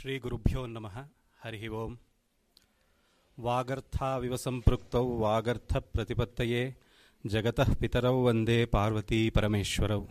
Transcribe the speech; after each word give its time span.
ಶ್ರೀಗುರುಭ್ಯೋ 0.00 0.66
ನಮಃ. 0.66 0.98
ಹರಿ 1.44 1.68
ಓಂ. 1.68 1.98
ವಾಗರ್ಥಾವಿವ 3.40 4.36
ಸಂಪೃಕ್ತೌ 4.36 5.18
ವಾಗರ್ಥ 5.18 5.76
ಪ್ರತಿಪತ್ತಯೇ. 5.76 6.76
ಜಗತಃ 7.26 7.74
ಪಿತರೌ 7.74 8.24
ವಂದೇ 8.24 8.64
ಪಾರ್ವತಿ 8.64 9.30
ಪರಮೇಶ್ವರೌ. 9.30 10.02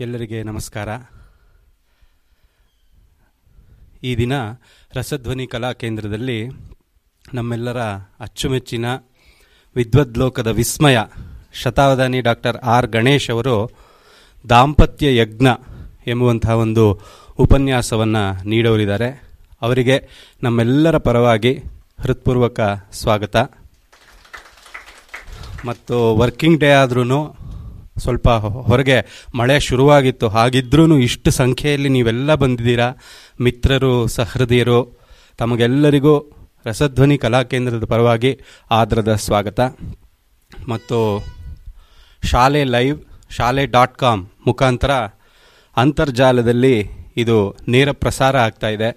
ಎಲ್ಲರಿಗೆ 0.00 0.42
ನಮಸ್ಕಾರ. 0.42 0.88
ಈ 4.02 4.16
ದಿನ 4.16 4.32
ರಸಧ್ವನಿ 4.94 5.46
ಕಲಾ 5.46 5.72
ಕೇಂದ್ರದಲ್ಲಿ 5.72 6.48
ನಮ್ಮೆಲ್ಲರ 7.34 7.82
ಅಚ್ಚುಮೆಚ್ಚಿನ 8.20 8.94
ವಿದ್ವದ್ಲೋಕದ 9.76 10.46
ವಿಸ್ಮಯ 10.46 10.98
ಶತಾವಧಾನಿ 11.52 12.20
ಡಾಕ್ಟರ್ 12.20 12.56
ಆರ್ 12.56 12.86
ಗಣೇಶ್ 12.86 13.30
ಅವರು 13.30 13.70
ದಾಂಪತ್ಯ 14.48 15.16
ಯಜ್ಞ 15.16 15.46
ಎಂಬುವಂತಹ 16.06 16.50
ಒಂದು 16.50 17.00
ಉಪನ್ಯಾಸವನ್ನು 17.38 18.48
ನೀಡೋರಿದ್ದಾರೆ. 18.48 19.22
ಅವರಿಗೆ 19.62 20.08
ನಮ್ಮೆಲ್ಲರ 20.42 20.98
ಪರವಾಗಿ 20.98 21.62
ಹೃತ್ಪೂರ್ವಕ 22.00 22.60
ಸ್ವಾಗತ. 22.92 23.36
ಮತ್ತು 25.64 26.16
ವರ್ಕಿಂಗ್ 26.16 26.60
ಡೇ 26.60 26.70
ಆದ್ರೂ 26.70 27.36
ಸ್ವಲ್ಪ 27.98 28.28
ಹೊರಗೆ 28.28 29.26
ಮಳೆ 29.34 29.60
ಶುರುವಾಗಿತ್ತು. 29.60 30.28
ಹಾಗಿದ್ರೂ 30.28 30.98
ಇಷ್ಟು 30.98 31.30
ಸಂಖ್ಯೆಯಲ್ಲಿ 31.30 31.88
ನೀವೆಲ್ಲ 31.88 32.34
ಬಂದಿದ್ದೀರಾ? 32.34 32.92
ಮಿತ್ರರು, 33.40 34.06
ಸಹೃದಯರು, 34.06 34.98
ತಮಗೆಲ್ಲರಿಗೂ 35.38 36.32
ರಸಧ್ವನಿ 36.66 37.18
ಕಲಾಕೇಂದ್ರದ 37.18 37.84
ಪರವಾಗಿ 37.84 38.40
ಆದರದ 38.70 39.14
ಸ್ವಾಗತ. 39.14 39.60
ಮತ್ತು 40.68 41.24
ಶಾಲೆ 42.24 42.64
ಲೈವ್, 42.64 43.02
ಶಾಲೆ 43.30 43.66
ಡಾಟ್ 43.66 43.94
ಕಾಮ್ 43.94 44.26
ಮುಖಾಂತರ 44.46 44.90
ಅಂತರ್ಜಾಲದಲ್ಲಿ 45.76 47.05
ಇದು 47.16 47.36
ನೇರ 47.68 47.88
ಪ್ರಸಾರ 48.02 48.36
ಆಗ್ತಾ 48.38 48.68
ಇದೆ. 48.68 48.90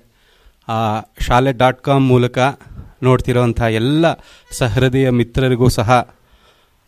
ಶಾಲೆ 1.28 1.52
ಡಾಟ್ 1.58 1.82
ಕಾಮ್ 1.82 2.08
ಮೂಲಕ 2.08 2.38
ನೋಡ್ತಿರೋಂಥ 3.04 3.62
ಎಲ್ಲ 3.82 4.06
ಸಹೃದಯ 4.58 5.10
ಮಿತ್ರರಿಗೂ 5.10 5.68
ಸಹ 5.70 5.90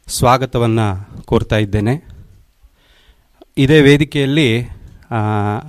ಸ್ವಾಗತವನ್ನು 0.08 0.88
ಕೋರ್ತಾ 1.26 1.58
ಇದ್ದೇನೆ. 1.58 1.96
ಇದೇ 3.58 3.82
ವೇದಿಕೆಯಲ್ಲಿ 3.82 4.50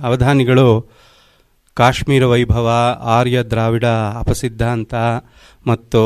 ಅವಧಾನಿಗಳು 0.03 0.67
ಕಾಶ್ಮೀರ 1.77 2.25
ವೈಭವ, 2.25 2.67
ಆರ್ಯ 3.17 3.37
ದ್ರಾವಿಡ 3.43 3.85
ಅಪಸಿದ್ಧಾಂತ 4.19 4.93
ಮತ್ತು 5.67 6.01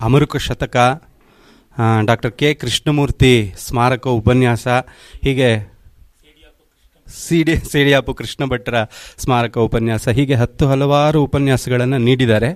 ಅಮರುಕ 0.00 0.36
ಶತಕ 0.36 0.76
ಡಾಕ್ಟರ್ 2.06 2.32
ಕೆ 2.32 2.48
ಕೃಷ್ಣಮೂರ್ತಿ 2.54 3.54
ಸ್ಮಾರಕ 3.58 4.06
ಉಪನ್ಯಾಸ, 4.18 4.66
ಹೀಗೆ 5.24 5.50
ಸಿಡಿ, 7.14 7.56
ಸೇಡಿಯಾಪು 7.56 8.14
ಕೃಷ್ಣ 8.14 8.44
ಭಟ್ರ 8.44 8.74
ಸ್ಮಾರಕ 9.18 9.58
ಉಪನ್ಯಾಸ. 9.58 10.08
ಹೀಗೆ 10.08 10.34
ಹತ್ತು 10.34 10.66
ಹಲವಾರು 10.66 11.22
ಉಪನ್ಯಾಸಗಳನ್ನು 11.22 11.98
ನೀಡಿದ್ದಾರೆ. 11.98 12.50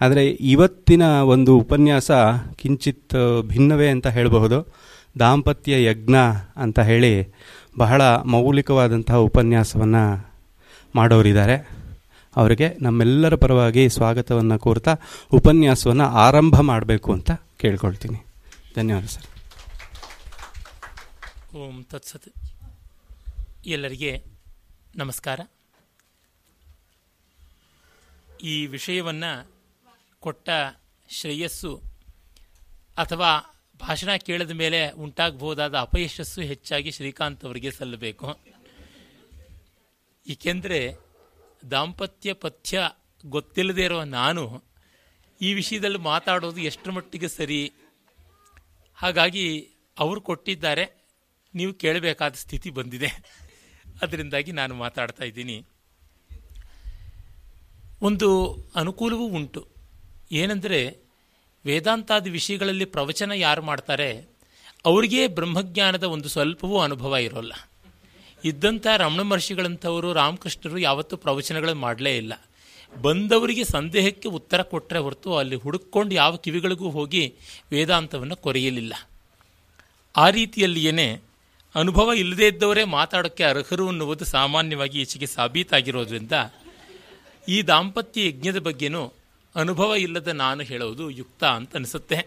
ಆದರೆ 0.00 0.26
ಇವತ್ತಿನ 0.26 1.02
ಒಂದು 1.02 1.58
ಉಪನ್ಯಾಸ 1.58 2.10
ಕಿಂಚಿತ್ 2.56 3.42
ಭಿನ್ನವೇ 3.42 3.88
ಅಂತ 3.88 4.06
ಹೇಳಬಹುದು. 4.06 4.74
ದಾಂಪತ್ಯ 5.18 5.84
ಯಜ್ಞ 5.84 6.16
ಅಂತ 6.56 6.78
ಹೇಳಿ 6.78 7.34
ಬಹಳ 7.78 8.02
ಮೌಲಿಕವಾದಂತಹ 8.02 9.16
ಉಪನ್ಯಾಸವನ್ನು 9.16 10.34
ಮಾಡೋರಿದ್ದಾರೆ. 10.96 11.84
ಅವರಿಗೆ 12.36 12.76
ನಮ್ಮೆಲ್ಲರ 12.82 13.34
ಪರವಾಗಿ 13.34 13.88
ಸ್ವಾಗತವನ್ನು 13.88 14.58
ಕೋರ್ತಾ 14.58 14.96
ಉಪನ್ಯಾಸವನ್ನು 15.32 16.04
ಆರಂಭ 16.04 16.60
ಮಾಡಬೇಕು 16.60 17.12
ಅಂತ 17.12 17.30
ಕೇಳ್ಕೊಳ್ತೀನಿ. 17.56 18.26
ಧನ್ಯವಾದ 18.76 19.04
ಸರ್. 19.04 19.28
ಓಂ 21.56 21.86
ತತ್ಸತ್. 21.90 22.53
ಎಲ್ಲರಿಗೆ 23.66 24.24
ನಮಸ್ಕಾರ. 24.96 25.40
ಈ 28.42 28.66
ವಿಷಯವನ್ನು 28.66 29.52
ಕೊಟ್ಟ 30.20 30.48
ಶ್ರೇಯಸ್ಸು 31.08 31.82
ಅಥವಾ 32.98 33.30
ಭಾಷಣ 33.80 34.16
ಕೇಳಿದ 34.16 34.50
ಮೇಲೆ 34.50 34.90
ಉಂಟಾಗಬಹುದಾದ 34.90 35.74
ಅಪಯಶಸ್ಸು 35.74 36.40
ಹೆಚ್ಚಾಗಿ 36.40 36.90
ಶ್ರೀಕಾಂತ್ 36.90 37.44
ಅವರಿಗೆ 37.44 37.70
ಸಲ್ಲಬೇಕು. 37.70 38.28
ಏಕೆಂದರೆ 40.28 40.96
ದಾಂಪತ್ಯ 41.70 42.32
ಪಥ್ಯ 42.32 42.82
ಗೊತ್ತಿಲ್ಲದೇ 43.26 43.84
ಇರೋ 43.84 44.04
ನಾನು 44.04 44.64
ಈ 45.40 45.54
ವಿಷಯದಲ್ಲಿ 45.54 45.98
ಮಾತಾಡೋದು 45.98 46.60
ಎಷ್ಟರ 46.60 46.90
ಮಟ್ಟಿಗೆ 46.90 47.28
ಸರಿ? 47.28 47.72
ಹಾಗಾಗಿ 48.94 49.74
ಅವರು 49.98 50.20
ಕೊಟ್ಟಿದ್ದಾರೆ, 50.20 51.04
ನೀವು 51.54 51.74
ಕೇಳಬೇಕಾದ 51.74 52.32
ಸ್ಥಿತಿ 52.32 52.70
ಬಂದಿದೆ. 52.70 53.43
ಅದರಿಂದಾಗಿ 54.04 54.52
ನಾನು 54.52 54.74
ಮಾತಾಡ್ತಾ 54.74 55.24
ಇದ್ದೀನಿ. 55.24 55.66
ಒಂದು 58.02 58.58
ಅನುಕೂಲವೂ 58.74 59.26
ಉಂಟು. 59.26 59.68
ಏನೆಂದರೆ, 60.32 60.96
ವೇದಾಂತಾದಿ 61.64 62.30
ವಿಷಯಗಳಲ್ಲಿ 62.30 62.84
ಪ್ರವಚನ 62.84 63.32
ಯಾರು 63.32 63.62
ಮಾಡ್ತಾರೆ? 63.62 64.28
ಅವರಿಗೆ 64.84 65.26
ಬ್ರಹ್ಮಜ್ಞಾನದ 65.26 66.04
ಒಂದು 66.04 66.28
ಸ್ವಲ್ಪವೂ 66.28 66.80
ಅನುಭವ 66.80 67.16
ಇರೋಲ್ಲ. 67.16 67.52
ಇದ್ದಂಥ 68.44 68.86
ರಮಣ 68.96 69.20
ಮಹರ್ಷಿಗಳಂಥವರು, 69.20 70.12
ರಾಮಕೃಷ್ಣರು 70.12 70.78
ಯಾವತ್ತೂ 70.78 71.16
ಪ್ರವಚನಗಳನ್ನು 71.16 71.80
ಮಾಡಲೇ 71.80 72.16
ಇಲ್ಲ. 72.16 72.32
ಬಂದವರಿಗೆ 73.02 73.64
ಸಂದೇಹಕ್ಕೆ 73.64 74.28
ಉತ್ತರ 74.28 74.62
ಕೊಟ್ಟರೆ 74.62 74.98
ಹೊರತು 74.98 75.36
ಅಲ್ಲಿ 75.36 75.56
ಹುಡುಕೊಂಡು 75.56 76.14
ಯಾವ 76.14 76.36
ಕಿವಿಗಳಿಗೂ 76.36 76.90
ಹೋಗಿ 76.90 77.34
ವೇದಾಂತವನ್ನು 77.72 78.36
ಕೊರೆಯಲಿಲ್ಲ. 78.36 78.94
ಆ 80.16 80.30
ರೀತಿಯಲ್ಲಿಯೇ 80.30 81.20
ಅನುಭವ 81.74 82.12
ಇಲ್ಲದೇ 82.12 82.46
ಇದ್ದವರೇ 82.48 82.84
ಮಾತಾಡೋಕ್ಕೆ 82.84 83.44
ಅರ್ಹರು 83.44 83.88
ಅನ್ನುವುದು 83.88 84.24
ಸಾಮಾನ್ಯವಾಗಿ 84.24 85.00
ಈಚೆಗೆ 85.00 85.26
ಸಾಬೀತಾಗಿರೋದ್ರಿಂದ 85.26 86.32
ಈ 87.48 87.62
ದಾಂಪತ್ಯ 87.62 88.28
ಯಜ್ಞದ 88.28 88.58
ಬಗ್ಗೆನೂ 88.58 89.12
ಅನುಭವ 89.56 89.94
ಇಲ್ಲದ 89.94 90.28
ನಾನು 90.28 90.62
ಹೇಳೋದು 90.62 91.10
ಯುಕ್ತ 91.10 91.44
ಅಂತ 91.44 91.76
ಅನಿಸುತ್ತೆ. 91.76 92.26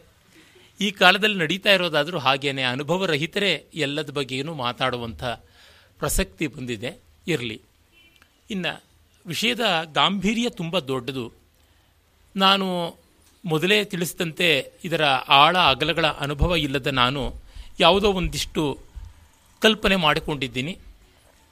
ಈ 0.82 0.92
ಕಾಲದಲ್ಲಿ 0.92 1.36
ನಡೀತಾ 1.36 1.72
ಇರೋದಾದರೂ 1.72 2.18
ಹಾಗೇನೆ 2.18 2.64
ಅನುಭವರಹಿತರೇ 2.64 3.66
ಎಲ್ಲದ 3.74 4.10
ಬಗ್ಗೆಯೂ 4.10 4.54
ಮಾತಾಡುವಂಥ 4.54 5.24
ಪ್ರಸಕ್ತಿ 6.00 6.48
ಬಂದಿದೆ. 6.48 7.02
ಇರಲಿ. 7.28 7.62
ಇನ್ನು 8.50 8.84
ವಿಷಯದ 9.26 9.60
ಗಾಂಭೀರ್ಯ 9.94 10.50
ತುಂಬ 10.50 10.80
ದೊಡ್ಡದು. 10.80 11.34
ನಾನು 12.36 12.98
ಮೊದಲೇ 13.46 13.84
ತಿಳಿಸಿದಂತೆ 13.84 14.72
ಇದರ 14.84 15.04
ಆಳ 15.06 15.58
ಅಗಲಗಳ 15.58 16.08
ಅನುಭವ 16.08 16.56
ಇಲ್ಲದ 16.56 16.88
ನಾನು 16.88 17.34
ಯಾವುದೋ 17.80 18.14
ಒಂದಿಷ್ಟು 18.14 18.87
ಕಲ್ಪನೆ 19.60 19.96
ಮಾಡಿಕೊಂಡಿದ್ದೀನಿ. 19.96 20.78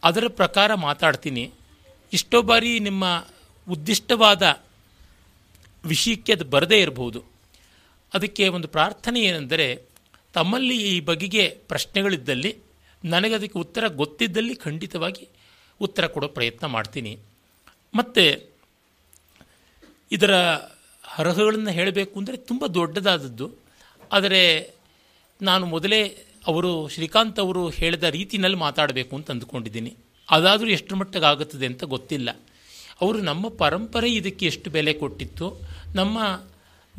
ಅದರ 0.03 0.27
ಪ್ರಕಾರ 0.27 0.73
ಮಾತಾಡ್ತೀನಿ. 0.73 1.51
ಇಷ್ಟೋ 2.13 2.41
ಬಾರಿ 2.41 2.79
ನಿಮ್ಮ 2.79 3.27
ಉದ್ದಿಷ್ಟವಾದ 3.69 4.61
ವಿಷಯಕ್ಕೆ 5.85 6.33
ಅದು 6.33 6.45
ಬರದೇ 6.45 6.81
ಇರಬಹುದು. 6.81 7.23
ಅದಕ್ಕೆ 8.13 8.47
ಒಂದು 8.47 8.67
ಪ್ರಾರ್ಥನೆ 8.67 9.21
ಏನೆಂದರೆ, 9.21 9.81
ತಮ್ಮಲ್ಲಿ 10.33 10.97
ಈ 10.97 10.99
ಬಗೆಗೆ 10.99 11.47
ಪ್ರಶ್ನೆಗಳಿದ್ದಲ್ಲಿ 11.47 12.57
ನನಗದಕ್ಕೆ 13.05 13.59
ಉತ್ತರ 13.59 13.87
ಗೊತ್ತಿದ್ದಲ್ಲಿ 13.87 14.55
ಖಂಡಿತವಾಗಿ 14.55 15.27
ಉತ್ತರ 15.81 16.07
ಕೊಡೋ 16.07 16.27
ಪ್ರಯತ್ನ 16.27 16.67
ಮಾಡ್ತೀನಿ. 16.67 17.19
ಮತ್ತು, 17.93 18.49
ಇದರ 20.11 20.35
ಅರ್ಹಗಳನ್ನು 21.17 21.69
ಹೇಳಬೇಕು 21.69 22.19
ಅಂದರೆ 22.19 22.37
ತುಂಬ 22.37 22.65
ದೊಡ್ಡದಾದದ್ದು. 22.65 23.51
ಆದರೆ, 24.11 24.73
ನಾನು 25.41 25.65
ಮೊದಲೇ 25.65 26.25
ಅವರು 26.47 26.71
ಶ್ರೀಕಾಂತ್ 26.93 27.39
ಅವರು 27.39 27.69
ಹೇಳಿದ 27.69 28.03
ರೀತಿಯಲ್ಲಿ 28.03 28.57
ಮಾತಾಡಬೇಕು 28.57 29.13
ಅಂತ 29.15 29.31
ಅಂದುಕೊಂಡಿದ್ದೀನಿ. 29.31 29.91
ಅದಾದರೂ 30.31 30.67
ಎಷ್ಟು 30.67 30.93
ಮಟ್ಟಿಗೆ 30.95 31.25
ಆಗುತ್ತದೆ 31.25 31.65
ಅಂತ 31.65 31.83
ಗೊತ್ತಿಲ್ಲ. 31.83 32.29
ಅವರು 33.01 33.17
ನಮ್ಮ 33.21 33.47
ಪರಂಪರೆ 33.61 34.09
ಇದಕ್ಕೆ 34.13 34.45
ಎಷ್ಟು 34.45 34.69
ಬೆಲೆ 34.69 34.93
ಕೊಟ್ಟಿತ್ತು, 34.93 35.47
ನಮ್ಮ 35.95 36.17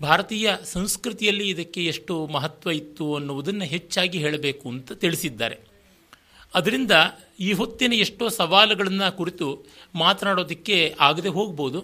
ಭಾರತೀಯ 0.01 0.49
ಸಂಸ್ಕೃತಿಯಲ್ಲಿ 0.65 1.49
ಇದಕ್ಕೆ 1.49 1.85
ಎಷ್ಟು 1.85 2.15
ಮಹತ್ವ 2.27 2.71
ಇತ್ತು 2.71 3.15
ಅನ್ನುವುದನ್ನು 3.15 3.65
ಹೆಚ್ಚಾಗಿ 3.65 4.19
ಹೇಳಬೇಕು 4.19 4.69
ಅಂತ 4.69 4.93
ತಿಳಿಸಿದ್ದಾರೆ. 4.93 5.56
ಅದರಿಂದ 6.55 6.93
ಈ 7.41 7.53
ಹೊತ್ತಿನ 7.53 7.93
ಎಷ್ಟೋ 7.93 8.29
ಸವಾಲುಗಳನ್ನು 8.29 9.17
ಕುರಿತು 9.17 9.47
ಮಾತನಾಡೋದಕ್ಕೆ 9.94 10.97
ಆಗದೆ 11.00 11.29
ಹೋಗ್ಬೋದು, 11.29 11.81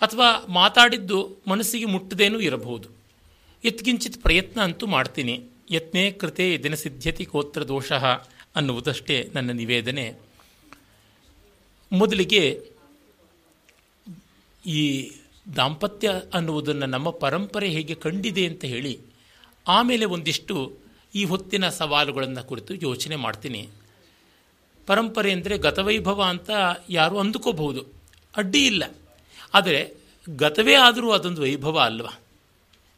ಅಥವಾ 0.00 0.28
ಮಾತಾಡಿದ್ದು 0.48 1.18
ಮನಸ್ಸಿಗೆ 1.48 1.84
ಮುಟ್ಟದೇನೂ 1.84 2.40
ಇರಬಹುದು. 2.40 2.88
ಎತ್ಕಿಂಚಿತ್ 3.64 4.22
ಪ್ರಯತ್ನ 4.22 4.60
ಅಂತೂ 4.60 4.86
ಮಾಡ್ತೀನಿ. 4.86 5.36
ಯತ್ನೇ 5.70 6.10
ಕೃತೆ 6.10 6.58
ದಿನ 6.62 6.74
ಸಿದ್ಧತಿ 6.74 7.24
ಕೋತ್ರ 7.24 7.68
ದೋಷ 7.68 7.92
ಅನ್ನುವುದಷ್ಟೇ 8.56 9.30
ನನ್ನ 9.34 9.50
ನಿವೇದನೆ. 9.50 10.18
ಮೊದಲಿಗೆ 11.92 12.70
ಈ 14.66 15.10
ದಾಂಪತ್ಯ 15.56 16.12
ಅನ್ನುವುದನ್ನು 16.34 16.86
ನಮ್ಮ 16.86 17.10
ಪರಂಪರೆ 17.10 17.68
ಹೇಗೆ 17.68 17.94
ಕಂಡಿದೆ 17.94 18.46
ಅಂತ 18.46 18.64
ಹೇಳಿ 18.64 19.00
ಆಮೇಲೆ 19.68 20.04
ಒಂದಿಷ್ಟು 20.04 20.78
ಈ 21.14 21.24
ಹೊತ್ತಿನ 21.24 21.68
ಸವಾಲುಗಳನ್ನು 21.68 22.48
ಕುರಿತು 22.48 22.74
ಯೋಚನೆ 22.74 23.16
ಮಾಡ್ತೀನಿ. 23.16 23.68
ಪರಂಪರೆ 24.86 25.32
ಅಂದರೆ 25.32 25.58
ಗತವೈಭವ 25.58 26.22
ಅಂತ 26.22 26.50
ಯಾರು 26.90 27.18
ಅಂದುಕೋಬಹುದು. 27.18 27.84
ಅಡ್ಡಿ 28.36 28.66
ಇಲ್ಲ. 28.66 28.94
ಆದರೆ 29.54 29.94
ಗತವೇ 30.36 30.74
ಆದರೂ 30.74 31.10
ಅದೊಂದು 31.10 31.42
ವೈಭವ 31.42 31.78
ಅಲ್ವಾ? 31.78 32.20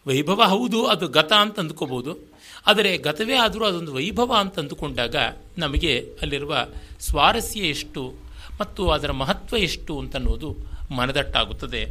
ವೈಭವ 0.07 0.43
ಹೌದು, 0.43 0.87
ಅದು 0.87 1.09
ಗತ 1.09 1.33
ಅಂತ 1.33 1.61
ಅಂದ್ಕೋಬೋದು 1.61 2.30
ಆದರೆ 2.67 2.99
ಗತವೇ 2.99 3.35
ಆದರೂ 3.35 3.65
ಅದೊಂದು 3.65 3.95
ವೈಭವ 3.95 4.35
ಅಂತ 4.39 4.59
ಅಂದುಕೊಂಡಾಗ 4.59 5.17
ನಮಗೆ 5.59 5.99
ಅಲ್ಲಿರುವ 6.23 6.67
ಸ್ವಾರಸ್ಯ 7.01 7.61
ಎಷ್ಟು 7.61 8.15
ಮತ್ತು 8.61 8.91
ಅದರ 8.91 9.13
ಮಹತ್ವ 9.13 9.57
ಎಷ್ಟು 9.57 9.99
ಅಂತನ್ನುವುದು 9.99 10.57
ಮನದಟ್ಟಾಗುತ್ತದೆ. 10.91 11.87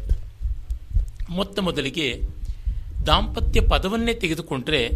ಮೊತ್ತ 1.30 1.60
ಮೊದಲಿಗೆ 1.60 2.22
ದಾಂಪತ್ಯ 3.06 3.62
ಪದವನ್ನೇ 3.62 4.14
ತೆಗೆದುಕೊಂಡ್ರೆ 4.14 4.90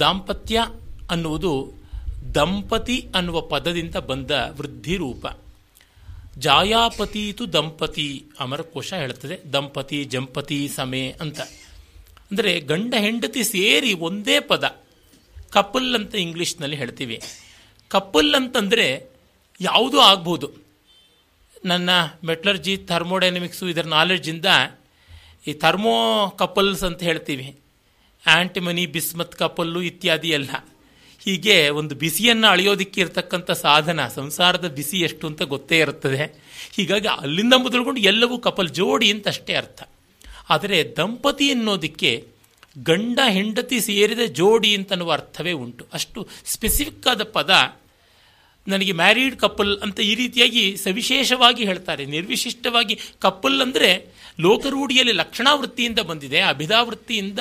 ದಾಂಪತ್ಯ 0.00 0.66
ಅನ್ನುವುದು 1.10 1.72
ದಂಪತಿ 2.34 3.08
ಅನ್ನುವ 3.14 3.40
ಪದದಿಂದ 3.40 3.96
ಬಂದ 3.96 4.30
ವೃದ್ಧಿ 4.30 4.96
ರೂಪ. 4.96 5.26
ಜಾಯಾಪತೀತು 6.38 7.52
ದಂಪತಿ 7.52 8.24
ಅಮರಕೋಶ 8.40 8.92
ಹೇಳುತ್ತದೆ. 8.92 9.52
ದಂಪತಿ 9.52 10.04
ಜಂಪತಿ 10.04 10.68
ಸಮೇ 10.68 11.14
ಅಂತ. 11.20 11.40
ಅಂದರೆ 12.30 12.60
ಗಂಡ 12.60 12.94
ಹೆಂಡತಿ 12.98 13.44
ಸೇರಿ 13.44 13.94
ಒಂದೇ 13.94 14.40
ಪದ. 14.40 14.76
ಕಪಲ್ 15.50 15.94
ಅಂತ 15.94 16.14
ಇಂಗ್ಲೀಷ್ನಲ್ಲಿ 16.14 16.76
ಹೇಳ್ತೀವಿ. 16.76 17.20
ಕಪಲ್ 17.88 18.34
ಅಂತಂದರೆ 18.34 19.10
ಯಾವುದೂ 19.60 19.98
ಆಗ್ಬೋದು. 19.98 20.68
ನನ್ನ 21.64 21.90
ಮೆಟ್ಲರ್ಜಿ 22.24 22.76
ಥರ್ಮೋಡೈನಮಿಕ್ಸು 22.76 23.68
ಇದರ 23.68 23.86
ನಾಲೆಡ್ಜಿಂದ 23.86 24.46
ಈ 25.46 25.52
ಥರ್ಮೋ 25.52 26.28
ಕಪಲ್ಸ್ 26.38 26.84
ಅಂತ 26.84 27.02
ಹೇಳ್ತೀವಿ. 27.02 27.56
ಆ್ಯಂಟಿಮನಿ 28.26 28.86
ಬಿಸ್ಮತ್ 28.86 29.36
ಕಪಲ್ಲು 29.36 29.82
ಇತ್ಯಾದಿ 29.82 30.28
ಎಲ್ಲ. 30.28 30.50
ಹೀಗೆ 31.24 31.68
ಒಂದು 31.68 31.94
ಬಿಸಿಯನ್ನು 31.94 32.46
ಅಳೆಯೋದಿಕ್ಕೆ 32.46 33.00
ಇರತಕ್ಕಂಥ 33.00 33.50
ಸಾಧನ, 33.50 34.08
ಸಂಸಾರದ 34.08 34.68
ಬಿಸಿ 34.68 35.00
ಎಷ್ಟು 35.00 35.26
ಅಂತ 35.26 35.42
ಗೊತ್ತೇ 35.42 35.78
ಇರುತ್ತದೆ. 35.78 36.42
ಹೀಗಾಗಿ 36.72 37.08
ಅಲ್ಲಿಂದ 37.08 37.52
ಮೊದಲುಕೊಂಡು 37.56 38.00
ಎಲ್ಲವೂ 38.00 38.38
ಕಪಲ್ 38.38 38.68
ಜೋಡಿ 38.68 39.10
ಅಂತ 39.10 39.28
ಅಷ್ಟೇ 39.28 39.54
ಅರ್ಥ. 39.54 39.82
ಆದರೆ 40.50 40.96
ದಂಪತಿ 40.96 41.50
ಅನ್ನೋದಕ್ಕೆ 41.50 42.26
ಗಂಡ 42.76 43.18
ಹೆಂಡತಿ 43.28 43.80
ಸೇರಿದ 43.80 44.24
ಜೋಡಿ 44.30 44.74
ಅಂತನ್ನುವ 44.74 45.12
ಅರ್ಥವೇ 45.12 45.52
ಉಂಟು. 45.52 45.84
ಅಷ್ಟು 45.92 46.28
ಸ್ಪೆಸಿಫಿಕ್ 46.44 47.06
ಆದ 47.06 47.22
ಪದ 47.22 47.50
ನನಗೆ 48.66 48.92
ಮ್ಯಾರೀಡ್ 48.92 49.36
ಕಪಲ್ 49.36 49.72
ಅಂತ 49.82 49.98
ಈ 50.00 50.14
ರೀತಿಯಾಗಿ 50.14 50.76
ಸವಿಶೇಷವಾಗಿ 50.76 51.64
ಹೇಳ್ತಾರೆ. 51.64 52.06
ನಿರ್ವಿಶಿಷ್ಟವಾಗಿ 52.06 52.94
ಕಪಲ್ 53.18 53.62
ಅಂದರೆ 53.62 53.90
ಲೋಕರೂಢಿಯಲ್ಲಿ 54.40 55.12
ಲಕ್ಷಣಾವೃತ್ತಿಯಿಂದ 55.12 56.00
ಬಂದಿದೆ. 56.00 56.40
ಅಭಿದಾವೃತ್ತಿಯಿಂದ 56.40 57.38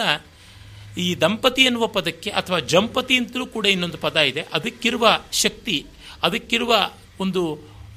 ಈ 0.98 1.08
ದಂಪತಿ 1.22 1.62
ಎನ್ನುವ 1.62 1.88
ಪದಕ್ಕೆ 1.88 2.30
ಅಥವಾ 2.30 2.60
ಜಂಪತಿ 2.60 3.18
ಅಂತಲೂ 3.18 3.46
ಕೂಡ 3.46 3.66
ಇನ್ನೊಂದು 3.66 3.98
ಪದ 3.98 4.18
ಇದೆ. 4.18 4.42
ಅದಕ್ಕಿರುವ 4.54 5.08
ಶಕ್ತಿ, 5.32 5.86
ಅದಕ್ಕಿರುವ 6.24 6.74
ಒಂದು 7.20 7.42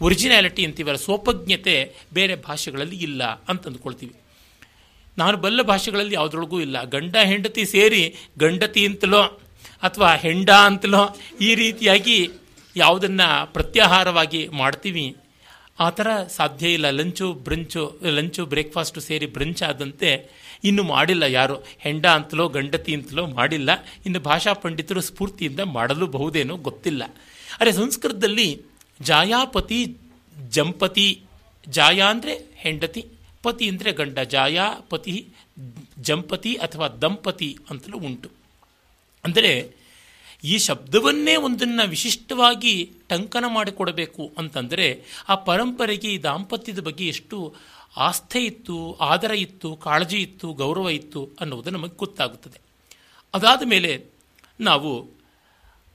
ಒರಿಜಿನಾಲಿಟಿ 0.01 0.65
ಅಂತೀವಲ್ಲ, 0.65 1.01
ಸೋಪಜ್ಞತೆ 1.01 1.77
ಬೇರೆ 2.13 2.37
ಭಾಷೆಗಳಲ್ಲಿ 2.49 2.97
ಇಲ್ಲ 2.97 3.23
ಅಂತ 3.49 3.67
ಅಂದ್ಕೊಳ್ತೀವಿ 3.67 4.15
ನಾನು 5.21 5.37
ಬಲ್ಲ 5.45 5.63
ಭಾಷೆಗಳಲ್ಲಿ 5.63 6.15
ಯಾವುದ್ರೊಳಗೂ 6.15 6.59
ಇಲ್ಲ. 6.61 6.77
ಗಂಡ, 6.85 7.17
ಹೆಂಡತಿ 7.25 7.65
ಸೇರಿ 7.67 8.03
ಗಂಡತಿ 8.39 8.83
ಅಂತಲೋ 8.87 9.23
ಅಥವಾ 9.83 10.11
ಹೆಂಡ 10.25 10.51
ಅಂತಲೋ 10.69 11.03
ಈ 11.41 11.51
ರೀತಿಯಾಗಿ 11.55 12.19
ಯಾವುದನ್ನು 12.77 13.29
ಪ್ರತ್ಯಾಹಾರವಾಗಿ 13.53 14.43
ಮಾಡ್ತೀವಿ. 14.61 15.07
ಆ 15.81 15.89
ಥರ 15.91 16.09
ಸಾಧ್ಯ 16.37 16.73
ಇಲ್ಲ. 16.73 16.87
ಲಂಚು, 16.91 17.27
ಬ್ರಂಚು, 17.47 17.83
ಲಂಚು, 18.17 18.43
ಬ್ರೇಕ್ಫಾಸ್ಟು 18.47 19.01
ಸೇರಿ 19.01 19.27
ಬ್ರಂಚ್ 19.27 19.63
ಆದಂತೆ 19.63 20.11
ಇನ್ನು 20.65 20.83
ಮಾಡಿಲ್ಲ 20.83 21.25
ಯಾರು. 21.39 21.57
ಹೆಂಡ 21.79 22.07
ಅಂತಲೋ, 22.19 22.45
ಗಂಡತಿ 22.49 22.93
ಅಂತಲೋ 22.95 23.23
ಮಾಡಿಲ್ಲ. 23.39 23.71
ಇನ್ನು 24.07 24.21
ಭಾಷಾ 24.21 24.53
ಪಂಡಿತರು 24.65 25.01
ಸ್ಫೂರ್ತಿಯಿಂದ 25.01 25.63
ಮಾಡಲು 25.77 26.07
ಬಹುದೇನೋ 26.17 26.57
ಗೊತ್ತಿಲ್ಲ. 26.69 27.03
ಅರೆ 27.61 27.73
ಸಂಸ್ಕೃತದಲ್ಲಿ 27.73 28.49
ಜಾಯಾಪತಿ, 29.01 29.81
ಜಂಪತಿ, 30.49 31.09
ಜಾಯ 31.69 32.01
ಅಂದರೆ 32.09 32.35
ಹೆಂಡತಿ 32.57 33.03
ಪತಿ 33.45 33.67
ಅಂದರೆ 33.69 33.91
ಗಂಡ 33.93 34.19
ಜಾಯ, 34.35 34.61
ಪತಿ 34.89 35.15
ಜಂಪತಿ 35.99 36.53
ಅಥವಾ 36.55 36.89
ದಂಪತಿ 37.03 37.51
ಅಂತಲೂ 37.71 37.99
ಉಂಟು. 37.99 38.29
ಅಂದರೆ 39.25 39.53
ಈ 40.45 40.55
ಶಬ್ದವನ್ನೇ 40.59 41.37
ಒಂದನ್ನು 41.37 41.85
ವಿಶಿಷ್ಟವಾಗಿ 41.89 42.75
ಟಂಕನ 43.09 43.45
ಮಾಡಿಕೊಡಬೇಕು 43.49 44.25
ಅಂತಂದರೆ 44.39 44.87
ಆ 45.29 45.35
ಪರಂಪರೆಗೆ 45.49 46.09
ಈ 46.13 46.23
ದಾಂಪತ್ಯದ 46.23 46.81
ಬಗ್ಗೆ 46.81 47.07
ಎಷ್ಟು 47.07 47.39
ಆಸ್ಥೆ 47.97 48.41
ಇತ್ತು, 48.45 48.77
ಆದರ 48.93 49.33
ಇತ್ತು, 49.37 49.77
ಕಾಳಜಿ 49.77 50.19
ಇತ್ತು, 50.23 50.49
ಗೌರವ 50.53 50.91
ಇತ್ತು 50.91 51.23
ಅನ್ನುವುದು 51.41 51.71
ನಮಗೆ 51.71 51.97
ಗೊತ್ತಾಗುತ್ತದೆ. 51.97 52.59
ಅದಾದ 53.35 53.63
ಮೇಲೆ 53.67 53.93
ನಾವು 54.61 54.91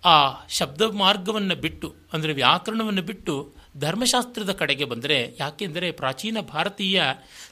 ಆ 0.04 0.16
ಶಬ್ದ 0.50 0.82
ಮಾರ್ಗವನ್ನು 0.82 1.56
ಬಿಟ್ಟು, 1.56 1.88
ಅಂದರೆ 2.14 2.34
ವ್ಯಾಕರಣವನ್ನು 2.34 3.02
ಬಿಟ್ಟು 3.02 3.36
ಧರ್ಮಶಾಸ್ತ್ರದ 3.80 4.52
ಕಡೆಗೆ 4.52 4.86
ಬಂದರೆ 4.86 5.38
ಯಾಕೆಂದರೆ 5.40 5.92
ಪ್ರಾಚೀನ 5.92 6.38
ಭಾರತೀಯ 6.40 7.04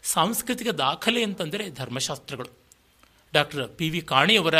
ಸಾಂಸ್ಕೃತಿಕ 0.04 0.70
ದಾಖಲೆ 0.70 1.24
ಅಂತಂದರೆ 1.24 1.70
ಧರ್ಮಶಾಸ್ತ್ರಗಳು. 1.70 2.50
Doctor 3.34 3.78
P 3.78 3.90
V 3.90 4.02
ಕಾಣಿಯವರ 4.02 4.56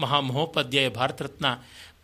Mahamahopadhyaya 0.00 0.88
Bharat Ratna 0.88 1.46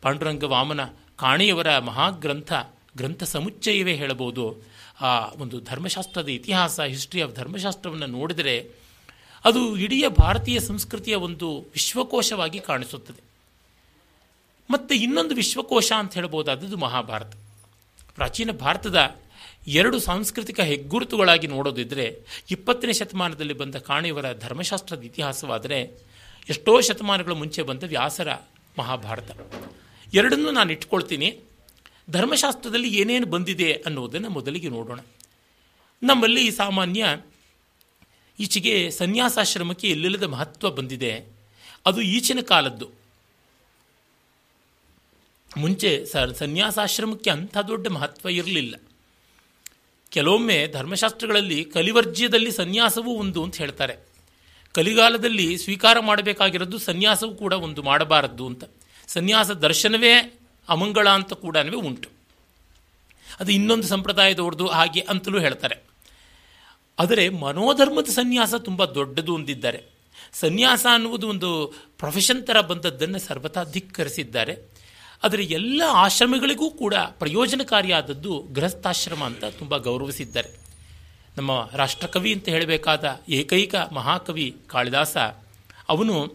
Panduranga 0.03 0.45
Vaman 0.45 0.85
ಕಾಣಿಯವರ 1.17 1.79
ಮಹಾಗ್ರಂಥ, 1.79 2.53
ಗ್ರಂಥ 2.97 3.23
ಸಮುಚ್ಚಯವೇ 3.23 3.95
ಹೇಳಬಹುದು. 3.95 4.57
ಆ 5.01 5.27
ಒಂದು 5.27 5.61
ಧರ್ಮಶಾಸ್ತ್ರದ 5.61 6.29
ಇತಿಹಾಸ 6.29 6.81
ಹಿಸ್ಟ್ರಿ 6.81 7.23
ಆಫ್ 7.23 7.35
ಧರ್ಮಶಾಸ್ತ್ರವನ್ನು 7.35 8.07
ನೋಡಿದರೆ 8.07 8.71
ಅದು 9.45 9.77
ಇಡೀ 9.77 10.05
ಭಾರತೀಯ 10.09 10.61
ಸಂಸ್ಕೃತಿಯ 10.61 11.15
ಒಂದು 11.15 11.61
ವಿಶ್ವಕೋಶವಾಗಿ 11.61 12.61
ಕಾಣಿಸುತ್ತದೆ. 12.61 13.23
ಮತ್ತು 14.71 14.95
ಇನ್ನೊಂದು 14.95 15.35
ವಿಶ್ವಕೋಶ 15.35 15.93
ಅಂತ 15.99 16.15
ಹೇಳ್ಬೋದಾದದ್ದು 16.15 16.77
ಮಹಾಭಾರತ. 16.77 17.33
ಪ್ರಾಚೀನ 18.15 18.51
ಭಾರತದ 18.51 19.17
ಎರಡು 19.67 20.01
ಸಾಂಸ್ಕೃತಿಕ 20.01 20.61
ಹೆಗ್ಗುರುತುಗಳಾಗಿ 20.61 21.47
ನೋಡೋದಿದ್ರೆ 21.47 22.21
ಇಪ್ಪತ್ತನೇ 22.51 22.93
ಶತಮಾನದಲ್ಲಿ 22.93 23.55
ಬಂದ 23.55 23.75
ಕಾಣಿಯವರ 23.75 24.33
ಧರ್ಮಶಾಸ್ತ್ರದ 24.39 25.03
ಇತಿಹಾಸವಾದರೆ 25.03 25.99
ಎಷ್ಟೋ 26.49 26.81
ಶತಮಾನಗಳ 26.81 27.33
ಮುಂಚೆ 27.33 27.63
ಬಂದ 27.63 27.83
ವ್ಯಾಸರ 27.83 28.35
ಮಹಾಭಾರತ. 28.79 29.31
ಎರಡನ್ನೂ 30.15 30.51
ನಾನು 30.51 30.73
ಇಟ್ಕೊಳ್ತೀನಿ. 30.73 31.39
ಧರ್ಮಶಾಸ್ತ್ರದಲ್ಲಿ 32.11 32.97
ಏನೇನು 32.97 33.27
ಬಂದಿದೆ 33.27 33.73
ಅನ್ನೋದನ್ನು 33.73 34.31
ಮೊದಲಿಗೆ 34.31 34.69
ನೋಡೋಣ. 34.69 35.01
ನಮ್ಮಲ್ಲಿ 36.03 36.51
ಸಾಮಾನ್ಯ 36.51 37.17
ಈಚೆಗೆ 38.41 38.91
ಸನ್ಯಾಸಾಶ್ರಮಕ್ಕೆ 38.91 39.89
ಎಲ್ಲೆಲ್ಲದ 39.89 40.23
ಮಹತ್ವ 40.23 40.71
ಬಂದಿದೆ. 40.71 41.25
ಅದು 41.87 42.01
ಈಚಿನ 42.01 42.41
ಕಾಲದ್ದು. 42.41 43.00
ಮುಂಚೆ 45.57 46.07
ಸ 46.07 46.17
ಸನ್ಯಾಸಾಶ್ರಮಕ್ಕೆ 46.17 47.31
ಅಂಥ 47.31 47.59
ದೊಡ್ಡ 47.59 47.89
ಮಹತ್ವ 47.89 48.29
ಇರಲಿಲ್ಲ. 48.29 48.75
ಕೆಲವೊಮ್ಮೆ 50.11 50.67
ಧರ್ಮಶಾಸ್ತ್ರಗಳಲ್ಲಿ 50.67 51.65
ಕಲಿವರ್ಜ್ಯದಲ್ಲಿ 51.65 52.51
ಸನ್ಯಾಸವೂ 52.51 53.11
ಒಂದು 53.11 53.45
ಅಂತ 53.45 53.57
ಹೇಳ್ತಾರೆ. 53.57 53.97
ಕಲಿಗಾಲದಲ್ಲಿ 54.73 55.59
ಸ್ವೀಕಾರ 55.59 56.01
ಮಾಡಬೇಕಾಗಿರೋದು 56.01 56.79
ಸನ್ಯಾಸವೂ 56.79 57.35
ಕೂಡ 57.35 57.53
ಒಂದು 57.53 57.83
ಮಾಡಬಾರದ್ದು 57.83 58.47
ಅಂತ. 58.47 58.65
ಸನ್ಯಾಸ 59.07 59.51
ದರ್ಶನವೇ 59.51 60.39
ಅಮಂಗಳ 60.69 61.09
ಅಂತ 61.09 61.33
ಕೂಡ 61.33 61.57
ಉಂಟು. 61.77 62.09
ಅದು 63.41 63.53
ಇನ್ನೊಂದು 63.53 63.83
ಸಂಪ್ರದಾಯದವ್ರದ್ದು 63.83 64.67
ಹಾಗೆ 64.67 65.01
ಅಂತಲೂ 65.01 65.41
ಹೇಳ್ತಾರೆ. 65.41 65.77
ಆದರೆ 66.99 67.29
ಮನೋಧರ್ಮದ 67.29 68.05
ಸನ್ಯಾಸ 68.05 68.55
ತುಂಬ 68.55 68.85
ದೊಡ್ಡದು 68.85 69.35
ಅಂದಿದ್ದಾರೆ. 69.35 69.85
ಸನ್ಯಾಸ 70.33 70.87
ಅನ್ನುವುದು 70.93 71.29
ಒಂದು 71.29 71.67
ಪ್ರೊಫೆಷನ್ 71.99 72.47
ಥರ 72.47 72.61
ಬಂದದ್ದನ್ನು 72.61 73.19
ಸರ್ವತಾ 73.19 73.63
ಧಿಕ್ಕರಿಸಿದ್ದಾರೆ. 73.63 74.70
ಆದರೆ 75.23 75.43
ಎಲ್ಲ 75.45 75.83
ಆಶ್ರಮಗಳಿಗೂ 75.93 76.71
ಕೂಡ 76.71 76.95
ಪ್ರಯೋಜನಕಾರಿಯಾದದ್ದು 76.95 78.47
ಗೃಹಸ್ಥಾಶ್ರಮ 78.53 79.25
ಅಂತ 79.25 79.45
ತುಂಬ 79.45 79.77
ಗೌರವಿಸಿದ್ದಾರೆ. 79.77 80.51
ನಮ್ಮ 81.37 81.71
ರಾಷ್ಟ್ರಕವಿ 81.73 82.33
ಅಂತ 82.33 82.49
ಹೇಳಬೇಕಾದ 82.49 83.21
ಏಕೈಕ 83.29 83.75
ಮಹಾಕವಿ 83.93 84.57
ಕಾಳಿದಾಸ, 84.67 85.17
ಅವನು 85.89 86.35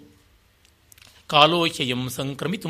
ಕಾಲೋಹ್ಯಯಂ 1.27 2.09
ಸಂಕ್ರಮಿತು 2.09 2.69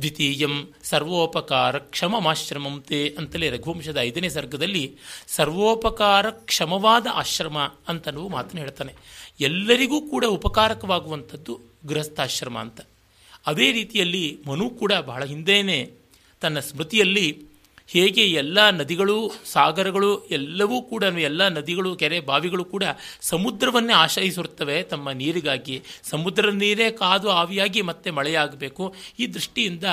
ದ್ವಿತೀಯಂ 0.00 0.74
ಸರ್ವೋಪಕಾರ 0.84 1.78
ಕ್ಷಮಮಾಶ್ರಮಂ 1.78 2.82
ತೇ 2.82 3.14
ಅಂತಲೇ 3.18 3.50
ರಘುವಂಶದ 3.50 3.98
ಐದನೇ 4.00 4.28
ಸರ್ಗದಲ್ಲಿ 4.28 4.96
ಸರ್ವೋಪಕಾರ 5.28 6.30
ಕ್ಷಮವಾದ 6.30 7.06
ಆಶ್ರಮ 7.12 7.58
ಅಂತನ್ನುವ 7.88 8.28
ಮಾತನ್ನು 8.28 8.60
ಹೇಳ್ತಾನೆ. 8.60 8.94
ಎಲ್ಲರಿಗೂ 9.40 10.00
ಕೂಡ 10.00 10.24
ಉಪಕಾರಕವಾಗುವಂಥದ್ದು 10.24 11.60
ಗೃಹಸ್ಥಾಶ್ರಮ 11.86 12.58
ಅಂತ. 12.58 12.80
ಅದೇ 13.46 13.72
ರೀತಿಯಲ್ಲಿ 13.72 14.38
ಮನು 14.46 14.70
ಕೂಡ 14.70 14.92
ಬಹಳ 14.92 15.24
ಹಿಂದೆಯೇ 15.24 15.92
ತನ್ನ 16.40 16.58
ಸ್ಮೃತಿಯಲ್ಲಿ 16.58 17.44
ಹೇಗೆ 17.88 18.22
ಎಲ್ಲ 18.32 18.70
ನದಿಗಳು, 18.70 19.32
ಸಾಗರಗಳು 19.44 20.26
ಎಲ್ಲವೂ 20.26 20.82
ಕೂಡ, 20.82 21.02
ಎಲ್ಲ 21.02 21.48
ನದಿಗಳು, 21.48 21.96
ಕೆರೆ 21.96 22.20
ಬಾವಿಗಳು 22.20 22.64
ಕೂಡ 22.64 22.84
ಸಮುದ್ರವನ್ನೇ 23.20 23.92
ಆಶ್ರಯಿಸಿರುತ್ತವೆ. 23.92 24.82
ತಮ್ಮ 24.82 25.10
ನೀರಿಗಾಗಿ 25.10 25.82
ಸಮುದ್ರ 26.02 26.50
ನೀರೇ 26.50 26.90
ಕಾದು 26.90 27.30
ಆವಿಯಾಗಿ 27.30 27.82
ಮತ್ತೆ 27.82 28.10
ಮಳೆಯಾಗಬೇಕು. 28.10 28.94
ಈ 29.18 29.26
ದೃಷ್ಟಿಯಿಂದ 29.26 29.84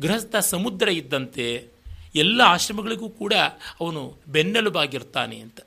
ಗೃಹಸ್ಥ 0.00 0.36
ಸಮುದ್ರ 0.36 0.88
ಇದ್ದಂತೆ 0.88 1.68
ಎಲ್ಲ 2.14 2.40
ಆಶ್ರಮಗಳಿಗೂ 2.40 3.08
ಕೂಡ 3.08 3.34
ಅವನು 3.80 4.16
ಬೆನ್ನೆಲುಬಾಗಿರ್ತಾನೆ 4.28 5.38
ಅಂತ. 5.38 5.60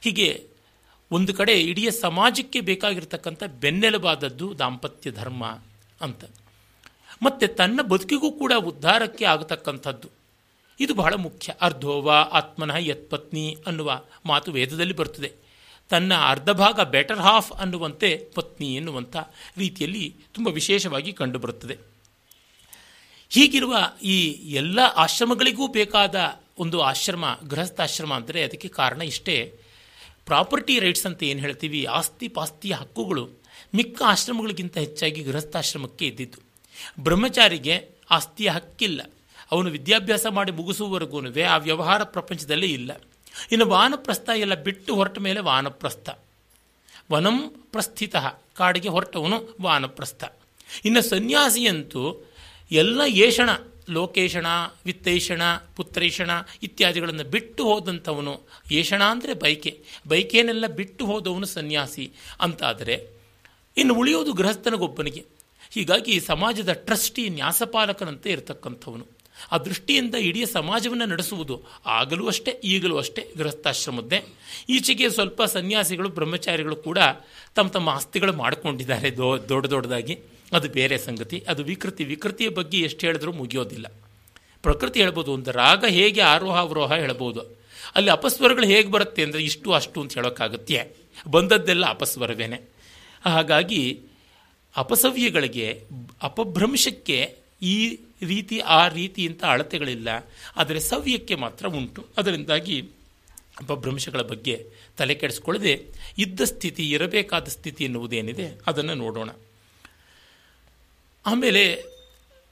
ಹೀಗೆ 0.00 0.44
ಒಂದು 1.10 1.34
ಕಡೆ 1.34 1.52
ಇಡೀ 1.60 1.90
ಸಮಾಜಕ್ಕೆ 1.90 2.60
ಬೇಕಾಗಿರ್ತಕ್ಕಂಥ 2.60 3.42
ಬೆನ್ನೆಲುಬಾದದ್ದು 3.44 4.58
ದಾಂಪತ್ಯ 4.58 5.10
ಧರ್ಮ 5.10 5.44
ಅಂತ. 6.00 6.24
ಮತ್ತು 7.22 7.54
ತನ್ನ 7.56 7.82
ಬದುಕಿಗೂ 7.82 8.32
ಕೂಡ 8.32 8.52
ಉದ್ಧಾರಕ್ಕೆ 8.52 9.24
ಆಗತಕ್ಕಂಥದ್ದು. 9.24 10.08
ಇದು 10.80 10.94
ಬಹಳ 10.94 11.14
ಮುಖ್ಯ. 11.14 11.54
ಅರ್ಧೋವ 11.60 12.10
ಆತ್ಮನಃ 12.32 12.76
ಯತ್ಪತ್ನಿ 12.78 13.56
ಅನ್ನುವ 13.66 14.02
ಮಾತು 14.26 14.52
ವೇದದಲ್ಲಿ 14.52 14.96
ಬರ್ತದೆ 14.96 15.32
ತನ್ನ 15.88 16.12
ಅರ್ಧ 16.14 16.50
ಭಾಗ 16.50 16.80
ಬೆಟರ್ 16.80 17.18
ಹಾಫ್ 17.18 17.52
ಅನ್ನುವಂತೆ 17.52 18.30
ಪತ್ನಿ 18.34 18.74
ಎನ್ನುವಂಥ 18.74 19.16
ರೀತಿಯಲ್ಲಿ 19.56 20.14
ತುಂಬ 20.34 20.48
ವಿಶೇಷವಾಗಿ 20.48 21.12
ಕಂಡುಬರುತ್ತದೆ 21.12 21.78
ಹೀಗಿರುವ 23.30 23.76
ಈ 24.02 24.18
ಎಲ್ಲ 24.52 24.78
ಆಶ್ರಮಗಳಿಗೂ 24.78 25.66
ಬೇಕಾದ 25.66 26.40
ಒಂದು 26.58 26.80
ಆಶ್ರಮ, 26.80 27.24
ಗೃಹಸ್ಥಾಶ್ರಮ 27.48 28.14
ಅಂದರೆ 28.14 28.42
ಅದಕ್ಕೆ 28.42 28.68
ಕಾರಣ 28.68 29.02
ಇಷ್ಟೇ. 29.02 29.52
ಪ್ರಾಪರ್ಟಿ 30.24 30.78
ರೈಟ್ಸ್ 30.78 31.06
ಅಂತ 31.06 31.22
ಏನು 31.22 31.40
ಹೇಳ್ತೀವಿ? 31.40 31.84
ಆಸ್ತಿ 31.84 32.28
ಪಾಸ್ತಿಯ 32.28 32.74
ಹಕ್ಕುಗಳು 32.74 33.28
ಮಿಕ್ಕ 33.74 34.02
ಆಶ್ರಮಗಳಿಗಿಂತ 34.06 34.78
ಹೆಚ್ಚಾಗಿ 34.78 35.22
ಗೃಹಸ್ಥಾಶ್ರಮಕ್ಕೆ 35.22 36.06
ಇದ್ದಿದ್ದು. 36.06 36.47
ಬ್ರಹ್ಮಚಾರಿಗೆ 37.00 37.90
ಆಸ್ತಿಯ 38.10 38.48
ಹಕ್ಕಿಲ್ಲ. 38.48 39.02
ಅವನು 39.52 39.70
ವಿದ್ಯಾಭ್ಯಾಸ 39.70 40.26
ಮಾಡಿ 40.30 40.52
ಮುಗಿಸುವವರೆಗೂ 40.52 41.20
ಆ 41.50 41.56
ವ್ಯವಹಾರ 41.56 42.04
ಪ್ರಪಂಚದಲ್ಲಿ 42.04 42.72
ಇಲ್ಲ. 42.72 43.00
ಇನ್ನು 43.52 43.66
ವಾನಪ್ರಸ್ಥ 43.66 44.30
ಎಲ್ಲ 44.36 44.54
ಬಿಟ್ಟು 44.54 44.94
ಹೊರಟ 44.94 45.18
ಮೇಲೆ 45.18 45.40
ವಾನಪ್ರಸ್ಥ. 45.40 46.10
ವನಂ 47.12 47.48
ಪ್ರಸ್ಥಿತ, 47.72 48.16
ಕಾಡಿಗೆ 48.54 48.88
ಹೊರಟವನು 48.88 49.56
ವಾನಪ್ರಸ್ಥ. 49.62 50.24
ಇನ್ನು 50.84 51.02
ಸನ್ಯಾಸಿಯಂತೂ 51.02 52.28
ಎಲ್ಲ 52.70 53.00
ಏಷಣ, 53.06 53.50
ಲೋಕೇಶಣ, 53.90 54.46
ವಿತ್ತೈಷಣ, 54.84 55.42
ಪುತ್ರೈಷಣ 55.76 56.30
ಇತ್ಯಾದಿಗಳನ್ನು 56.62 57.24
ಬಿಟ್ಟು 57.24 57.64
ಹೋದಂಥವನು 57.64 58.40
ಏಷಣ 58.72 59.02
ಅಂದರೆ 59.04 59.34
ಬೈಕೆ. 59.34 59.84
ಬೈಕೇನೆಲ್ಲ 60.08 60.66
ಬಿಟ್ಟು 60.66 61.06
ಹೋದವನು 61.06 61.46
ಸನ್ಯಾಸಿ. 61.46 62.12
ಅಂತಾದರೆ, 62.40 63.08
ಇನ್ನು 63.76 63.94
ಉಳಿಯೋದು 63.94 64.32
ಗೃಹಸ್ಥನಿಗೊಬ್ಬನಿಗೆ. 64.32 65.24
ಹೀಗಾಗಿ 65.70 66.20
ಸಮಾಜದ 66.20 66.72
ಟ್ರಸ್ಟಿ 66.72 67.28
ನ್ಯಾಸಪಾಲಕನಂತೆ 67.28 68.30
ಇರತಕ್ಕಂಥವನು. 68.30 69.18
ಆ 69.52 69.58
ದೃಷ್ಟಿಯಿಂದ 69.58 70.14
ಇಡೀ 70.14 70.44
ಸಮಾಜವನ್ನು 70.44 71.06
ನಡೆಸುವುದು 71.06 71.64
ಆಗಲೂ 71.86 72.26
ಅಷ್ಟೇ, 72.26 72.60
ಈಗಲೂ 72.64 72.98
ಅಷ್ಟೇ 72.98 73.32
ಗೃಹಸ್ಥಾಶ್ರಮದ್ದೇ. 73.36 74.24
ಈಚೆಗೆ 74.68 75.10
ಸ್ವಲ್ಪ 75.10 75.42
ಸನ್ಯಾಸಿಗಳು, 75.42 76.08
ಬ್ರಹ್ಮಚಾರಿಗಳು 76.08 76.76
ಕೂಡ 76.76 76.98
ತಮ್ಮ 77.54 77.70
ತಮ್ಮ 77.70 77.88
ಆಸ್ತಿಗಳು 77.88 78.32
ಮಾಡಿಕೊಂಡಿದ್ದಾರೆ 78.32 79.16
ದೊ, 79.16 79.38
ದೊಡ್ಡ 79.48 79.66
ದೊಡ್ಡದಾಗಿ. 79.66 80.18
ಅದು 80.52 80.68
ಬೇರೆ 80.68 80.98
ಸಂಗತಿ. 80.98 81.44
ಅದು 81.48 81.64
ವಿಕೃತಿ. 81.64 82.04
ವಿಕೃತಿಯ 82.04 82.48
ಬಗ್ಗೆ 82.48 82.78
ಎಷ್ಟು 82.78 83.06
ಹೇಳಿದ್ರೂ 83.06 83.32
ಮುಗಿಯೋದಿಲ್ಲ. 83.32 83.86
ಪ್ರಕೃತಿ 84.62 85.00
ಹೇಳ್ಬೋದು, 85.00 85.32
ಒಂದು 85.32 85.52
ರಾಗ 85.52 85.84
ಹೇಗೆ 85.88 86.20
ಆರೋಹ 86.20 86.58
ಅವರೋಹ 86.58 86.94
ಹೇಳ್ಬೋದು. 86.94 87.40
ಅಲ್ಲಿ 87.94 88.10
ಅಪಸ್ವರಗಳು 88.10 88.66
ಹೇಗೆ 88.66 88.90
ಬರುತ್ತೆ 88.90 89.22
ಅಂದರೆ 89.22 89.42
ಇಷ್ಟು 89.42 89.72
ಅಷ್ಟು 89.72 90.00
ಅಂತ 90.00 90.14
ಹೇಳೋಕ್ಕಾಗತ್ತೆ. 90.14 90.96
ಬಂದದ್ದೆಲ್ಲ 91.30 91.86
ಅಪಸ್ವರವೇನೆ. 91.86 92.70
ಹಾಗಾಗಿ 93.24 94.00
ಅಪಸವ್ಯಗಳಿಗೆ, 94.78 95.84
ಅಪಭ್ರಂಶಕ್ಕೆ 96.22 97.36
ಈ 97.62 97.96
ರೀತಿ, 98.26 98.58
ಆ 98.58 98.88
ರೀತಿ 98.88 99.26
ಅಂತ 99.26 99.44
ಅಳತೆಗಳಿಲ್ಲ. 99.44 100.08
ಆದರೆ 100.56 100.80
ಸವ್ಯಕ್ಕೆ 100.80 101.34
ಮಾತ್ರ 101.34 101.66
ಉಂಟು. 101.66 102.06
ಅದರಿಂದಾಗಿ 102.16 102.80
ಅಪಭ್ರಂಶಗಳ 103.58 104.20
ಬಗ್ಗೆ 104.20 104.70
ತಲೆ 104.98 105.14
ಕೆಡಿಸ್ಕೊಳ್ಳದೆ 105.14 105.86
ಇದ್ದ 106.18 106.40
ಸ್ಥಿತಿ, 106.40 106.90
ಇರಬೇಕಾದ 106.90 107.44
ಸ್ಥಿತಿ 107.44 107.84
ಎನ್ನುವುದೇನಿದೆ 107.84 108.60
ಅದನ್ನು 108.66 108.94
ನೋಡೋಣ. 108.94 109.30
ಆಮೇಲೆ 111.26 111.82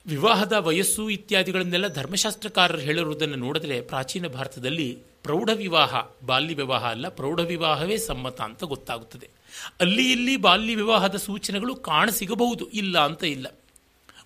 ವಿವಾಹದ 0.06 0.52
ವಯಸ್ಸು 0.52 1.10
ಇತ್ಯಾದಿಗಳನ್ನೆಲ್ಲ 1.10 1.88
ಧರ್ಮಶಾಸ್ತ್ರಕಾರರು 1.88 2.78
ಹೇಳಿರುವುದನ್ನು 2.78 3.36
ನೋಡಿದ್ರೆ 3.36 3.80
ಪ್ರಾಚೀನ 3.80 4.26
ಭಾರತದಲ್ಲಿ 4.26 4.98
ಪ್ರೌಢ 5.22 5.50
ವಿವಾಹ, 5.50 5.94
ಬಾಲ್ಯ 6.26 6.54
ವಿವಾಹ 6.54 6.84
ಅಲ್ಲ, 6.90 7.08
ಪ್ರೌಢ 7.08 7.40
ವಿವಾಹವೇ 7.40 7.96
ಸಮ್ಮತ 7.96 8.40
ಅಂತ 8.40 8.64
ಗೊತ್ತಾಗುತ್ತದೆ. 8.64 9.35
ಅಲ್ಲಿ 9.80 10.12
ಇಲ್ಲಿ 10.12 10.36
ಬಾಲ್ಯ 10.36 10.74
ವಿವಾಹದ 10.74 11.16
ಸೂಚನೆಗಳು 11.16 11.76
ಕಾಣಸಿಗಬಹುದು, 11.76 12.68
ಇಲ್ಲ 12.68 12.98
ಅಂತ 12.98 13.24
ಇಲ್ಲ. 13.24 13.46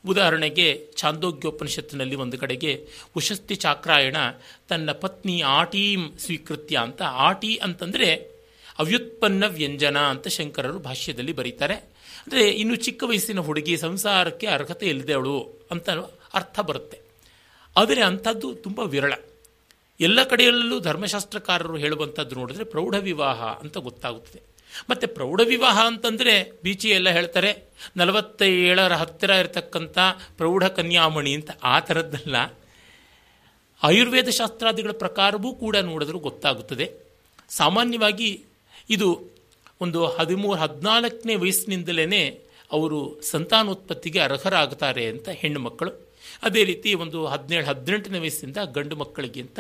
ಉದಾಹರಣೆಗೆ 0.07 0.87
ಛಾಂದೋಗ್ಯೋಪನಿಷತ್ತಿನಲ್ಲಿ 0.97 2.15
ಒಂದು 2.15 2.39
ಕಡೆಗೆ 2.39 2.87
ಉಶಸ್ತಿ 3.17 3.55
ಚಾಕ್ರಾಯಣ 3.55 4.17
ತನ್ನ 4.69 4.93
ಪತ್ನಿ 4.93 5.41
ಆಟೀಂ 5.41 6.13
ಸ್ವೀಕೃತ್ಯ 6.19 6.77
ಅಂತ, 6.77 7.03
ಆಟಿ 7.03 7.57
ಅಂತಂದರೆ 7.57 8.09
ಅವ್ಯುತ್ಪನ್ನ 8.79 9.45
ವ್ಯಂಜನ 9.47 9.99
ಅಂತ 9.99 10.29
ಶಂಕರರು 10.29 10.79
ಭಾಷ್ಯದಲ್ಲಿ 10.79 11.33
ಬರೀತಾರೆ. 11.33 11.75
ಅಂದರೆ 12.23 12.51
ಇನ್ನು 12.51 12.77
ಚಿಕ್ಕ 12.77 13.03
ವಯಸ್ಸಿನ 13.07 13.39
ಹುಡುಗಿ 13.39 13.77
ಸಂಸಾರಕ್ಕೆ 13.77 14.47
ಅರ್ಹತೆ 14.47 14.87
ಇಲ್ಲದವಳು 14.87 15.67
ಅಂತ 15.71 15.91
ಅರ್ಥ 16.35 16.61
ಬರುತ್ತೆ. 16.61 17.01
ಆದರೆ 17.77 18.03
ಅಂಥದ್ದು 18.03 18.55
ತುಂಬ 18.55 18.79
ವಿರಳ. 18.79 19.13
ಎಲ್ಲ 20.01 20.23
ಕಡೆಯಲ್ಲೂ 20.23 20.81
ಧರ್ಮಶಾಸ್ತ್ರಕಾರರು 20.81 21.77
ಹೇಳುವಂಥದ್ದು 21.77 22.37
ನೋಡಿದ್ರೆ 22.37 22.65
ಪ್ರೌಢ 22.65 22.95
ವಿವಾಹ 22.95 23.43
ಅಂತ 23.43 23.79
ಗೊತ್ತಾಗುತ್ತದೆ. 23.79 24.50
ಮತ್ತು 24.91 25.09
ಪ್ರೌಢ 25.09 25.41
ವಿವಾಹ 25.45 25.79
ಅಂತಂದರೆ 25.87 26.53
ಬೀಚಿ 26.63 26.89
ಎಲ್ಲ 26.89 27.09
ಹೇಳ್ತಾರೆ, 27.09 27.51
ನಲವತ್ತೇಳರ 27.97 28.93
ಹತ್ತಿರ 28.93 29.31
ಇರತಕ್ಕಂಥ 29.31 29.99
ಪ್ರೌಢ 30.37 30.65
ಕನ್ಯಾಮಣಿ 30.65 31.35
ಅಂತ 31.35 31.51
ಆ 31.63 31.79
ಥರದ್ದಲ್ಲ 31.79 32.37
ಆಯುರ್ವೇದ 33.83 34.29
ಶಾಸ್ತ್ರಾದಿಗಳ 34.29 34.93
ಪ್ರಕಾರವೂ 34.93 35.53
ಕೂಡ 35.53 35.77
ನೋಡಿದ್ರೂ 35.77 36.19
ಗೊತ್ತಾಗುತ್ತದೆ. 36.19 36.87
ಸಾಮಾನ್ಯವಾಗಿ 37.49 38.45
ಇದು 38.91 39.31
ಒಂದು 39.81 40.07
ಹದಿಮೂರು, 40.07 40.59
ಹದಿನಾಲ್ಕನೇ 40.59 41.35
ವಯಸ್ಸಿನಿಂದಲೇ 41.35 42.47
ಅವರು 42.73 43.21
ಸಂತಾನೋತ್ಪತ್ತಿಗೆ 43.23 44.19
ಅರ್ಹರಾಗುತ್ತಾರೆ 44.19 45.07
ಅಂತ 45.07 45.29
ಹೆಣ್ಣು 45.29 45.61
ಮಕ್ಕಳು. 45.61 46.11
ಅದೇ 46.43 46.65
ರೀತಿ 46.65 46.95
ಒಂದು 46.95 47.27
ಹದಿನೇಳು, 47.27 47.67
ಹದಿನೆಂಟನೇ 47.67 48.19
ವಯಸ್ಸಿಂದ 48.19 48.57
ಗಂಡು 48.73 48.97
ಮಕ್ಕಳಿಗಿಂತ 48.97 49.59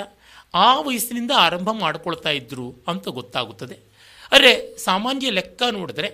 ಆ 0.54 0.80
ವಯಸ್ಸಿನಿಂದ 0.80 1.30
ಆರಂಭ 1.36 1.68
ಮಾಡ್ಕೊಳ್ತಾ 1.72 2.30
ಇದ್ರು 2.30 2.74
ಅಂತ 2.88 3.08
ಗೊತ್ತಾಗುತ್ತದೆ. 3.08 3.89
ಅರೆ, 4.32 4.76
ಸಾಮಾನ್ಯ 4.76 5.30
ಲೆಕ್ಕ 5.30 5.62
ನೋಡಿದ್ರೆ 5.70 6.08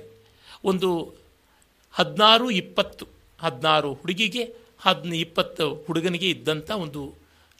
ಒಂದು 0.64 0.90
ಹದಿನಾರು 1.92 2.50
ಇಪ್ಪತ್ತು, 2.50 3.06
ಹದಿನಾರು 3.40 3.94
ಹುಡುಗಿಗೆ, 3.94 4.44
ಹದಿನ, 4.80 5.14
ಇಪ್ಪತ್ತು 5.14 5.75
ಹುಡುಗನಿಗೆ 5.87 6.30
ಇದ್ದಂಥ 6.30 6.70
ಒಂದು 6.70 7.14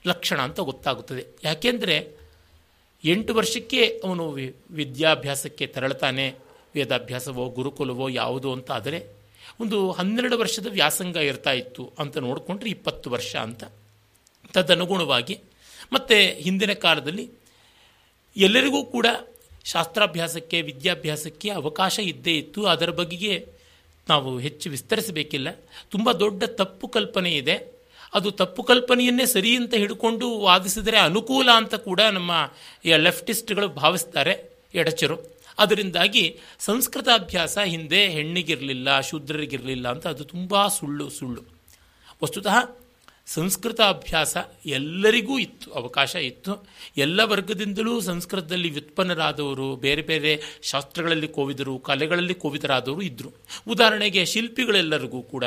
ಲಕ್ಷಣ 0.07 0.41
ಅಂತ 0.41 0.61
ಗೊತ್ತಾಗುತ್ತದೆ. 0.61 1.27
ಯಾಕೆಂದರೆ 1.45 1.97
ಎಂಟು 3.05 3.35
ವರ್ಷಕ್ಕೆ 3.35 4.01
ಅವನು 4.05 4.25
ವಿದ್ಯಾಭ್ಯಾಸಕ್ಕೆ 4.71 5.67
ತೆರಳುತ್ತಾನೆ, 5.67 6.35
ವೇದಾಭ್ಯಾಸವೋ, 6.75 7.49
ಗುರುಕುಲವೋ 7.49 8.09
ಯಾವುದೋ 8.09 8.53
ಅಂತ 8.53 8.71
ಆದರೆ 8.71 8.99
ಒಂದು 9.61 9.93
ಹನ್ನೆರಡು 9.93 10.39
ವರ್ಷದ 10.39 10.67
ವ್ಯಾಸಂಗ 10.71 11.17
ಇರ್ತಾ 11.17 11.53
ಇತ್ತು 11.53 11.93
ಅಂತ 11.99 12.19
ನೋಡಿಕೊಂಡ್ರೆ 12.19 12.71
ಇಪ್ಪತ್ತು 12.71 13.11
ವರ್ಷ 13.11 13.37
ಅಂತ. 13.37 13.65
ತದನುಗುಣವಾಗಿ 14.53 15.41
ಮತ್ತು 15.93 16.17
ಹಿಂದಿನ 16.39 16.73
ಕಾಲದಲ್ಲಿ 16.73 17.31
ಎಲ್ಲರಿಗೂ 18.37 18.85
ಕೂಡ 18.85 19.07
ಶಾಸ್ತ್ರಾಭ್ಯಾಸಕ್ಕೆ, 19.67 20.63
ವಿದ್ಯಾಭ್ಯಾಸಕ್ಕೆ 20.63 21.49
ಅವಕಾಶ 21.51 21.99
ಇದ್ದೇ 21.99 22.35
ಇತ್ತು. 22.39 22.67
ಅದರ 22.67 22.91
ಬಗೆಗೆ 22.91 23.35
ನಾವು 24.09 24.39
ಹೆಚ್ಚು 24.39 24.71
ವಿಸ್ತರಿಸಬೇಕಿಲ್ಲ. 24.71 25.49
ತುಂಬ 25.91 26.13
ದೊಡ್ಡ 26.13 26.45
ತಪ್ಪು 26.45 26.89
ಕಲ್ಪನೆ 26.89 27.31
ಇದೆ. 27.35 27.57
ಅದು 28.15 28.31
ತಪ್ಪು 28.31 28.63
ಕಲ್ಪನೆಯನ್ನೇ 28.63 29.27
ಸರಿ 29.27 29.57
ಅಂತ 29.57 29.75
ಹಿಡ್ಕೊಂಡು 29.75 30.27
ವಾದಿಸಿದರೆ 30.39 30.99
ಅನುಕೂಲ 30.99 31.49
ಅಂತ 31.57 31.75
ಕೂಡ 31.75 32.01
ನಮ್ಮ 32.01 32.33
ಲೆಫ್ಟಿಸ್ಟ್ಗಳು 32.87 33.69
ಭಾವಿಸ್ತಾರೆ 33.69 34.35
ಎಡಚರು. 34.75 35.17
ಅದರಿಂದಾಗಿ 35.59 36.25
ಸಂಸ್ಕೃತಾಭ್ಯಾಸ 36.59 37.59
ಹಿಂದೆ 37.59 38.01
ಹೆಣ್ಣಿಗಿರಲಿಲ್ಲ, 38.09 39.01
ಶೂದ್ರರಿಗಿರಲಿಲ್ಲ 39.01 39.87
ಅಂತ 39.89 40.07
ಅದು 40.07 40.25
ತುಂಬ 40.25 40.67
ಸುಳ್ಳು 40.69 41.11
ಸುಳ್ಳು. 41.11 41.43
ವಸ್ತುತಃ 42.23 42.57
ಸಂಸ್ಕೃತ 43.27 43.81
ಅಭ್ಯಾಸ 43.81 44.37
ಎಲ್ಲರಿಗೂ 44.67 45.39
ಇತ್ತು, 45.39 45.73
ಅವಕಾಶ 45.73 46.15
ಇತ್ತು. 46.15 46.67
ಎಲ್ಲ 46.97 47.21
ವರ್ಗದಿಂದಲೂ 47.25 48.01
ಸಂಸ್ಕೃತದಲ್ಲಿ 48.01 48.71
ವ್ಯುತ್ಪನ್ನರಾದವರು, 48.71 49.77
ಬೇರೆ 49.77 50.03
ಬೇರೆ 50.03 50.43
ಶಾಸ್ತ್ರಗಳಲ್ಲಿ 50.63 51.29
ಕೋವಿದರು, 51.29 51.79
ಕಲೆಗಳಲ್ಲಿ 51.79 52.35
ಕೋವಿದರಾದವರು 52.35 53.03
ಇದ್ದರು 53.03 53.33
ಉದಾಹರಣೆಗೆ 53.69 54.25
ಶಿಲ್ಪಿಗಳೆಲ್ಲರಿಗೂ 54.25 55.23
ಕೂಡ 55.23 55.45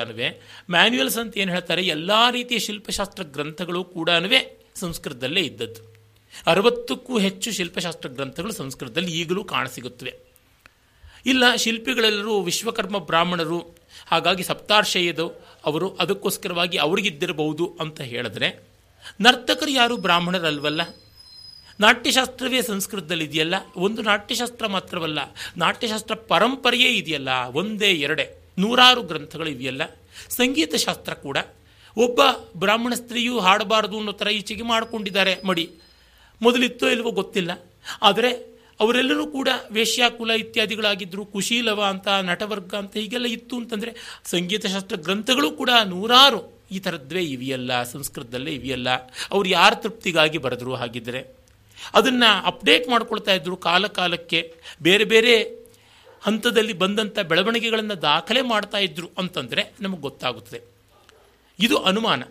ಮ್ಯಾನ್ಯುಯಲ್ಸ್ 0.70 1.18
ಅಂತ 1.18 1.38
ಏನು 1.38 1.52
ಹೇಳ್ತಾರೆ? 1.52 1.82
ಎಲ್ಲ 1.82 2.12
ರೀತಿಯ 2.32 2.60
ಶಿಲ್ಪಶಾಸ್ತ್ರ 2.60 3.24
ಗ್ರಂಥಗಳು 3.24 3.84
ಕೂಡ 3.84 4.10
ಸಂಸ್ಕೃತದಲ್ಲೇ 4.76 5.42
ಇದ್ದದ್ದು. 5.42 5.90
ಅರವತ್ತಕ್ಕೂ 6.46 7.20
ಹೆಚ್ಚು 7.20 7.52
ಶಿಲ್ಪಶಾಸ್ತ್ರ 7.52 8.10
ಗ್ರಂಥಗಳು 8.10 8.54
ಸಂಸ್ಕೃತದಲ್ಲಿ 8.54 9.12
ಈಗಲೂ 9.12 9.44
ಕಾಣಸಿಗುತ್ತವೆ. 9.44 10.30
ಇಲ್ಲ, 11.26 11.56
ಶಿಲ್ಪಿಗಳೆಲ್ಲರೂ 11.56 12.42
ವಿಶ್ವಕರ್ಮ 12.42 12.98
ಬ್ರಾಹ್ಮಣರು, 12.98 13.60
ಹಾಗಾಗಿ 14.08 14.44
ಸಪ್ತಾರ್ಷಯದು 14.44 15.49
ಅವರು 15.66 15.96
ಅದಕ್ಕೋಸ್ಕರವಾಗಿ 15.96 16.78
ಅವರಿಗಿದ್ದಿರಬಹುದು 16.78 17.78
ಅಂತ 17.80 18.02
ಹೇಳಿದ್ರೆ, 18.02 18.68
ನರ್ತಕರು 19.22 19.70
ಯಾರು 19.70 19.98
ಬ್ರಾಹ್ಮಣರಲ್ವಲ್ಲ? 19.98 20.82
ನಾಟ್ಯಶಾಸ್ತ್ರವೇ 21.80 22.62
ಸಂಸ್ಕೃತದಲ್ಲಿ 22.62 23.26
ಇದೆಯಲ್ಲ 23.26 23.56
ಒಂದು 23.76 24.02
ನಾಟ್ಯಶಾಸ್ತ್ರ 24.02 24.68
ಮಾತ್ರವಲ್ಲ, 24.68 25.20
ನಾಟ್ಯಶಾಸ್ತ್ರ 25.58 26.16
ಪರಂಪರೆಯೇ 26.16 26.90
ಇದೆಯಲ್ಲ? 26.90 27.30
ಒಂದೇ 27.30 27.92
ಎರಡೇ, 27.92 28.42
ನೂರಾರು 28.58 29.02
ಗ್ರಂಥಗಳು 29.02 29.50
ಇದೆಯಲ್ಲ? 29.50 29.82
ಸಂಗೀತ 30.30 30.76
ಶಾಸ್ತ್ರ 30.76 31.14
ಕೂಡ. 31.14 31.38
ಒಬ್ಬ 31.98 32.22
ಬ್ರಾಹ್ಮಣ 32.58 32.94
ಸ್ತ್ರೀಯು 32.94 33.40
ಹಾಡಬಾರದು 33.40 33.98
ಅನ್ನೋ 33.98 34.12
ಥರ 34.12 34.28
ಈಚೆಗೆ 34.28 34.64
ಮಾಡಿಕೊಂಡಿದ್ದಾರೆ 34.64 35.42
ಮಡಿ. 35.44 35.72
ಮೊದಲಿತ್ತೋ 36.42 36.88
ಇಲ್ವೋ 36.88 37.12
ಗೊತ್ತಿಲ್ಲ. 37.12 37.52
ಆದರೆ 38.02 38.49
ಅವರೆಲ್ಲರೂ 38.80 39.28
ಕೂಡ 39.28 39.50
ವೇಶ್ಯಾಕುಲ 39.72 40.32
ಇತ್ಯಾದಿಗಳಾಗಿದ್ದರು, 40.32 41.26
ಕುಶೀಲವ 41.26 41.84
ಅಂತ, 41.84 42.08
ನಟವರ್ಗ 42.08 42.76
ಅಂತ, 42.76 42.98
ಹೀಗೆಲ್ಲ 42.98 43.26
ಇತ್ತು 43.26 43.56
ಅಂತಂದರೆ 43.58 44.22
ಸಂಗೀತಶಾಸ್ತ್ರ 44.26 44.96
ಗ್ರಂಥಗಳು 44.96 45.52
ಕೂಡ 45.52 45.70
ನೂರಾರು 45.86 46.60
ಈ 46.72 46.80
ಥರದ್ವೇ 46.80 47.24
ಇವೆಯಲ್ಲ, 47.24 47.84
ಸಂಸ್ಕೃತದಲ್ಲೇ 47.84 48.52
ಇವೆಯಲ್ಲ. 48.52 48.90
ಅವ್ರು 49.32 49.50
ಯಾರ 49.50 49.74
ತೃಪ್ತಿಗಾಗಿ 49.76 50.38
ಬರೆದ್ರು 50.38 50.76
ಹಾಗಿದ್ದರೆ 50.76 51.40
ಅದನ್ನು 51.94 52.46
ಅಪ್ಡೇಟ್ 52.46 52.90
ಮಾಡ್ಕೊಳ್ತಾ 52.90 53.34
ಇದ್ದರು 53.34 53.58
ಕಾಲ 53.58 53.88
ಕಾಲಕ್ಕೆ 53.88 54.54
ಬೇರೆ 54.82 55.04
ಬೇರೆ 55.04 55.34
ಹಂತದಲ್ಲಿ 56.22 56.74
ಬಂದಂಥ 56.74 57.20
ಬೆಳವಣಿಗೆಗಳನ್ನು 57.20 58.02
ದಾಖಲೆ 58.02 58.42
ಮಾಡ್ತಾ 58.42 58.78
ಇದ್ರು 58.78 59.10
ಅಂತಂದರೆ 59.18 59.74
ನಮಗೆ 59.82 60.02
ಗೊತ್ತಾಗುತ್ತದೆ. 60.02 60.60
ಇದು 61.60 61.78
ಅನುಮಾನ. 61.78 62.24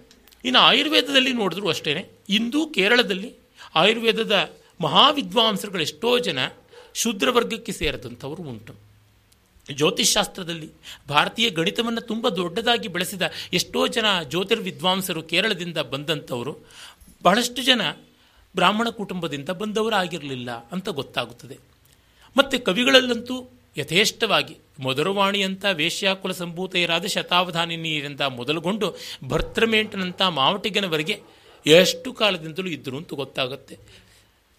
ಇನ್ನು 0.45 0.59
ಆಯುರ್ವೇದದಲ್ಲಿ 0.59 1.33
ನೋಡಿದ್ರು 1.33 1.69
ಅಷ್ಟೇ 1.69 2.11
ಇಂದು 2.29 2.67
ಕೇರಳದಲ್ಲಿ 2.67 3.35
ಆಯುರ್ವೇದದ 3.75 4.51
ಮಹಾವಿದ್ವಾಂಸರುಗಳು 4.81 5.83
ಎಷ್ಟೋ 5.83 6.19
ಜನ 6.19 6.39
ಶೂದ್ರವರ್ಗಕ್ಕೆ 6.95 7.73
ಸೇರಿದಂಥವರು 7.73 8.43
ಉಂಟು. 8.43 8.75
ಜ್ಯೋತಿಷ್ಶಾಸ್ತ್ರದಲ್ಲಿ 9.73 10.71
ಭಾರತೀಯ 11.09 11.51
ಗಣಿತವನ್ನು 11.51 12.01
ತುಂಬ 12.01 12.29
ದೊಡ್ಡದಾಗಿ 12.29 12.89
ಬೆಳೆಸಿದ 12.89 13.23
ಎಷ್ಟೋ 13.53 13.87
ಜನ 13.87 14.05
ಜ್ಯೋತಿರ್ವಿದ್ವಾಂಸರು 14.23 15.23
ಕೇರಳದಿಂದ 15.23 15.79
ಬಂದಂಥವರು, 15.79 16.57
ಬಹಳಷ್ಟು 17.23 17.63
ಜನ 17.65 17.81
ಬ್ರಾಹ್ಮಣ 18.57 18.89
ಕುಟುಂಬದಿಂದ 18.89 19.49
ಬಂದವರಾಗಿರಲಿಲ್ಲ 19.49 20.51
ಅಂತ 20.51 20.89
ಗೊತ್ತಾಗುತ್ತದೆ. 20.89 21.59
ಮತ್ತು 22.37 22.65
ಕವಿಗಳಲ್ಲಂತೂ 22.65 23.51
ಯಥೇಷ್ಟವಾಗಿ 23.77 24.57
ಮೊದಲವಾಣಿಯಂಥ 24.79 25.65
ವೇಶ್ಯಾಕುಲ 25.73 26.33
ಸಂಭೂತೆಯರಾದ 26.33 27.07
ಶತಾವಧಾನಿನಿಯರಿಂದ 27.07 28.21
ಮೊದಲುಗೊಂಡು 28.21 28.97
ಭರ್ತೃಮೇಂಟನಂಥ 29.29 30.23
ಮಾವಟಿಗನವರೆಗೆ 30.23 31.21
ಎಷ್ಟು 31.67 32.13
ಕಾಲದಿಂದಲೂ 32.13 32.67
ಇದ್ದರು 32.67 32.97
ಅಂತ 32.97 33.15
ಗೊತ್ತಾಗುತ್ತೆ. 33.15 33.79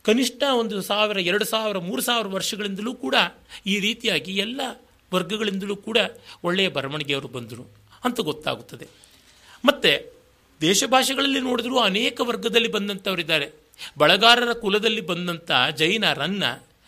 ಕನಿಷ್ಠ 0.03 0.43
ಒಂದು 0.43 0.81
ಸಾವಿರ, 0.81 1.17
ಎರಡು 1.17 1.45
ಸಾವಿರ, 1.45 1.77
ಮೂರು 1.77 2.01
ಸಾವಿರ 2.01 2.27
ವರ್ಷಗಳಿಂದಲೂ 2.27 2.93
ಕೂಡ 2.93 3.15
ಈ 3.65 3.79
ರೀತಿಯಾಗಿ 3.79 4.35
ಎಲ್ಲ 4.35 4.61
ವರ್ಗಗಳಿಂದಲೂ 5.13 5.75
ಕೂಡ 5.75 5.97
ಒಳ್ಳೆಯ 6.43 6.67
ಬರವಣಿಗೆಯವರು 6.67 7.27
ಬಂದರು 7.27 7.75
ಅಂತ 8.03 8.19
ಗೊತ್ತಾಗುತ್ತದೆ. 8.19 8.87
ಮತ್ತು 9.65 10.13
ದೇಶ 10.61 10.83
ಭಾಷೆಗಳಲ್ಲಿ 10.83 11.39
ನೋಡಿದ್ರೂ 11.39 11.79
ಅನೇಕ 11.79 12.21
ವರ್ಗದಲ್ಲಿ 12.23 12.71
ಬಂದಂಥವರಿದ್ದಾರೆ. 12.71 13.49
ಬಳಗಾರರ 13.97 14.53
ಕುಲದಲ್ಲಿ 14.53 15.01
ಬಂದಂಥ 15.01 15.51
ಜೈನ 15.75 16.13
ರನ್ನ 16.13 16.43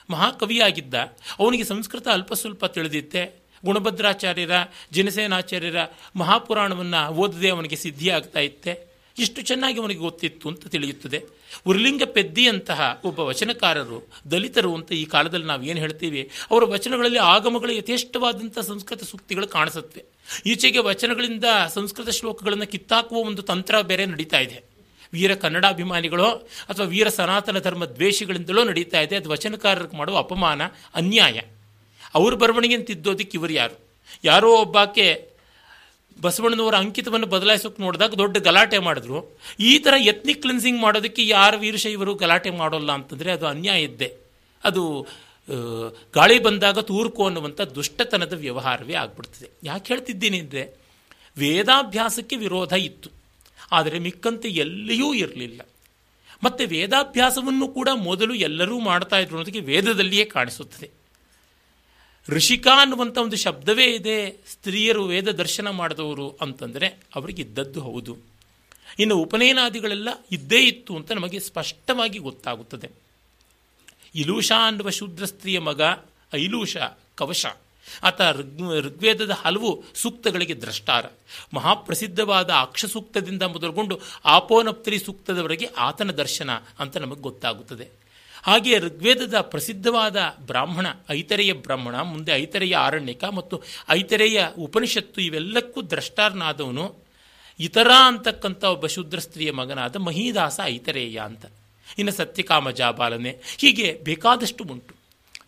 ಮಹಾಕವಿಯಾಗಿದ್ದ, 0.09 0.93
ಅವನಿಗೆ 1.39 1.63
ಸಂಸ್ಕೃತ 1.63 2.07
ಅಲ್ಪ 2.07 2.33
ಸ್ವಲ್ಪ 2.33 2.65
ತಿಳಿದಿತ್ತೆ. 2.65 3.41
ಗುಣಭದ್ರಾಚಾರ್ಯರ, 3.65 4.51
ಜನಸೇನಾಚಾರ್ಯರ 4.91 5.75
ಮಹಾಪುರಾಣವನ್ನು 6.15 7.11
ಓದದೆ 7.11 7.49
ಅವನಿಗೆ 7.49 7.75
ಸಿದ್ಧಿಯಾಗ್ತಾ 7.75 8.39
ಇತ್ತೆ. 8.39 8.90
ಇಷ್ಟು 9.21 9.41
ಚೆನ್ನಾಗಿ 9.41 9.79
ಅವನಿಗೆ 9.79 9.99
ಗೊತ್ತಿತ್ತು 9.99 10.49
ಅಂತ 10.49 10.67
ತಿಳಿಯುತ್ತದೆ. 10.67 11.23
ಉರ್ಲಿಂಗ 11.65 12.03
ಪೆದ್ದಿಯಂತಹ 12.03 13.01
ಒಬ್ಬ 13.03 13.19
ವಚನಕಾರರು, 13.19 14.07
ದಲಿತರು 14.31 14.75
ಅಂತ 14.75 14.91
ಈ 14.91 15.05
ಕಾಲದಲ್ಲಿ 15.05 15.45
ನಾವು 15.45 15.63
ಏನು 15.63 15.79
ಹೇಳ್ತೀವಿ? 15.79 16.29
ಅವರ 16.51 16.63
ವಚನಗಳಲ್ಲಿ 16.63 17.19
ಆಗಮಗಳು 17.19 17.71
ಯಥೇಷ್ಟವಾದಂಥ 17.71 18.59
ಸಂಸ್ಕೃತ 18.59 19.03
ಸೂಕ್ತಿಗಳು 19.03 19.47
ಕಾಣಿಸುತ್ತವೆ 19.47 20.05
ಈಚೆಗೆ 20.45 20.79
ವಚನಗಳಿಂದ 20.79 21.43
ಸಂಸ್ಕೃತ 21.73 22.09
ಶ್ಲೋಕಗಳನ್ನು 22.09 22.67
ಕಿತ್ತಾಕುವ 22.67 23.17
ಒಂದು 23.17 23.41
ತಂತ್ರ 23.41 23.81
ಬೇರೆ 23.81 24.05
ನಡೀತಾ 24.05 24.39
ಇದೆ. 24.39 24.63
ವೀರ 25.13 25.35
ಕನ್ನಡಾಭಿಮಾನಿಗಳೋ 25.35 26.29
ಅಥವಾ 26.69 26.85
ವೀರ 26.85 27.09
ಸನಾತನ 27.09 27.59
ಧರ್ಮ 27.59 27.85
ದ್ವೇಷಿಗಳಿಂದಲೋ 27.85 28.63
ನಡೀತಾ 28.63 29.01
ಇದೆ. 29.01 29.15
ಅದು 29.15 29.29
ವಚನಕಾರರಿಗೆ 29.29 29.97
ಮಾಡುವ 29.97 30.17
ಅಪಮಾನ, 30.17 30.61
ಅನ್ಯಾಯ. 30.95 31.41
ಅವ್ರ 32.13 32.33
ಬರವಣಿಗೆ 32.33 32.77
ತಿದ್ದೋದಕ್ಕೆ 32.77 33.37
ಇವರು 33.37 33.53
ಯಾರು? 33.53 33.91
ಯಾರೋ 34.23 34.55
ಒಬ್ಬಾಕೆ 34.55 35.30
ಬಸವಣ್ಣನವರ 36.21 36.75
ಅಂಕಿತವನ್ನು 36.75 37.27
ಬದಲಾಯಿಸೋಕೆ 37.27 37.81
ನೋಡಿದಾಗ 37.81 38.13
ದೊಡ್ಡ 38.13 38.37
ಗಲಾಟೆ 38.37 38.77
ಮಾಡಿದ್ರು. 38.77 39.37
ಈ 39.59 39.77
ಥರ 39.77 39.93
ಎತ್ನಿಕ್ 39.97 40.41
ಕ್ಲಿನ್ಸಿಂಗ್ 40.41 40.81
ಮಾಡೋದಕ್ಕೆ 40.81 41.27
ಯಾರು 41.27 41.59
ವೀರಶೈವರು 41.59 42.15
ಗಲಾಟೆ 42.15 42.49
ಮಾಡೋಲ್ಲ 42.49 42.91
ಅಂತಂದರೆ 42.91 43.31
ಅದು 43.31 43.47
ಅನ್ಯಾಯ 43.47 43.81
ಇದ್ದೆ. 43.83 44.09
ಅದು 44.63 45.07
ಗಾಳಿ 46.13 46.39
ಬಂದಾಗ 46.39 46.79
ತೂರ್ಕು 46.79 47.25
ಅನ್ನುವಂಥ 47.25 47.61
ದುಷ್ಟತನದ 47.61 48.33
ವ್ಯವಹಾರವೇ 48.33 48.93
ಆಗ್ಬಿಡ್ತದೆ. 48.93 49.49
ಯಾಕೆ 49.63 49.93
ಹೇಳ್ತಿದ್ದೀನಿ 49.93 50.39
ಅಂದರೆ, 50.39 50.77
ವೇದಾಭ್ಯಾಸಕ್ಕೆ 51.37 52.35
ವಿರೋಧ 52.35 52.73
ಇತ್ತು. 52.73 53.09
ಆದರೆ 53.71 53.99
ಮಿಕ್ಕಂತೆ 53.99 54.49
ಎಲ್ಲಿಯೂ 54.49 55.13
ಇರಲಿಲ್ಲ. 55.13 55.61
ಮತ್ತು 56.43 56.67
ವೇದಾಭ್ಯಾಸವನ್ನು 56.67 57.67
ಕೂಡ 57.67 57.89
ಮೊದಲು 57.93 58.33
ಎಲ್ಲರೂ 58.33 58.79
ಮಾಡ್ತಾ 58.79 59.17
ಇದ್ರು 59.17 59.35
ಅನ್ನೋದಕ್ಕೆ 59.37 59.59
ವೇದದಲ್ಲಿಯೇ 59.59 60.25
ಕಾಣಿಸುತ್ತದೆ. 60.25 61.00
ಋಷಿಕಾ 62.29 62.81
ಅನ್ನುವಂಥ 62.81 63.17
ಒಂದು 63.17 63.35
ಶಬ್ದವೇ 63.35 63.85
ಇದೆ. 63.85 64.31
ಸ್ತ್ರೀಯರು 64.51 65.03
ವೇದ 65.03 65.31
ದರ್ಶನ 65.31 65.69
ಮಾಡಿದವರು 65.69 66.37
ಅಂತಂದರೆ 66.41 66.87
ಅವರಿಗೆ 66.87 67.41
ಇದ್ದದ್ದು 67.41 67.81
ಹೌದು. 67.81 68.17
ಇನ್ನು 68.99 69.17
ಉಪನಯನಾದಿಗಳೆಲ್ಲ 69.17 70.09
ಇದ್ದೇ 70.31 70.59
ಇತ್ತು 70.59 70.95
ಅಂತ 70.95 71.11
ನಮಗೆ 71.11 71.39
ಸ್ಪಷ್ಟವಾಗಿ 71.39 72.17
ಗೊತ್ತಾಗುತ್ತದೆ. 72.19 72.89
ಇಲೂಷ 74.15 74.51
ಅನ್ನುವ 74.65 74.89
ಶೂದ್ರ 74.89 75.25
ಸ್ತ್ರೀಯ 75.25 75.59
ಮಗ 75.59 75.81
ಐಲೂಷ, 76.35 76.77
ಕವಶ. 77.15 77.45
ಆತ 78.03 78.21
ಋಗ್ 78.21 78.61
ಋಗ್ವೇದದ 78.61 79.29
ಹಲವು 79.29 79.83
ಸೂಕ್ತಗಳಿಗೆ 79.95 80.53
ದ್ರಷ್ಟಾರ. 80.53 81.05
ಮಹಾಪ್ರಸಿದ್ಧವಾದ 81.53 82.49
ಅಕ್ಷಸೂಕ್ತದಿಂದ 82.49 83.43
ಮೊದಲುಗೊಂಡು 83.43 83.99
ಆಪೋನಪ್ತರಿ 84.25 84.99
ಸೂಕ್ತದವರೆಗೆ 84.99 85.65
ಆತನ 85.65 86.11
ದರ್ಶನ 86.11 86.49
ಅಂತ 86.79 86.97
ನಮಗೆ 86.97 87.21
ಗೊತ್ತಾಗುತ್ತದೆ. 87.21 88.00
ಹಾಗೆ 88.43 88.79
ಋಗ್ವೇದದ 88.79 89.41
ಪ್ರಸಿದ್ಧವಾದ 89.41 90.17
ಬ್ರಾಹ್ಮಣ, 90.39 90.87
ಐತರೆಯ 91.09 91.53
ಬ್ರಾಹ್ಮಣ, 91.53 92.01
ಮುಂದೆ 92.01 92.31
ಐತರೆಯ 92.31 92.75
ಆರಣ್ಯಕ 92.75 93.23
ಮತ್ತು 93.23 93.61
ಐತರೆಯ 93.89 94.45
ಉಪನಿಷತ್ತು 94.59 95.21
ಇವೆಲ್ಲಕ್ಕೂ 95.21 95.81
ದ್ರಷ್ಟಾರ್ನಾದವನು. 95.81 96.95
ಇತರ 97.59 97.91
ಅಂತಕ್ಕಂಥ 98.05 98.63
ಒಬ್ಬ 98.63 98.85
ಶೂದ್ರ 98.85 99.19
ಸ್ತ್ರೀಯ 99.19 99.51
ಮಗನಾದ 99.51 99.95
ಮಹೀದಾಸ 99.95 100.59
ಐತರೇಯ 100.63 101.19
ಅಂತ. 101.19 101.45
ಇನ್ನು 101.97 102.13
ಸತ್ಯಕಾಮ 102.13 102.71
ಜಾಬಾಲನೆ 102.71 103.37
ಹೀಗೆ 103.57 104.01
ಬೇಕಾದಷ್ಟು 104.03 104.63
ಉಂಟು. 104.63 104.95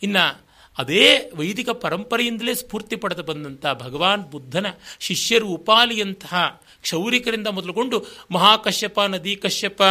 ಇನ್ನು 0.03 0.43
ಅದೇ 0.77 1.31
ವೈದಿಕ 1.35 1.69
ಪರಂಪರೆಯಿಂದಲೇ 1.69 2.55
ಸ್ಫೂರ್ತಿ 2.55 2.95
ಪಡೆದು 2.95 3.23
ಬಂದಂಥ 3.23 3.65
ಭಗವಾನ್ 3.73 4.31
ಬುದ್ಧನ 4.31 4.65
ಶಿಷ್ಯರು 4.99 5.47
ಉಪಾಲಿಯಂತಹ 5.47 6.61
ಕ್ಷೌರಿಕರಿಂದ 6.81 7.47
ಮೊದಲುಗೊಂಡು 7.47 8.05
ಮಹಾಕಶ್ಯಪ 8.31 9.01
ನದಿ 9.01 9.35
ಕಶ್ಯಪ 9.35 9.81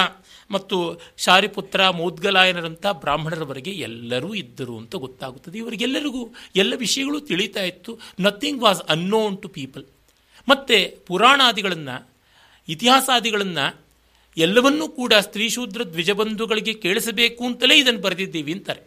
ಮತ್ತು 0.50 1.00
ಶಾರಿಪುತ್ರ 1.16 1.90
ಮೌದ್ಗಲಾಯನರಂಥ 1.90 2.86
ಬ್ರಾಹ್ಮಣರವರೆಗೆ 2.86 3.70
ಎಲ್ಲರೂ 3.70 4.34
ಇದ್ದರು 4.34 4.78
ಅಂತ 4.78 4.94
ಗೊತ್ತಾಗುತ್ತದೆ. 4.94 5.58
ಇವರಿಗೆಲ್ಲರಿಗೂ 5.58 6.34
ಎಲ್ಲ 6.56 6.74
ವಿಷಯಗಳು 6.76 7.20
ತಿಳಿತಾ 7.20 7.62
ಇತ್ತು. 7.62 7.98
Nothing 8.20 8.62
was 8.62 8.82
unknown 8.82 9.42
to 9.42 9.48
people 9.48 9.84
ಮತ್ತು 10.48 11.06
ಪುರಾಣಾದಿಗಳನ್ನು, 11.06 12.10
ಇತಿಹಾಸಾದಿಗಳನ್ನು 12.68 13.84
ಎಲ್ಲವನ್ನೂ 14.36 14.88
ಕೂಡ 14.88 15.14
ಸ್ತ್ರೀಶೂದ್ರ 15.14 15.82
ದ್ವಿಜಬಂಧುಗಳಿಗೆ 15.82 16.74
ಕೇಳಿಸಬೇಕು 16.74 17.44
ಅಂತಲೇ 17.44 17.78
ಇದನ್ನು 17.78 18.00
ಬರೆದಿದ್ದೀವಿ 18.00 18.52
ಅಂತಾರೆ. 18.52 18.80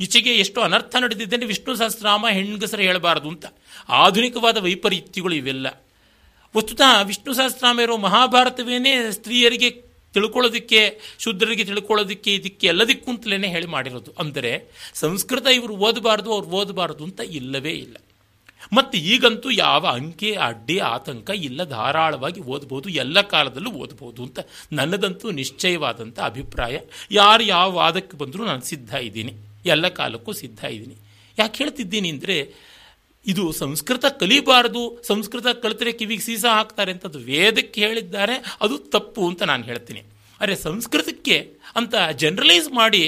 ಈಚೆಗೆ 0.00 0.30
ಎಷ್ಟು 0.30 0.60
ಅನರ್ಥ 0.60 0.96
ನಡೆದಿದ್ದರೆ 0.96 1.46
ವಿಷ್ಣು 1.46 1.76
ಸಹಸ್ರನಾಮ 1.76 2.26
ಹೆಣ್ಗಸರು 2.28 2.82
ಹೇಳಬಾರದು 2.82 3.28
ಅಂತ. 3.28 3.46
ಆಧುನಿಕವಾದ 3.88 4.56
ವೈಪರೀತ್ಯಗಳು 4.56 5.34
ಇವೆಲ್ಲ. 5.34 5.84
ವಸ್ತುತಃ 6.56 7.02
ವಿಷ್ಣು 7.02 7.32
ಸಹಸ್ರನಾಮ 7.32 7.80
ಇರೋ 7.80 7.96
ಮಹಾಭಾರತವೇನೇ 7.96 9.10
ಸ್ತ್ರೀಯರಿಗೆ 9.10 9.89
ತಿಳ್ಕೊಳ್ಳೋದಕ್ಕೆ 10.14 10.80
ಶೂದ್ರರಿಗೆ 11.24 11.64
ತಿಳ್ಕೊಳ್ಳೋದಕ್ಕೆ 11.64 12.30
ಇದಕ್ಕೆ 12.34 12.66
ಎಲ್ಲದಕ್ಕೂ 12.66 13.08
ಅಂತಲೇ 13.12 13.48
ಹೇಳಿ 13.56 13.68
ಮಾಡಿರೋದು. 13.76 14.12
ಅಂದರೆ 14.22 14.52
ಸಂಸ್ಕೃತ 15.02 15.46
ಇವರು 15.58 15.74
ಓದಬಾರ್ದು, 15.88 16.30
ಅವ್ರು 16.36 16.48
ಓದಬಾರ್ದು 16.60 17.04
ಅಂತ 17.08 17.20
ಇಲ್ಲವೇ 17.40 17.74
ಇಲ್ಲ. 17.84 17.96
ಮತ್ತು 18.76 18.96
ಈಗಂತೂ 19.12 19.50
ಯಾವ 19.50 19.84
ಅಂಕೆ, 19.98 20.30
ಅಡ್ಡಿ, 20.48 20.78
ಆತಂಕ 20.94 21.30
ಇಲ್ಲ, 21.48 21.60
ಧಾರಾಳವಾಗಿ 21.64 22.40
ಓದ್ಬೋದು, 22.54 22.88
ಎಲ್ಲ 23.02 23.20
ಕಾಲದಲ್ಲೂ 23.34 23.70
ಓದ್ಬೋದು 23.82 24.20
ಅಂತ 24.22 24.38
ನನ್ನದಂತೂ 24.72 25.30
ನಿಶ್ಚಯವಾದಂಥ 25.30 26.18
ಅಭಿಪ್ರಾಯ. 26.30 26.76
ಯಾರು 27.10 27.42
ಯಾವ 27.42 27.68
ವಾದಕ್ಕೆ 27.74 28.16
ಬಂದರೂ 28.16 28.44
ನಾನು 28.44 28.64
ಸಿದ್ಧ 28.72 28.92
ಇದ್ದೀನಿ. 29.08 29.32
ಎಲ್ಲ 29.74 29.88
ಕಾಲಕ್ಕೂ 30.00 30.32
ಸಿದ್ಧ 30.42 30.60
ಇದ್ದೀನಿ. 30.76 30.96
ಯಾಕೆ 31.38 31.58
ಹೇಳ್ತಿದ್ದೀನಿ 31.62 32.08
ಅಂದರೆ 32.08 32.36
ಇದು 33.26 33.44
ಸಂಸ್ಕೃತ 33.52 34.04
ಕಲಿಬಾರದು, 34.20 34.82
ಸಂಸ್ಕೃತ 35.08 35.46
ಕಲಿತರೆ 35.62 35.92
ಕಿವಿಗೆ 35.98 36.24
ಸೀಸ 36.26 36.44
ಹಾಕ್ತಾರೆ 36.58 36.92
ಅಂತ 36.94 37.06
ವೇದಕ್ಕೆ 37.30 37.80
ಹೇಳಿದ್ದಾರೆ, 37.86 38.36
ಅದು 38.64 38.76
ತಪ್ಪು 38.94 39.22
ಅಂತ 39.30 39.42
ನಾನು 39.50 39.64
ಹೇಳ್ತೀನಿ. 39.70 40.02
ಅರೆ 40.40 40.54
ಸಂಸ್ಕೃತಕ್ಕೆ 40.68 41.36
ಅಂತ 41.78 41.94
ಜನರಲೈಸ್ 42.22 42.68
ಮಾಡಿ, 42.80 43.02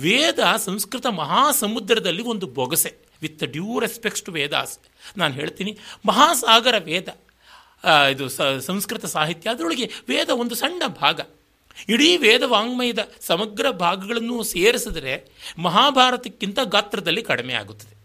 ವೇದ 0.00 0.40
ಸಂಸ್ಕೃತ 0.64 1.06
ಮಹಾಸಮುದ್ರದಲ್ಲಿ 1.20 2.22
ಒಂದು 2.32 2.46
ಬೊಗಸೆ 2.58 2.92
with 3.22 3.44
due 3.54 3.78
respects 3.84 4.24
to 4.26 4.32
Vedas 4.32 4.74
ನಾನು 5.20 5.32
ಹೇಳ್ತೀನಿ, 5.34 5.72
ಮಹಾಸಾಗರ 6.06 6.76
ವೇದ 6.90 7.08
ಇದು 8.12 8.24
ಸಂಸ್ಕೃತ 8.70 9.04
ಸಾಹಿತ್ಯ, 9.16 9.50
ಅದರೊಳಗೆ 9.50 9.86
ವೇದ 10.08 10.28
ಒಂದು 10.42 10.54
ಸಣ್ಣ 10.62 10.82
ಭಾಗ. 11.02 11.20
ಇಡೀ 11.92 12.10
ವೇದ 12.16 12.42
ವಾಂಗ್ಮಯದ 12.46 13.02
ಸಮಗ್ರ 13.20 13.70
ಭಾಗಗಳನ್ನು 13.70 14.36
ಸೇರಿಸಿದರೆ 14.52 15.14
ಮಹಾಭಾರತಕ್ಕಿಂತ 15.66 16.58
ಗಾತ್ರದಲ್ಲಿ 16.74 17.22
ಕಡಿಮೆ 17.22 17.54
ಆಗುತ್ತದೆ. 17.54 17.95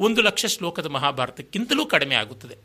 ಒಂದು 0.00 0.22
ಲಕ್ಷ 0.22 0.46
ಶ್ಲೋಕದ 0.46 0.86
ಮಹಾಭಾರತಕ್ಕಿಂತಲೂ 0.86 1.86
ಕಡಿಮೆ 1.86 2.14
ಆಗುತ್ತದೆ. 2.14 2.56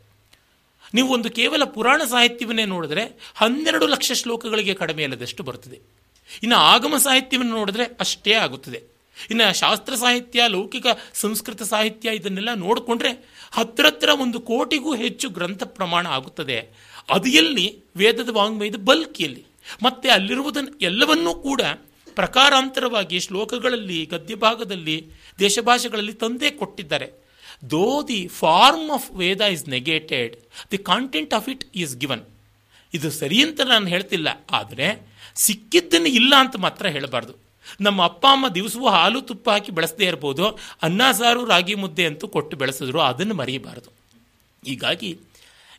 ನೀವು 0.94 1.14
ಒಂದು 1.14 1.30
ಕೇವಲ 1.30 1.64
ಪುರಾಣ 1.64 2.02
ಸಾಹಿತ್ಯವನ್ನೇ 2.04 2.64
ನೋಡಿದ್ರೆ 2.64 3.32
ಹನ್ನೆರಡು 3.34 3.86
ಲಕ್ಷ 3.86 4.12
ಶ್ಲೋಕಗಳಿಗೆ 4.12 4.74
ಕಡಿಮೆ 4.74 5.02
ಇಲ್ಲದಷ್ಟು 5.02 5.42
ಬರುತ್ತದೆ. 5.42 5.80
ಇನ್ನು 6.42 6.56
ಆಗಮ 6.56 6.94
ಸಾಹಿತ್ಯವನ್ನು 6.96 7.52
ನೋಡಿದ್ರೆ 7.52 7.84
ಅಷ್ಟೇ 7.84 8.32
ಆಗುತ್ತದೆ. 8.32 8.82
ಇನ್ನು 9.30 9.54
ಶಾಸ್ತ್ರ 9.54 9.94
ಸಾಹಿತ್ಯ, 9.94 10.42
ಲೌಕಿಕ, 10.48 10.86
ಸಂಸ್ಕೃತ 11.14 11.62
ಸಾಹಿತ್ಯ 11.62 12.10
ಇದನ್ನೆಲ್ಲ 12.14 12.54
ನೋಡಿಕೊಂಡ್ರೆ 12.54 13.28
ಹತ್ತಿರತ್ರ 13.52 14.08
ಒಂದು 14.08 14.40
ಕೋಟಿಗೂ 14.40 14.94
ಹೆಚ್ಚು 14.94 15.28
ಗ್ರಂಥ 15.28 15.62
ಪ್ರಮಾಣ 15.62 16.06
ಆಗುತ್ತದೆ. 16.06 16.70
ಅದು 17.10 17.28
ಎಲ್ಲಿ? 17.28 17.78
ವೇದದ 17.96 18.28
ವಾಂಗ್ಮಯದ 18.28 18.76
ಬಲ್ಕಿಯಲ್ಲಿ. 18.76 19.44
ಮತ್ತೆ 19.82 20.08
ಅಲ್ಲಿರುವುದನ್ನು 20.08 20.78
ಎಲ್ಲವನ್ನೂ 20.78 21.34
ಕೂಡ 21.34 21.60
ಪ್ರಕಾರಾಂತರವಾಗಿ 22.14 23.20
ಶ್ಲೋಕಗಳಲ್ಲಿ 23.20 24.06
ಗದ್ಯ 24.06 24.34
ಭಾಗದಲ್ಲಿ 24.34 25.10
ದೇಶಭಾಷೆಗಳಲ್ಲಿ 25.38 26.12
ತಂದೇ 26.12 26.50
ಕೊಟ್ಟಿದ್ದಾರೆ. 26.50 27.21
Though 27.62 27.86
the 28.10 28.20
form 28.40 28.88
of 28.96 29.06
Veda 29.20 29.40
is 29.54 29.64
negated 29.76 30.34
the 30.72 30.78
content 30.90 31.34
of 31.38 31.48
it 31.54 31.64
is 31.82 31.94
given 32.02 32.24
ಇದು 32.92 33.08
ಸರಿ 33.20 33.38
ಅಂತ 33.46 33.60
ನಾನು 33.72 33.86
ಹೇಳ್ತಿಲ್ಲ, 33.92 34.28
ಆದರೆ 34.58 34.88
ಸಿಕ್ಕಿದ್ದನ್ನು 35.44 36.10
ಇಲ್ಲ 36.20 36.32
ಅಂತ 36.44 36.56
ಮಾತ್ರ 36.64 36.86
ಹೇಳಬಾರ್ದು. 36.96 37.34
ನಮ್ಮ 37.86 37.98
ಅಪ್ಪ, 38.10 38.24
ಅಮ್ಮ 38.36 38.46
ದಿವಸವೂ 38.56 38.88
ಹಾಲು 38.94 39.18
ತುಪ್ಪ 39.28 39.46
ಹಾಕಿ 39.54 39.70
ಬೆಳೆಸದೇ 39.76 40.06
ಇರ್ಬೋದು, 40.10 40.44
ಅನ್ನ, 40.86 41.02
ಸಾರು, 41.18 41.42
ರಾಗಿ 41.52 41.74
ಮುದ್ದೆ 41.82 42.04
ಅಂತೂ 42.10 42.26
ಕೊಟ್ಟು 42.34 42.54
ಬೆಳೆಸಿದ್ರು, 42.62 43.00
ಅದನ್ನು 43.10 43.34
ಮರೆಯಬಾರದು. 43.40 43.90
ಹೀಗಾಗಿ 44.62 45.10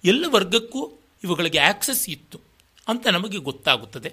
ಎಲ್ಲ 0.04 0.24
ವರ್ಗಕ್ಕೂ 0.38 0.82
ಇವುಗಳಿಗೆ 1.24 1.60
ಆಕ್ಸೆಸ್ 1.72 2.04
ಇತ್ತು 2.16 2.40
ಅಂತ 2.88 3.06
ನಮಗೆ 3.18 3.40
ಗೊತ್ತಾಗುತ್ತದೆ. 3.50 4.12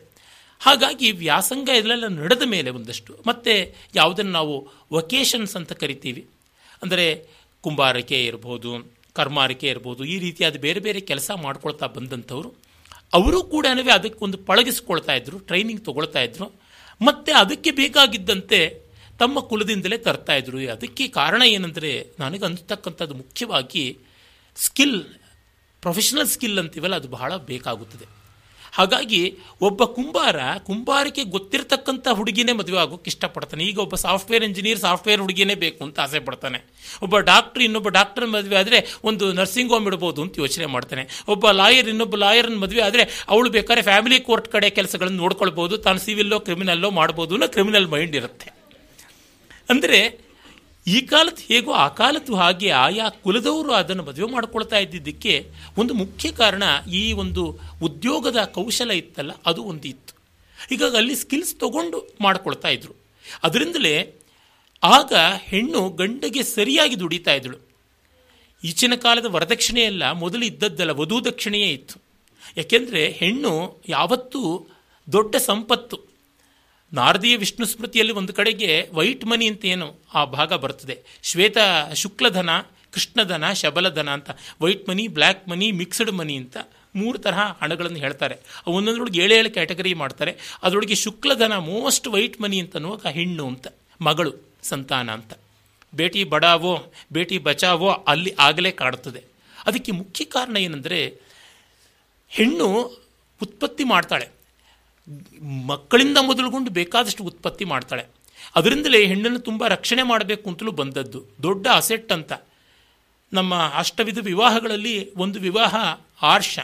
ಹಾಗಾಗಿ 0.60 1.08
ವ್ಯಾಸಂಗ 1.22 1.68
ಇದೆಲ್ಲ 1.80 2.08
ನಡೆದ 2.20 2.44
ಮೇಲೆ 2.54 2.70
ಒಂದಷ್ಟು, 2.78 3.12
ಮತ್ತು 3.30 3.54
ಯಾವುದನ್ನು 4.00 4.34
ನಾವು 4.38 4.56
ವೊಕೇಶನ್ಸ್ 4.96 5.54
ಅಂತ 5.60 5.72
ಕರಿತೀವಿ. 5.82 6.22
ಅಂದರೆ 6.82 7.06
ಕುಂಬಾರಿಕೆ 7.60 8.24
ಇರ್ಬೋದು, 8.24 8.90
ಕರ್ಮಾರಿಕೆ 9.14 9.66
ಇರ್ಬೋದು, 9.66 10.04
ಈ 10.04 10.18
ರೀತಿಯಾದ 10.18 10.56
ಬೇರೆ 10.56 10.80
ಬೇರೆ 10.80 11.00
ಕೆಲಸ 11.00 11.30
ಮಾಡ್ಕೊಳ್ತಾ 11.30 11.86
ಬಂದಂಥವ್ರು, 11.86 12.54
ಅವರು 13.14 13.42
ಕೂಡ 13.42 13.66
ಅದಕ್ಕೆ 13.92 14.24
ಒಂದು 14.24 14.38
ಪಳಗಿಸ್ಕೊಳ್ತಾ 14.38 15.14
ಇದ್ರು 15.14 15.38
ಟ್ರೈನಿಂಗ್ 15.38 15.84
ತಗೊಳ್ತಾ 15.84 16.20
ಇದ್ರು, 16.20 16.46
ಮತ್ತೆ 17.02 17.32
ಅದಕ್ಕೆ 17.32 17.70
ಬೇಕಾಗಿದ್ದಂತೆ 17.70 18.90
ತಮ್ಮ 19.18 19.40
ಕುಲದಿಂದಲೇ 19.40 19.98
ತರ್ತಾ 19.98 20.32
ಇದ್ರು. 20.32 20.58
ಅದಕ್ಕೆ 20.58 21.08
ಕಾರಣ 21.08 21.42
ಏನಂದರೆ, 21.42 22.14
ನನಗೆ 22.18 22.44
ಅನ್ನಿಸ್ತಕ್ಕಂಥದ್ದು 22.44 23.14
ಮುಖ್ಯವಾಗಿ 23.14 23.98
ಸ್ಕಿಲ್ 24.56 25.04
ಪ್ರೊಫೆಷನಲ್ 25.82 26.26
ಸ್ಕಿಲ್ 26.26 26.58
ಅಂತೀವಲ್ಲ, 26.58 26.94
ಅದು 26.94 27.08
ಬಹಳ 27.08 27.36
ಬೇಕಾಗುತ್ತದೆ. 27.36 28.19
ಹಾಗಾಗಿ 28.78 29.20
ಒಬ್ಬ 29.68 29.84
ಕುಂಬಾರ 29.96 30.36
ಕುಂಬಾರಿಕೆ 30.66 31.22
ಗೊತ್ತಿರತಕ್ಕಂಥ 31.34 32.06
ಹುಡುಗಿನೇ 32.18 32.52
ಮದುವೆ 32.60 32.78
ಆಗೋಕ್ಕೆ 32.82 33.08
ಇಷ್ಟಪಡ್ತಾನೆ. 33.12 33.62
ಈಗ 33.70 33.78
ಒಬ್ಬ 33.86 33.94
ಸಾಫ್ಟ್ವೇರ್ 34.04 34.44
ಇಂಜಿನಿಯರ್ 34.48 34.80
ಸಾಫ್ಟ್ವೇರ್ 34.86 35.20
ಹುಡುಗಿನೇ 35.24 35.56
ಬೇಕು 35.64 35.80
ಅಂತ 35.86 36.00
ಆಸೆ 36.04 36.20
ಪಡ್ತಾನೆ. 36.28 36.60
ಒಬ್ಬ 37.04 37.18
ಡಾಕ್ಟರ್ 37.32 37.64
ಇನ್ನೊಬ್ಬ 37.66 37.88
ಡಾಕ್ಟರ್ 37.98 38.26
ಮದುವೆ 38.36 38.56
ಆದರೆ 38.62 38.80
ಒಂದು 39.10 39.26
ನರ್ಸಿಂಗ್ 39.40 39.72
ಹೋಮ್ 39.74 39.86
ಇಡ್ಬೋದು 39.90 40.22
ಅಂತ 40.24 40.34
ಯೋಚನೆ 40.44 40.66
ಮಾಡ್ತಾನೆ. 40.76 41.04
ಒಬ್ಬ 41.34 41.50
ಲಾಯರ್ 41.60 41.90
ಇನ್ನೊಬ್ಬ 41.94 42.16
ಲಾಯರ್ನ 42.24 42.58
ಮದುವೆ 42.64 42.82
ಆದರೆ 42.88 43.04
ಅವಳು 43.28 43.50
ಬೇಕಾದ್ರೆ 43.58 43.84
ಫ್ಯಾಮಿಲಿ 43.90 44.20
ಕೋರ್ಟ್ 44.30 44.48
ಕಡೆ 44.54 44.70
ಕೆಲಸಗಳನ್ನು 44.78 45.20
ನೋಡ್ಕೊಳ್ಬೋದು. 45.24 45.76
ತಾನು 45.86 46.00
ಸಿವಿಲ್ಲೋ 46.06 46.40
ಕ್ರಿಮಿನಲ್ಲೋ 46.48 46.90
ಮಾಡ್ಬೋದು 47.00 47.34
ಅನ್ನೋ 47.38 47.48
ಕ್ರಿಮಿನಲ್ 47.56 47.88
ಮೈಂಡ್ 47.94 48.16
ಇರುತ್ತೆ. 48.22 48.48
ಅಂದರೆ 49.74 50.00
ಈ 50.86 51.00
ಕಾಲದ್ದು 51.00 51.54
ಹೇಗೋ 51.54 51.72
ಆ 51.72 51.88
ಕಾಲದ್ದು 51.88 52.36
ಹಾಗೆ 52.36 52.70
ಆಯಾ 52.70 53.08
ಕುಲದವರು 53.08 53.72
ಅದನ್ನು 53.72 54.04
ಮದುವೆ 54.04 54.32
ಮಾಡ್ಕೊಳ್ತಾ 54.32 54.78
ಇದ್ದಿದ್ದಕ್ಕೆ 54.78 55.50
ಒಂದು 55.78 55.94
ಮುಖ್ಯ 55.94 56.32
ಕಾರಣ 56.32 56.62
ಈ 56.92 57.12
ಒಂದು 57.12 57.60
ಉದ್ಯೋಗದ 57.82 58.44
ಕೌಶಲ 58.44 58.90
ಇತ್ತಲ್ಲ, 58.90 59.32
ಅದು 59.46 59.62
ಒಂದು 59.62 59.88
ಇತ್ತು. 59.88 60.14
ಹೀಗಾಗಿ 60.70 60.96
ಅಲ್ಲಿ 60.96 61.14
ಸ್ಕಿಲ್ಸ್ 61.14 61.56
ತಗೊಂಡು 61.56 62.10
ಮಾಡ್ಕೊಳ್ತಾ 62.20 62.68
ಇದ್ರು. 62.68 62.94
ಅದರಿಂದಲೇ 63.42 64.22
ಆಗ 64.82 65.12
ಹೆಣ್ಣು 65.40 65.90
ಗಂಡಗೆ 65.90 66.42
ಸರಿಯಾಗಿ 66.42 67.00
ದುಡಿತಾ 67.00 67.34
ಇದ್ದಳು. 67.34 67.70
ಈಚಿನ 68.64 68.94
ಕಾಲದ 68.94 69.24
ವರದಕ್ಷಿಣೆ 69.24 69.80
ಎಲ್ಲ 69.80 70.12
ಮೊದಲು 70.12 70.44
ಇದ್ದದ್ದಲ್ಲ, 70.44 70.90
ವಧು 70.90 71.24
ದಕ್ಷಿಣೆಯೇ 71.24 71.68
ಇತ್ತು. 71.68 72.02
ಯಾಕೆಂದರೆ 72.56 73.10
ಹೆಣ್ಣು 73.10 73.82
ಯಾವತ್ತೂ 73.88 74.68
ದೊಡ್ಡ 75.12 75.36
ಸಂಪತ್ತು 75.36 76.09
ನಾರದೀಯ 76.92 77.36
ವಿಷ್ಣು 77.36 77.66
ಸ್ಮೃತಿಯಲ್ಲಿ 77.66 78.12
ಒಂದು 78.12 78.32
ಕಡೆಗೆ 78.32 78.90
ವೈಟ್ 78.92 79.24
ಮನಿ 79.24 79.46
ಅಂತ 79.48 79.64
ಏನು 79.64 80.00
ಆ 80.14 80.24
ಭಾಗ 80.24 80.52
ಬರ್ತದೆ. 80.52 80.98
ಶ್ವೇತ 81.22 81.56
ಶುಕ್ಲಧನ, 81.94 82.50
ಕೃಷ್ಣಧನ, 82.92 83.52
ಶಬಲಧನ 83.52 84.10
ಅಂತ. 84.10 84.30
White 84.60 84.88
money 84.88 85.08
black 85.08 85.48
money, 85.48 85.72
mixed 85.72 86.12
money 86.12 86.36
ಅಂತ 86.36 86.56
ಮೂರು 86.96 87.18
ತರಹ 87.18 87.38
ಹಣಗಳನ್ನು 87.62 87.98
ಹೇಳ್ತಾರೆ. 87.98 88.36
ಒಂದೊಂದ್ರೊಳಗೆ 88.66 89.22
ಏಳು 89.22 89.34
ಏಳು 89.34 89.50
ಕ್ಯಾಟಗರಿ 89.50 89.94
ಮಾಡ್ತಾರೆ. 89.94 90.36
ಅದರೊಳಗೆ 90.62 90.94
ಶುಕ್ಲಧನ 90.94 91.56
ಮೋಸ್ಟ್ 91.56 92.08
ವೈಟ್ 92.08 92.40
ಮನಿ 92.40 92.60
ಅಂತ 92.60 92.76
ಅನ್ನುವಾಗ 92.76 93.06
ಹೆಣ್ಣು 93.06 93.46
ಅಂತ, 93.46 93.66
ಮಗಳು, 94.00 94.32
ಸಂತಾನ 94.62 95.10
ಅಂತ. 95.10 95.32
ಬೇಟಿ 95.94 96.24
ಬಡಾವೋ, 96.24 96.92
ಬೇಟಿ 97.12 97.38
ಬಚಾವೋ 97.38 97.90
ಅಲ್ಲಿ 97.90 98.34
ಆಗಲೇ 98.38 98.70
ಕಾಡುತ್ತದೆ. 98.70 99.24
ಅದಕ್ಕೆ 99.66 99.92
ಮುಖ್ಯ 99.92 100.24
ಕಾರಣ 100.24 100.56
ಏನಂದರೆ 100.56 101.20
ಹೆಣ್ಣು 102.28 102.66
ಉತ್ಪತ್ತಿ 103.42 103.84
ಮಾಡ್ತಾಳೆ. 103.84 104.39
ಮಕ್ಕಳಿಂದ 105.66 106.18
ಮೊದಲುಗೊಂಡು 106.18 106.70
ಬೇಕಾದಷ್ಟು 106.70 107.24
ಉತ್ಪತ್ತಿ 107.24 107.64
ಮಾಡ್ತಾಳೆ. 107.64 108.04
ಅದರಿಂದಲೇ 108.56 109.06
ಹೆಣ್ಣನ್ನು 109.06 109.38
ತುಂಬ 109.38 109.66
ರಕ್ಷಣೆ 109.66 110.02
ಮಾಡಬೇಕು 110.02 110.50
ಅಂತಲೂ 110.50 110.72
ಬಂದದ್ದು. 110.72 111.24
ದೊಡ್ಡ 111.42 111.66
ಅಸೆಟ್ 111.74 112.12
ಅಂತ. 112.12 112.32
ನಮ್ಮ 113.32 113.72
ಅಷ್ಟವಿಧ 113.74 114.18
ವಿವಾಹಗಳಲ್ಲಿ 114.22 115.14
ಒಂದು 115.14 115.40
ವಿವಾಹ 115.40 115.74
ಆರ್ಷ. 116.22 116.58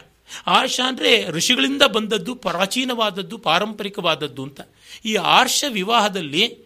ಆರ್ಷ 0.46 0.80
ಅಂದರೆ 0.86 1.30
ಋಷಿಗಳಿಂದ 1.30 1.82
ಬಂದದ್ದು, 1.82 2.34
ಪ್ರಾಚೀನವಾದದ್ದು, 2.34 3.38
ಪಾರಂಪರಿಕವಾದದ್ದು 3.38 4.42
ಅಂತ. 4.42 4.60
ಈ 5.04 5.14
ಆರ್ಷ 5.14 5.64
ವಿವಾಹದಲ್ಲಿ 5.68 6.58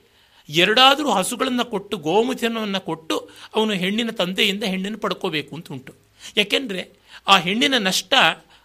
ಎರಡಾದರೂ 0.48 1.10
ಹಸುಗಳನ್ನು 1.10 1.64
ಕೊಟ್ಟು 1.64 1.96
ಗೋಮುಖನವನ್ನು 1.96 2.80
ಕೊಟ್ಟು 2.80 3.30
ಅವನು 3.54 3.72
ಹೆಣ್ಣಿನ 3.72 4.10
ತಂದೆಯಿಂದ 4.10 4.64
ಹೆಣ್ಣನ್ನು 4.64 4.98
ಪಡ್ಕೋಬೇಕು 4.98 5.56
ಅಂತ 5.56 5.72
ಉಂಟು. 5.72 5.94
ಯಾಕೆಂದರೆ 6.36 6.88
ಆ 7.28 7.38
ಹೆಣ್ಣಿನ 7.38 7.74
ನಷ್ಟ 7.78 8.14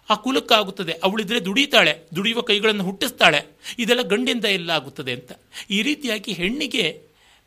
ಆ 0.10 0.15
ಕುಲಕ್ಕಾಗುತ್ತದೆ. 0.15 0.91
ಅವಳಿದ್ರೆ 0.91 1.46
ದುಡಿತಾಳೆ, 1.46 2.00
ದುಡಿಯುವ 2.15 2.41
ಕೈಗಳನ್ನು 2.41 2.84
ಹುಟ್ಟಿಸ್ತಾಳೆ. 2.84 3.41
ಇದೆಲ್ಲ 3.80 4.02
ಗಂಡಿಂದ 4.02 4.46
ಎಲ್ಲ 4.46 4.70
ಆಗುತ್ತದೆ 4.70 5.13
ಅಂತ. 5.13 5.32
ಈ 5.70 5.82
ರೀತಿಯಾಗಿ 5.82 6.34
ಹೆಣ್ಣಿಗೆ 6.34 7.02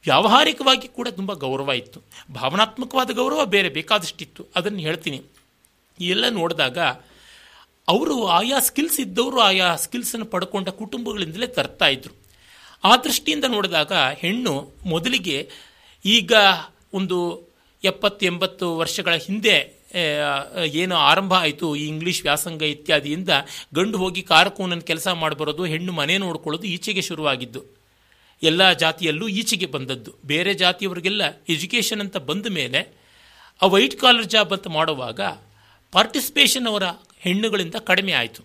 ವ್ಯಾವಹಾರಿಕವಾಗಿ 0.05 0.89
ಕೂಡ 0.89 1.09
ತುಂಬ 1.09 1.33
ಗೌರವ 1.33 1.73
ಇತ್ತು. 1.73 2.03
ಭಾವನಾತ್ಮಕವಾದ 2.33 3.11
ಗೌರವ 3.11 3.45
ಬೇರೆ 3.45 3.69
ಬೇಕಾದಷ್ಟಿತ್ತು. 3.69 4.47
ಅದನ್ನು 4.57 4.79
ಹೇಳ್ತೀನಿ. 4.79 5.23
ಎಲ್ಲ 6.01 6.29
ನೋಡಿದಾಗ 6.29 6.79
ಅವರು 7.89 8.27
ಆಯಾ 8.27 8.61
ಸ್ಕಿಲ್ಸ್ 8.61 9.01
ಇದ್ದವರು 9.01 9.41
ಆಯಾ 9.41 9.77
ಸ್ಕಿಲ್ಸನ್ನು 9.77 10.27
ಪಡ್ಕೊಂಡ 10.27 10.69
ಕುಟುಂಬಗಳಿಂದಲೇ 10.69 11.47
ತರ್ತಾ 11.47 11.87
ಇದ್ರು. 11.87 12.15
ಆ 12.85 12.97
ದೃಷ್ಟಿಯಿಂದ 12.97 13.45
ನೋಡಿದಾಗ 13.49 13.93
ಹೆಣ್ಣು 13.93 14.73
ಮೊದಲಿಗೆ 14.87 15.51
ಈಗ 16.05 16.33
ಒಂದು 16.95 17.49
ಎಪ್ಪತ್ತು 17.85 18.27
ಎಂಬತ್ತು 18.27 18.77
ವರ್ಷಗಳ 18.77 19.15
ಹಿಂದೆ 19.15 19.78
ಏನು 20.65 20.95
ಆರಂಭ 20.95 21.35
ಆಯಿತು 21.35 21.77
ಈ 21.77 21.89
ಇಂಗ್ಲೀಷ್ 21.89 22.23
ವ್ಯಾಸಂಗ 22.23 22.63
ಇತ್ಯಾದಿಯಿಂದ 22.63 23.29
ಗಂಡು 23.75 23.99
ಹೋಗಿ 23.99 24.23
ಕಾರಕೂನನ್ನು 24.23 24.85
ಕೆಲಸ 24.85 25.09
ಮಾಡಬರೋದು, 25.09 25.65
ಹೆಣ್ಣು 25.65 25.93
ಮನೆ 25.93 26.19
ನೋಡ್ಕೊಳ್ಳೋದು 26.19 26.67
ಈಚೆಗೆ 26.67 27.03
ಶುರುವಾಗಿದ್ದು. 27.03 27.63
ಎಲ್ಲ 28.43 28.73
ಜಾತಿಯಲ್ಲೂ 28.73 29.29
ಈಚೆಗೆ 29.29 29.67
ಬಂದದ್ದು. 29.67 30.13
ಬೇರೆ 30.25 30.55
ಜಾತಿಯವರಿಗೆಲ್ಲ 30.55 31.23
ಎಜುಕೇಷನ್ 31.49 32.01
ಅಂತ 32.01 32.17
ಬಂದ 32.17 32.47
ಮೇಲೆ 32.47 32.97
ಆ 33.63 33.67
ವೈಟ್ 33.67 34.01
ಕಾಲರ್ 34.01 34.27
ಜಾಬ್ 34.27 34.53
ಅಂತ 34.53 34.67
ಮಾಡುವಾಗ 34.67 35.21
ಪಾರ್ಟಿಸಿಪೇಷನ್ 35.93 36.67
ಅವರ 36.67 36.83
ಹೆಣ್ಣುಗಳಿಂದ 37.19 37.75
ಕಡಿಮೆ 37.75 38.13
ಆಯಿತು. 38.13 38.43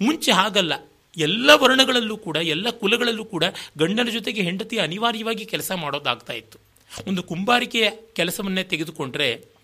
ಮುಂಚೆ 0.00 0.32
ಹಾಗಲ್ಲ. 0.32 0.72
ಎಲ್ಲ 1.16 1.50
ವರ್ಣಗಳಲ್ಲೂ 1.54 2.16
ಕೂಡ, 2.16 2.36
ಎಲ್ಲ 2.36 2.70
ಕುಲಗಳಲ್ಲೂ 2.70 3.24
ಕೂಡ 3.24 3.44
ಗಂಡನ 3.78 4.08
ಜೊತೆಗೆ 4.08 4.42
ಹೆಂಡತಿ 4.42 4.78
ಅನಿವಾರ್ಯವಾಗಿ 4.78 5.44
ಕೆಲಸ 5.44 5.72
ಮಾಡೋದಾಗ್ತಾ 5.72 6.32
ಇತ್ತು. 6.32 6.58
ಒಂದು 7.06 7.22
ಕುಂಬಾರಿಕೆಯ 7.22 7.90
ಕೆಲಸವನ್ನೇ 8.12 8.62
ತೆಗೆದುಕೊಂಡ್ರೆ 8.62 9.57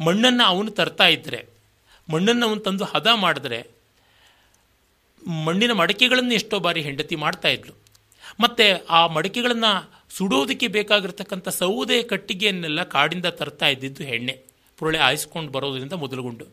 ಮಣ್ಣನ್ನು 0.00 0.44
ಅವನು 0.44 0.70
ತರ್ತಾ 0.70 1.08
ಇದ್ದರೆ 1.08 1.48
ಮಣ್ಣನ್ನು 2.10 2.48
ಅವನು 2.48 2.60
ತಂದು 2.60 2.84
ಹದ 2.84 3.06
ಮಾಡಿದ್ರೆ, 3.14 3.70
ಮಣ್ಣಿನ 5.44 5.72
ಮಡಕೆಗಳನ್ನು 5.72 6.34
ಎಷ್ಟೋ 6.34 6.60
ಬಾರಿ 6.60 6.80
ಹೆಂಡತಿ 6.80 7.16
ಮಾಡ್ತಾ 7.16 7.48
ಇದ್ಲು. 7.48 7.74
ಮತ್ತು 8.40 8.86
ಆ 8.86 9.06
ಮಡಕೆಗಳನ್ನು 9.06 9.72
ಸುಡೋದಕ್ಕೆ 10.16 10.68
ಬೇಕಾಗಿರ್ತಕ್ಕಂಥ 10.68 11.48
ಸೌದೆ 11.48 12.02
ಕಟ್ಟಿಗೆಯನ್ನೆಲ್ಲ 12.02 12.82
ಕಾಡಿಂದ 12.82 13.26
ತರ್ತಾ 13.26 13.66
ಇದ್ದಿದ್ದು 13.66 14.04
ಹೆಣ್ಣೆ 14.04 14.44
ಪುರಳೆ 14.78 14.98
ಆಯಿಸ್ಕೊಂಡು 14.98 15.52
ಬರೋದರಿಂದ 15.52 15.92
ಮೊದಲುಗೊಂಡು. 15.92 16.44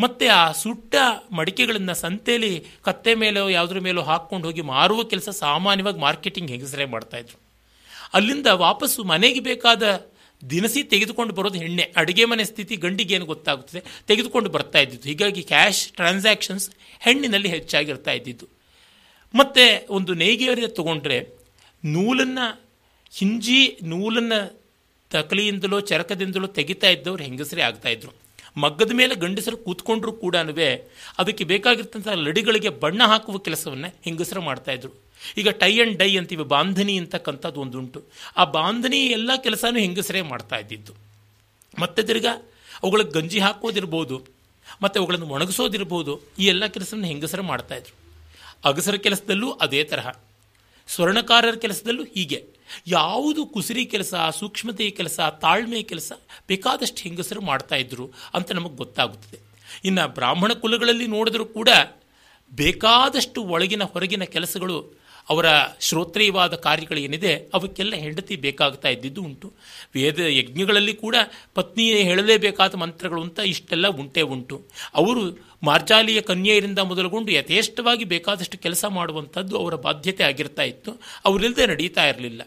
ಮತ್ತು 0.00 0.34
ಆ 0.36 0.52
ಸುಟ್ಟ 0.52 0.94
ಮಡಿಕೆಗಳನ್ನು 1.32 1.94
ಸಂತೆಯಲ್ಲಿ 1.94 2.64
ಕತ್ತೆ 2.82 3.14
ಮೇಲೋ 3.14 3.48
ಯಾವುದ್ರ 3.48 3.78
ಮೇಲೋ 3.80 4.02
ಹಾಕ್ಕೊಂಡು 4.02 4.46
ಹೋಗಿ 4.48 4.60
ಮಾರುವ 4.60 5.02
ಕೆಲಸ 5.02 5.28
ಸಾಮಾನ್ಯವಾಗಿ 5.28 5.98
ಮಾರ್ಕೆಟಿಂಗ್ 5.98 6.50
ಹೆಂಗಸರೇ 6.50 6.84
ಮಾಡ್ತಾಯಿದ್ರು 6.84 7.38
ಅಲ್ಲಿಂದ 8.14 8.46
ವಾಪಸ್ಸು 8.46 9.04
ಮನೆಗೆ 9.04 9.40
ಬೇಕಾದ 9.40 9.82
ದಿನಸಿ 10.50 10.82
ತೆಗೆದುಕೊಂಡು 10.82 11.34
ಬರೋದು 11.34 11.58
ಹೆಣ್ಣೆ. 11.58 11.92
ಅಡುಗೆ 11.96 12.24
ಮನೆ 12.24 12.44
ಸ್ಥಿತಿ 12.44 12.76
ಗಂಡಿಗೆ 12.76 13.14
ಏನು 13.14 13.26
ಗೊತ್ತಾಗುತ್ತದೆ? 13.26 14.02
ತೆಗೆದುಕೊಂಡು 14.06 14.50
ಬರ್ತಾ 14.50 14.78
ಇದ್ದಿದ್ದು. 14.78 15.08
ಹೀಗಾಗಿ 15.08 15.42
ಕ್ಯಾಶ್ 15.42 15.88
ಟ್ರಾನ್ಸಾಕ್ಷನ್ಸ್ 15.88 16.70
ಹೆಣ್ಣಿನಲ್ಲಿ 17.00 17.48
ಹೆಚ್ಚಾಗಿರ್ತಾ 17.48 18.10
ಇದ್ದಿದ್ದು. 18.10 18.48
ಮತ್ತು 19.34 19.86
ಒಂದು 19.92 20.14
ನೇಯ್ಗೆಯವರಿಗೆ 20.14 20.68
ತಗೊಂಡ್ರೆ 20.68 21.28
ನೂಲನ್ನು 21.84 22.68
ಹಿಂಜಿ 23.10 23.78
ನೂಲನ್ನು 23.82 24.62
ತಕಲಿಯಿಂದಲೋ 25.10 25.80
ಚರಕದಿಂದಲೋ 25.80 26.46
ತೆಗಿತಾ 26.46 26.88
ಇದ್ದವ್ರು 26.88 27.24
ಹೆಂಗಸರೇ 27.24 27.62
ಆಗ್ತಾಯಿದ್ರು 27.62 28.27
ಮಗ್ಗದ 28.64 28.92
ಮೇಲೆ 29.00 29.14
ಗಂಡಸರು 29.24 29.56
ಕೂತ್ಕೊಂಡ್ರು 29.66 30.12
ಕೂಡ 30.22 30.36
ಅದಕ್ಕೆ 31.20 31.44
ಬೇಕಾಗಿರ್ತಂಥ 31.52 32.08
ಲಡಿಗಳಿಗೆ 32.26 32.70
ಬಣ್ಣ 32.84 33.02
ಹಾಕುವ 33.12 33.38
ಕೆಲಸವನ್ನು 33.46 33.90
ಹೆಂಗಸರು 34.06 34.42
ಮಾಡ್ತಾಯಿದ್ರು 34.48 34.92
ಈಗ 35.40 35.48
ಟೈ 35.62 35.70
ಆ್ಯಂಡ್ 35.76 35.96
ಡೈ 36.02 36.10
ಅಂತೀವಿ 36.20 36.44
ಬಾಂಧನಿ 36.52 36.94
ಅಂತಕ್ಕಂಥದ್ದು 37.02 37.58
ಒಂದುಂಟು. 37.64 38.00
ಆ 38.40 38.42
ಬಾಂಧನಿ 38.56 39.00
ಎಲ್ಲ 39.18 39.30
ಕೆಲಸನೂ 39.46 39.78
ಹೆಂಗಸರೇ 39.84 40.20
ಮಾಡ್ತಾ 40.32 40.56
ಇದ್ದಿದ್ದು. 40.62 40.92
ಮತ್ತೆ 41.74 42.02
ತಿರ್ಗಾ 42.08 42.34
ಅವುಗಳಿಗೆ 42.82 43.12
ಗಂಜಿ 43.16 43.38
ಹಾಕೋದಿರ್ಬೋದು 43.46 44.16
ಮತ್ತು 44.82 44.96
ಅವುಗಳನ್ನು 45.00 45.28
ಒಣಗಿಸೋದಿರ್ಬೋದು, 45.36 46.12
ಈ 46.38 46.46
ಎಲ್ಲ 46.52 46.64
ಕೆಲಸವನ್ನು 46.74 47.08
ಹೆಂಗಸರು 47.12 47.44
ಮಾಡ್ತಾಯಿದ್ರು 47.52 47.94
ಅಗಸರ 48.68 48.96
ಕೆಲಸದಲ್ಲೂ 49.06 49.48
ಅದೇ 49.64 49.80
ತರಹ. 49.90 50.08
ಸ್ವರ್ಣಕಾರರ 50.88 51.56
ಕೆಲಸದಲ್ಲೂ 51.64 52.04
ಹೀಗೆ. 52.14 52.38
ಯಾವುದು 52.86 53.46
ಕುಸಿರಿ 53.46 53.86
ಕೆಲಸ 53.86 54.14
ಸೂಕ್ಷ್ಮತೆ 54.38 54.90
ಕೆಲಸ 54.90 55.20
ತಾಳ್ಮೆ 55.20 55.82
ಕೆಲಸ 55.82 56.12
ಬೇಕಾದಷ್ಟು 56.48 57.02
ಹೆಂಗಸರು 57.02 57.40
ಮಾಡ್ತಾ 57.40 57.76
ಇದ್ರು 57.76 58.10
ಅಂತ 58.34 58.52
ನಮಗೆ 58.52 58.76
ಗೊತ್ತಾಗುತ್ತದೆ. 58.76 59.38
ಇನ್ನು 59.84 60.14
ಬ್ರಾಹ್ಮಣ 60.14 60.52
ಕುಲಗಳಲ್ಲಿ 60.52 61.06
ನೋಡಿದರೂ 61.06 61.44
ಕೂಡ 61.44 61.68
ಬೇಕಾದಷ್ಟು 62.50 63.42
ಒಳಗಿನ 63.42 63.82
ಹೊರಗಿನ 63.82 64.24
ಕೆಲಸಗಳು 64.24 64.98
ಅವರ 65.28 65.46
ಶ್ರೋತ್ರೇಯವಾದ 65.80 66.54
ಕಾರ್ಯಗಳು 66.54 66.98
ಏನಿದೆ 66.98 67.50
ಅವಕ್ಕೆಲ್ಲ 67.54 67.94
ಹೆಂಡತಿ 67.94 68.36
ಬೇಕಾಗ್ತಾ 68.36 68.88
ಇದ್ದಿದ್ದು 68.88 69.22
ಉಂಟು. 69.22 69.52
ವೇದ 69.94 70.18
ಯಜ್ಞಗಳಲ್ಲಿ 70.18 70.94
ಕೂಡ 70.94 71.16
ಪತ್ನಿಯೇ 71.54 72.02
ಹೇಳಲೇಬೇಕಾದ 72.02 72.74
ಮಂತ್ರಗಳು 72.74 73.22
ಅಂತ 73.22 73.38
ಇಷ್ಟೆಲ್ಲ 73.38 73.88
ಉಂಟೇ 73.88 74.20
ಉಂಟು. 74.20 74.62
ಅವರು 74.94 75.48
ಮಾರ್ಜಾಲಿಯ 75.62 76.20
ಕನ್ಯೆಯರಿಂದ 76.20 76.78
ಮೊದಲುಗೊಂಡು 76.78 77.32
ಯಥೇಷ್ಟವಾಗಿ 77.32 78.04
ಬೇಕಾದಷ್ಟು 78.04 78.58
ಕೆಲಸ 78.58 78.84
ಮಾಡುವಂಥದ್ದು 78.84 79.58
ಅವರ 79.58 79.74
ಬಾಧ್ಯತೆ 79.74 80.24
ಆಗಿರ್ತಾ 80.24 80.62
ಇತ್ತು. 80.62 81.00
ಅವರಿಲ್ಲದೆ 81.24 81.66
ನಡೀತಾ 81.66 82.08
ಇರಲಿಲ್ಲ. 82.08 82.42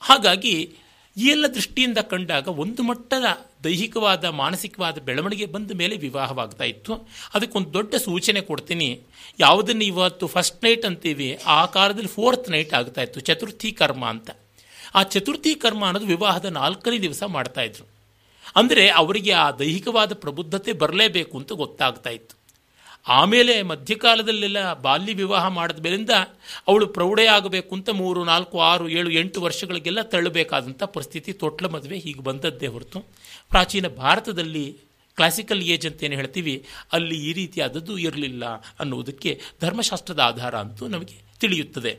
ಹಾಗಾಗಿ 0.00 0.76
ಈ 1.16 1.26
ಎಲ್ಲ 1.26 1.46
ದೃಷ್ಟಿಯಿಂದ 1.46 1.98
ಕಂಡಾಗ 1.98 2.48
ಒಂದು 2.48 2.82
ಮಟ್ಟದ 2.82 3.24
ದೈಹಿಕವಾದ, 3.64 4.24
ಮಾನಸಿಕವಾದ 4.24 4.98
ಬೆಳವಣಿಗೆ 4.98 5.46
ಬಂದ 5.46 5.70
ಮೇಲೆ 5.74 5.96
ವಿವಾಹವಾಗ್ತಾ 5.96 6.64
ಇತ್ತು. 6.64 7.08
ಅದಕ್ಕೊಂದು 7.34 7.72
ದೊಡ್ಡ 7.72 7.94
ಸೂಚನೆ 7.94 8.40
ಕೊಡ್ತೀನಿ. 8.40 9.00
ಯಾವುದನ್ನು 9.38 9.84
ಇವತ್ತು 9.84 10.26
ಫಸ್ಟ್ 10.26 10.64
ನೈಟ್ 10.64 10.86
ಅಂತೀವಿ, 10.86 11.38
ಆ 11.46 11.66
ಕಾಲದಲ್ಲಿ 11.66 12.08
ಫೋರ್ತ್ 12.08 12.50
ನೈಟ್ 12.50 12.74
ಆಗ್ತಾ 12.74 13.02
ಇತ್ತು, 13.02 13.20
ಚತುರ್ಥಿ 13.20 13.72
ಕರ್ಮ 13.72 14.06
ಅಂತ. 14.06 14.30
ಆ 14.94 15.02
ಚತುರ್ಥಿ 15.02 15.54
ಕರ್ಮ 15.54 15.84
ಅನ್ನೋದು 15.84 16.06
ವಿವಾಹದ 16.06 16.44
ನಾಲ್ಕನೇ 16.44 16.98
ದಿವಸ 16.98 17.22
ಮಾಡ್ತಾ 17.22 17.60
ಇದ್ರು. 17.60 17.88
ಅಂದರೆ 18.56 18.88
ಅವರಿಗೆ 18.88 19.32
ಆ 19.32 19.50
ದೈಹಿಕವಾದ 19.50 20.14
ಪ್ರಬುದ್ಧತೆ 20.14 20.72
ಬರಲೇಬೇಕು 20.72 21.38
ಅಂತ 21.38 21.52
ಗೊತ್ತಾಗ್ತಾ 21.52 22.10
ಇತ್ತು. 22.10 22.37
ಆಮೇಲೆ 23.08 23.62
ಮಧ್ಯಕಾಲದಲ್ಲೆಲ್ಲ 23.62 24.72
ಬಾಲ್ಯ 24.72 25.12
ವಿವಾಹ 25.12 25.48
ಮಾಡಿದ 25.48 25.78
ಮೇಲಿಂದ 25.78 26.10
ಅವಳು 26.68 26.86
ಪ್ರೌಢೆ 26.86 27.26
ಆಗಬೇಕು 27.26 27.74
ಅಂತ 27.74 27.90
ಮೂರು, 27.90 28.24
ನಾಲ್ಕು, 28.24 28.60
ಆರು, 28.60 28.88
ಏಳು, 28.88 29.10
ಎಂಟು 29.10 29.40
ವರ್ಷಗಳಿಗೆಲ್ಲ 29.40 30.02
ತಳ್ಳಬೇಕಾದಂಥ 30.02 30.82
ಪರಿಸ್ಥಿತಿ, 30.82 31.32
ತೊಟ್ಲ 31.32 31.66
ಮದುವೆ 31.66 31.98
ಹೀಗೆ 31.98 32.20
ಬಂದದ್ದೇ 32.20 32.66
ಹೊರತು 32.66 33.00
ಪ್ರಾಚೀನ 33.50 33.88
ಭಾರತದಲ್ಲಿ 33.88 34.78
ಕ್ಲಾಸಿಕಲ್ 35.16 35.62
ಏಜ್ 35.62 35.86
ಅಂತ 35.86 36.04
ಏನು 36.04 36.14
ಹೇಳ್ತೀವಿ, 36.14 36.64
ಅಲ್ಲಿ 36.92 37.16
ಈ 37.28 37.32
ರೀತಿಯಾದದ್ದು 37.32 37.98
ಇರಲಿಲ್ಲ 37.98 38.44
ಅನ್ನುವುದಕ್ಕೆ 38.80 39.40
ಧರ್ಮಶಾಸ್ತ್ರದ 39.60 40.20
ಆಧಾರ 40.20 40.54
ಅಂತೂ 40.54 40.88
ನಮಗೆ 40.88 41.16
ತಿಳಿಯುತ್ತದೆ. 41.40 41.92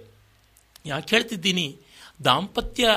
ಯಾಕೆ 0.86 1.16
ಹೇಳ್ತಿದ್ದೀನಿ, 1.16 1.78
ದಾಂಪತ್ಯ 2.26 2.88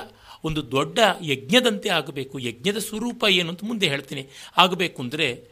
ಒಂದು 0.44 0.70
ದೊಡ್ಡ 0.70 0.98
ಯಜ್ಞದಂತೆ 1.22 1.88
ಆಗಬೇಕು, 1.88 2.38
ಯಜ್ಞದ 2.38 2.78
ಸ್ವರೂಪ 2.78 3.24
ಏನು 3.30 3.48
ಅಂತ 3.48 3.64
ಮುಂದೆ 3.64 3.88
ಹೇಳ್ತೀನಿ. 3.88 4.22
ಆಗಬೇಕು 4.56 5.02
ಅಂದರೆ 5.02 5.51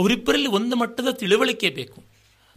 ಅವರಿಬ್ಬರಲ್ಲಿ 0.00 0.48
ಒಂದು 0.48 0.76
ಮಟ್ಟದ 0.76 1.10
ತಿಳುವಳಿಕೆ 1.10 1.70
ಬೇಕು. 1.70 2.02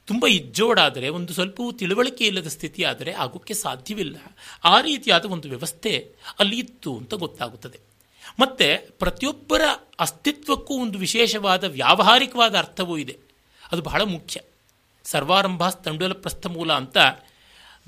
ತುಂಬ 0.08 0.28
ಇಜ್ಜೋಡಾದರೆ, 0.28 1.10
ಒಂದು 1.10 1.34
ಸ್ವಲ್ಪವೂ 1.34 1.72
ತಿಳುವಳಿಕೆ 1.72 2.26
ಇಲ್ಲದ 2.26 2.48
ಸ್ಥಿತಿ 2.48 2.84
ಆದರೆ 2.84 3.12
ಆಗೋಕ್ಕೆ 3.14 3.54
ಸಾಧ್ಯವಿಲ್ಲ. 3.54 4.18
ಆ 4.64 4.82
ರೀತಿಯಾದ 4.82 5.26
ಒಂದು 5.26 5.48
ವ್ಯವಸ್ಥೆ 5.48 5.94
ಅಲ್ಲಿ 6.40 6.58
ಇತ್ತು 6.60 6.98
ಅಂತ 6.98 7.14
ಗೊತ್ತಾಗುತ್ತದೆ. 7.14 7.80
ಮತ್ತು 8.40 8.68
ಪ್ರತಿಯೊಬ್ಬರ 9.00 9.62
ಅಸ್ತಿತ್ವಕ್ಕೂ 10.00 10.74
ಒಂದು 10.74 11.00
ವಿಶೇಷವಾದ 11.00 11.64
ವ್ಯಾವಹಾರಿಕವಾದ 11.64 12.56
ಅರ್ಥವೂ 12.56 12.98
ಇದೆ. 12.98 13.18
ಅದು 13.72 13.82
ಬಹಳ 13.82 14.02
ಮುಖ್ಯ. 14.02 14.42
ಸರ್ವಾರಂಭ 15.04 15.70
ತಂಡೂಲ 15.70 16.14
ಪ್ರಸ್ಥಮೂಲ 16.14 16.74
ಅಂತ 16.74 16.98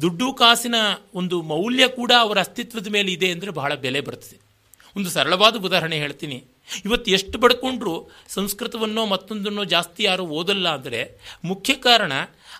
ದುಡ್ಡು 0.01 0.33
ಕಾಸಿನ 0.33 0.75
ಒಂದು 1.13 1.41
ಮೌಲ್ಯ 1.41 1.87
ಕೂಡ 1.87 2.11
ಅವರ 2.19 2.39
ಅಸ್ತಿತ್ವದ 2.39 2.87
ಮೇಲೆ 2.87 3.11
ಇದೆ 3.11 3.31
ಅಂದರೆ 3.31 3.51
ಬಹಳ 3.51 3.73
ಬೆಲೆ 3.75 4.01
ಬರ್ತದೆ 4.01 4.37
ಒಂದು 4.97 5.09
ಸರಳವಾದ 5.09 5.55
ಉದಾಹರಣೆ 5.55 5.97
ಹೇಳ್ತೀನಿ. 5.97 6.43
ಇವತ್ತು 6.85 7.11
ಎಷ್ಟು 7.11 7.37
ಬಡ್ಕೊಂಡ್ರು 7.37 8.09
ಸಂಸ್ಕೃತವನ್ನೋ 8.27 9.05
ಮತ್ತೊಂದನ್ನೋ 9.05 9.63
ಜಾಸ್ತಿ 9.63 10.03
ಯಾರು 10.03 10.25
ಓದಲ್ಲ 10.25 10.73
ಅಂದರೆ 10.73 11.21
ಮುಖ್ಯ 11.45 11.73
ಕಾರಣ 11.73 12.13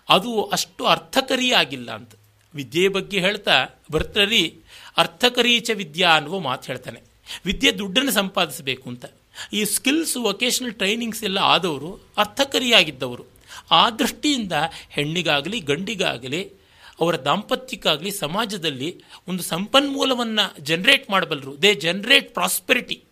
ಅದು 0.08 0.42
ಅಷ್ಟು 0.42 0.84
ಅರ್ಥಕರಿ 0.84 1.52
ಆಗಿಲ್ಲ 1.52 1.92
ಅಂತ. 1.92 2.12
ವಿದ್ಯೆಯ 2.54 2.88
ಬಗ್ಗೆ 2.88 3.20
ಹೇಳ್ತಾ 3.20 3.84
ಭರ್ತರಿ 3.92 4.58
ಅರ್ಥಕರೀಚ 4.96 5.70
ವಿದ್ಯಾ 5.74 6.10
ಅನ್ನುವ 6.10 6.38
ಮಾತು 6.40 6.66
ಹೇಳ್ತಾನೆ. 6.66 7.02
ವಿದ್ಯೆ 7.44 7.72
ದುಡ್ಡನ್ನು 7.72 8.12
ಸಂಪಾದಿಸಬೇಕು 8.12 8.90
ಅಂತ. 8.90 9.04
ಈ 9.52 9.64
ಸ್ಕಿಲ್ಸ್ 9.64 10.16
ವೊಕೇಶನಲ್ 10.16 10.74
ಟ್ರೈನಿಂಗ್ಸ್ 10.74 11.24
ಎಲ್ಲ 11.24 11.38
ಆದವರು 11.38 12.00
ಅರ್ಥಕರಿಯಾಗಿದ್ದವರು. 12.16 13.24
ಆ 13.70 13.90
ದೃಷ್ಟಿಯಿಂದ 13.90 14.52
ಹೆಣ್ಣಿಗಾಗಲಿ, 14.90 15.60
ಗಂಡಿಗಾಗಲಿ, 15.60 16.52
ಅವರ 17.00 17.16
ದಾಂಪತ್ಯಕ್ಕಾಗಲಿ, 17.16 18.10
ಸಮಾಜದಲ್ಲಿ 18.10 19.04
ಒಂದು 19.28 19.42
ಸಂಪನ್ಮೂಲವನ್ನು 19.42 20.62
ಜನರೇಟ್ 20.62 21.10
ಮಾಡಬಲ್ಲರು. 21.10 21.62
ದೇ 21.62 21.74
ಜನರೇಟ್ 21.74 22.34
ಪ್ರಾಸ್ಪೆರಿಟಿ 22.34 23.02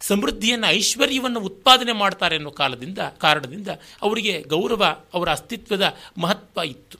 ಸಮೃದ್ಧಿಯನ್ನು, 0.00 0.66
ಐಶ್ವರ್ಯವನ್ನು 0.66 1.40
ಉತ್ಪಾದನೆ 1.40 1.92
ಮಾಡ್ತಾರೆ 1.92 2.36
ಅನ್ನೋ 2.36 2.50
ಕಾಲದಿಂದ, 2.50 2.98
ಕಾರಣದಿಂದ 2.98 3.68
ಅವರಿಗೆ 4.02 4.42
ಗೌರವ, 4.42 5.00
ಅವರ 5.14 5.30
ಅಸ್ತಿತ್ವದ 5.30 5.96
ಮಹತ್ವ 6.18 6.60
ಇತ್ತು. 6.60 6.98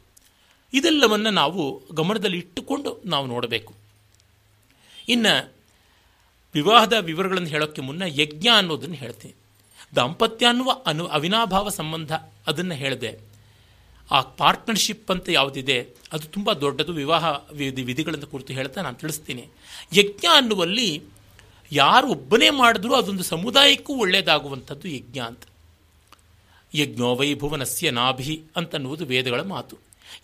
ಇದೆಲ್ಲವನ್ನು 0.72 1.30
ನಾವು 1.30 1.82
ಗಮನದಲ್ಲಿ 1.92 2.38
ಇಟ್ಟುಕೊಂಡು 2.38 3.02
ನಾವು 3.04 3.26
ನೋಡಬೇಕು. 3.26 3.74
ಇನ್ನು 5.08 5.54
ವಿವಾಹದ 6.54 6.92
ವಿವರಗಳನ್ನು 6.92 7.48
ಹೇಳೋಕ್ಕೆ 7.48 7.80
ಮುನ್ನ 7.80 8.02
ಯಜ್ಞ 8.06 8.48
ಅನ್ನೋದನ್ನು 8.56 8.94
ಹೇಳ್ತೀನಿ. 8.94 9.34
ದಾಂಪತ್ಯ 9.96 10.46
ಅನ್ನುವ 10.46 10.72
ಅನು, 10.86 11.06
ಅವಿನಾಭಾವ 11.06 11.68
ಸಂಬಂಧ 11.68 12.12
ಅದನ್ನು 12.46 12.74
ಹೇಳಿದೆ. 12.74 13.18
ಆ 14.10 14.20
ಪಾರ್ಟ್ನರ್ಶಿಪ್ 14.20 15.10
ಅಂತ 15.10 15.28
ಯಾವುದಿದೆ, 15.28 15.88
ಅದು 16.12 16.26
ತುಂಬ 16.26 16.52
ದೊಡ್ಡದು. 16.52 16.92
ವಿವಾಹ 16.92 17.24
ವಿಧಿ, 17.52 17.82
ವಿಧಿಗಳನ್ನು 17.82 18.26
ಕುರಿತು 18.26 18.52
ಹೇಳ್ತಾ 18.52 18.82
ನಾನು 18.82 18.96
ತಿಳಿಸ್ತೀನಿ. 18.96 19.48
ಯಜ್ಞ 19.94 20.26
ಅನ್ನುವಲ್ಲಿ 20.32 21.02
ಯಾರು 21.72 22.08
ಒಬ್ಬನೇ 22.08 22.50
ಮಾಡಿದ್ರೂ 22.50 22.94
ಅದೊಂದು 22.94 23.22
ಸಮುದಾಯಕ್ಕೂ 23.22 23.94
ಒಳ್ಳೆಯದಾಗುವಂಥದ್ದು 23.94 24.88
ಯಜ್ಞ 24.88 25.18
ಅಂತ. 25.18 25.42
ಯಜ್ಞೋ 26.74 27.14
ವೈಭುವನಸ್ಯ 27.14 27.90
ನಾಭಿ 27.90 28.42
ಅಂತನ್ನುವುದು 28.56 29.04
ವೇದಗಳ 29.04 29.40
ಮಾತು. 29.40 29.76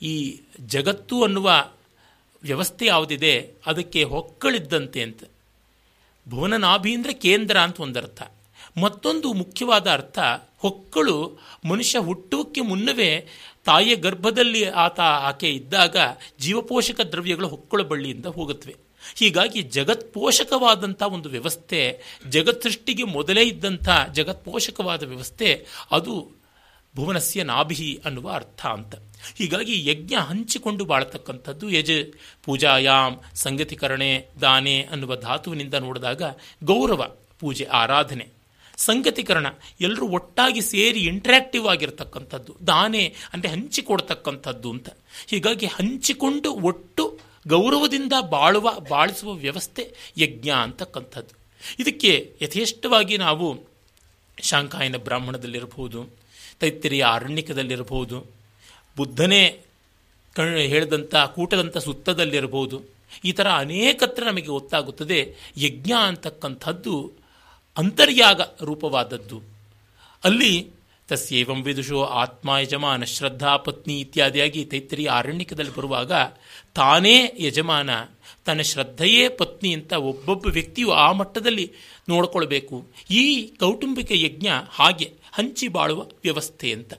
ಈ 0.03 0.41
ಜಗತ್ತು 0.61 1.25
ಅನ್ನುವ 1.25 1.71
ವ್ಯವಸ್ಥೆ 2.43 2.87
ಯಾವುದಿದೆ, 2.87 3.55
ಅದಕ್ಕೆ 3.67 4.05
ಹೊಕ್ಕಳಿದ್ದಂತೆ 4.05 5.03
ಅಂತ. 5.03 5.23
ಭುವನ 6.29 6.57
ನಾಭಿ 6.57 6.95
ಅಂದರೆ 6.95 7.13
ಕೇಂದ್ರ 7.13 7.59
ಅಂತ 7.61 7.81
ಒಂದರ್ಥ. 7.81 8.23
ಮತ್ತೊಂದು 8.81 9.33
ಮುಖ್ಯವಾದ 9.33 9.91
ಅರ್ಥ, 9.91 10.19
ಹೊಕ್ಕಳು 10.59 11.39
ಮನುಷ್ಯ 11.65 11.99
ಹುಟ್ಟುವಕ್ಕೆ 11.99 12.61
ಮುನ್ನವೇ 12.61 13.29
ತಾಯಿಯ 13.65 13.97
ಗರ್ಭದಲ್ಲಿ 13.97 14.71
ಆತ, 14.71 15.01
ಆಕೆ 15.01 15.51
ಇದ್ದಾಗ 15.51 15.97
ಜೀವಪೋಷಕ 16.41 17.01
ದ್ರವ್ಯಗಳು 17.01 17.49
ಹೊಕ್ಕಳ 17.49 17.83
ಬಳ್ಳಿಯಿಂದ 17.83 18.27
ಹೋಗುತ್ತವೆ. 18.27 18.84
ಹೀಗಾಗಿ 19.17 19.63
ಜಗತ್ 19.77 20.13
ಪೋಷಕವಾದಂಥ 20.13 21.03
ಒಂದು 21.03 21.29
ವ್ಯವಸ್ಥೆ 21.29 21.81
ಜಗತ್ 22.29 22.63
ಸೃಷ್ಟಿಗೆ 22.63 23.05
ಮೊದಲೇ 23.05 23.45
ಇದ್ದಂಥ 23.45 23.89
ಜಗತ್ಪೋಷಕವಾದ 24.13 25.03
ವ್ಯವಸ್ಥೆ, 25.03 25.67
ಅದು 25.93 26.15
ಭುವನಸ್ಯ 26.95 27.43
ನಾಭಿ 27.43 28.01
ಅನ್ನುವ 28.05 28.29
ಅರ್ಥ 28.33 28.67
ಅಂತ. 28.67 28.95
ಹೀಗಾಗಿ 29.39 29.75
ಯಜ್ಞ 29.87 30.15
ಹಂಚಿಕೊಂಡು 30.15 30.85
ಬಾಳತಕ್ಕಂಥದ್ದು 30.85 31.71
ಯಜ 31.71 31.91
ಪೂಜಾಯಾಮ್ 32.45 33.17
ಸಂಗತಿಕರಣೆ, 33.35 34.29
ದಾನೆ 34.41 34.77
ಅನ್ನುವ 34.93 35.17
ಧಾತುವಿನಿಂದ 35.17 35.75
ನೋಡಿದಾಗ 35.75 36.23
ಗೌರವ, 36.65 37.03
ಪೂಜೆ, 37.41 37.65
ಆರಾಧನೆ, 37.65 38.27
ಸಂಗತಿಕರಣ 38.79 39.47
ಎಲ್ಲರೂ 39.81 40.07
ಒಟ್ಟಾಗಿ 40.09 40.61
ಸೇರಿ 40.61 41.01
ಇಂಟ್ರ್ಯಾಕ್ಟಿವ್ 41.01 41.67
ಆಗಿರ್ತಕ್ಕಂಥದ್ದು, 41.69 42.57
ದಾನೆ 42.67 43.03
ಅಂದರೆ 43.33 43.51
ಹಂಚಿಕೊಡ್ತಕ್ಕಂಥದ್ದು 43.51 44.71
ಅಂತ. 44.71 44.89
ಹೀಗಾಗಿ 45.27 45.67
ಹಂಚಿಕೊಂಡು 45.67 46.53
ಒಟ್ಟು 46.53 47.05
ಗೌರವದಿಂದ 47.49 48.13
ಬಾಳುವ, 48.31 48.73
ಬಾಳಿಸುವ 48.89 49.33
ವ್ಯವಸ್ಥೆ 49.33 49.95
ಯಜ್ಞ 50.19 50.49
ಅಂತಕ್ಕಂಥದ್ದು. 50.49 51.39
ಇದಕ್ಕೆ 51.83 52.37
ಯಥೇಷ್ಟವಾಗಿ 52.43 53.17
ನಾವು 53.17 53.61
ಶಾಂಕಾಯನ 54.41 54.97
ಬ್ರಾಹ್ಮಣದಲ್ಲಿರಬಹುದು 54.97 56.07
ತೈತ್ತಿರಿಯ 56.61 57.05
ಅರಣ್ಯಕದಲ್ಲಿರಬಹುದು, 57.11 58.27
ಬುದ್ಧನೇ 58.97 59.61
ಕಣ್, 60.35 60.59
ಹೇಳಿದಂಥ 60.59 61.15
ಕೂಟದಂಥ 61.17 61.77
ಸುತ್ತದಲ್ಲಿರಬಹುದು, 61.77 62.83
ಈ 63.25 63.33
ಥರ 63.33 63.51
ಅನೇಕತ್ರ 63.51 64.25
ನಮಗೆ 64.25 64.47
ಗೊತ್ತಾಗುತ್ತದೆ 64.47 65.35
ಯಜ್ಞ 65.57 65.93
ಅಂತಕ್ಕಂಥದ್ದು 66.03 67.13
ಅಂತರ್ಯಾಗ 67.79 68.41
ರೂಪವಾದದ್ದು. 68.63 69.43
ಅಲ್ಲಿ 70.25 70.74
ತಸ್ಯೇವಂ 71.09 71.63
ವಿದುಷೋ 71.63 72.05
ಆತ್ಮ 72.05 72.57
ಯಜಮಾನ 72.57 73.05
ಶ್ರದ್ಧಾ 73.05 73.57
ಪತ್ನಿ 73.57 74.01
ಇತ್ಯಾದಿಯಾಗಿ 74.01 74.65
ತೈತ್ರಿ 74.65 75.07
ಆರಣ್ಯಕದಲ್ಲಿ 75.07 75.75
ಬರುವಾಗ 75.75 76.13
ತಾನೇ 76.75 77.33
ಯಜಮಾನ, 77.39 77.91
ತನ್ನ 78.45 78.61
ಶ್ರದ್ಧೆಯೇ 78.61 79.29
ಪತ್ನಿ 79.29 79.73
ಅಂತ 79.73 79.93
ಒಬ್ಬೊಬ್ಬ 79.93 80.47
ವ್ಯಕ್ತಿಯು 80.47 80.91
ಆ 80.91 81.13
ಮಟ್ಟದಲ್ಲಿ 81.13 81.73
ನೋಡಿಕೊಳ್ಬೇಕು. 82.09 82.87
ಈ 83.11 83.47
ಕೌಟುಂಬಿಕ 83.47 84.13
ಯಜ್ಞ 84.13 84.49
ಹಾಗೆ 84.69 85.13
ಹಂಚಿ 85.33 85.69
ಬಾಳುವ 85.69 86.03
ವ್ಯವಸ್ಥೆ 86.03 86.73
ಅಂತ. 86.73 86.95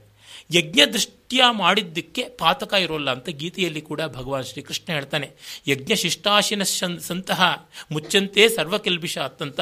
ಯಜ್ಞ 0.54 0.82
ದೃಷ್ಟಿಯ 0.94 1.42
ಮಾಡಿದ್ದಕ್ಕೆ 1.52 2.24
ಪಾತಕ 2.24 2.74
ಇರೋಲ್ಲ 2.74 3.12
ಅಂತ 3.12 3.30
ಗೀತೆಯಲ್ಲಿ 3.30 3.82
ಕೂಡ 3.82 4.02
ಭಗವಾನ್ 4.02 4.46
ಶ್ರೀಕೃಷ್ಣ 4.46 4.94
ಹೇಳ್ತಾನೆ. 4.94 5.32
ಯಜ್ಞ 5.68 5.96
ಶಿಷ್ಟಾಶಿನ 5.96 6.64
ಸಂತಹ 7.00 7.70
ಮುಚ್ಚಂತೆ 7.92 8.50
ಸರ್ವಕೆಲ್ಬಿಷ 8.50 9.18
ಅತ್ತಂತ 9.18 9.60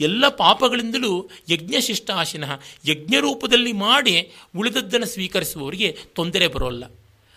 ಎಲ್ಲ 0.00 0.28
ಪಾಪಗಳಿಂದಲೂ 0.28 1.30
ಯಜ್ಞ 1.50 1.74
ಶಿಷ್ಟಾಶಿನ, 1.80 2.44
ಯಜ್ಞ 2.88 3.16
ರೂಪದಲ್ಲಿ 3.16 3.72
ಮಾಡಿ 3.72 4.30
ಉಳಿದದ್ದನ್ನು 4.58 5.06
ಸ್ವೀಕರಿಸುವವರಿಗೆ 5.06 5.98
ತೊಂದರೆ 6.14 6.48
ಬರೋಲ್ಲ. 6.48 6.84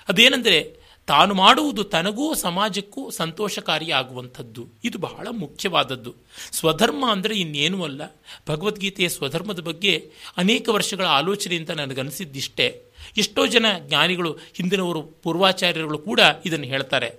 ಅದೇನೆಂದರೆ 0.08 0.84
ತಾನು 1.08 1.34
ಮಾಡುವುದು 1.34 1.84
ತನಗೂ 1.84 2.34
ಸಮಾಜಕ್ಕೂ 2.34 3.10
ಸಂತೋಷಕಾರಿಯಾಗುವಂಥದ್ದು. 3.10 4.67
ಇದು 4.84 4.97
ಬಹಳ 4.97 5.27
ಮುಖ್ಯವಾದದ್ದು. 5.32 6.15
ಸ್ವಧರ್ಮ 6.51 7.12
ಅಂದರೆ 7.12 7.36
ಇನ್ನೇನೂ 7.36 7.84
ಅಲ್ಲ. 7.84 8.15
ಭಗವದ್ಗೀತೆಯ 8.49 9.10
ಸ್ವಧರ್ಮದ 9.10 9.60
ಬಗ್ಗೆ 9.60 10.12
ಅನೇಕ 10.38 10.69
ವರ್ಷಗಳ 10.69 11.06
ಆಲೋಚನೆಯಿಂದ 11.06 11.69
ನನಗನ್ನಿಸಿದ್ದಿಷ್ಟೇ 11.69 12.83
ಎಷ್ಟೋ 13.17 13.47
ಜನ 13.47 13.65
ಜ್ಞಾನಿಗಳು, 13.80 14.32
ಹಿಂದಿನವರು 14.32 15.02
ಪೂರ್ವಾಚಾರ್ಯರುಗಳು 15.02 15.97
ಕೂಡ 15.97 16.19
ಇದನ್ನು 16.45 16.65
ಹೇಳ್ತಾರೆ. 16.65 17.10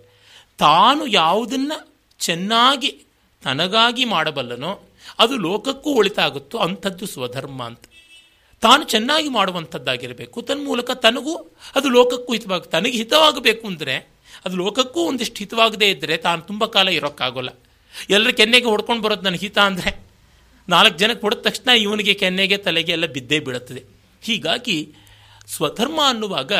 ತಾನು 0.58 1.06
ಯಾವುದನ್ನು 1.06 1.94
ಚೆನ್ನಾಗಿ 2.18 2.90
ತನಗಾಗಿ 3.42 4.04
ಮಾಡಬಲ್ಲನೋ, 4.04 4.88
ಅದು 5.18 5.36
ಲೋಕಕ್ಕೂ 5.36 5.90
ಒಳಿತಾಗುತ್ತೋ 5.90 6.58
ಅಂಥದ್ದು 6.58 7.06
ಸ್ವಧರ್ಮ 7.06 7.62
ಅಂತ. 7.62 7.84
ತಾನು 8.60 8.84
ಚೆನ್ನಾಗಿ 8.84 9.28
ಮಾಡುವಂಥದ್ದಾಗಿರಬೇಕು. 9.28 10.42
ತನ್ಮೂಲಕ 10.42 10.90
ತನಗೂ 10.90 11.34
ಅದು 11.74 11.88
ಲೋಕಕ್ಕೂ 11.88 12.32
ಹಿತವಾಗ, 12.32 12.60
ತನಗೆ 12.60 12.98
ಹಿತವಾಗಬೇಕು 12.98 13.66
ಅಂದರೆ, 13.66 14.14
ಅದು 14.44 14.56
ಲೋಕಕ್ಕೂ 14.56 15.00
ಒಂದಿಷ್ಟು 15.00 15.36
ಹಿತವಾಗದೇ 15.36 15.90
ಇದ್ದರೆ 15.90 16.16
ತಾನು 16.16 16.42
ತುಂಬ 16.42 16.64
ಕಾಲ 16.64 16.88
ಇರೋಕ್ಕಾಗೋಲ್ಲ. 16.88 17.48
ಎಲ್ಲರ 18.10 18.30
ಕೆನ್ನೆಗೆ 18.30 18.66
ಹೊಡ್ಕೊಂಡು 18.66 19.02
ಬರೋದು 19.02 19.22
ನನ್ನ 19.22 19.36
ಹಿತ 19.36 19.58
ಅಂದರೆ, 19.58 20.04
ನಾಲ್ಕು 20.68 20.98
ಜನಕ್ಕೆ 20.98 21.20
ಹೊಡೆದ 21.20 21.38
ತಕ್ಷಣ 21.38 21.68
ಇವನಿಗೆ 21.68 22.14
ಕೆನ್ನೆಗೆ 22.14 22.56
ತಲೆಗೆ 22.56 22.92
ಎಲ್ಲ 22.92 23.06
ಬಿದ್ದೇ 23.06 23.40
ಬೀಳುತ್ತದೆ. 23.40 23.84
ಹೀಗಾಗಿ 24.22 24.94
ಸ್ವಧರ್ಮ 25.46 26.00
ಅನ್ನುವಾಗ 26.06 26.52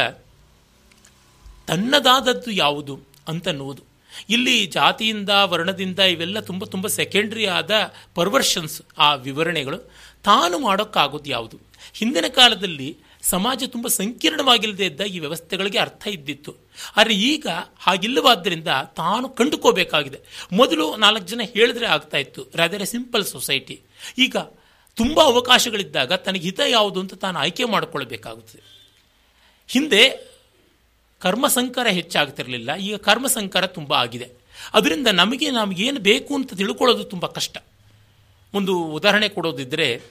ತನ್ನದಾದದ್ದು 1.66 2.50
ಯಾವುದು 2.50 3.00
ಅಂತನ್ನುವುದು. 3.28 3.82
ಇಲ್ಲಿ 4.28 4.66
ಜಾತಿಯಿಂದ, 4.66 5.30
ವರ್ಣದಿಂದ 5.30 5.98
ಇವೆಲ್ಲ 5.98 6.40
ತುಂಬ 6.40 6.64
ತುಂಬ 6.64 6.86
ಸೆಕೆಂಡ್ರಿ 6.86 7.46
ಆದ 7.46 7.94
ಪರ್ವರ್ಷನ್ಸ್ 8.14 8.82
ಆ 8.98 9.14
ವಿವರಣೆಗಳು. 9.14 9.78
ತಾನು 10.24 10.58
ಮಾಡೋಕ್ಕಾಗೋದು 10.58 11.30
ಯಾವುದು? 11.30 11.58
ಹಿಂದಿನ 11.94 12.24
ಕಾಲದಲ್ಲಿ 12.28 12.98
ಸಮಾಜ 13.22 13.64
ತುಂಬ 13.66 13.86
ಸಂಕೀರ್ಣವಾಗಿಲ್ಲದೆ 13.86 14.86
ಇದ್ದ 14.86 15.00
ಈ 15.00 15.18
ವ್ಯವಸ್ಥೆಗಳಿಗೆ 15.18 15.78
ಅರ್ಥ 15.78 16.06
ಇದ್ದಿತ್ತು. 16.06 16.56
ಆದರೆ 16.96 17.14
ಈಗ 17.14 17.46
ಹಾಗಿಲ್ಲವಾದ್ದರಿಂದ 17.78 18.68
ತಾನು 18.96 19.28
ಕಂಡುಕೋಬೇಕಾಗಿದೆ. 19.28 20.48
ಮೊದಲು 20.52 20.96
ನಾಲ್ಕು 20.96 21.26
ಜನ 21.26 21.40
ಹೇಳಿದ್ರೆ 21.44 21.86
ಆಗ್ತಾ 21.86 22.18
ಇತ್ತು 22.18 22.84
ಸಿಂಪಲ್ 22.84 23.24
ಸೊಸೈಟಿ 23.24 23.82
ಈಗ 24.18 24.36
ತುಂಬ 24.96 25.20
ಅವಕಾಶಗಳಿದ್ದಾಗ 25.20 26.12
ತನಗೆ 26.12 26.40
ಹಿತ 26.40 26.60
ಯಾವುದು 26.68 27.00
ಅಂತ 27.00 27.14
ತಾನು 27.14 27.38
ಆಯ್ಕೆ 27.38 27.64
ಮಾಡಿಕೊಳ್ಬೇಕಾಗುತ್ತದೆ 27.64 28.73
ಹಿಂದೆ 29.68 30.02
ಕರ್ಮಸಂಕರ 31.20 31.86
ಹೆಚ್ಚಾಗ್ತಿರಲಿಲ್ಲ, 31.86 32.76
ಈಗ 32.76 32.96
ಕರ್ಮಸಂಕರ 32.96 33.66
ತುಂಬ 33.66 33.92
ಆಗಿದೆ. 33.94 34.28
ಅದರಿಂದ 34.74 35.06
ನಮಗೆ, 35.06 35.50
ನಮಗೇನು 35.50 36.00
ಬೇಕು 36.00 36.34
ಅಂತ 36.34 36.54
ತಿಳ್ಕೊಳ್ಳೋದು 36.54 37.04
ತುಂಬ 37.04 37.26
ಕಷ್ಟ. 37.26 37.56
ಒಂದು 38.54 38.74
ಉದಾಹರಣೆ 38.84 39.28
ಕೊಡೋದಿದ್ದರೆ 39.28 40.02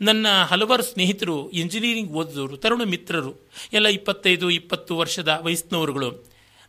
ನನ್ನ 0.00 0.26
ಹಲವಾರು 0.42 0.82
ಸ್ನೇಹಿತರು 0.82 1.50
ಇಂಜಿನಿಯರಿಂಗ್ 1.50 2.12
ಓದಿದವರು, 2.12 2.56
ತರುಣ 2.56 2.82
ಮಿತ್ರರು, 2.82 3.32
ಎಲ್ಲ 3.72 3.86
ಇಪ್ಪತ್ತೈದು, 3.88 4.50
ಇಪ್ಪತ್ತು 4.50 4.96
ವರ್ಷದ 4.96 5.40
ವಯಸ್ಸಿನವರುಗಳು, 5.42 6.10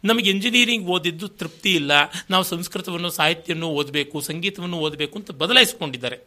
ನಮಗೆ 0.04 0.30
ಇಂಜಿನಿಯರಿಂಗ್ 0.30 0.88
ಓದಿದ್ದು 0.89 1.28
ತೃಪ್ತಿ 1.28 1.75
ಇಲ್ಲ, 1.75 1.91
ನಾವು 2.30 2.43
ಸಂಸ್ಕೃತವನ್ನು, 2.43 3.10
ಸಾಹಿತ್ಯವನ್ನು 3.10 3.69
ಓದಬೇಕು, 3.69 4.21
ಸಂಗೀತವನ್ನು 4.21 4.78
ಓದಬೇಕು 4.78 5.19
ಅಂತ 5.19 5.32
ಬದಲಾಯಿಸಿಕೊಂಡಿದ್ದಾರೆ. 5.32 6.17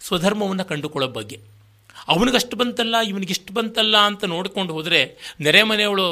ಸ್ವಧರ್ಮವನ್ನು 0.00 0.64
ಕಂಡುಕೊಳ್ಳೋ 0.64 1.08
ಬಗ್ಗೆ. 1.08 1.55
ಅವನಿಗಷ್ಟು 2.08 2.54
ಬಂತಲ್ಲ, 2.60 2.96
ಇವನಿಗಿಷ್ಟು 3.10 3.52
ಬಂತಲ್ಲ 3.58 3.96
ಅಂತ 4.08 4.24
ನೋಡ್ಕೊಂಡು 4.34 4.72
ಹೋದರೆ 4.76 5.00
ನೆರೆ 5.46 5.62
ಮನೆಯವಳು 5.70 6.06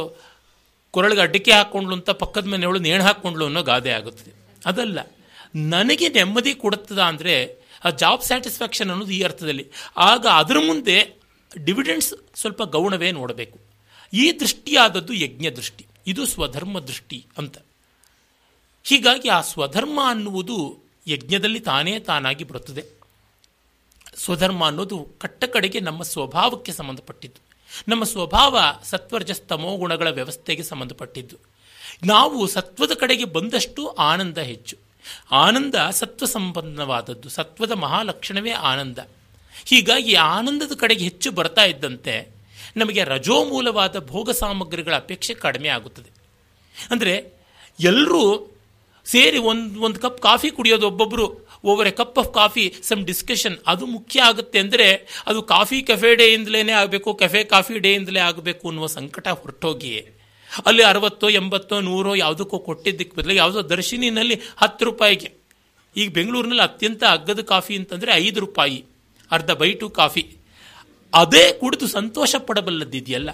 ಕೊರಳಿಗೆ 0.94 1.22
ಅಡ್ಡಿಕೆ 1.26 1.52
ಹಾಕ್ಕೊಂಡ್ಳು 1.58 1.94
ಅಂತ 1.98 2.10
ಪಕ್ಕದ 2.22 2.48
ಮನೆಯವಳು 2.52 2.80
ನೇಣು 2.86 3.04
ಹಾಕ್ಕೊಂಡ್ಲು 3.08 3.44
ಅನ್ನೋ 3.48 3.62
ಗಾದೆ 3.70 3.92
ಆಗುತ್ತದೆ. 3.98 4.32
ಅದಲ್ಲ, 4.62 4.98
ನನಗೆ 5.74 6.06
ನೆಮ್ಮದಿ 6.16 6.52
ಕೊಡುತ್ತದ 6.62 7.00
ಅಂದರೆ 7.10 7.34
ಆ 7.84 7.90
ಜಾಬ್ 8.02 8.22
ಸ್ಯಾಟಿಸ್ಫ್ಯಾಕ್ಷನ್ 8.28 8.90
ಅನ್ನೋದು 8.92 9.12
ಈ 9.16 9.20
ಅರ್ಥದಲ್ಲಿ. 9.28 9.64
ಆಗ 10.10 10.24
ಅದರ 10.40 10.58
ಮುಂದೆ 10.68 10.96
ಡಿವಿಡೆಂಡ್ಸ್ 11.50 12.12
ಸ್ವಲ್ಪ 12.40 12.62
ಗೌಣವೇ 12.76 13.10
ನೋಡಬೇಕು. 13.12 13.56
ಈ 14.12 14.24
ದೃಷ್ಟಿಯಾದದ್ದು 14.40 15.12
ಯಜ್ಞ 15.24 15.46
ದೃಷ್ಟಿ, 15.58 15.84
ಇದು 16.06 16.22
ಸ್ವಧರ್ಮ 16.26 16.78
ದೃಷ್ಟಿ 16.88 17.18
ಅಂತ. 17.38 17.56
ಹೀಗಾಗಿ 18.84 19.28
ಆ 19.28 19.40
ಸ್ವಧರ್ಮ 19.50 19.98
ಅನ್ನುವುದು 20.12 20.56
ಯಜ್ಞದಲ್ಲಿ 21.06 21.60
ತಾನೇ 21.68 21.94
ತಾನಾಗಿ 22.08 22.44
ಬರುತ್ತದೆ. 22.44 22.82
ಸ್ವಧರ್ಮ 24.16 24.66
ಅನ್ನೋದು 24.66 25.08
ಕಟ್ಟ 25.18 25.44
ಕಡೆಗೆ 25.44 25.80
ನಮ್ಮ 25.80 26.02
ಸ್ವಭಾವಕ್ಕೆ 26.02 26.72
ಸಂಬಂಧಪಟ್ಟಿದ್ದು. 26.72 27.54
ನಮ್ಮ 27.88 28.04
ಸ್ವಭಾವ 28.04 28.58
ಸತ್ವರ್ಜಸ್ತಮೋ 28.84 29.76
ಗುಣಗಳ 29.76 30.10
ವ್ಯವಸ್ಥೆಗೆ 30.10 30.62
ಸಂಬಂಧಪಟ್ಟಿದ್ದು. 30.62 31.36
ನಾವು 32.06 32.46
ಸತ್ವದ 32.46 32.90
ಕಡೆಗೆ 32.92 33.24
ಬಂದಷ್ಟು 33.24 33.86
ಆನಂದ 33.86 34.38
ಹೆಚ್ಚು. 34.38 34.76
ಆನಂದ 35.32 35.74
ಸತ್ವ 35.90 36.26
ಸಂಬಂಧವಾದದ್ದು. 36.26 37.28
ಸತ್ವದ 37.28 37.70
ಮಹಾಲಕ್ಷಣವೇ 37.70 38.50
ಆನಂದ. 38.50 38.98
ಹೀಗಾಗಿ 39.64 40.14
ಆನಂದದ 40.14 40.72
ಕಡೆಗೆ 40.76 41.04
ಹೆಚ್ಚು 41.04 41.30
ಬರ್ತಾ 41.30 41.64
ಇದ್ದಂತೆ 41.64 42.34
ನಮಗೆ 42.76 43.04
ರಜೋಮೂಲವಾದ 43.04 44.06
ಭೋಗ 44.06 44.30
ಸಾಮಗ್ರಿಗಳ 44.30 44.96
ಅಪೇಕ್ಷೆ 44.96 45.34
ಕಡಿಮೆ 45.34 45.68
ಆಗುತ್ತದೆ. 45.68 46.10
ಅಂದರೆ 46.90 47.32
ಎಲ್ಲರೂ 47.80 48.50
ಸೇರಿ 49.06 49.38
ಒಂದು 49.38 49.80
ಒಂದು 49.80 50.00
ಕಪ್ 50.00 50.22
ಕಾಫಿ 50.22 50.50
ಕುಡಿಯೋದು 50.50 50.86
ಒಬ್ಬೊಬ್ಬರು 50.86 51.43
over 51.64 51.88
a 51.88 51.90
cup 51.90 52.18
of 52.18 52.30
coffee 52.34 52.64
some 52.82 53.04
discussion 53.06 53.56
ಅದು 53.66 53.86
ಮುಖ್ಯ 53.86 54.20
ಆಗುತ್ತೆ 54.20 54.58
ಅಂದರೆ 54.58 54.88
ಅದು 55.26 55.42
ಕಾಫಿ 55.42 55.82
ಕೆಫೆ 55.82 56.14
ಡೇಯಿಂದಲೇ 56.14 56.72
ಆಗಬೇಕು 56.72 57.14
ಕೆಫೆ 57.14 57.44
ಕಾಫಿ 57.44 57.78
ಡೇಯಿಂದಲೇ 57.78 58.20
ಆಗಬೇಕು 58.20 58.68
ಅನ್ನುವ 58.68 58.86
ಸಂಕಟ 58.98 59.28
ಹೊರಟೋಗಿ 59.28 59.92
ಅಲ್ಲಿ 60.66 60.82
ಅರವತ್ತೋ, 60.82 61.28
ಎಂಬತ್ತೋ, 61.28 61.80
ನೂರೋ 61.80 62.14
ಯಾವುದಕ್ಕೋ 62.14 62.58
ಕೊಟ್ಟಿದ್ದಕ್ಕೆ 62.58 63.16
ಬದಲು 63.16 63.34
ಯಾವುದೋ 63.34 63.60
ದರ್ಶಿನಿನಲ್ಲಿ 63.68 64.36
ಹತ್ತು 64.56 64.84
ರೂಪಾಯಿಗೆ. 64.84 65.28
ಈಗ 65.96 66.12
ಬೆಂಗಳೂರಿನಲ್ಲಿ 66.12 66.62
ಅತ್ಯಂತ 66.62 67.02
ಅಗ್ಗದ 67.10 67.40
ಕಾಫಿ 67.40 67.76
ಅಂತಂದರೆ 67.76 68.10
ಐದು 68.14 68.40
ರೂಪಾಯಿ, 68.40 68.84
ಅರ್ಧ 69.30 69.50
ಬೈಟು 69.50 69.88
ಕಾಫಿ 69.90 70.24
ಅದೇ 71.12 71.52
ಕುಡಿದು 71.52 71.86
ಸಂತೋಷ 71.88 72.34
ಪಡಬಲ್ಲದಿದೆಯಲ್ಲ 72.38 73.30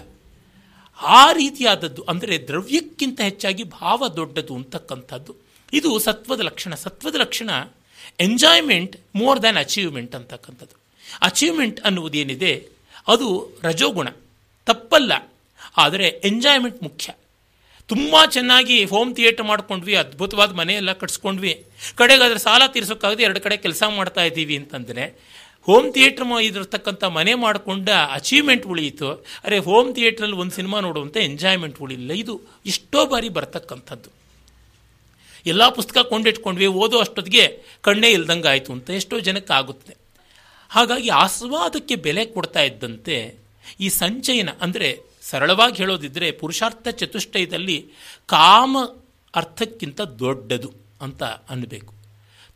ಆ 0.99 1.31
ರೀತಿಯಾದದ್ದು 1.31 2.01
ಅಂದರೆ 2.01 2.47
ದ್ರವ್ಯಕ್ಕಿಂತ 2.47 3.21
ಹೆಚ್ಚಾಗಿ 3.21 3.63
ಭಾವ 3.63 4.07
ದೊಡ್ಡದು 4.15 4.55
ಅಂತಕ್ಕಂಥದ್ದು. 4.55 5.35
ಇದು 5.73 5.99
ಸತ್ವದ 5.99 6.39
ಲಕ್ಷಣ. 6.39 6.73
ಸತ್ವದ 6.75 7.15
ಲಕ್ಷಣ 7.15 7.49
ಎಂಜಾಯ್ಮೆಂಟ್ 8.25 8.95
ಮೋರ್ 9.21 9.41
ದ್ಯಾನ್ 9.43 9.59
ಅಚೀವ್ಮೆಂಟ್ 9.65 10.13
ಅಂತಕ್ಕಂಥದ್ದು. 10.19 10.75
ಅಚೀವ್ಮೆಂಟ್ 11.29 11.79
ಅನ್ನುವುದೇನಿದೆ, 11.87 12.53
ಅದು 13.13 13.27
ರಜೋಗುಣ. 13.67 14.09
ತಪ್ಪಲ್ಲ, 14.67 15.11
ಆದರೆ 15.83 16.07
ಎಂಜಾಯ್ಮೆಂಟ್ 16.29 16.79
ಮುಖ್ಯ. 16.87 17.07
ತುಂಬ 17.89 18.15
ಚೆನ್ನಾಗಿ 18.35 18.77
ಹೋಮ್ 18.91 19.11
ಥಿಯೇಟರ್ 19.17 19.45
ಮಾಡ್ಕೊಂಡ್ವಿ, 19.51 19.95
ಅದ್ಭುತವಾದ 20.01 20.51
ಮನೆಯೆಲ್ಲ 20.59 20.91
ಕಟ್ಸ್ಕೊಂಡ್ವಿ. 21.01 21.53
ಕಡೆಗೆ 21.99 22.23
ಅದರ 22.27 22.39
ಸಾಲ 22.45 22.61
ತೀರಿಸೋಕ್ಕಾಗದೆ 22.75 23.23
ಎರಡು 23.27 23.39
ಕಡೆ 23.45 23.55
ಕೆಲಸ 23.65 23.83
ಮಾಡ್ತಾ 23.97 24.23
ಇದ್ದೀವಿ 24.29 24.55
ಅಂತಂದರೆ 24.61 25.05
ಹೋಮ್ 25.67 25.87
ಥಿಯೇಟ್ರ್ 25.95 26.25
ಇದಿರ್ತಕ್ಕಂಥ 26.45 27.03
ಮನೆ 27.17 27.33
ಮಾಡಿಕೊಂಡ 27.43 27.89
ಅಚೀವ್ಮೆಂಟ್ 28.17 28.65
ಉಳಿಯಿತು. 28.73 29.09
ಅರೆ 29.45 29.57
ಹೋಮ್ 29.67 29.89
ಥಿಯೇಟ್ರಲ್ಲಿ 29.97 30.37
ಒಂದು 30.43 30.55
ಸಿನಿಮಾ 30.59 30.77
ನೋಡುವಂಥ 30.87 31.17
ಎಂಜಾಯ್ಮೆಂಟ್ 31.29 31.77
ಉಳಿಲಿಲ್ಲ 31.85 32.13
ಇದು 32.23 32.35
ಎಷ್ಟೋ 32.71 33.01
ಬಾರಿ 33.11 33.29
ಬರ್ತಕ್ಕಂಥದ್ದು. 33.37 34.09
ಎಲ್ಲ 35.45 35.63
ಪುಸ್ತಕ 35.77 35.97
ಕೊಂಡಿಟ್ಕೊಂಡ್ವಿ, 36.11 36.67
ಓದೋ 36.81 36.97
ಅಷ್ಟೊತ್ತಿಗೆ 37.05 37.45
ಕಣ್ಣೇ 37.87 38.09
ಇಲ್ದಂಗೆ 38.17 38.49
ಆಯಿತು 38.53 38.71
ಅಂತ 38.75 38.89
ಎಷ್ಟೋ 38.99 39.19
ಜನಕ್ಕೆ 39.27 39.53
ಆಗುತ್ತದೆ 39.59 39.95
ಹಾಗಾಗಿ 40.71 41.09
ಆಸ್ವಾದಕ್ಕೆ 41.23 41.95
ಬೆಲೆ 42.05 42.25
ಕೊಡ್ತಾ 42.35 42.61
ಇದ್ದಂತೆ 42.69 43.15
ಈ 43.85 43.87
ಸಂಚಯನ, 44.01 44.49
ಅಂದರೆ 44.65 44.89
ಸರಳವಾಗಿ 45.29 45.75
ಹೇಳೋದಿದ್ದರೆ 45.81 46.27
ಪುರುಷಾರ್ಥ 46.41 46.87
ಚತುಷ್ಟಯದಲ್ಲಿ 46.99 47.77
ಕಾಮ 48.35 48.77
ಅರ್ಥಕ್ಕಿಂತ 49.33 50.01
ದೊಡ್ಡದು 50.21 50.69
ಅಂತ 51.05 51.23
ಅನ್ನಬೇಕು. 51.23 51.91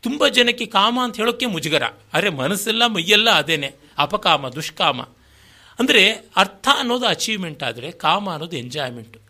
ತುಂಬ 0.04 0.22
ಜನಕ್ಕೆ 0.38 0.66
ಕಾಮ 0.78 0.96
ಅಂತ 1.04 1.16
ಹೇಳೋಕ್ಕೆ 1.20 1.46
ಮುಜುಗರ. 1.54 1.84
ಅರೆ 2.16 2.30
ಮನಸ್ಸೆಲ್ಲ 2.40 2.82
ಮೈಯೆಲ್ಲ 2.96 3.28
ಅದೇನೆ, 3.42 3.70
ಅಪಕಾಮ, 4.04 4.48
ದುಷ್ಕಾಮ. 4.56 5.00
ಅಂದರೆ 5.78 6.02
ಅರ್ಥ 6.42 6.66
ಅನ್ನೋದು 6.80 7.06
ಅಚೀವ್ಮೆಂಟ್ 7.06 7.62
ಆದರೆ 7.68 7.88
ಕಾಮ 8.04 8.26
ಅನ್ನೋದು 8.34 8.56
ಎಂಜಾಯ್ಮೆಂಟು 8.64 9.20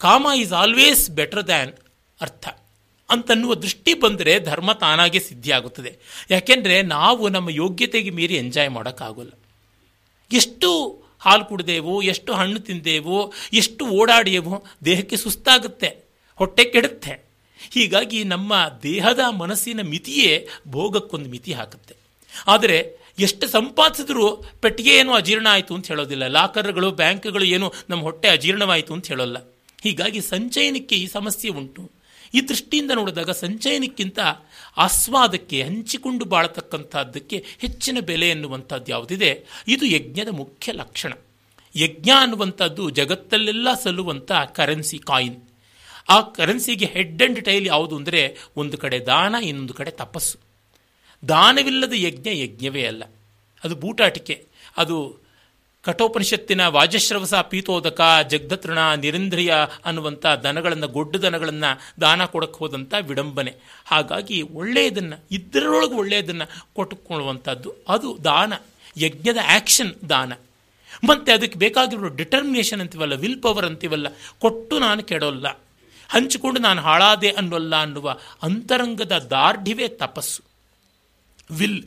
ಕಾಮ 0.00 0.26
ಈಸ್ 0.42 0.52
ಆಲ್ವೇಸ್ 0.62 1.04
ಬೆಟರ್ 1.20 1.44
ದ್ಯಾನ್ 1.48 1.72
ಅರ್ಥ. 2.20 2.44
ಅಂತನ್ನುವ 3.12 3.54
ದೃಷ್ಟಿ 3.54 3.94
ಬಂದರೆ 3.94 4.40
ಧರ್ಮ 4.40 4.72
ತಾನಾಗೆ 4.72 5.20
ಸಿದ್ಧಿಯಾಗುತ್ತದೆ. 5.20 5.98
ಯಾಕೆಂದರೆ 6.30 6.82
ನಾವು 6.82 7.28
ನಮ್ಮ 7.28 7.50
ಯೋಗ್ಯತೆಗೆ 7.50 8.10
ಮೀರಿ 8.10 8.34
ಎಂಜಾಯ್ 8.34 8.70
ಮಾಡೋಕ್ಕಾಗೋಲ್ಲ. 8.70 9.32
ಎಷ್ಟು 10.30 11.02
ಹಾಲು 11.20 11.44
ಕುಡಿದೇವೋ, 11.44 12.02
ಎಷ್ಟು 12.02 12.32
ಹಣ್ಣು 12.32 12.60
ತಿಂದೇವೋ, 12.60 13.32
ಎಷ್ಟು 13.52 13.86
ಓಡಾಡಿಯೇವು, 13.86 14.64
ದೇಹಕ್ಕೆ 14.84 15.16
ಸುಸ್ತಾಗುತ್ತೆ, 15.16 15.90
ಹೊಟ್ಟೆ 16.36 16.64
ಕೆಡುತ್ತೆ. 16.64 17.32
ಹೀಗಾಗಿ 17.70 18.24
ನಮ್ಮ 18.24 18.54
ದೇಹದ 18.82 19.18
ಮನಸ್ಸಿನ 19.30 19.80
ಮಿತಿಯೇ 19.82 20.48
ಭೋಗಕ್ಕೊಂದು 20.68 21.30
ಮಿತಿ 21.30 21.52
ಹಾಕುತ್ತೆ. 21.52 21.94
ಆದರೆ 22.46 22.78
ಎಷ್ಟು 23.18 23.48
ಸಂಪಾದಿಸಿದ್ರೂ 23.48 24.44
ಪೆಟ್ಟಿಗೆ 24.60 24.90
ಏನು 24.90 25.12
ಅಜೀರ್ಣ 25.12 25.46
ಆಯಿತು 25.50 25.74
ಅಂತ 25.74 25.86
ಹೇಳೋದಿಲ್ಲ. 25.88 26.26
ಲಾಕರ್ಗಳು, 26.26 26.90
ಬ್ಯಾಂಕ್ಗಳು 26.90 27.44
ಏನು 27.44 27.72
ನಮ್ಮ 27.90 28.02
ಹೊಟ್ಟೆ 28.02 28.28
ಅಜೀರ್ಣವಾಯಿತು 28.28 28.92
ಅಂತ 28.94 29.06
ಹೇಳೋಲ್ಲ. 29.06 29.38
ಹೀಗಾಗಿ 29.82 30.20
ಸಂಚಯನಕ್ಕೆ 30.20 30.96
ಈ 30.96 31.06
ಸಮಸ್ಯೆ 31.06 31.50
ಉಂಟು. 31.50 31.90
ಈ 32.34 32.40
ದೃಷ್ಟಿಯಿಂದ 32.40 32.90
ನೋಡಿದಾಗ 32.94 33.30
ಸಂಚಯನಕ್ಕಿಂತ 33.30 34.18
ಆಸ್ವಾದಕ್ಕೆ, 34.76 35.62
ಹಂಚಿಕೊಂಡು 35.62 36.24
ಬಾಳತಕ್ಕಂಥದ್ದಕ್ಕೆ 36.24 37.44
ಹೆಚ್ಚಿನ 37.58 37.98
ಬೆಲೆ 38.00 38.30
ಎನ್ನುವಂಥದ್ದು 38.30 38.92
ಯಾವುದಿದೆ? 38.92 39.46
ಇದು 39.68 39.86
ಯಜ್ಞದ 39.86 40.28
ಮುಖ್ಯ 40.28 40.72
ಲಕ್ಷಣ. 40.72 41.12
ಯಜ್ಞ 41.76 42.10
ಅನ್ನುವಂಥದ್ದು 42.16 42.90
ಜಗತ್ತಲ್ಲೆಲ್ಲ 42.90 43.68
ಸಲ್ಲುವಂಥ 43.82 44.32
ಕರೆನ್ಸಿ 44.32 44.98
ಕಾಯಿನ್ 44.98 45.42
ಆ 46.08 46.20
ಕರೆನ್ಸಿಗೆ 46.20 46.86
ಹೆಡ್ 46.86 47.22
ಅಂಡ್ 47.22 47.44
ಟೈಲ್ 47.44 47.66
ಯಾವುದು 47.66 47.96
ಅಂದರೆ 47.96 48.36
ಒಂದು 48.56 48.78
ಕಡೆ 48.78 48.98
ದಾನ, 48.98 49.34
ಇನ್ನೊಂದು 49.42 49.74
ಕಡೆ 49.74 49.90
ತಪಸ್ಸು. 49.90 50.38
ದಾನವಿಲ್ಲದ 51.28 51.92
ಯಜ್ಞ 51.94 52.28
ಯಜ್ಞವೇ 52.32 52.86
ಅಲ್ಲ. 52.86 53.04
ಅದು 53.64 53.74
ಬೂಟಾಟಿಕೆ, 53.74 54.46
ಅದು 54.76 55.21
ಕಠೋಪನಿಷತ್ತಿನ 55.82 56.66
ವಾಜಶ್ರವಸ 56.66 57.34
ಪೀತೋದಕ 57.34 58.00
ಜಗ್ಧತೃಣ 58.30 58.94
ನಿರಂದ್ರಿಯ 58.94 59.54
ಅನ್ನುವಂಥ 59.84 60.26
ದನಗಳನ್ನು, 60.26 60.88
ಗೊಡ್ಡು 60.88 61.22
ದನಗಳನ್ನು 61.22 62.00
ದಾನ 62.00 62.24
ಕೊಡಕ್ಕೆ 62.24 62.58
ಹೋದಂಥ 62.58 62.94
ವಿಡಂಬನೆ. 63.00 63.54
ಹಾಗಾಗಿ 63.86 64.42
ಒಳ್ಳೆಯದನ್ನು, 64.42 65.24
ಇದರೊಳಗೆ 65.30 65.94
ಒಳ್ಳೆಯದನ್ನು 65.94 66.64
ಕೊಟ್ಟುಕೊಳ್ಳುವಂಥದ್ದು 66.74 67.74
ಅದು 67.88 68.18
ದಾನ. 68.24 68.52
ಯಜ್ಞದ 68.96 69.38
ಆ್ಯಕ್ಷನ್ 69.46 70.08
ದಾನ. 70.08 70.32
ಮತ್ತು 71.04 71.32
ಅದಕ್ಕೆ 71.32 71.58
ಬೇಕಾಗಿರೋ 71.58 72.08
ಡಿಟರ್ಮಿನೇಷನ್ 72.08 72.80
ಅಂತೀವಲ್ಲ, 72.80 73.14
ವಿಲ್ 73.14 73.42
ಪವರ್ 73.42 73.66
ಅಂತೀವಲ್ಲ, 73.66 74.06
ಕೊಟ್ಟು 74.38 74.78
ನಾನು 74.78 75.02
ಕೆಡೋಲ್ಲ, 75.02 75.48
ಹಂಚಿಕೊಂಡು 76.08 76.60
ನಾನು 76.60 76.82
ಹಾಳಾದೆ 76.82 77.30
ಅನ್ನೋಲ್ಲ 77.30 77.82
ಅನ್ನುವ 77.82 78.18
ಅಂತರಂಗದ 78.42 79.18
ದಾರ್ಢ್ಯವೇ 79.18 79.88
ತಪಸ್ಸು. 79.88 80.42
ವಿಲ್. 81.50 81.84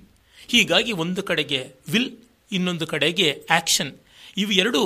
ಹೀಗಾಗಿ 0.47 0.91
ಒಂದು 0.91 1.23
ಕಡೆಗೆ 1.23 1.67
ವಿಲ್ 1.91 2.17
ಇನ್ನೊಂದು 2.55 2.85
ಕಡೆಗೆ 2.87 3.27
ಆ್ಯಕ್ಷನ್ 3.49 3.93
ಇವು 4.37 4.51
ಎರಡು 4.51 4.81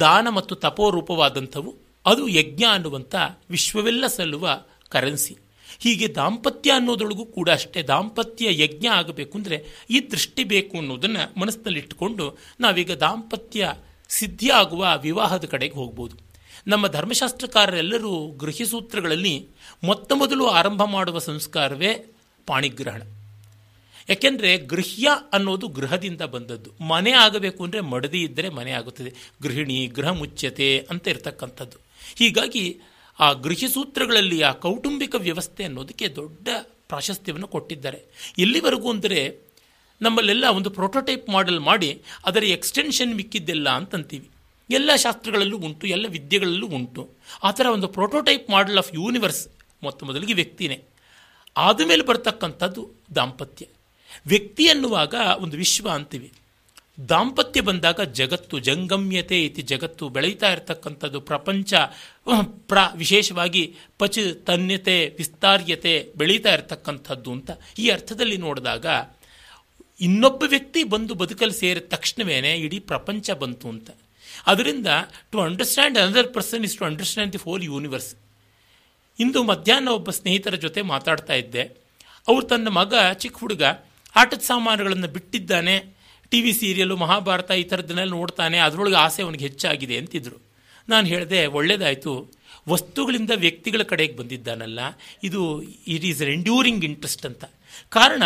ದಾನ 0.00 0.26
ಮತ್ತು 0.28 0.54
ತಪೋರೂಪವಾದಂಥವು. 0.54 1.70
ಅದು 2.06 2.28
ಯಜ್ಞ 2.28 2.64
ಅನ್ನುವಂಥ 2.70 3.14
ವಿಶ್ವವೆಲ್ಲ 3.50 4.06
ಸಲ್ಲುವ 4.06 4.48
ಕರೆನ್ಸಿ. 4.88 5.34
ಹೀಗೆ 5.80 6.06
ದಾಂಪತ್ಯ 6.14 6.70
ಅನ್ನೋದೊಳಗೂ 6.70 7.24
ಕೂಡ 7.26 7.48
ಅಷ್ಟೇ 7.50 7.82
ದಾಂಪತ್ಯ 7.82 8.62
ಯಜ್ಞ 8.62 8.86
ಆಗಬೇಕು 8.86 9.38
ಅಂದರೆ 9.38 9.56
ಈ 9.90 10.00
ದೃಷ್ಟಿ 10.10 10.44
ಬೇಕು 10.44 10.78
ಅನ್ನೋದನ್ನು 10.78 11.40
ಮನಸ್ಸಿನಲ್ಲಿಟ್ಟುಕೊಂಡು 11.40 12.38
ನಾವೀಗ 12.60 12.92
ದಾಂಪತ್ಯ 12.92 13.72
ಸಿದ್ಧಿ 14.08 14.48
ಆಗುವ 14.50 14.82
ವಿವಾಹದ 15.02 15.44
ಕಡೆಗೆ 15.44 15.74
ಹೋಗ್ಬೋದು. 15.74 16.16
ನಮ್ಮ 16.66 16.86
ಧರ್ಮಶಾಸ್ತ್ರಕಾರರೆಲ್ಲರೂ 16.86 18.12
ಗೃಹಿಸೂತ್ರಗಳಲ್ಲಿ 18.36 19.34
ಮೊತ್ತ 19.84 20.12
ಮೊದಲು 20.12 20.44
ಆರಂಭ 20.46 20.82
ಮಾಡುವ 20.84 21.18
ಸಂಸ್ಕಾರವೇ 21.18 21.92
ಪಾಣಿಗ್ರಹಣ. 22.46 23.02
ಯಾಕೆಂದರೆ 24.08 24.58
ಗೃಹ್ಯ 24.58 25.08
ಅನ್ನೋದು 25.32 25.68
ಗೃಹದಿಂದ 25.68 26.22
ಬಂದದ್ದು. 26.22 26.70
ಮನೆ 26.84 27.12
ಆಗಬೇಕು 27.12 27.64
ಅಂದರೆ 27.64 27.80
ಮಡದಿ 27.80 28.22
ಇದ್ದರೆ 28.22 28.48
ಮನೆ 28.48 28.72
ಆಗುತ್ತದೆ. 28.72 29.12
ಗೃಹಿಣಿ, 29.42 29.86
ಗೃಹ 29.86 30.08
ಮುಚ್ಯತೆ 30.08 30.86
ಅಂತ 30.90 31.08
ಇರತಕ್ಕಂಥದ್ದು. 31.08 31.78
ಹೀಗಾಗಿ 32.16 32.80
ಆ 33.20 33.32
ಗೃಹಸೂತ್ರಗಳಲ್ಲಿ 33.32 34.42
ಆ 34.42 34.52
ಕೌಟುಂಬಿಕ 34.52 35.14
ವ್ಯವಸ್ಥೆ 35.14 35.64
ಅನ್ನೋದಕ್ಕೆ 35.64 36.08
ದೊಡ್ಡ 36.08 36.48
ಪ್ರಾಶಸ್ತ್ಯವನ್ನು 36.88 37.48
ಕೊಟ್ಟಿದ್ದಾರೆ. 37.48 38.00
ಎಲ್ಲಿವರೆಗೂ 38.38 38.90
ಅಂದರೆ 38.90 39.44
ನಮ್ಮಲ್ಲೆಲ್ಲ 40.00 40.44
ಒಂದು 40.44 40.70
ಪ್ರೋಟೋಟೈಪ್ 40.70 41.30
ಮಾಡೆಲ್ 41.30 41.60
ಮಾಡಿ 41.60 42.02
ಅದರ 42.24 42.44
ಎಕ್ಸ್ಟೆನ್ಷನ್ 42.44 43.14
ಮಿಕ್ಕಿದ್ದೆಲ್ಲ 43.14 43.68
ಅಂತಂತೀವಿ. 43.68 44.30
ಎಲ್ಲ 44.70 44.90
ಶಾಸ್ತ್ರಗಳಲ್ಲೂ 44.94 45.58
ಉಂಟು, 45.58 45.86
ಎಲ್ಲ 45.86 46.06
ವಿದ್ಯೆಗಳಲ್ಲೂ 46.08 46.66
ಉಂಟು. 46.66 47.10
ಆ 47.42 47.50
ಥರ 47.50 47.66
ಒಂದು 47.66 47.88
ಪ್ರೋಟೋಟೈಪ್ 47.88 48.50
ಮಾಡೆಲ್ 48.50 48.78
ಆಫ್ 48.78 48.94
ಯೂನಿವರ್ಸ್ 48.94 49.48
ಮೊತ್ತ 49.82 50.04
ಮೊದಲಿಗೆ 50.04 50.32
ವ್ಯಕ್ತಿನೇ. 50.32 50.82
ಆದಮೇಲೆ 51.56 52.04
ಬರ್ತಕ್ಕಂಥದ್ದು 52.04 52.90
ದಾಂಪತ್ಯ. 53.14 53.66
ವ್ಯಕ್ತಿ 54.26 54.68
ಅನ್ನುವಾಗ 54.68 55.14
ಒಂದು 55.38 55.56
ವಿಶ್ವ 55.56 55.90
ಅಂತೀವಿ. 55.90 56.32
ದಾಂಪತ್ಯ 57.08 57.60
ಬಂದಾಗ 57.60 58.00
ಜಗತ್ತು 58.00 58.58
ಜಂಗಮ್ಯತೆ 58.58 59.44
ಇತಿ 59.44 59.62
ಜಗತ್ತು 59.62 60.08
ಬೆಳೀತಾ 60.08 60.52
ಇರತಕ್ಕಂಥದ್ದು 60.52 61.20
ಪ್ರಪಂಚ 61.20 61.74
ಪ್ರ, 62.68 62.78
ವಿಶೇಷವಾಗಿ 62.94 63.74
ಪಚ 63.98 64.18
ತನ್ಯತೆ 64.46 65.14
ವಿಸ್ತಾರ್ಯತೆ 65.18 66.12
ಬೆಳೀತಾ 66.16 66.54
ಇರತಕ್ಕಂಥದ್ದು 66.54 67.32
ಅಂತ 67.32 67.50
ಈ 67.78 67.88
ಅರ್ಥದಲ್ಲಿ 67.88 68.36
ನೋಡಿದಾಗ 68.36 68.86
ಇನ್ನೊಬ್ಬ 70.00 70.42
ವ್ಯಕ್ತಿ 70.46 70.84
ಬಂದು 70.84 71.14
ಬದುಕಲು 71.14 71.52
ಸೇರಿದ 71.52 71.82
ತಕ್ಷಣವೇ 71.88 72.54
ಇಡೀ 72.54 72.78
ಪ್ರಪಂಚ 72.78 73.30
ಬಂತು 73.30 73.68
ಅಂತ. 73.68 73.90
ಅದರಿಂದ 74.46 74.86
to 75.32 75.40
understand 75.40 75.98
another 75.98 76.34
person 76.34 76.64
is 76.64 76.78
to 76.78 76.84
understand 76.84 77.32
the 77.32 77.38
whole 77.38 77.62
universe 77.62 78.14
ಇಂದು 79.20 79.42
ಮಧ್ಯಾಹ್ನ 79.42 79.88
ಒಬ್ಬ 79.88 80.10
ಸ್ನೇಹಿತರ 80.10 80.54
ಜೊತೆ 80.54 80.82
ಮಾತಾಡ್ತಾ 80.82 81.34
ಇದ್ದೆ. 81.34 81.62
ಅವರು 82.28 82.46
ತನ್ನ 82.46 82.68
ಮಗ, 82.68 82.94
ಚಿಕ್ಕ 83.12 83.38
ಹುಡುಗ 83.38 83.62
ಆಟದ 84.16 84.38
ಸಾಮಾನುಗಳನ್ನು 84.38 85.08
ಬಿಟ್ಟಿದ್ದಾನೆ. 85.08 85.94
ಟಿ 86.30 86.42
ವಿ 86.42 86.52
ಸೀರಿಯಲು, 86.52 86.96
ಮಹಾಭಾರತ 86.96 87.50
ಈ 87.50 87.62
ಥರದ್ದನ್ನೆಲ್ಲ 87.62 88.10
ನೋಡ್ತಾನೆ. 88.10 88.58
ಅದರೊಳಗೆ 88.58 88.96
ಆಸೆ 88.96 89.22
ಅವನಿಗೆ 89.22 89.44
ಹೆಚ್ಚಾಗಿದೆ 89.44 89.96
ಅಂತಿದ್ರು. 89.96 90.36
ನಾನು 90.88 91.06
ಹೇಳಿದೆ, 91.06 91.46
ಒಳ್ಳೇದಾಯಿತು. 91.46 92.32
ವಸ್ತುಗಳಿಂದ 92.68 93.30
ವ್ಯಕ್ತಿಗಳ 93.34 93.82
ಕಡೆಗೆ 93.82 94.16
ಬಂದಿದ್ದಾನಲ್ಲ, 94.16 94.80
ಇದು 95.22 95.62
ಇಟ್ 95.62 96.04
ಈಸ್ 96.04 96.22
ಎಂಡ್ಯೂರಿಂಗ್ 96.22 96.84
ಇಂಟ್ರೆಸ್ಟ್ 96.84 97.26
ಅಂತ. 97.26 97.44
ಕಾರಣ, 97.88 98.22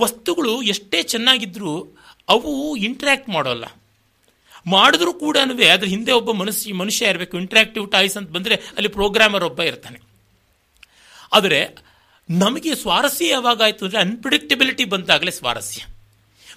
ವಸ್ತುಗಳು 0.00 0.62
ಎಷ್ಟೇ 0.62 1.02
ಚೆನ್ನಾಗಿದ್ರೂ 1.02 1.96
ಅವು 2.28 2.76
ಇಂಟ್ರ್ಯಾಕ್ಟ್ 2.76 3.28
ಮಾಡೋಲ್ಲ. 3.28 3.64
ಮಾಡಿದ್ರೂ 4.66 5.12
ಕೂಡ 5.12 5.36
ಅದ್ರ 5.72 5.88
ಹಿಂದೆ 5.88 6.12
ಒಬ್ಬ 6.12 6.32
ಮನುಷ್ಯ 6.32 6.72
ಮನುಷ್ಯ 6.72 7.06
ಇರಬೇಕು 7.06 7.38
ಇಂಟ್ರ್ಯಾಕ್ಟಿವ್ 7.38 7.90
ಟಾಯ್ಸ್ 7.90 8.16
ಅಂತ 8.16 8.30
ಬಂದರೆ 8.30 8.54
ಅಲ್ಲಿ 8.54 8.88
ಪ್ರೋಗ್ರಾಮರ್ 8.88 9.44
ಒಬ್ಬ 9.44 9.62
ಇರ್ತಾನೆ. 9.62 10.00
ಆದರೆ 11.32 11.91
ನಮಗೆ 12.28 12.72
ಸ್ವಾರಸ್ಯ 12.82 13.26
ಯಾವಾಗಾಯಿತು 13.32 13.82
ಅಂದರೆ 13.86 14.00
ಅನ್ಪ್ರಿಡಿಕ್ಟಬಿಲಿಟಿ 14.04 14.84
ಬಂದಾಗಲೇ 14.92 15.32
ಸ್ವಾರಸ್ಯ. 15.38 15.80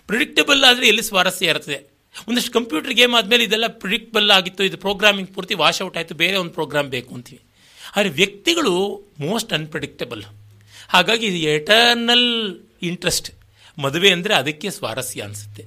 ಪ್ರಿಡಿಕ್ಟಬಲ್ 0.10 0.62
ಆದರೆ 0.70 0.86
ಎಲ್ಲಿ 0.92 1.04
ಸ್ವಾರಸ್ಯ 1.10 1.52
ಇರುತ್ತದೆ 1.54 1.80
ಒಂದಷ್ಟು 2.28 2.52
ಕಂಪ್ಯೂಟರ್ 2.58 2.94
ಗೇಮ್ 3.00 3.14
ಆದಮೇಲೆ 3.20 3.44
ಇದೆಲ್ಲ 3.48 3.68
ಪ್ರಿಡಿಕ್ಟಬಲ್ 3.84 4.30
ಆಗಿತ್ತು, 4.36 4.62
ಇದು 4.70 4.78
ಪ್ರೋಗ್ರಾಮಿಂಗ್ 4.86 5.30
ಪೂರ್ತಿ 5.36 5.56
ವಾಶ್ 5.62 5.80
ಔಟ್ 5.86 5.98
ಆಯಿತು, 6.00 6.16
ಬೇರೆ 6.22 6.36
ಒಂದು 6.42 6.54
ಪ್ರೋಗ್ರಾಮ್ 6.58 6.90
ಬೇಕು 6.96 7.12
ಅಂತೀವಿ. 7.18 7.42
ಆದರೆ 7.96 8.12
ವ್ಯಕ್ತಿಗಳು 8.20 8.74
ಮೋಸ್ಟ್ 9.26 9.52
ಅನ್ಪ್ರಿಡಿಕ್ಟಬಲ್ 9.58 10.24
ಹಾಗಾಗಿ 10.94 11.26
ಇದು 11.32 11.40
ಎಟರ್ನಲ್ 11.56 12.30
ಇಂಟ್ರೆಸ್ಟ್ 12.90 13.30
ಮದುವೆ 13.78 14.10
ಅಂದರೆ 14.16 14.34
ಅದಕ್ಕೆ 14.42 14.70
ಸ್ವಾರಸ್ಯ 14.78 15.26
ಅನಿಸುತ್ತೆ. 15.28 15.64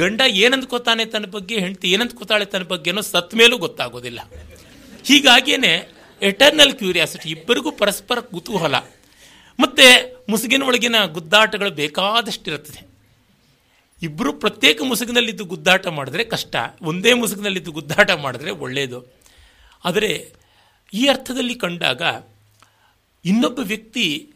ಗಂಡ 0.00 0.20
ಏನಂದ್ಕೋತಾನೆ 0.44 1.04
ತನ್ನ 1.12 1.26
ಬಗ್ಗೆ, 1.36 1.56
ಹೆಂಡತಿ 1.64 1.88
ಏನಂದ್ಕೋತಾಳೆ 1.94 2.46
ತನ್ನ 2.54 2.66
ಬಗ್ಗೆನೋ 2.72 3.04
ಸತ್ 3.12 3.34
ಮೇಲೂ 3.40 3.58
ಗೊತ್ತಾಗೋದಿಲ್ಲ. 3.66 4.20
ಹೀಗಾಗಿಯೇ 5.10 5.74
ಎಟರ್ನಲ್ 6.22 6.74
ಕ್ಯೂರಿಯಾಸಿಟಿ 6.80 7.28
ಇಬ್ಬರಿಗೂ 7.36 7.70
ಪರಸ್ಪರ 7.82 8.18
ಕುತೂಹಲ. 8.32 8.74
ಮತ್ತು 9.60 10.16
ಮುಸುಗಿನ 10.28 10.62
ಒಳಗಿನ 10.62 10.94
ಗುದ್ದಾಟಗಳು 11.04 11.70
ಬೇಕಾದಷ್ಟಿರುತ್ತದೆ. 11.70 12.92
ಇಬ್ಬರು 14.02 14.32
ಪ್ರತ್ಯೇಕ 14.32 14.82
ಮುಸುಗಿನಲ್ಲಿದ್ದು 14.82 15.44
ಗುದ್ದಾಟ 15.44 15.86
ಮಾಡಿದ್ರೆ 15.86 16.24
ಕಷ್ಟ, 16.24 16.56
ಒಂದೇ 16.82 17.12
ಮುಸುಗಿನಲ್ಲಿದ್ದು 17.12 17.72
ಗುದ್ದಾಟ 17.72 18.10
ಮಾಡಿದ್ರೆ 18.10 18.50
ಒಳ್ಳೆಯದು 18.50 19.04
ಆದರೆ 19.84 20.32
ಈ 20.94 21.06
ಅರ್ಥದಲ್ಲಿ 21.06 21.54
ಕಂಡಾಗ 21.54 22.02
ಇನ್ನೊಬ್ಬ 23.24 23.58
ವ್ಯಕ್ತಿ 23.62 24.28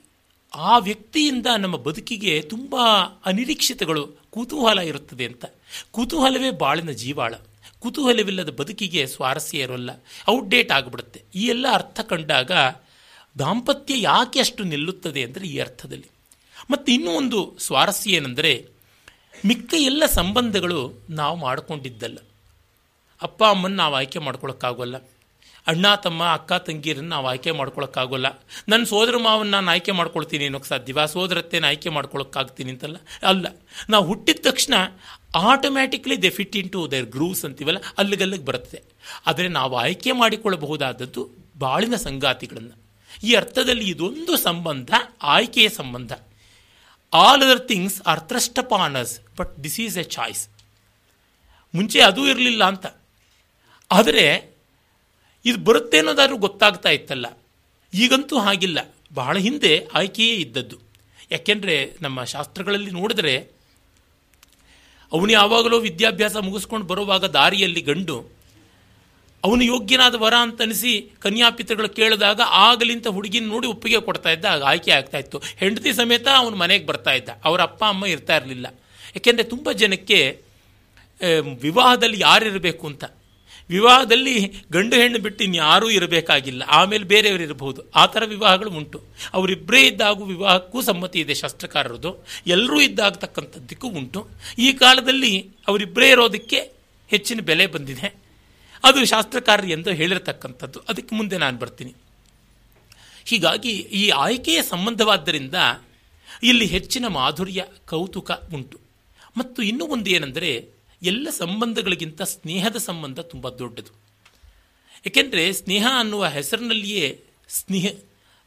ಆ 0.54 0.78
ವ್ಯಕ್ತಿಯಿಂದ 0.78 1.46
ನಮ್ಮ 1.58 1.76
ಬದುಕಿಗೆ 1.76 2.42
ತುಂಬ 2.42 2.76
ಅನಿರೀಕ್ಷಿತಗಳು, 3.26 4.06
ಕುತೂಹಲ 4.06 4.78
ಇರುತ್ತದೆ 4.78 5.24
ಅಂತ. 5.24 5.44
ಕುತೂಹಲವೇ 5.90 6.50
ಬಾಳಿನ 6.50 6.90
ಜೀವಾಳ. 6.90 7.34
ಕುತೂಹಲವಿಲ್ಲದ 7.78 8.50
ಬದುಕಿಗೆ 8.50 9.06
ಸ್ವಾರಸ್ಯ 9.06 9.58
ಇರೋಲ್ಲ. 9.58 9.90
ಔಟ್ಡೇಟ್ 10.28 10.72
ಆಗಿಬಿಡುತ್ತೆ. 10.72 11.22
ಈ 11.34 11.46
ಎಲ್ಲ 11.46 11.66
ಅರ್ಥ 11.72 12.00
ಕಂಡಾಗ 12.00 12.50
ದಾಂಪತ್ಯ 13.38 14.02
ಯಾಕೆ 14.02 14.40
ಅಷ್ಟು 14.40 14.64
ನಿಲ್ಲುತ್ತದೆ 14.64 15.22
ಅಂದರೆ 15.22 15.46
ಈ 15.46 15.58
ಅರ್ಥದಲ್ಲಿ. 15.58 16.06
ಮತ್ತು 16.70 16.92
ಇನ್ನೂ 16.92 17.10
ಒಂದು 17.10 17.56
ಸ್ವಾರಸ್ಯ 17.58 18.10
ಏನೆಂದರೆ, 18.10 18.66
ಮಿಕ್ಕ 19.46 19.74
ಎಲ್ಲ 19.78 20.06
ಸಂಬಂಧಗಳು 20.06 20.92
ನಾವು 21.10 21.36
ಮಾಡಿಕೊಂಡಿದ್ದಲ್ಲ. 21.36 22.18
ಅಪ್ಪ 23.22 23.44
ಅಮ್ಮನ 23.44 23.74
ನಾವು 23.74 23.94
ಆಯ್ಕೆ 23.94 24.18
ಮಾಡ್ಕೊಳಕ್ಕಾಗೋಲ್ಲ. 24.18 24.96
ಅಣ್ಣ, 25.66 25.94
ತಮ್ಮ, 25.94 26.24
ಅಕ್ಕ, 26.24 26.52
ತಂಗಿಯರನ್ನು 26.52 27.08
ನಾವು 27.08 27.26
ಆಯ್ಕೆ 27.26 27.50
ಮಾಡ್ಕೊಳಕ್ಕಾಗೋಲ್ಲ. 27.50 28.26
ನನ್ನ 28.68 28.84
ಸೋದರ 28.84 29.16
ಮಾವನ್ನ 29.16 29.50
ನಾನು 29.50 29.70
ಆಯ್ಕೆ 29.70 29.92
ಮಾಡ್ಕೊಳ್ತೀನಿ 29.92 30.44
ಅನ್ನೋಕ್ಕೆ 30.44 30.68
ಸಾಧ್ಯವ? 30.68 31.06
ಸೋದರತ್ತೆನ 31.06 31.64
ಆಯ್ಕೆ 31.66 31.88
ಮಾಡ್ಕೊಳಕ್ಕಾಗ್ತೀನಿ 31.88 32.70
ಅಂತಲ್ಲ? 32.70 32.96
ಅಲ್ಲ. 33.22 33.46
ನಾವು 33.90 34.04
ಹುಟ್ಟಿದ 34.04 34.38
ತಕ್ಷಣ 34.42 34.74
automatically 35.34 36.22
they 36.22 36.30
fit 36.30 36.56
into 36.70 36.90
their 36.90 37.06
grooves 37.06 37.44
ಅಂತೀವಲ್ಲ, 37.44 37.78
ಅಲ್ಲಿಗಲ್ಲಿಗೆ 37.98 38.44
ಬರುತ್ತೆ. 38.44 38.82
ಆದರೆ 39.26 39.48
ನಾವು 39.48 39.76
ಆಯ್ಕೆ 39.76 40.12
ಮಾಡಿಕೊಳ್ಳಬಹುದಾದದ್ದು 40.12 41.28
ಬಾಳಿನ 41.58 41.96
ಸಂಗಾತಿಗಳನ್ನು. 41.96 42.85
ಈ 43.22 43.34
ಅರ್ಥದಲ್ಲಿ 43.34 43.90
ಇದೊಂದು 43.90 44.36
ಸಂಬಂಧ, 44.36 44.94
ಆಯ್ಕೆಯ 45.22 45.68
ಸಂಬಂಧ. 45.68 46.12
All 47.14 47.42
other 47.42 47.68
things 47.68 48.02
are 48.02 48.20
thrust 48.20 48.58
upon us 48.58 49.20
but 49.38 49.64
this 49.64 49.80
is 49.80 49.98
a 49.98 50.02
choice 50.02 50.48
ಮುಂಚೆ 51.74 52.00
ಅದೂ 52.00 52.26
ಇರಲಿಲ್ಲ 52.26 52.64
ಅಂತ. 52.64 52.86
ಆದರೆ, 53.92 54.56
ಇದು 55.44 55.58
ಬರುತ್ತೆ 55.58 55.98
ಅನ್ನೋದಾದ್ರೂ 55.98 56.36
ಗೊತ್ತಾಗ್ತಾ 56.36 56.88
ಇತ್ತಲ್ಲ. 56.88 57.38
ಈಗಂತೂ 57.94 58.38
ಹಾಗಿಲ್ಲ. 58.38 58.94
ಬಹಳ 59.14 59.38
ಹಿಂದೆ 59.38 59.86
ಆಯ್ಕೆಯೇ 59.94 60.34
ಇದ್ದದ್ದು. 60.34 60.76
ಯಾಕೆಂದರೆ, 61.30 61.96
ನಮ್ಮ 62.00 62.24
ಶಾಸ್ತ್ರಗಳಲ್ಲಿ 62.24 62.90
ನೋಡಿದ್ರೆ, 62.90 63.50
ಅವನು 65.12 65.32
ಯಾವಾಗಲೂ 65.32 65.78
ವಿದ್ಯಾಭ್ಯಾಸ 65.78 66.36
ಮುಗಿಸ್ಕೊಂಡು 66.36 66.86
ಬರುವಾಗ 66.86 67.24
ದಾರಿಯಲ್ಲಿ 67.24 67.80
ಗಂಡು 67.80 68.35
ಅವನು 69.44 69.64
ಯೋಗ್ಯನಾದ 69.64 70.14
ವರ 70.14 70.34
ಅಂತ 70.34 70.62
ಅನಿಸಿ 70.62 71.12
ಕನ್ಯಾಪಿತೃಗಳು 71.18 71.88
ಕೇಳಿದಾಗ 71.88 72.40
ಆಗಲಿಂತ 72.44 73.06
ಹುಡುಗಿನ 73.06 73.46
ನೋಡಿ 73.46 73.66
ಒಪ್ಪಿಗೆ 73.66 74.00
ಕೊಡ್ತಾ 74.00 74.30
ಇದ್ದ, 74.30 74.44
ಆಗ 74.44 74.62
ಆಯ್ಕೆ 74.62 74.90
ಆಗ್ತಾ 74.90 75.18
ಇತ್ತು. 75.18 75.38
ಹೆಂಡತಿ 75.38 75.92
ಸಮೇತ 75.92 76.26
ಅವನು 76.36 76.56
ಮನೆಗೆ 76.56 76.86
ಬರ್ತಾ 76.86 77.12
ಇದ್ದ. 77.12 77.28
ಅವರ 77.44 77.60
ಅಪ್ಪ, 77.62 77.84
ಅಮ್ಮ 77.84 78.06
ಇರ್ತಾ 78.06 78.36
ಇರಲಿಲ್ಲ. 78.36 78.66
ಯಾಕೆಂದರೆ 79.16 79.44
ತುಂಬ 79.44 79.72
ಜನಕ್ಕೆ 79.72 80.40
ವಿವಾಹದಲ್ಲಿ 81.62 82.20
ಯಾರಿರಬೇಕು 82.20 82.86
ಅಂತ? 82.86 83.04
ವಿವಾಹದಲ್ಲಿ 83.70 84.64
ಗಂಡು 84.72 84.96
ಹೆಣ್ಣು 84.96 85.18
ಬಿಟ್ಟು 85.18 85.44
ಇನ್ಯಾರೂ 85.44 85.90
ಇರಬೇಕಾಗಿಲ್ಲ. 85.90 86.62
ಆಮೇಲೆ 86.62 87.04
ಬೇರೆಯವರು 87.04 87.42
ಇರಬಹುದು 87.42 87.90
ಆ 87.96 88.06
ಥರ 88.06 88.22
ವಿವಾಹಗಳು 88.24 88.70
ಉಂಟು. 88.70 89.02
ಅವರಿಬ್ಬರೇ 89.34 89.80
ಇದ್ದಾಗೂ 89.86 90.24
ವಿವಾಹಕ್ಕೂ 90.24 90.82
ಸಮ್ಮತಿ 90.82 91.20
ಇದೆ 91.20 91.34
ಶಾಸ್ತ್ರಕಾರರದು. 91.34 92.26
ಎಲ್ಲರೂ 92.46 92.80
ಇದ್ದಾಗತಕ್ಕಂಥದ್ದಕ್ಕೂ 92.80 93.88
ಉಂಟು. 93.88 94.28
ಈ 94.58 94.72
ಕಾಲದಲ್ಲಿ 94.72 95.50
ಅವರಿಬ್ಬರೇ 95.68 96.10
ಇರೋದಕ್ಕೆ 96.10 96.60
ಹೆಚ್ಚಿನ 97.08 97.40
ಬೆಲೆ 97.40 97.66
ಬಂದಿದೆ. 97.66 98.25
ಅದು 98.86 99.04
ಶಾಸ್ತ್ರಕಾರರು 99.04 99.66
ಎಂದು 99.66 99.90
ಹೇಳಿರತಕ್ಕಂಥದ್ದು. 99.90 100.80
ಅದಕ್ಕೆ 100.80 101.16
ಮುಂದೆ 101.16 101.38
ನಾನು 101.38 101.58
ಬರ್ತೀನಿ. 101.58 101.94
ಹೀಗಾಗಿ 103.24 103.70
ಈ 103.70 104.08
ಆಯ್ಕೆಯ 104.08 104.62
ಸಂಬಂಧವಾದ್ದರಿಂದ 104.62 105.54
ಇಲ್ಲಿ 106.42 106.66
ಹೆಚ್ಚಿನ 106.66 107.06
ಮಾಧುರ್ಯ, 107.06 107.64
ಕೌತುಕ 107.86 108.30
ಉಂಟು. 108.54 108.80
ಮತ್ತು 109.36 109.62
ಇನ್ನೂ 109.62 109.86
ಒಂದು 109.86 110.10
ಏನೆಂದರೆ, 110.10 110.68
ಎಲ್ಲ 111.02 111.28
ಸಂಬಂಧಗಳಿಗಿಂತ 111.30 112.22
ಸ್ನೇಹದ 112.22 112.76
ಸಂಬಂಧ 112.76 113.20
ತುಂಬ 113.20 113.50
ದೊಡ್ಡದು. 113.50 113.90
ಏಕೆಂದರೆ 115.06 115.52
ಸ್ನೇಹ 115.52 115.86
ಅನ್ನುವ 115.98 116.26
ಹೆಸರಿನಲ್ಲಿಯೇ 116.26 117.24
ಸ್ನೇಹ, 117.48 117.98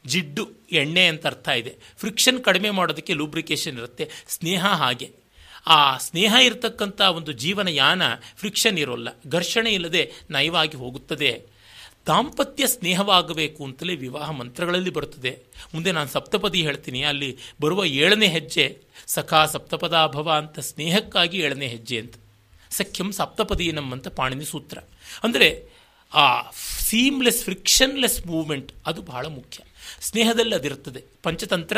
ಜಿಡ್ಡು, 0.06 0.50
ಎಣ್ಣೆ 0.72 1.08
ಅಂತ 1.08 1.26
ಅರ್ಥ 1.26 1.48
ಇದೆ. 1.50 1.76
ಫ್ರಿಕ್ಷನ್ 1.98 2.44
ಕಡಿಮೆ 2.44 2.70
ಮಾಡೋದಕ್ಕೆ 2.70 3.14
ಲೂಬ್ರಿಕೇಶನ್ 3.14 3.78
ಇರುತ್ತೆ. 3.78 4.10
ಸ್ನೇಹ 4.28 4.66
ಹಾಗೆ. 4.66 5.29
ಆ 5.68 5.98
ಸ್ನೇಹ 5.98 6.34
ಇರತಕ್ಕಂಥ 6.44 7.02
ಒಂದು 7.02 7.32
ಜೀವನ 7.32 7.68
ಯಾನ 7.68 8.02
ಫ್ರಿಕ್ಷನ್ 8.38 8.80
ಇರೋಲ್ಲ, 8.80 9.08
ಘರ್ಷಣೆ 9.30 9.72
ಇಲ್ಲದೆ 9.72 10.12
ನಯವಾಗಿ 10.30 10.78
ಹೋಗುತ್ತದೆ. 10.78 11.60
ದಾಂಪತ್ಯ 12.08 12.68
ಸ್ನೇಹವಾಗಬೇಕು 12.68 13.64
ಅಂತಲೇ 13.64 13.96
ವಿವಾಹ 13.96 14.32
ಮಂತ್ರಗಳಲ್ಲಿ 14.32 14.90
ಬರುತ್ತದೆ. 14.90 15.44
ಮುಂದೆ 15.74 15.92
ನಾನು 15.92 16.10
ಸಪ್ತಪದಿ 16.10 16.62
ಹೇಳ್ತೀನಿ, 16.62 17.04
ಅಲ್ಲಿ 17.04 17.38
ಬರುವ 17.62 17.86
ಏಳನೇ 17.86 18.28
ಹೆಜ್ಜೆ, 18.28 18.78
ಸಖಾ 19.08 19.46
ಸಪ್ತಪದಾಭವ 19.46 20.32
ಅಂತ 20.32 20.60
ಸ್ನೇಹಕ್ಕಾಗಿ 20.60 21.38
ಏಳನೇ 21.38 21.68
ಹೆಜ್ಜೆ 21.68 22.00
ಅಂತ. 22.00 22.14
ಸಖ್ಯಂ 22.72 23.12
ಸಪ್ತಪದಿ 23.12 23.72
ಅಂತ 23.72 24.08
ಪಾಣಿನಿ 24.08 24.46
ಸೂತ್ರ. 24.46 24.78
ಅಂದರೆ 25.24 25.80
ಆ 26.14 26.52
ಸೀಮ್ಲೆಸ್ 26.82 27.44
ಫ್ರಿಕ್ಷನ್ಲೆಸ್ 27.44 28.28
ಮೂವ್ಮೆಂಟ್ 28.28 28.72
ಅದು 28.86 29.02
ಬಹಳ 29.02 29.26
ಮುಖ್ಯ. 29.26 29.64
ಸ್ನೇಹದಲ್ಲಿ 30.02 30.56
ಅದಿರುತ್ತದೆ. 30.56 31.04
ಪಂಚತಂತ್ರ 31.24 31.78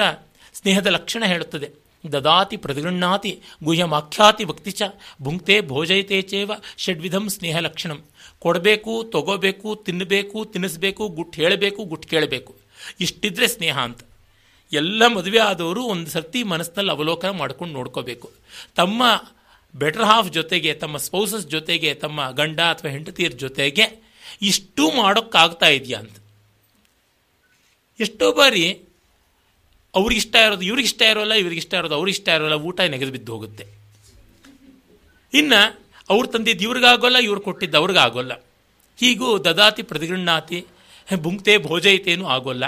ಸ್ನೇಹದ 0.53 0.87
ಲಕ್ಷಣ 0.87 1.23
ಹೇಳುತ್ತದೆ. 1.25 1.71
ದದಾತಿ 2.11 2.57
ಪ್ರತಿಗೃಹಾತಿ 2.57 3.41
ಗುಹ್ಯಮಾಖ್ಯಾತಿ 3.63 4.45
ಭಕ್ತಿ 4.45 4.71
ಚ 4.71 4.81
ಭುಂಕ್ತೆ 5.21 5.61
ಭೋಜಯತೆ 5.61 6.21
ಚೇವ 6.21 6.51
ಷಡ್ವಿಧಂ 6.77 7.29
ಸ್ನೇಹ 7.29 7.57
ಲಕ್ಷಣಂ 7.57 8.03
ಕೊಡಬೇಕು 8.39 9.03
ತಗೋಬೇಕು 9.03 9.75
ತಿನ್ನಬೇಕು 9.75 10.45
ತಿನ್ನಿಸ್ಬೇಕು 10.45 11.07
ಗುಟ್ಟು 11.07 11.41
ಹೇಳಬೇಕು 11.41 11.83
ಗುಟ್ಟು 11.83 12.09
ಕೇಳಬೇಕು। 12.09 12.55
ಇಷ್ಟಿದ್ರೆ 12.99 13.47
ಸ್ನೇಹ 13.47 13.79
ಅಂತ। 13.79 14.01
ಎಲ್ಲ 14.73 15.07
ಮದುವೆ 15.07 15.39
ಆದವರು 15.39 15.83
ಒಂದು 15.83 16.11
ಸರ್ತಿ 16.11 16.43
ಮನಸ್ಸಿನಲ್ಲಿ 16.43 16.91
ಅವಲೋಕನ 16.91 17.29
ಮಾಡ್ಕೊಂಡು 17.29 17.73
ನೋಡ್ಕೋಬೇಕು। 17.73 18.31
ತಮ್ಮ 18.75 19.03
ಬೆಟರ್ 19.75 20.03
ಹಾಫ್ 20.03 20.33
ಜೊತೆಗೆ, 20.33 20.73
ತಮ್ಮ 20.73 20.97
ಸ್ಪೌಸಸ್ 20.97 21.47
ಜೊತೆಗೆ, 21.47 21.93
ತಮ್ಮ 21.93 22.31
ಗಂಡ 22.31 22.59
ಅಥವಾ 22.59 22.91
ಹೆಂಡತಿಯರ 22.91 23.31
ಜೊತೆಗೆ 23.31 24.03
ಇಷ್ಟು 24.41 24.91
ಮಾಡೋಕ್ಕಾಗ್ತಾ 24.91 25.67
ಇದೆಯಾ 25.67 25.99
ಅಂತ? 25.99 26.15
ಎಷ್ಟೋ 27.99 28.33
ಬಾರಿ 28.33 28.79
ಅವ್ರಿಗಿಷ್ಟ 29.99 30.35
ಇರೋದು, 30.47 30.63
ಇವ್ರಿಗಿಷ್ಟ 30.69 31.01
ಇರೋಲ್ಲ, 31.11 31.33
ಇವ್ರಿಗಿಷ್ಟ 31.43 31.73
ಇರೋದು, 31.79 31.95
ಅವ್ರಿಗಿಷ್ಟ 31.99 32.27
ಇರೋಲ್ಲ, 32.37 32.57
ಊಟ 32.69 32.79
ನೆಗೆದು 32.93 33.13
ಬಿದ್ದು 33.15 33.31
ಹೋಗುತ್ತೆ. 33.35 33.65
ಇನ್ನು 35.33 35.61
ಅವ್ರು 36.13 36.27
ತಂದಿದ್ದು 36.33 36.63
ಇವ್ರಿಗಾಗೋಲ್ಲ, 36.67 37.17
ಇವ್ರು 37.27 37.41
ಕೊಟ್ಟಿದ್ದು 37.47 37.77
ಅವ್ರಿಗಾಗೋಲ್ಲ. 37.81 38.33
ಹೀಗೂ 39.01 39.27
ದದಾತಿ, 39.47 39.83
ಪ್ರತಿಗೃಣ್ಣಾತಿ 39.91 40.59
ಬುಂಕ್ತೆ 41.25 41.53
ಭೋಜಯಿತೇನೂ 41.69 42.25
ಆಗೋಲ್ಲ. 42.35 42.65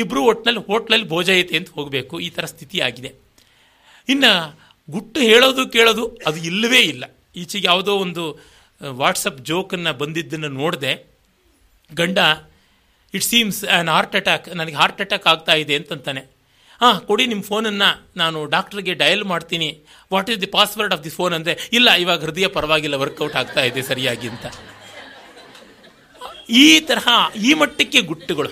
ಇಬ್ಬರು 0.00 0.20
ಒಟ್ಟಿನಲ್ಲಿ 0.30 0.62
ಹೋಟ್ಲಲ್ಲಿ 0.68 1.06
ಭೋಜಯಿತೆ 1.14 1.54
ಅಂತ 1.58 1.70
ಹೋಗಬೇಕು. 1.78 2.14
ಈ 2.26 2.28
ಥರ 2.36 2.44
ಸ್ಥಿತಿ 2.54 2.78
ಆಗಿದೆ 2.86 3.10
ಇನ್ನು 4.12 4.32
ಗುಟ್ಟು 4.88 5.20
ಹೇಳೋದು 5.30 5.62
ಕೇಳೋದು 5.76 6.04
ಅದು 6.28 6.38
ಇಲ್ಲವೇ 6.50 6.80
ಇಲ್ಲ. 6.92 7.04
ಈಚೆಗೆ 7.42 7.66
ಯಾವುದೋ 7.70 7.92
ಒಂದು 8.04 8.24
ವಾಟ್ಸಪ್ 9.00 9.40
ಜೋಕನ್ನು 9.50 9.92
ಬಂದಿದ್ದನ್ನು 10.02 10.50
ನೋಡಿದೆ. 10.60 10.92
ಗಂಡ, 11.90 12.18
it 13.14 13.26
seems 13.30 13.60
an 13.64 13.90
heart 13.94 14.16
attack, 14.20 14.48
ನನಗೆ 14.60 14.76
ಹಾರ್ಟ್ 14.80 15.00
ಅಟ್ಯಾಕ್ 15.04 15.26
ಆಗ್ತಾ 15.32 15.54
ಇದೆ 15.62 15.74
ಅಂತಂತಾನೆ. 15.80 16.22
ಹಾಂ, 16.80 17.00
ಕೊಡಿ 17.00 17.26
ನಿಮ್ಮ 17.26 17.42
ಫೋನನ್ನು 17.42 18.08
ನಾನು 18.16 18.46
ಡಾಕ್ಟ್ರಿಗೆ 18.46 18.94
ಡಯಲ್ 18.94 19.24
ಮಾಡ್ತೀನಿ. 19.24 19.80
What 20.12 20.30
is 20.30 20.40
the 20.40 20.46
password 20.46 20.94
of 20.94 21.04
the 21.04 21.10
phone 21.10 21.34
ಅಂದರೆ, 21.34 21.58
ಇಲ್ಲ, 21.72 21.90
ಇವಾಗ 21.90 22.24
ಹೃದಯ 22.24 22.46
ಪರವಾಗಿಲ್ಲ 22.46 22.94
ವರ್ಕೌಟ್ 22.94 23.36
ಆಗ್ತಾ 23.36 23.60
ಇದೆ 23.60 23.82
ಸರಿಯಾಗಿ 23.82 24.28
ಅಂತ. 24.28 24.46
ಈ 26.50 26.80
ತರಹ, 26.80 27.08
ಈ 27.36 27.54
ಮಟ್ಟಕ್ಕೆ 27.54 28.00
ಗುಟ್ಟುಗಳು. 28.00 28.48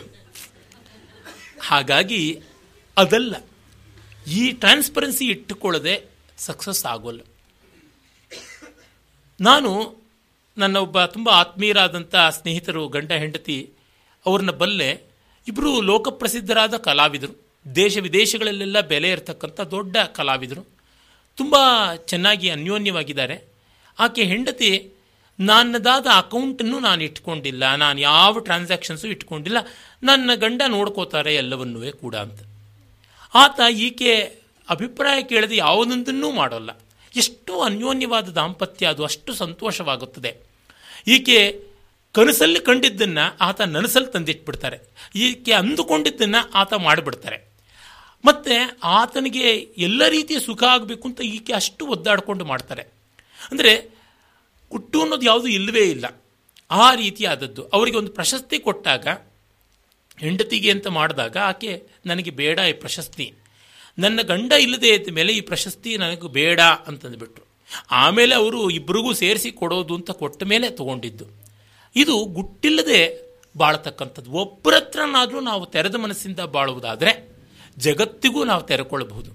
ಹಾಗಾಗಿ, 1.61 2.43
ಅದಲ್ಲ. 2.97 3.37
ಈ 4.27 4.53
ಟ್ರಾನ್ಸ್ಪರೆನ್ಸಿ 4.53 5.25
ಇಟ್ಟುಕೊಳ್ಳದೆ 5.25 6.05
ಸಕ್ಸಸ್ 6.39 6.85
ಆಗೋಲ್ಲ. 6.85 7.21
ನಾನು 9.41 9.97
ನನ್ನ 10.59 10.77
ಒಬ್ಬ 10.77 11.05
ತುಂಬ 11.05 11.29
ಆತ್ಮೀಯರಾದಂಥ 11.29 12.17
ಸ್ನೇಹಿತರು, 12.17 12.89
ಗಂಡ, 12.89 13.13
ಹೆಂಡತಿ, 13.13 13.73
ಅವ್ರನ್ನ 14.27 14.51
ಬಲ್ಲೆ 14.51 15.03
ಇಬ್ಬರು 15.49 15.81
ಲೋಕಪ್ರಸಿದ್ಧರಾದ 15.81 16.77
ಕಲಾವಿದರು. 16.77 17.46
ದೇಶ 17.75 17.99
ವಿದೇಶಗಳಲ್ಲೆಲ್ಲ 17.99 18.81
ಬೆಲೆ 18.81 19.11
ಇರತಕ್ಕಂಥ 19.11 19.61
ದೊಡ್ಡ 19.61 19.97
ಕಲಾವಿದರು. 19.97 20.67
ತುಂಬ 21.37 21.57
ಚೆನ್ನಾಗಿ 21.95 22.49
ಅನ್ಯೋನ್ಯವಾಗಿದ್ದಾರೆ. 22.49 23.53
ಆಕೆ 23.99 24.25
ಹೆಂಡತಿ 24.25 24.93
ನನ್ನದಾದ 25.41 26.07
ಅಕೌಂಟನ್ನು 26.17 26.79
ನಾನು 26.79 27.05
ಇಟ್ಕೊಂಡಿಲ್ಲ. 27.05 27.75
ನಾನು 27.75 28.01
ಯಾವ 28.01 28.39
ಟ್ರಾನ್ಸಾಕ್ಷನ್ಸು 28.39 29.09
ಇಟ್ಕೊಂಡಿಲ್ಲ. 29.09 29.57
ನನ್ನ 30.03 30.31
ಗಂಡ 30.35 30.63
ನೋಡ್ಕೋತಾರೆ 30.69 31.35
ಎಲ್ಲವನ್ನೂ 31.35 31.93
ಕೂಡ 31.93 32.17
ಅಂತ. 32.17 32.41
ಆತ 33.35 33.61
ಈಕೆ 33.73 34.17
ಅಭಿಪ್ರಾಯ 34.71 35.23
ಕೇಳದೆ 35.23 35.57
ಯಾವುದೊಂದನ್ನೂ 35.57 36.31
ಮಾಡೋಲ್ಲ. 36.31 36.71
ಎಷ್ಟು 37.17 37.61
ಅನ್ಯೋನ್ಯವಾದ 37.61 38.29
ದಾಂಪತ್ಯ 38.29 38.87
ಅದು, 38.87 39.05
ಅಷ್ಟು 39.05 39.35
ಸಂತೋಷವಾಗುತ್ತದೆ. 39.35 40.37
ಈಕೆ 41.07 41.65
ಕನಸಲ್ಲಿ 42.13 42.61
ಕಂಡಿದ್ದನ್ನು 42.61 43.37
ಆತ 43.41 43.61
ನನಸಲ್ಲಿ 43.61 44.13
ತಂದಿಟ್ಬಿಡ್ತಾರೆ. 44.13 44.79
ಈಕೆ 45.15 45.53
ಅಂದುಕೊಂಡಿದ್ದನ್ನು 45.53 46.51
ಆತ 46.51 46.75
ಮಾಡಿಬಿಡ್ತಾರೆ. 46.75 47.46
ಮತ್ತು 48.27 48.55
ಆತನಿಗೆ 48.83 49.51
ಎಲ್ಲ 49.79 50.09
ರೀತಿಯ 50.09 50.39
ಸುಖ 50.41 50.63
ಆಗಬೇಕು 50.63 51.09
ಅಂತ 51.09 51.21
ಈಕೆ 51.21 51.53
ಅಷ್ಟು 51.53 51.87
ಒದ್ದಾಡಿಕೊಂಡು 51.87 52.45
ಮಾಡ್ತಾರೆ. 52.45 52.83
ಅಂದರೆ 53.51 53.73
ಹುಟ್ಟು 54.71 55.03
ಅನ್ನೋದು 55.03 55.27
ಯಾವುದು 55.27 55.47
ಇಲ್ಲವೇ 55.47 55.85
ಇಲ್ಲ. 55.91 56.07
ಆ 56.71 56.95
ರೀತಿಯಾದದ್ದು. 56.95 57.63
ಅವರಿಗೆ 57.65 57.97
ಒಂದು 57.97 58.13
ಪ್ರಶಸ್ತಿ 58.13 58.59
ಕೊಟ್ಟಾಗ, 58.59 59.07
ಹೆಂಡತಿಗೆ 60.19 60.71
ಅಂತ 60.71 60.87
ಮಾಡಿದಾಗ 60.87 61.37
ಆಕೆ, 61.37 61.83
ನನಗೆ 62.07 62.31
ಬೇಡ 62.31 62.59
ಈ 62.59 62.73
ಪ್ರಶಸ್ತಿ. 62.73 63.35
ನನ್ನ 63.99 64.23
ಗಂಡ 64.23 64.53
ಇಲ್ಲದೆ 64.53 64.89
ಇದ್ದ 64.89 65.13
ಮೇಲೆ 65.13 65.33
ಈ 65.33 65.41
ಪ್ರಶಸ್ತಿ 65.41 65.97
ನನಗೆ 65.97 66.29
ಬೇಡ 66.33 66.61
ಅಂತಂದುಬಿಟ್ರು. 66.61 67.45
ಆಮೇಲೆ 67.91 68.35
ಅವರು 68.35 68.71
ಇಬ್ಬರಿಗೂ 68.71 69.13
ಸೇರಿಸಿ 69.13 69.51
ಕೊಡೋದು 69.51 69.95
ಅಂತ 69.95 70.11
ಕೊಟ್ಟ 70.11 70.43
ಮೇಲೆ 70.43 70.71
ತಗೊಂಡಿದ್ದು. 70.71 71.27
ಇದು 71.97 72.25
ಗುಟ್ಟಿಲ್ಲದೆ 72.25 73.01
ಬಾಳ್ತಕ್ಕಂಥದ್ದು. 73.57 74.31
ಒಬ್ಬರತ್ರನಾದರೂ 74.31 75.41
ನಾವು 75.41 75.67
ತೆರೆದ 75.67 75.95
ಮನಸ್ಸಿಂದ 75.95 76.41
ಬಾಳುವುದಾದರೆ 76.41 77.36
ಜಗತ್ತಿಗೂ 77.79 78.45
ನಾವು 78.45 78.63
ತೆರೆಕೊಳ್ಳಬಹುದು. 78.63 79.31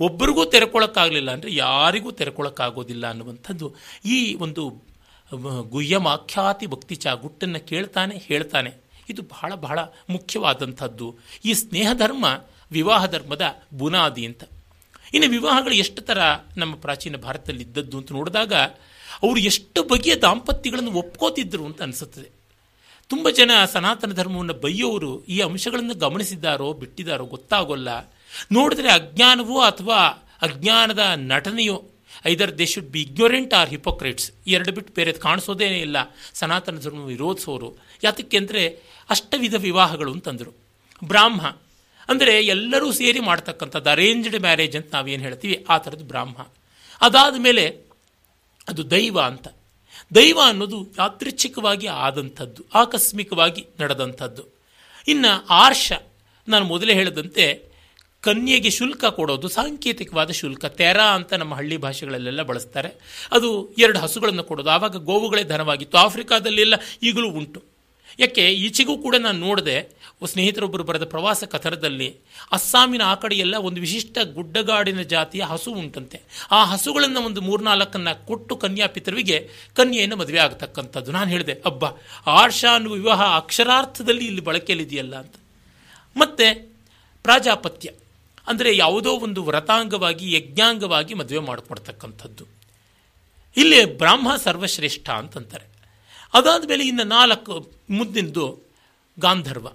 ಒಬ್ಬರಿಗೂ 0.00 0.44
ತೆರೆಕೊಳ್ಳೋಕ್ಕಾಗಲಿಲ್ಲ 0.44 1.30
ಅಂದರೆ 1.30 1.50
ಯಾರಿಗೂ 1.54 2.10
ತೆರೆಕೊಳ್ಳೋಕ್ಕಾಗೋದಿಲ್ಲ 2.10 3.08
ಅನ್ನುವಂಥದ್ದು 3.08 3.66
ಈ 4.04 4.34
ಒಂದು 4.34 4.62
ಗುಹ್ಯಮಾಖ್ಯಾತಿ 5.62 6.66
ಭಕ್ತಿ 6.66 6.94
ಚಾ 6.94 7.14
ಗುಟ್ಟನ್ನು 7.14 7.60
ಕೇಳ್ತಾನೆ, 7.66 8.14
ಹೇಳ್ತಾನೆ. 8.26 8.70
ಇದು 9.08 9.22
ಬಹಳ 9.22 9.54
ಬಹಳ 9.54 9.78
ಮುಖ್ಯವಾದಂಥದ್ದು. 10.10 11.06
ಈ 11.44 11.52
ಸ್ನೇಹ 11.52 11.92
ಧರ್ಮ 11.92 12.24
ವಿವಾಹ 12.72 13.06
ಧರ್ಮದ 13.06 13.44
ಬುನಾದಿ 13.74 14.26
ಅಂತ. 14.26 14.42
ಇನ್ನು 15.14 15.28
ವಿವಾಹಗಳು 15.30 15.74
ಎಷ್ಟು 15.74 16.02
ಥರ 16.02 16.18
ನಮ್ಮ 16.56 16.74
ಪ್ರಾಚೀನ 16.74 17.16
ಭಾರತದಲ್ಲಿ 17.16 17.62
ಇದ್ದದ್ದು 17.62 17.98
ಅಂತ 17.98 18.12
ನೋಡಿದಾಗ, 18.12 18.52
ಅವರು 19.22 19.40
ಎಷ್ಟು 19.40 19.82
ಬಗೆಯ 19.82 20.14
ದಾಂಪತ್ಯಗಳನ್ನು 20.16 20.92
ಒಪ್ಕೋತಿದ್ರು 20.92 21.64
ಅಂತ 21.64 21.82
ಅನಿಸುತ್ತದೆ. 21.82 22.39
ತುಂಬ 23.10 23.28
ಜನ 23.38 23.52
ಸನಾತನ 23.72 24.12
ಧರ್ಮವನ್ನು 24.12 24.54
ಬೈಯೋರು 24.64 25.12
ಈ 25.34 25.36
ಅಂಶಗಳನ್ನು 25.46 25.94
ಗಮನಿಸಿದ್ದಾರೋ, 26.04 26.68
ಬಿಟ್ಟಿದ್ದಾರೋ 26.80 27.24
ಗೊತ್ತಾಗೋಲ್ಲ. 27.34 27.88
ನೋಡಿದ್ರೆ 28.56 28.90
ಅಜ್ಞಾನವೋ 28.98 29.56
ಅಥವಾ 29.60 30.00
ಅಜ್ಞಾನದ 30.46 31.04
ನಟನೆಯೋ 31.32 31.76
either 32.26 32.52
they 32.58 32.66
should 32.66 32.90
be 32.94 33.00
ignorant 33.02 33.52
or 33.54 33.68
hypocrites 33.68 34.28
ಎರಡು 34.54 34.70
ಬಿಟ್ಟು 34.76 34.92
ಬೇರೆ 34.94 35.12
ಕಾಣಿಸೋದೇ 35.26 35.68
ಇಲ್ಲ. 35.86 35.98
ಸನಾತನ 36.34 36.78
ಧರ್ಮ 36.84 37.02
ವಿರೋಧಿಸೋರು. 37.04 37.68
ಯಾತಕ್ಕೆ 38.02 38.36
ಅಂದರೆ 38.36 38.62
ಅಷ್ಟವಿಧ 39.10 39.54
ವಿವಾಹಗಳು 39.66 40.12
ಅಂತಂದರು. 40.16 40.52
ಬ್ರಾಹ್ಮ, 41.02 41.42
ಅಂದರೆ 42.08 42.34
ಎಲ್ಲರೂ 42.44 42.88
ಸೇರಿ 42.92 43.20
ಮಾಡ್ತಕ್ಕಂಥದ್ದು 43.20 43.90
ಅರೇಂಜ್ಡ್ 43.90 44.38
ಮ್ಯಾರೇಜ್ 44.40 44.76
ಅಂತ 44.76 44.94
ನಾವೇನು 44.94 45.22
ಹೇಳ್ತೀವಿ? 45.22 45.56
ಆ 45.68 45.78
ಥರದ್ದು 45.78 46.04
ಬ್ರಾಹ್ಮ. 46.04 46.38
ಅದಾದ 47.00 47.36
ಮೇಲೆ 47.38 47.64
ಅದು 48.68 48.82
ದೈವ 48.90 49.18
ಅಂತ. 49.20 49.48
ದೈವ 50.14 50.38
ಅನ್ನೋದು 50.44 50.88
ಯಾದೃಚ್ಛಿಕವಾಗಿ 50.98 51.86
ಆದಂಥದ್ದು, 51.86 52.64
ಆಕಸ್ಮಿಕವಾಗಿ 52.74 53.66
ನಡೆದಂಥದ್ದು. 53.80 54.44
ಇನ್ನು 55.08 55.46
ಆರ್ಷ, 55.46 55.92
ನಾನು 56.48 56.64
ಮೊದಲೇ 56.64 56.94
ಹೇಳಿದಂತೆ 56.94 57.70
ಕನ್ಯೆಗೆ 58.20 58.70
ಶುಲ್ಕ 58.70 59.04
ಕೊಡೋದು, 59.04 59.48
ಸಾಂಕೇತಿಕವಾದ 59.48 60.30
ಶುಲ್ಕ, 60.30 60.64
ತೆರ 60.64 61.00
ಅಂತ 61.00 61.32
ನಮ್ಮ 61.32 61.54
ಹಳ್ಳಿ 61.54 61.76
ಭಾಷೆಗಳಲ್ಲೆಲ್ಲ 61.76 62.42
ಬಳಸ್ತಾರೆ. 62.42 62.90
ಅದು 63.32 63.74
ಎರಡು 63.78 63.98
ಹಸುಗಳನ್ನು 63.98 64.44
ಕೊಡೋದು. 64.44 64.70
ಆವಾಗ 64.70 64.96
ಗೋವುಗಳೇ 64.96 65.44
ಧನವಾಗಿತ್ತು. 65.44 65.98
ಆಫ್ರಿಕಾದಲ್ಲೆಲ್ಲ 65.98 66.74
ಈಗಲೂ 67.02 67.30
ಉಂಟು. 67.30 67.62
ಯಾಕೆ, 68.18 68.48
ಈಚೆಗೂ 68.48 68.98
ಕೂಡ 68.98 69.16
ನಾನು 69.16 69.38
ನೋಡಿದೆ 69.38 69.99
ಸ್ನೇಹಿತರೊಬ್ಬರು 70.26 70.84
ಬರೆದ 70.84 71.04
ಪ್ರವಾಸ 71.04 71.44
ಕಥರದಲ್ಲಿ 71.44 72.16
ಅಸ್ಸಾಮಿನ 72.52 73.02
ಆ 73.02 73.14
ಕಡೆಯೆಲ್ಲ 73.14 73.56
ಒಂದು 73.56 73.80
ವಿಶಿಷ್ಟ 73.80 74.18
ಗುಡ್ಡಗಾಡಿನ 74.34 75.02
ಜಾತಿಯ 75.02 75.42
ಹಸು 75.42 75.70
ಉಂಟಂತೆ. 75.72 76.22
ಆ 76.50 76.64
ಹಸುಗಳನ್ನು 76.64 77.20
ಒಂದು 77.20 77.40
ಮೂರ್ನಾಲ್ಕನ್ನು 77.40 78.26
ಕೊಟ್ಟು 78.26 78.56
ಕನ್ಯಾ 78.56 78.86
ಪಿತೃವಿಗೆ 78.86 79.48
ಕನ್ಯೆಯನ್ನು 79.74 80.16
ಮದುವೆ 80.16 80.38
ಆಗತಕ್ಕಂಥದ್ದು. 80.38 81.12
ನಾನು 81.12 81.30
ಹೇಳಿದೆ, 81.30 81.62
ಅಬ್ಬ 81.66 81.84
ಆರ್ಷ 82.26 82.64
ಅನ್ನುವ 82.74 82.92
ವಿವಾಹ 82.92 83.22
ಅಕ್ಷರಾರ್ಥದಲ್ಲಿ 83.36 84.26
ಇಲ್ಲಿ 84.26 84.40
ಬಳಕೆಯಲ್ಲಿದೆಯಲ್ಲ 84.40 85.16
ಅಂತ. 85.16 85.34
ಮತ್ತೆ 86.16 86.48
ಪ್ರಾಜಾಪತ್ಯ, 87.22 87.90
ಅಂದರೆ 88.48 88.76
ಯಾವುದೋ 88.76 89.10
ಒಂದು 89.10 89.42
ವ್ರತಾಂಗವಾಗಿ, 89.42 90.32
ಯಜ್ಞಾಂಗವಾಗಿ 90.32 91.14
ಮದುವೆ 91.14 91.38
ಮಾಡಿಕೊಡ್ತಕ್ಕಂಥದ್ದು. 91.38 92.46
ಇಲ್ಲಿ 93.56 93.98
ಬ್ರಾಹ್ಮ 93.98 94.36
ಸರ್ವಶ್ರೇಷ್ಠ 94.36 95.10
ಅಂತಂತಾರೆ. 95.10 95.66
ಅದಾದ 96.34 96.68
ಮೇಲೆ 96.68 96.84
ಇನ್ನು 96.86 97.04
ನಾಲ್ಕು, 97.04 97.72
ಮುಂದಿನದು 97.90 98.62
ಗಾಂಧರ್ವ. 99.18 99.68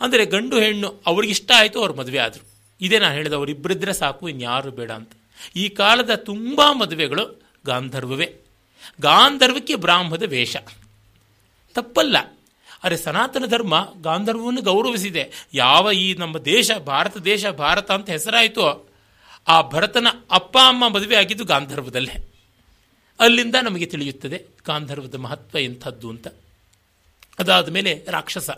ಅಂದರೆ 0.00 0.26
ಗಂಡು 0.26 0.60
ಹೆಣ್ಣು 0.60 1.02
ಅವ್ರಿಗಿಷ್ಟ 1.06 1.50
ಆಯಿತು 1.56 1.78
ಅವ್ರು 1.78 1.94
ಮದುವೆ 1.94 2.18
ಆದರು. 2.18 2.46
ಇದೇ 2.80 2.98
ನಾನು 2.98 3.14
ಹೇಳಿದ 3.14 3.32
ಅವರಿಬ್ಬರಿದ್ರೆ 3.32 3.92
ಸಾಕು, 3.92 4.28
ಇನ್ಯಾರು 4.28 4.70
ಬೇಡ 4.70 4.90
ಅಂತ. 4.90 5.12
ಈ 5.56 5.68
ಕಾಲದ 5.68 6.14
ತುಂಬ 6.14 6.60
ಮದುವೆಗಳು 6.72 7.42
ಗಾಂಧರ್ವವೇ. 7.66 8.36
ಗಾಂಧರ್ವಕ್ಕೆ 9.00 9.74
ಬ್ರಾಹ್ಮದ 9.74 10.22
ವೇಷ. 10.22 10.56
ತಪ್ಪಲ್ಲ. 11.74 12.16
ಅರೆ 12.82 12.96
ಸನಾತನ 12.96 13.46
ಧರ್ಮ 13.46 13.88
ಗಾಂಧರ್ವವನ್ನು 14.02 14.62
ಗೌರವಿಸಿದೆ. 14.62 15.48
ಯಾವ 15.54 15.92
ಈ 15.92 16.14
ನಮ್ಮ 16.14 16.38
ದೇಶ, 16.38 16.72
ಭಾರತ 16.72 17.16
ದೇಶ, 17.16 17.46
ಭಾರತ 17.46 17.90
ಅಂತ 17.90 18.10
ಹೆಸರಾಯಿತೋ, 18.10 18.88
ಆ 19.48 19.62
ಭರತನ 19.62 20.06
ಅಪ್ಪ, 20.30 20.58
ಅಮ್ಮ 20.58 20.88
ಮದುವೆ 20.88 21.16
ಆಗಿದ್ದು 21.16 21.44
ಗಾಂಧರ್ವದಲ್ಲೇ. 21.44 22.32
ಅಲ್ಲಿಂದ 23.20 23.54
ನಮಗೆ 23.54 23.86
ತಿಳಿಯುತ್ತದೆ 23.86 24.44
ಗಾಂಧರ್ವದ 24.66 25.14
ಮಹತ್ವ 25.14 25.58
ಎಂಥದ್ದು 25.58 26.10
ಅಂತ. 26.10 26.28
ಅದಾದ 27.38 27.68
ಮೇಲೆ 27.68 28.06
ರಾಕ್ಷಸ. 28.08 28.50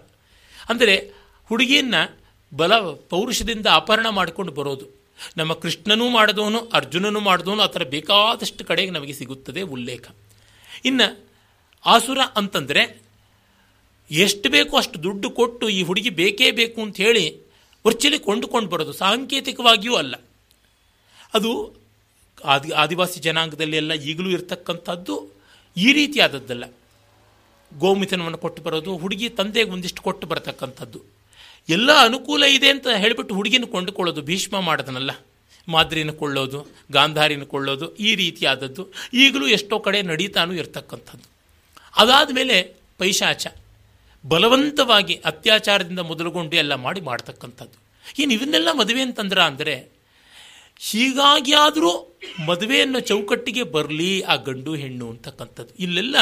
ಅಂದರೆ 0.68 1.16
ಹುಡುಗಿಯನ್ನ 1.49 1.95
ಬಲ 2.57 2.79
ಪೌರುಷದಿಂದ 2.91 3.67
ಅಪಹರಣ 3.67 4.09
ಮಾಡಿಕೊಂಡು 4.09 4.53
ಬರೋದು. 4.53 4.97
ನಮ್ಮ 5.37 5.53
ಕೃಷ್ಣನೂ 5.53 6.09
ಮಾಡಿದವನು, 6.09 6.59
ಅರ್ಜುನನೂ 6.59 7.21
ಮಾಡಿದವನು, 7.21 7.63
ಆ 7.63 7.67
ಥರ 7.67 7.83
ಬೇಕಾದಷ್ಟು 7.83 8.65
ಕಡೆಗೆ 8.65 8.91
ನಮಗೆ 8.91 9.13
ಸಿಗುತ್ತದೆ 9.13 9.63
ಉಲ್ಲೇಖ. 9.63 10.09
ಇನ್ನು 10.85 11.27
ಆಸುರ 11.87 12.19
ಅಂತಂದರೆ 12.37 13.03
ಎಷ್ಟು 14.11 14.51
ಬೇಕೋ 14.51 14.77
ಅಷ್ಟು 14.77 15.03
ದುಡ್ಡು 15.03 15.31
ಕೊಟ್ಟು 15.31 15.69
ಈ 15.69 15.83
ಹುಡುಗಿ 15.83 16.11
ಬೇಕೇ 16.11 16.51
ಬೇಕು 16.51 16.83
ಅಂತ 16.83 16.97
ಹೇಳಿ 16.97 17.41
ವರ್ಚುಲಿ 17.87 18.19
ಕೊಂಡುಕೊಂಡು 18.19 18.69
ಬರೋದು. 18.69 18.93
ಸಾಂಕೇತಿಕವಾಗಿಯೂ 18.93 19.95
ಅಲ್ಲ. 19.95 20.15
ಅದು 21.35 21.75
ಆದಿ, 22.45 22.71
ಆದಿವಾಸಿ 22.71 23.21
ಜನಾಂಗದಲ್ಲಿ 23.21 23.77
ಎಲ್ಲ 23.77 23.93
ಈಗಲೂ 23.93 24.31
ಇರತಕ್ಕಂಥದ್ದು 24.31 25.37
ಈ 25.77 25.93
ರೀತಿಯಾದದ್ದಲ್ಲ. 25.93 26.65
ಗೋಮಿತನವನ್ನು 27.79 28.39
ಕೊಟ್ಟು 28.39 28.63
ಬರೋದು, 28.63 28.97
ಹುಡುಗಿ 28.97 29.29
ತಂದೆಗೆ 29.29 29.71
ಒಂದಿಷ್ಟು 29.71 30.03
ಕೊಟ್ಟು 30.03 30.27
ಬರತಕ್ಕಂಥದ್ದು. 30.27 31.16
ಎಲ್ಲ 31.69 31.91
ಅನುಕೂಲ 32.05 32.43
ಇದೆ 32.43 32.69
ಅಂತ 32.69 32.87
ಹೇಳಿಬಿಟ್ಟು 32.89 33.35
ಹುಡುಗಿನ 33.35 33.64
ಕೊಂಡುಕೊಳ್ಳೋದು, 33.64 34.23
ಭೀಷ್ಮ 34.23 34.61
ಮಾಡೋದನ್ನಲ್ಲ 34.61 35.11
ಮಾದ್ರಿನ 35.69 36.11
ಕೊಳ್ಳೋದು, 36.11 36.67
ಗಾಂಧಾರಿನ 36.93 37.43
ಕೊಳ್ಳೋದು, 37.43 37.95
ಈ 37.97 38.14
ರೀತಿಯಾದದ್ದು. 38.14 38.93
ಈಗಲೂ 39.14 39.47
ಎಷ್ಟೋ 39.47 39.79
ಕಡೆ 39.79 40.03
ನಡೀತಾನೂ 40.03 40.53
ಇರ್ತಕ್ಕಂಥದ್ದು. 40.53 41.27
ಅದಾದ 41.97 42.31
ಮೇಲೆ 42.35 42.57
ಪೈಶಾಚ 42.99 43.47
ಬಲವಂತವಾಗಿ 44.27 45.14
ಅತ್ಯಾಚಾರದಿಂದ 45.14 45.99
ಮೊದಲುಗೊಂಡು 45.99 46.57
ಎಲ್ಲ 46.57 46.75
ಮಾಡಿ 46.75 47.01
ಮಾಡ್ತಕ್ಕಂಥದ್ದು. 47.01 47.77
ಇನ್ನು 48.19 48.35
ಇವನ್ನೆಲ್ಲ 48.35 48.69
ಮದುವೆ 48.73 49.03
ಅಂತಂದ್ರ 49.03 49.43
ಅಂದರೆ 49.43 49.97
ಹೀಗಾಗಿ 50.79 51.53
ಆದರೂ 51.53 52.17
ಮದುವೆಯನ್ನು 52.47 53.01
ಚೌಕಟ್ಟಿಗೆ 53.01 53.62
ಬರಲಿ 53.62 54.21
ಆ 54.21 54.37
ಗಂಡು 54.37 54.75
ಹೆಣ್ಣು 54.75 55.11
ಅಂತಕ್ಕಂಥದ್ದು. 55.11 55.75
ಇಲ್ಲೆಲ್ಲ 55.79 56.17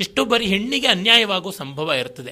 ಎಷ್ಟೋ 0.00 0.24
ಬಾರಿ 0.24 0.46
ಹೆಣ್ಣಿಗೆ 0.46 0.86
ಅನ್ಯಾಯವಾಗೋ 0.86 1.50
ಸಂಭವ 1.50 1.92
ಇರ್ತದೆ. 1.92 2.30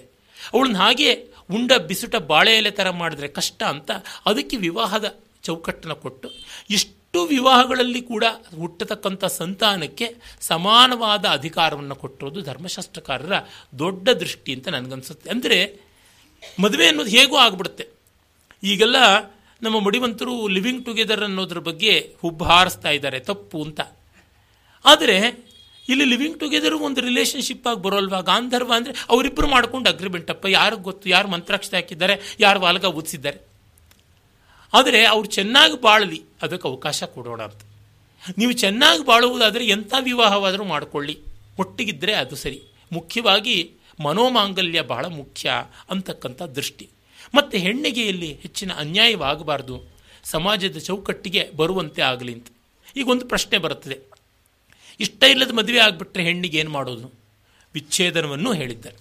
ಅವಳನ್ನ 0.55 0.77
ಹಾಗೆ 0.77 1.11
ಉಂಡ 1.51 1.73
ಬಿಸುಟ 1.89 2.17
ಬಾಳೆ 2.17 2.53
ಎಲೆ 2.57 2.71
ಥರ 2.71 2.91
ಮಾಡಿದ್ರೆ 2.91 3.29
ಕಷ್ಟ 3.29 3.63
ಅಂತ 3.63 3.91
ಅದಕ್ಕೆ 4.27 4.57
ವಿವಾಹದ 4.57 5.07
ಚೌಕಟ್ಟನ್ನು 5.43 5.95
ಕೊಟ್ಟು 5.95 6.29
ಇಷ್ಟು 6.71 7.21
ವಿವಾಹಗಳಲ್ಲಿ 7.27 8.01
ಕೂಡ 8.03 8.25
ಹುಟ್ಟತಕ್ಕಂಥ 8.61 9.25
ಸಂತಾನಕ್ಕೆ 9.25 10.07
ಸಮಾನವಾದ 10.41 11.25
ಅಧಿಕಾರವನ್ನು 11.25 11.95
ಕೊಟ್ಟಿರೋದು 11.95 12.41
ಧರ್ಮಶಾಸ್ತ್ರಕಾರರ 12.43 13.35
ದೊಡ್ಡ 13.79 14.09
ದೃಷ್ಟಿ 14.23 14.51
ಅಂತ 14.55 14.69
ನನಗನ್ಸುತ್ತೆ. 14.69 15.31
ಅಂದರೆ 15.31 15.59
ಮದುವೆ 16.61 16.87
ಅನ್ನೋದು 16.89 17.11
ಹೇಗೋ 17.11 17.37
ಆಗ್ಬಿಡುತ್ತೆ. 17.37 17.87
ಈಗೆಲ್ಲ 18.63 18.97
ನಮ್ಮ 19.63 19.77
ಮಡಿವಂತರು 19.87 20.35
ಲಿವಿಂಗ್ 20.49 20.85
ಟುಗೆದರ್ 20.87 21.23
ಅನ್ನೋದ್ರ 21.23 21.59
ಬಗ್ಗೆ 21.59 21.93
ಹುಬ್ಬು 22.23 22.45
ಹಾರಿಸ್ತಾ 22.45 22.91
ಇದ್ದಾರೆ, 22.91 23.21
ತಪ್ಪು 23.21 23.59
ಅಂತ. 23.65 23.81
ಆದರೆ 24.85 25.17
ಇಲ್ಲಿ 25.89 26.05
ಲಿವಿಂಗ್ 26.05 26.41
ಟುಗೆದರ್ 26.41 26.75
ಒಂದು 26.75 27.01
ರಿಲೇಷನ್ಶಿಪ್ 27.01 27.67
ಆಗಿ 27.67 27.83
ಬರೋಲ್ವಾ? 27.83 28.21
ಗಾಂಧರ್ವ 28.21 28.73
ಅಂದರೆ 28.77 28.95
ಅವರಿಬ್ಬರು 29.09 29.49
ಮಾಡ್ಕೊಂಡು 29.49 29.91
ಅಗ್ರಿಮೆಂಟ್ 29.91 30.31
ಅಪ್ಪ, 30.31 30.47
ಯಾರಿಗೆ 30.47 30.83
ಗೊತ್ತು? 30.83 31.09
ಯಾರು 31.09 31.29
ಮಂತ್ರಾಕ್ಷತೆ 31.29 31.77
ಹಾಕಿದ್ದಾರೆ? 31.77 32.37
ಯಾರು 32.41 32.61
ವಾಲ್ಗ 32.61 32.85
ಓದಿಸಿದ್ದಾರೆ 32.85 33.39
ಆದರೆ 34.73 35.05
ಅವ್ರು 35.05 35.29
ಚೆನ್ನಾಗಿ 35.29 35.81
ಬಾಳಲಿ, 35.81 36.23
ಅದಕ್ಕೆ 36.43 36.69
ಅವಕಾಶ 36.69 37.05
ಕೊಡೋಣ 37.05 37.43
ಅಂತ. 37.43 37.61
ನೀವು 38.39 38.53
ಚೆನ್ನಾಗಿ 38.53 39.05
ಬಾಳುವುದಾದರೆ 39.05 39.67
ಎಂಥ 39.67 39.95
ವಿವಾಹವಾದರೂ 40.01 40.65
ಮಾಡಿಕೊಳ್ಳಿ. 40.65 41.19
ಒಟ್ಟಿಗಿದ್ದರೆ 41.59 42.13
ಅದು 42.15 42.37
ಸರಿ. 42.37 42.63
ಮುಖ್ಯವಾಗಿ 42.93 43.73
ಮನೋಮಾಂಗಲ್ಯ 44.05 44.83
ಬಹಳ 44.83 45.07
ಮುಖ್ಯ 45.07 45.53
ಅಂತಕ್ಕಂಥ 45.91 46.43
ದೃಷ್ಟಿ. 46.43 46.89
ಮತ್ತು 47.35 47.59
ಹೆಣ್ಣಿಗೆ 47.59 48.03
ಇಲ್ಲಿ 48.03 48.35
ಹೆಚ್ಚಿನ 48.35 48.73
ಅನ್ಯಾಯವಾಗಬಾರ್ದು. 48.73 49.83
ಸಮಾಜದ 50.25 50.79
ಚೌಕಟ್ಟಿಗೆ 50.79 51.51
ಬರುವಂತೆ 51.57 52.03
ಆಗಲಿ 52.03 52.35
ಅಂತ. 52.35 52.47
ಈಗ 52.97 53.09
ಒಂದು 53.09 53.27
ಪ್ರಶ್ನೆ 53.27 53.59
ಬರುತ್ತದೆ. 53.59 54.16
ಇಷ್ಟ 55.01 55.25
ಇಲ್ಲದ 55.31 55.53
ಮದುವೆ 55.53 55.79
ಆಗಿಬಿಟ್ರೆ 55.79 56.23
ಹೆಣ್ಣಿಗೆ 56.23 56.59
ಏನು 56.59 56.71
ಮಾಡೋದು? 56.71 57.13
ವಿಚ್ಛೇದನವನ್ನು 57.75 58.53
ಹೇಳಿದ್ದಾರೆ. 58.53 58.97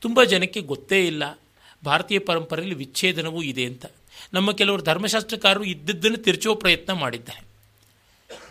ತುಂಬ 0.00 0.24
ಜನಕ್ಕೆ 0.24 0.60
ಗೊತ್ತೇ 0.60 1.06
ಇಲ್ಲ, 1.06 1.40
ಭಾರತೀಯ 1.84 2.18
ಪರಂಪರೆಯಲ್ಲಿ 2.18 2.74
ವಿಚ್ಛೇದನವೂ 2.74 3.42
ಇದೆ 3.42 3.64
ಅಂತ. 3.64 3.86
ನಮ್ಮ 4.32 4.52
ಕೆಲವರು 4.52 4.82
ಧರ್ಮಶಾಸ್ತ್ರಕಾರರು 4.82 5.64
ಇದ್ದದ್ದನ್ನು 5.64 6.16
ತಿರುಚುವ 6.16 6.54
ಪ್ರಯತ್ನ 6.54 6.92
ಮಾಡಿದ್ದಾರೆ. 6.92 7.44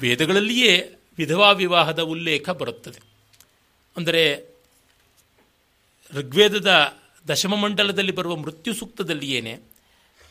ವೇದಗಳಲ್ಲಿಯೇ 0.02 0.90
ವಿಧವಾ 1.18 1.52
ವಿವಾಹದ 1.52 2.00
ಉಲ್ಲೇಖ 2.00 2.50
ಬರುತ್ತದೆ. 2.50 3.00
ಅಂದರೆ, 3.98 4.50
ಋಗ್ವೇದದ 6.14 6.98
ದಶಮ 7.28 7.56
ಮಂಡಲದಲ್ಲಿ 7.56 8.12
ಬರುವ 8.12 8.36
ಮೃತ್ಯು 8.36 8.74
ಸೂಕ್ತದಲ್ಲಿ 8.74 9.32
ಏನೇ 9.32 9.60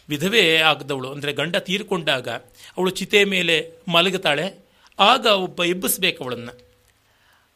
ವಿಧವೆ 0.08 0.58
ಆಗದವಳು. 0.58 1.12
ಅಂದರೆ 1.12 1.32
ಗಂಡ 1.32 1.56
ತೀರಿಕೊಂಡಾಗ 1.56 2.28
ಅವಳು 2.76 2.90
ಚಿತೆ 2.90 3.24
ಮೇಲೆ 3.24 3.72
ಮಲಗುತ್ತಾಳೆ 3.88 4.67
ಆಗ 4.98 5.26
ಒಬ್ಬ 5.26 5.64
ಎಬ್ಬಿಸ್ಬೇಕು 5.64 6.24
ಅವಳನ್ನು. 6.24 6.68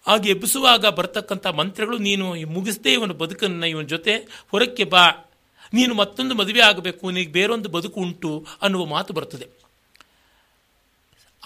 ಆಗ 0.07 0.27
ಎಬ್ಬಿಸುವಾಗ 0.27 0.87
ಬರ್ತಕ್ಕಂಥ 0.87 1.47
ಮಂತ್ರಗಳು, 1.47 1.99
ನೀನು 1.99 2.35
ಮುಗಿಸ್ದೆ 2.35 2.93
ಇವನ 2.93 3.13
ಬದುಕನ್ನು, 3.13 3.67
ಇವನ 3.67 3.85
ಜೊತೆ 3.85 4.15
ಹೊರಕ್ಕೆ 4.51 4.85
ಬಾ. 4.85 5.31
ನೀನು 5.75 5.95
ಮತ್ತೊಂದು 5.95 6.35
ಮದುವೆ 6.35 6.61
ಆಗಬೇಕು, 6.61 7.11
ನಿನಗೆ 7.11 7.33
ಬೇರೊಂದು 7.33 7.69
ಬದುಕು 7.69 8.01
ಉಂಟು 8.01 8.47
ಅನ್ನುವ 8.63 8.85
ಮಾತು 8.87 9.15
ಬರ್ತದೆ. 9.15 9.47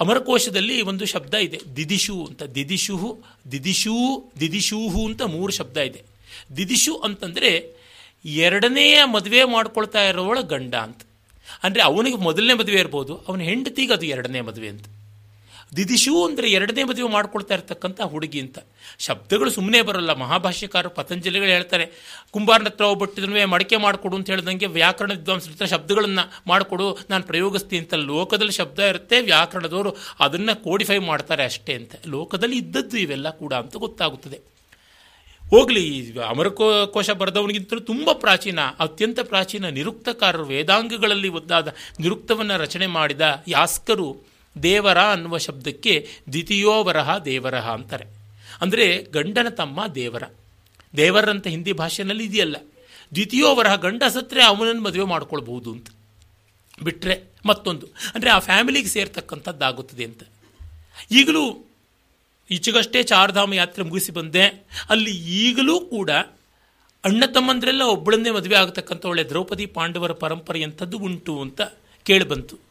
ಅಮರಕೋಶದಲ್ಲಿ 0.00 0.82
ಒಂದು 0.82 1.06
ಶಬ್ದ 1.06 1.34
ಇದೆ, 1.34 1.60
ದಿದಿಶು 1.76 2.24
ಅಂತ. 2.24 2.42
ದಿದಿಶು 2.42 3.24
ದಿದಿಶೂ 3.52 4.24
ದಿದಿಶೂಹು 4.40 5.06
ಅಂತ 5.06 5.22
ಮೂರು 5.22 5.52
ಶಬ್ದ 5.52 5.76
ಇದೆ. 5.76 6.02
ದಿದಿಶು 6.56 6.96
ಅಂತಂದರೆ, 6.96 7.76
ಎರಡನೆಯ 8.24 9.04
ಮದುವೆ 9.04 9.44
ಮಾಡ್ಕೊಳ್ತಾ 9.44 10.02
ಇರೋವಳ 10.04 10.40
ಗಂಡ 10.40 10.74
ಅಂತ. 10.74 11.02
ಅಂದರೆ, 11.62 11.82
ಅವನಿಗೆ 11.82 12.16
ಮೊದಲನೇ 12.16 12.54
ಮದುವೆ 12.54 12.80
ಇರ್ಬೋದು, 12.80 13.16
ಅವನ 13.28 13.40
ಹೆಂಡತಿಗೆ 13.40 13.92
ಅದು 13.92 14.06
ಎರಡನೇ 14.06 14.40
ಮದುವೆ 14.40 14.68
ಅಂತ. 14.68 14.84
ದಿದಿಶು 15.72 16.12
ಅಂದರೆ 16.26 16.46
ಎರಡನೇ 16.56 16.82
ಮದುವೆ 16.88 17.08
ಮಾಡ್ಕೊಳ್ತಾ 17.14 17.52
ಇರ್ತಕ್ಕಂಥ 17.56 17.98
ಹುಡುಗಿ 18.12 18.40
ಅಂತ. 18.44 18.58
ಶಬ್ದಗಳು 19.06 19.50
ಸುಮ್ಮನೆ 19.56 19.80
ಬರಲ್ಲ. 19.88 20.12
ಮಹಾಭಾಷ್ಯಕಾರರು 20.22 20.90
ಪತಂಜಲಿಗಳು 20.98 21.50
ಹೇಳ್ತಾರೆ, 21.54 21.86
ಕುಂಬಾರನ 22.34 22.70
ಹತ್ರ 22.70 22.84
ಒಬ್ಬಟ್ಟಿದನ್ವೇ 22.94 23.44
ಮಡಿಕೆ 23.54 23.78
ಮಾಡಿಕೊಡು 23.84 24.16
ಅಂತ 24.18 24.30
ಹೇಳ್ದಂಗೆ 24.32 24.68
ವ್ಯಾಕರಣ 24.78 25.10
ವಿದ್ವಾಂಸರ 25.18 25.52
ಹತ್ರ 25.54 25.68
ಶಬ್ದಗಳನ್ನು 25.74 26.24
ಮಾಡಿಕೊಡು, 26.50 26.86
ನಾನು 27.10 27.24
ಪ್ರಯೋಗಿಸ್ತೀನಿ 27.30 27.80
ಅಂತ 27.84 27.94
ಲೋಕದಲ್ಲಿ 28.12 28.54
ಶಬ್ದ 28.60 28.90
ಇರುತ್ತೆ, 28.92 29.18
ವ್ಯಾಕರಣದವರು 29.30 29.92
ಅದನ್ನು 30.26 30.54
ಕೋಡಿಫೈ 30.66 30.98
ಮಾಡ್ತಾರೆ 31.10 31.44
ಅಷ್ಟೇ 31.50 31.74
ಅಂತ. 31.80 31.94
ಲೋಕದಲ್ಲಿ 32.14 32.58
ಇದ್ದದ್ದು 32.64 32.98
ಇವೆಲ್ಲ 33.04 33.30
ಕೂಡ 33.42 33.52
ಅಂತ 33.64 33.74
ಗೊತ್ತಾಗುತ್ತದೆ. 33.86 34.38
ಹೋಗಲಿ 35.52 35.84
ಅಮರಕೋ 36.28 36.68
ಕೋಶ 36.94 37.10
ಬರೆದವನಿಗಿಂತಲೂ 37.18 37.82
ತುಂಬ 37.90 38.08
ಪ್ರಾಚೀನ, 38.22 38.60
ಅತ್ಯಂತ 38.84 39.18
ಪ್ರಾಚೀನ 39.32 39.68
ನಿರುಕ್ತಕಾರರು 39.80 40.46
ವೇದಾಂಗಗಳಲ್ಲಿ 40.54 41.28
ಒಂದಾದ 41.40 41.68
ನಿರುಕ್ತವನ್ನು 42.04 42.56
ರಚನೆ 42.64 42.88
ಮಾಡಿದ 42.96 43.26
ಯಾಸ್ಕರು 43.56 44.08
ದೇವರ 44.62 44.98
ಅನ್ನುವ 44.98 45.38
ಶಬ್ದಕ್ಕೆ 45.38 46.08
ದ್ವಿತೀಯೋವರಹ 46.32 47.18
ದೇವರಹ 47.18 47.70
ಅಂತಾರೆ. 47.70 48.04
ಅಂದರೆ 48.60 49.02
ಗಂಡನ 49.02 49.48
ತಮ್ಮ 49.48 49.86
ದೇವರ. 49.86 50.22
ದೇವರಂತ 50.96 51.46
ಹಿಂದಿ 51.46 51.72
ಭಾಷೆನಲ್ಲಿ 51.72 52.24
ಇದೆಯಲ್ಲ. 52.24 52.56
ದ್ವಿತೀಯೋವರಹ 53.14 53.76
ಗಂಡ 53.76 54.02
ಸತ್ತರೆ 54.08 54.42
ಅವನನ್ನು 54.42 54.82
ಮದುವೆ 54.82 55.04
ಮಾಡ್ಕೊಳ್ಬಹುದು 55.04 55.72
ಅಂತ. 55.72 55.86
ಬಿಟ್ಟರೆ 56.82 57.22
ಮತ್ತೊಂದು. 57.46 57.86
ಅಂದರೆ 58.14 58.30
ಆ 58.30 58.38
ಫ್ಯಾಮಿಲಿಗೆ 58.38 58.88
ಸೇರ್ತಕ್ಕಂಥದ್ದಾಗುತ್ತದೆ 58.88 60.04
ಅಂತ. 60.04 60.22
ಈಗಲೂ 61.10 61.64
ಈಚೆಗಷ್ಟೇ 62.50 63.02
ಚಾರ್ಧಾಮ 63.02 63.54
ಯಾತ್ರೆ 63.54 63.84
ಮುಗಿಸಿ 63.84 64.12
ಬಂದೆ. 64.12 64.66
ಅಲ್ಲಿ 64.88 65.10
ಈಗಲೂ 65.28 65.80
ಕೂಡ 65.80 66.10
ಅಣ್ಣ 67.04 67.24
ತಮ್ಮಂದ್ರೆಲ್ಲ 67.26 67.82
ಒಬ್ಬಳನ್ನೇ 67.82 68.30
ಮದುವೆ 68.30 68.56
ಆಗತಕ್ಕಂಥ 68.56 69.06
ಒಳ್ಳೆ 69.06 69.24
ದ್ರೌಪದಿ 69.24 69.66
ಪಾಂಡವರ 69.66 70.12
ಪರಂಪರೆಯಂಥದ್ದು 70.12 70.98
ಉಂಟು 70.98 71.40
ಅಂತ 71.40 71.62
ಕೇಳಿಬಂತು 72.04 72.65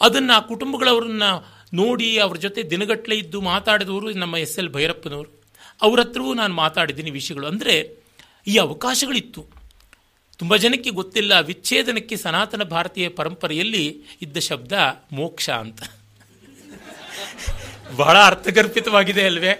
ಅದನ್ನು 0.00 0.32
ಆ 0.38 0.40
ಕುಟುಂಬಗಳವ್ರನ್ನ 0.50 1.26
ನೋಡಿ 1.80 2.08
ಅವ್ರ 2.24 2.36
ಜೊತೆ 2.44 2.60
ದಿನಗಟ್ಟಲೆ 2.70 3.16
ಇದ್ದು 3.22 3.38
ಮಾತಾಡಿದವರು 3.52 4.06
ನಮ್ಮ 4.22 4.36
ಎಸ್ 4.46 4.58
ಎಲ್ 4.60 4.70
ಭೈರಪ್ಪನವರು. 4.76 5.30
ಅವ್ರ 5.86 5.98
ಹತ್ರವೂ 6.04 6.30
ನಾನು 6.40 6.54
ಮಾತಾಡಿದ್ದೀನಿ 6.54 7.10
ವಿಷಯಗಳು. 7.18 7.46
ಅಂದರೆ 7.52 7.74
ಈ 8.52 8.54
ಅವಕಾಶಗಳಿತ್ತು. 8.66 9.42
ತುಂಬ 10.40 10.56
ಜನಕ್ಕೆ 10.64 10.90
ಗೊತ್ತಿಲ್ಲ, 10.98 11.32
ವಿಚ್ಛೇದನಕ್ಕೆ 11.50 12.16
ಸನಾತನ 12.16 12.62
ಭಾರತೀಯ 12.74 13.06
ಪರಂಪರೆಯಲ್ಲಿ 13.18 13.84
ಇದ್ದ 14.24 14.38
ಶಬ್ದ 14.48 14.72
ಮೋಕ್ಷ 15.18 15.48
ಅಂತ. 15.64 15.80
ಬಹಳ 18.00 18.16
ಅರ್ಥಗರ್ಭಿತವಾಗಿದೆ 18.30 19.22
ಅಲ್ವೇ? 19.30 19.52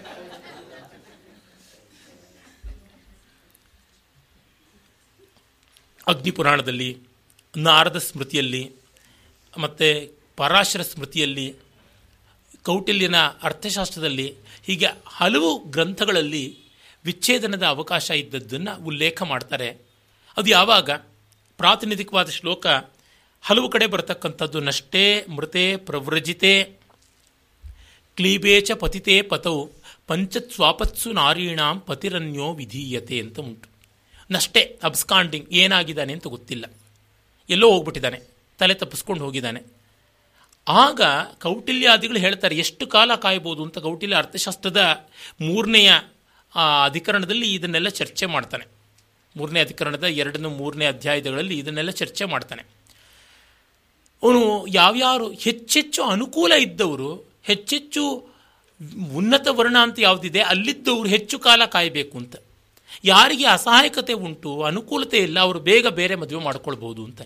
ಅಗ್ನಿ 6.12 6.32
ಪುರಾಣದಲ್ಲಿ 6.38 6.91
ನಾರದ 7.57 7.99
ಸ್ಮೃತಿಯಲ್ಲಿ, 8.09 8.62
ಮತ್ತು 9.55 9.88
ಪರಾಶರ 10.41 10.82
ಸ್ಮೃತಿಯಲ್ಲಿ, 10.82 11.47
ಕೌಟಿಲ್ಯನ 12.62 13.18
ಅರ್ಥಶಾಸ್ತ್ರದಲ್ಲಿ, 13.43 14.28
ಹೀಗೆ 14.66 14.88
ಹಲವು 15.07 15.51
ಗ್ರಂಥಗಳಲ್ಲಿ 15.70 16.45
ವಿಚ್ಛೇದನದ 17.05 17.64
ಅವಕಾಶ 17.66 18.11
ಇದ್ದದ್ದನ್ನು 18.11 18.72
ಉಲ್ಲೇಖ 18.84 19.22
ಮಾಡ್ತಾರೆ. 19.22 19.68
ಅದು 20.36 20.49
ಯಾವಾಗ? 20.51 20.91
ಪ್ರಾತಿನಿಧಿಕವಾದ 21.61 22.28
ಶ್ಲೋಕ, 22.28 22.66
ಹಲವು 23.43 23.68
ಕಡೆ 23.70 23.86
ಬರತಕ್ಕಂಥದ್ದು 23.86 24.61
ನಷ್ಟೇ 24.61 25.05
ಮೃತೆ 25.36 25.64
ಪ್ರವ್ರಜಿತೆ, 25.76 26.53
ಕ್ಲೀಬೇಚ 28.16 28.70
ಪತಿತೆ 28.72 29.22
ಪತೌ 29.22 29.57
ಪಂಚತ್ಸ್ವಾಪತ್ಸು 30.07 31.09
ನಾರೀಣಾಂ 31.12 31.76
ಪತಿರನ್ಯೋ 31.80 32.47
ವಿಧೀಯತೆ 32.53 33.16
ಅಂತ 33.20 33.41
ಉಂಟು. 33.41 33.68
ನಷ್ಟೇ 34.30 34.62
ಅಬ್ಸ್ಕಾಂಡಿಂಗ್ 34.84 35.49
ಏನಾಗಿದ್ದಾನೆ 35.53 36.12
ಅಂತ 36.12 36.26
ಗೊತ್ತಿಲ್ಲ. 36.26 36.64
ಎಲ್ಲೋ 37.51 37.68
ಹೋಗ್ಬಿಟ್ಟಿದ್ದಾನೆ, 37.70 38.18
ತಲೆ 38.59 38.74
ತಪ್ಪಿಸ್ಕೊಂಡು 38.74 39.22
ಹೋಗಿದ್ದಾನೆ. 39.24 39.80
ಆಗ 40.70 41.00
ಕೌಟಿಲ್ಯಾದಿಗಳು 41.42 42.18
ಹೇಳ್ತಾರೆ, 42.18 42.56
ಎಷ್ಟು 42.56 42.86
ಕಾಲ 42.86 43.14
ಕಾಯಬಹುದು 43.14 43.62
ಅಂತ 43.62 43.78
ಕೌಟಿಲ್ಯ 43.78 44.16
ಅರ್ಥಶಾಸ್ತ್ರದ 44.16 45.08
ಮೂರನೆಯ 45.40 45.92
ಅಧಿಕರಣದಲ್ಲಿ 46.84 47.54
ಇದನ್ನೆಲ್ಲ 47.54 47.88
ಚರ್ಚೆ 47.88 48.26
ಮಾಡ್ತಾನೆ. 48.26 48.66
ಮೂರನೇ 49.36 49.60
ಅಧಿಕರಣದ 49.60 50.04
ಎರಡನೇ 50.04 50.48
ಮೂರನೇ 50.48 50.86
ಅಧ್ಯಾಯಗಳಲ್ಲಿ 50.86 51.58
ಇದನ್ನೆಲ್ಲ 51.58 51.90
ಚರ್ಚೆ 51.90 52.24
ಮಾಡ್ತಾನೆ. 52.24 52.62
ಅವನು 54.22 54.66
ಯಾವ್ಯಾರು, 54.66 55.30
ಹೆಚ್ಚೆಚ್ಚು 55.30 56.02
ಅನುಕೂಲ 56.02 56.52
ಇದ್ದವರು, 56.52 57.24
ಹೆಚ್ಚೆಚ್ಚು 57.42 58.28
ಉನ್ನತ 59.16 59.48
ವರ್ಣ 59.50 59.76
ಅಂತ 59.78 59.98
ಯಾವುದಿದೆ, 59.98 60.40
ಅಲ್ಲಿದ್ದವರು 60.40 61.08
ಹೆಚ್ಚು 61.08 61.38
ಕಾಲ 61.38 61.64
ಕಾಯಬೇಕು 61.64 62.18
ಅಂತ. 62.18 62.36
ಯಾರಿಗೆ 63.04 63.46
ಅಸಹಾಯಕತೆ 63.46 64.12
ಉಂಟು, 64.12 64.62
ಅನುಕೂಲತೆ 64.62 65.18
ಇಲ್ಲ, 65.18 65.40
ಅವರು 65.40 65.60
ಬೇಗ 65.60 65.86
ಬೇರೆ 65.86 66.14
ಮದುವೆ 66.14 66.44
ಮಾಡ್ಕೊಳ್ಬೋದು 66.44 67.04
ಅಂತ 67.04 67.22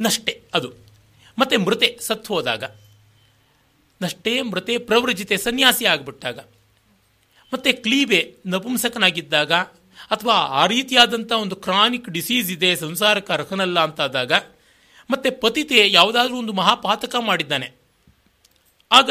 ನಷ್ಟೇ 0.00 0.42
ಅದು. 0.54 0.83
ಮತ್ತು 1.38 1.58
ಮೃತೆ 1.58 1.98
ಸತ್ತು 2.00 2.34
ಹೋದಾಗ 2.34 2.64
ನಷ್ಟೇ 4.02 4.42
ಮೃತೆ 4.42 4.78
ಪ್ರವೃಜಿತೆ 4.78 5.36
ಸನ್ಯಾಸಿ 5.36 5.84
ಆಗಿಬಿಟ್ಟಾಗ. 5.84 6.38
ಮತ್ತು 7.52 7.82
ಕ್ಲೀಬೆ 7.82 8.34
ನಪುಂಸಕನಾಗಿದ್ದಾಗ 8.46 9.52
ಅಥವಾ 10.10 10.34
ಆ 10.34 10.66
ರೀತಿಯಾದಂಥ 10.66 11.32
ಒಂದು 11.32 11.56
ಕ್ರಾನಿಕ್ 11.56 12.10
ಡಿಸೀಸ್ 12.10 12.50
ಇದೆ, 12.50 12.76
ಸಂಸಾರಕ್ಕೆ 12.76 13.32
ಅರ್ಹನಲ್ಲ 13.32 13.80
ಅಂತಾದಾಗ 13.80 14.32
ಮತ್ತು 15.10 15.40
ಪತಿತೆ 15.40 15.90
ಯಾವುದಾದ್ರೂ 15.90 16.38
ಒಂದು 16.38 16.52
ಮಹಾಪಾತಕ 16.52 17.16
ಮಾಡಿದ್ದಾನೆ. 17.20 17.74
ಆಗ 18.92 19.10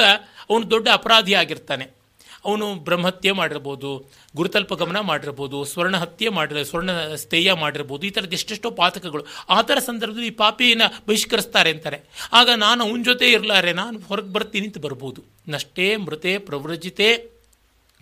ಅವನು 0.50 0.70
ದೊಡ್ಡ 0.70 0.88
ಅಪರಾಧಿ 0.94 1.34
ಆಗಿರ್ತಾನೆ 1.34 2.03
ಅವನು 2.48 2.66
ಬ್ರಹ್ಮಹತ್ಯೆ 2.88 3.32
ಮಾಡಿರ್ಬೋದು 3.40 3.90
ಗುರುತಲ್ಪ 4.38 4.74
ಗಮನ 4.82 5.00
ಮಾಡಿರ್ಬೋದು 5.10 5.58
ಸ್ವರ್ಣ 5.72 5.96
ಹತ್ಯೆ 6.04 6.30
ಮಾಡಿರ 6.38 6.64
ಸ್ವರ್ಣ 6.72 6.92
ಸ್ಥೇಯ 7.24 7.54
ಮಾಡಿರ್ಬೋದು, 7.64 8.04
ಈ 8.10 8.12
ಥರದ್ದು 8.16 8.36
ಎಷ್ಟೆಷ್ಟೋ 8.40 8.72
ಪಾತಕಗಳು. 8.82 9.24
ಆ 9.56 9.60
ಥರ 9.70 9.78
ಸಂದರ್ಭದಲ್ಲಿ 9.90 10.32
ಈ 10.34 10.36
ಪಾಪಿಯನ್ನು 10.44 10.88
ಬಹಿಷ್ಕರಿಸ್ತಾರೆ 11.08 11.72
ಅಂತಾರೆ. 11.76 12.00
ಆಗ 12.40 12.50
ನಾನು 12.66 12.82
ಅವನ 12.88 13.02
ಜೊತೆ 13.10 13.30
ಇರಲಾರೆ, 13.36 13.74
ನಾನು 13.82 14.00
ಹೊರಗೆ 14.10 14.32
ಬರ್ತೀನಿ 14.38 14.68
ಅಂತ 14.72 14.82
ಬರ್ಬೋದು. 14.88 15.22
ನಷ್ಟೇ 15.56 15.88
ಮೃತೆ 16.08 16.34
ಪ್ರವ್ರಜಿತೆ 16.50 17.10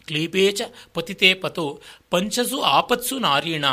ಕ್ಲೀಪೇಚ 0.09 0.61
ಪತಿತೆ 0.97 1.29
ಪತೋ, 1.43 1.65
ಪಂಚಸು 2.13 2.59
ಆಪತ್ಸು 2.79 3.15
ನಾರೀಣ. 3.27 3.65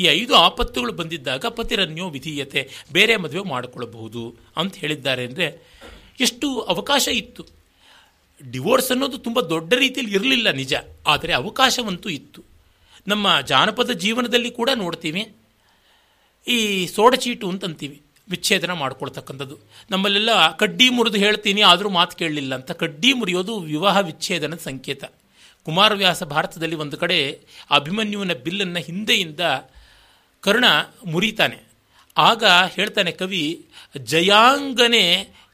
ಈ 0.00 0.02
ಐದು 0.18 0.34
ಆಪತ್ತುಗಳು 0.46 0.92
ಬಂದಿದ್ದಾಗ 0.98 1.44
ಪತಿರನ್ಯೋ 1.56 2.06
ವಿಧೀಯತೆ, 2.16 2.60
ಬೇರೆ 2.96 3.14
ಮದುವೆ 3.24 3.42
ಮಾಡಿಕೊಳ್ಳಬಹುದು 3.54 4.22
ಅಂತ 4.60 4.74
ಹೇಳಿದ್ದಾರೆ 4.82 5.22
ಅಂದರೆ, 5.28 5.48
ಎಷ್ಟು 6.26 6.48
ಅವಕಾಶ 6.74 7.04
ಇತ್ತು. 7.22 7.42
ಡಿವೋರ್ಸ್ 8.50 8.90
ಅನ್ನೋದು 8.90 9.18
ತುಂಬ 9.18 9.40
ದೊಡ್ಡ 9.40 9.74
ರೀತಿಯಲ್ಲಿ 9.74 10.14
ಇರಲಿಲ್ಲ 10.14 10.50
ನಿಜ. 10.50 10.74
ಆದರೆ 11.06 11.32
ಅವಕಾಶವಂತೂ 11.32 12.08
ಇತ್ತು. 12.08 12.44
ನಮ್ಮ 13.08 13.40
ಜಾನಪದ 13.40 13.90
ಜೀವನದಲ್ಲಿ 13.90 14.50
ಕೂಡ 14.50 14.70
ನೋಡ್ತೀವಿ. 14.74 15.32
ಈ 16.48 16.86
ಸೋಡಚೀಟು 16.86 17.48
ಅಂತಂತೀವಿ. 17.48 18.02
ವಿಚ್ಛೇದನ 18.30 18.72
ಮಾಡ್ಕೊಳ್ತಕ್ಕಂಥದ್ದು. 18.72 19.58
ನಮ್ಮಲ್ಲೆಲ್ಲ 19.90 20.56
ಕಡ್ಡಿ 20.56 20.88
ಮುರಿದು 20.88 21.18
ಹೇಳ್ತೀನಿ, 21.18 21.62
ಆದರೂ 21.62 21.88
ಮಾತು 21.88 22.16
ಕೇಳಲಿಲ್ಲ 22.16 22.54
ಅಂತ. 22.54 22.72
ಕಡ್ಡಿ 22.72 23.12
ಮುರಿಯೋದು 23.12 23.58
ವಿವಾಹ 23.58 23.98
ವಿಚ್ಛೇದನದ 23.98 24.58
ಸಂಕೇತ. 24.58 25.04
ಕುಮಾರವ್ಯಾಸ 25.64 26.22
ಭಾರತದಲ್ಲಿ 26.22 26.76
ಒಂದು 26.76 26.96
ಕಡೆ 26.96 27.38
ಅಭಿಮನ್ಯುವಿನ 27.70 28.32
ಬಿಲ್ಲನ್ನು 28.32 28.78
ಹಿಂದೆಯಿಂದ 28.78 29.40
ಕರ್ಣ 30.40 30.64
ಮುರಿತಾನೆ. 31.06 31.58
ಆಗ 32.18 32.44
ಹೇಳ್ತಾನೆ 32.44 33.10
ಕವಿ, 33.10 33.66
ಜಯಾಂಗನೆ 33.98 35.04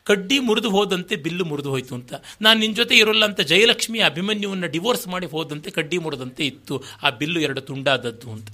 ಕಡ್ಡಿ 0.08 0.38
ಮುರಿದು 0.38 0.70
ಹೋದಂತೆ 0.70 1.16
ಬಿಲ್ಲು 1.16 1.44
ಮುರಿದು 1.44 1.70
ಹೋಯಿತು 1.70 1.94
ಅಂತ. 1.94 2.12
ನಾನು 2.40 2.60
ನಿನ್ನ 2.60 2.74
ಜೊತೆ 2.74 2.94
ಇರೋಲ್ಲ 2.96 3.24
ಅಂತ 3.24 3.40
ಜಯಲಕ್ಷ್ಮಿ 3.40 3.98
ಅಭಿಮನ್ಯುವನ್ನು 4.00 4.66
ಡಿವೋರ್ಸ್ 4.66 5.08
ಮಾಡಿ 5.08 5.26
ಹೋದಂತೆ 5.26 5.70
ಕಡ್ಡಿ 5.70 5.98
ಮುರಿದಂತೆ 5.98 6.46
ಇತ್ತು. 6.46 6.84
ಆ 7.02 7.10
ಬಿಲ್ಲು 7.10 7.40
ಎರಡು 7.40 7.60
ತುಂಡಾದದ್ದು 7.60 8.30
ಅಂತ. 8.30 8.48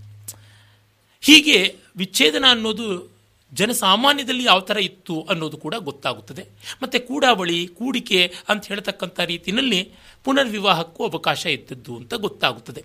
ಹೀಗೆ 1.20 1.76
ವಿಚ್ಛೇದನ 1.96 2.44
ಅನ್ನೋದು 2.50 3.14
ಜನಸಾಮಾನ್ಯದಲ್ಲಿ 3.52 4.44
ಯಾವ 4.44 4.60
ಥರ 4.60 4.78
ಇತ್ತು 4.78 5.22
ಅನ್ನೋದು 5.22 5.56
ಕೂಡ 5.56 5.74
ಗೊತ್ತಾಗುತ್ತದೆ. 5.78 6.44
ಮತ್ತು 6.82 7.08
ಕೂಡಾವಳಿ, 7.08 7.66
ಕೂಡಿಕೆ 7.66 8.32
ಅಂತ 8.48 8.66
ಹೇಳ್ತಕ್ಕಂಥ 8.66 9.20
ರೀತಿಯಲ್ಲಿ 9.20 9.92
ಪುನರ್ವಿವಾಹಕ್ಕೂ 10.24 11.08
ಅವಕಾಶ 11.08 11.46
ಇದ್ದದ್ದು 11.46 11.96
ಅಂತ 11.96 12.14
ಗೊತ್ತಾಗುತ್ತದೆ. 12.14 12.84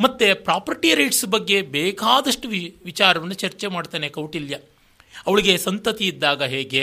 ಮತ್ತು 0.00 0.44
ಪ್ರಾಪರ್ಟಿ 0.44 0.94
ರೈಟ್ಸ್ 0.94 1.24
ಬಗ್ಗೆ 1.24 1.62
ಬೇಕಾದಷ್ಟು 1.62 2.48
ವಿಚಾರವನ್ನು 2.84 3.34
ಚರ್ಚೆ 3.34 3.66
ಮಾಡ್ತಾನೆ 3.66 4.08
ಕೌಟಿಲ್ಯ. 4.08 4.58
ಅವಳಿಗೆ 5.26 5.52
ಸಂತತಿ 5.64 6.04
ಇದ್ದಾಗ 6.12 6.42
ಹೇಗೆ? 6.54 6.82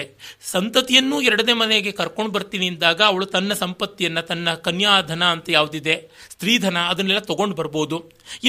ಸಂತತಿಯನ್ನು 0.51 1.17
ಎರಡನೇ 1.29 1.53
ಮನೆಗೆ 1.61 1.91
ಕರ್ಕೊಂಡು 1.99 2.31
ಬರ್ತೀನಿ 2.35 2.67
ಅಂದಾಗ 2.73 3.01
ಅವಳು 3.11 3.25
ತನ್ನ 3.35 3.53
ಸಂಪತ್ತಿಯನ್ನು, 3.63 4.21
ತನ್ನ 4.31 4.53
ಕನ್ಯಾಧನ 4.67 5.23
ಅಂತ 5.35 5.49
ಯಾವುದಿದೆ, 5.57 5.95
ಸ್ತ್ರೀಧನ 6.35 6.77
ಅದನ್ನೆಲ್ಲ 6.91 7.23
ತೊಗೊಂಡು 7.31 7.57
ಬರ್ಬೋದು. 7.61 7.99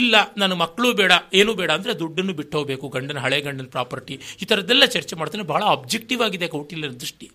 ಇಲ್ಲ, 0.03 0.15
ನಾನು 0.43 0.57
ಮಕ್ಕಳು 0.65 0.91
ಬೇಡ, 1.01 1.13
ಏನೂ 1.41 1.55
ಬೇಡ 1.61 1.71
ಅಂದರೆ 1.79 1.95
ದುಡ್ಡನ್ನು 2.03 2.35
ಬಿಟ್ಟು 2.41 2.57
ಹೋಗಬೇಕು, 2.59 2.89
ಗಂಡನ, 2.97 3.19
ಹಳೆ 3.27 3.41
ಗಂಡನ 3.41 3.69
ಪ್ರಾಪರ್ಟಿ. 3.77 4.17
ಈ 4.43 4.47
ಥರದ್ದೆಲ್ಲ 4.53 4.85
ಚರ್ಚೆ 4.97 5.17
ಮಾಡ್ತಾನೆ. 5.23 5.47
ಬಹಳ 5.53 5.63
ಅಬ್ಜೆಕ್ಟಿವ್ 5.77 6.23
ಆಗಿದೆ 6.29 6.49
ಕೌಟಿಲ್ಯರ 6.57 6.95
ದೃಷ್ಟಿ. 7.05 7.29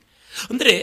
ಅಂದರೆ 0.52 0.76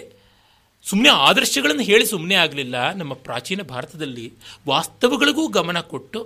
ಸುಮ್ಮನೆ 0.84 1.10
ಆದರ್ಶಗಳನ್ನು 1.28 1.84
ಹೇಳಿ 1.88 2.06
ಸುಮ್ಮನೆ 2.12 2.36
ಆಗಲಿಲ್ಲ. 2.44 2.76
ನಮ್ಮ 3.00 3.12
ಪ್ರಾಚೀನ 3.26 3.60
ಭಾರತದಲ್ಲಿ 3.72 4.24
ವಾಸ್ತವಗಳಿಗೂ 4.70 5.44
ಗಮನ 5.58 5.80
ಕೊಟ್ಟು 5.92 6.20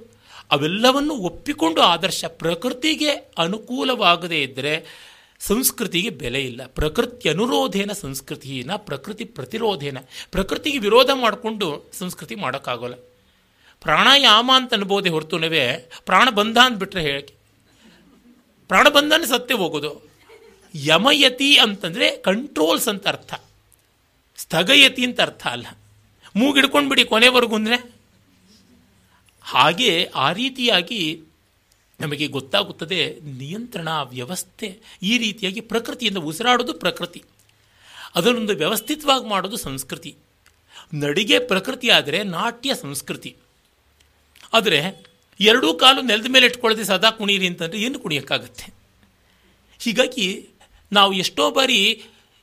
ಅವೆಲ್ಲವನ್ನು 0.55 1.15
ಒಪ್ಪಿಕೊಂಡು 1.29 1.81
ಆದರ್ಶ 1.93 2.25
ಪ್ರಕೃತಿಗೆ 2.43 3.11
ಅನುಕೂಲವಾಗದೇ 3.45 4.39
ಇದ್ದರೆ 4.43 4.75
ಸಂಸ್ಕೃತಿಗೆ 5.39 6.11
ಬೆಲೆ 6.11 6.41
ಇಲ್ಲ. 6.41 6.67
ಪ್ರಕೃತಿ 6.67 7.29
ಅನುರೋಧೇನ 7.29 7.93
ಸಂಸ್ಕೃತಿನ, 7.93 8.71
ಪ್ರಕೃತಿ 8.77 9.25
ಪ್ರತಿರೋಧೇನ, 9.25 9.99
ಪ್ರಕೃತಿಗೆ 10.31 10.79
ವಿರೋಧ 10.79 11.11
ಮಾಡಿಕೊಂಡು 11.15 11.91
ಸಂಸ್ಕೃತಿ 11.99 12.35
ಮಾಡೋಕ್ಕಾಗೋಲ್ಲ. 12.35 12.95
ಪ್ರಾಣಾಯಾಮ 13.81 14.51
ಅಂತ 14.55 14.75
ಅನ್ಬೋದೇ 14.75 15.09
ಹೊರತುನವೇ, 15.09 15.91
ಪ್ರಾಣ 16.05 16.31
ಬಂಧ 16.31 16.59
ಅಂದ್ಬಿಟ್ರೆ 16.59 17.03
ಹೇಳಕ್ಕೆ. 17.03 17.35
ಪ್ರಾಣ 18.69 18.89
ಬಂಧನೇ 18.89 19.27
ಸತ್ಯ 19.27 19.55
ಹೋಗೋದು. 19.55 20.11
ಯಮಯತಿ 20.75 21.59
ಅಂತಂದರೆ 21.59 22.17
ಕಂಟ್ರೋಲ್ಸ್ 22.17 22.89
ಅಂತ 22.89 23.09
ಅರ್ಥ. 23.09 23.35
ಸ್ಥಗಯತಿ 24.37 25.05
ಅಂತ 25.05 25.21
ಅರ್ಥ 25.21 25.47
ಅಲ್ಲ. 25.47 25.67
ಮೂಗಿಡ್ಕೊಂಡು 26.37 26.89
ಬಿಡಿ 26.89 27.05
ಕೊನೆವರೆಗೂ 27.05 27.55
ಅಂದರೆ. 27.55 27.93
ಹಾಗೆ 29.43 30.05
ಆ 30.05 30.33
ರೀತಿಯಾಗಿ 30.33 31.23
ನಮಗೆ 32.01 32.27
ಗೊತ್ತಾಗುತ್ತದೆ 32.27 33.21
ನಿಯಂತ್ರಣ 33.21 33.89
ವ್ಯವಸ್ಥೆ. 34.09 34.81
ಈ 35.03 35.19
ರೀತಿಯಾಗಿ 35.19 35.61
ಪ್ರಕೃತಿಯಿಂದ 35.61 36.19
ಉಸಿರಾಡೋದು 36.19 36.75
ಪ್ರಕೃತಿ. 36.75 37.23
ಅದನ್ನೊಂದು 38.15 38.57
ವ್ಯವಸ್ಥಿತವಾಗಿ 38.57 39.29
ಮಾಡೋದು 39.29 39.57
ಸಂಸ್ಕೃತಿ. 39.57 40.17
ನಡಿಗೆ 40.95 41.39
ಪ್ರಕೃತಿ 41.39 41.91
ಆದರೆ 41.91 42.23
ನಾಟ್ಯ 42.23 42.75
ಸಂಸ್ಕೃತಿ. 42.75 43.37
ಆದರೆ 44.53 45.07
ಎರಡೂ 45.41 45.75
ಕಾಲು 45.75 46.03
ನೆಲದ 46.03 46.27
ಮೇಲೆ 46.29 46.47
ಇಟ್ಕೊಳ್ಳದೆ 46.47 46.85
ಸದಾ 46.85 47.11
ಕುಣಿಯಿರಿ 47.11 47.47
ಅಂತಂದರೆ 47.47 47.81
ಏನು 47.81 47.99
ಕುಣಿಯೋಕ್ಕಾಗತ್ತೆ? 47.99 48.75
ಹೀಗಾಗಿ 49.79 50.49
ನಾವು 50.93 51.13
ಎಷ್ಟೋ 51.13 51.51
ಬಾರಿ 51.51 52.03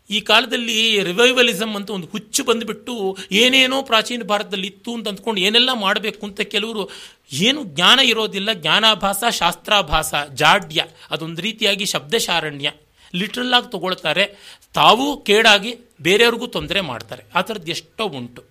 ಈ 0.10 0.20
ಕಾಲದಲ್ಲಿ 0.22 1.04
ರಿವೈವಲಿಸಮ್ 1.04 1.76
ಅಂತ 1.76 1.90
ಒಂದು 1.90 2.08
ಹುಚ್ಚು 2.08 2.44
ಬಂದುಬಿಟ್ಟು 2.44 3.18
ಏನೇನೋ 3.32 3.82
ಪ್ರಾಚೀನ 3.82 4.24
ಭಾರತದಲ್ಲಿ 4.24 4.68
ಇತ್ತು 4.68 4.94
ಅಂತ 4.94 5.08
ಅಂದ್ಕೊಂಡು 5.08 5.42
ಏನೆಲ್ಲ 5.42 5.70
ಮಾಡಬೇಕು 5.74 6.26
ಅಂತ 6.26 6.42
ಕೆಲವರು 6.42 6.90
ಏನು 7.32 7.64
ಜ್ಞಾನ 7.64 8.00
ಇರೋದಿಲ್ಲ, 8.00 8.54
ಜ್ಞಾನಾಭಾಸ, 8.54 9.24
ಶಾಸ್ತ್ರಾಭಾಸ, 9.30 10.14
ಜಾಡ್ಯ, 10.34 10.86
ಅದೊಂದು 11.12 11.42
ರೀತಿಯಾಗಿ 11.42 11.86
ಶಬ್ದಶಾರಣ್ಯ 11.86 12.72
ಲಿಟ್ರಲ್ 13.16 13.54
ಆಗಿ 13.54 13.72
ತಗೊಳ್ತಾರೆ. 13.72 14.56
ತಾವು 14.74 15.24
ಕೇಡಾಗಿ 15.24 15.76
ಬೇರೆಯವ್ರಿಗೂ 16.02 16.48
ತೊಂದರೆ 16.48 16.82
ಮಾಡ್ತಾರೆ. 16.82 17.24
ಆ 17.36 17.42
ಥರದ್ದು 17.42 17.72
ಎಷ್ಟೋ 17.72 18.08
ಉಂಟು. 18.08 18.44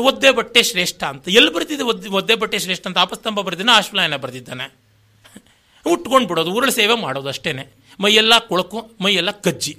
ಒದ್ದೆ 0.00 0.30
ಬಟ್ಟೆ 0.30 0.62
ಶ್ರೇಷ್ಠ 0.62 1.04
ಅಂತ. 1.04 1.28
ಎಲ್ಲಿ 1.28 1.52
ಬರ್ತಿದೆ 1.52 1.82
ಒದ್ದೆ 1.82 2.08
ಒದ್ದೆ 2.08 2.34
ಬಟ್ಟೆ 2.34 2.58
ಶ್ರೇಷ್ಠ 2.58 2.86
ಅಂತ? 2.86 2.98
ಆಪಸ್ತಂಭ 2.98 3.40
ಬರೆದಿನ 3.40 3.70
ಆಶ್ವಲಾಯನ 3.72 4.16
ಬರೆದಿದ್ದಾನೆ. 4.16 4.74
ಉಟ್ಕೊಂಡು 5.86 6.28
ಬಿಡೋದು 6.28 6.52
ಉರುಳು 6.52 6.72
ಸೇವೆ 6.72 6.96
ಮಾಡೋದು 6.96 7.28
ಅಷ್ಟೇ 7.28 7.74
ಮೈಯೆಲ್ಲ 8.00 8.38
ಕೊಳಕು, 8.38 8.90
ಮೈಯೆಲ್ಲ 9.00 9.30
ಕಜ್ಜಿ. 9.30 9.76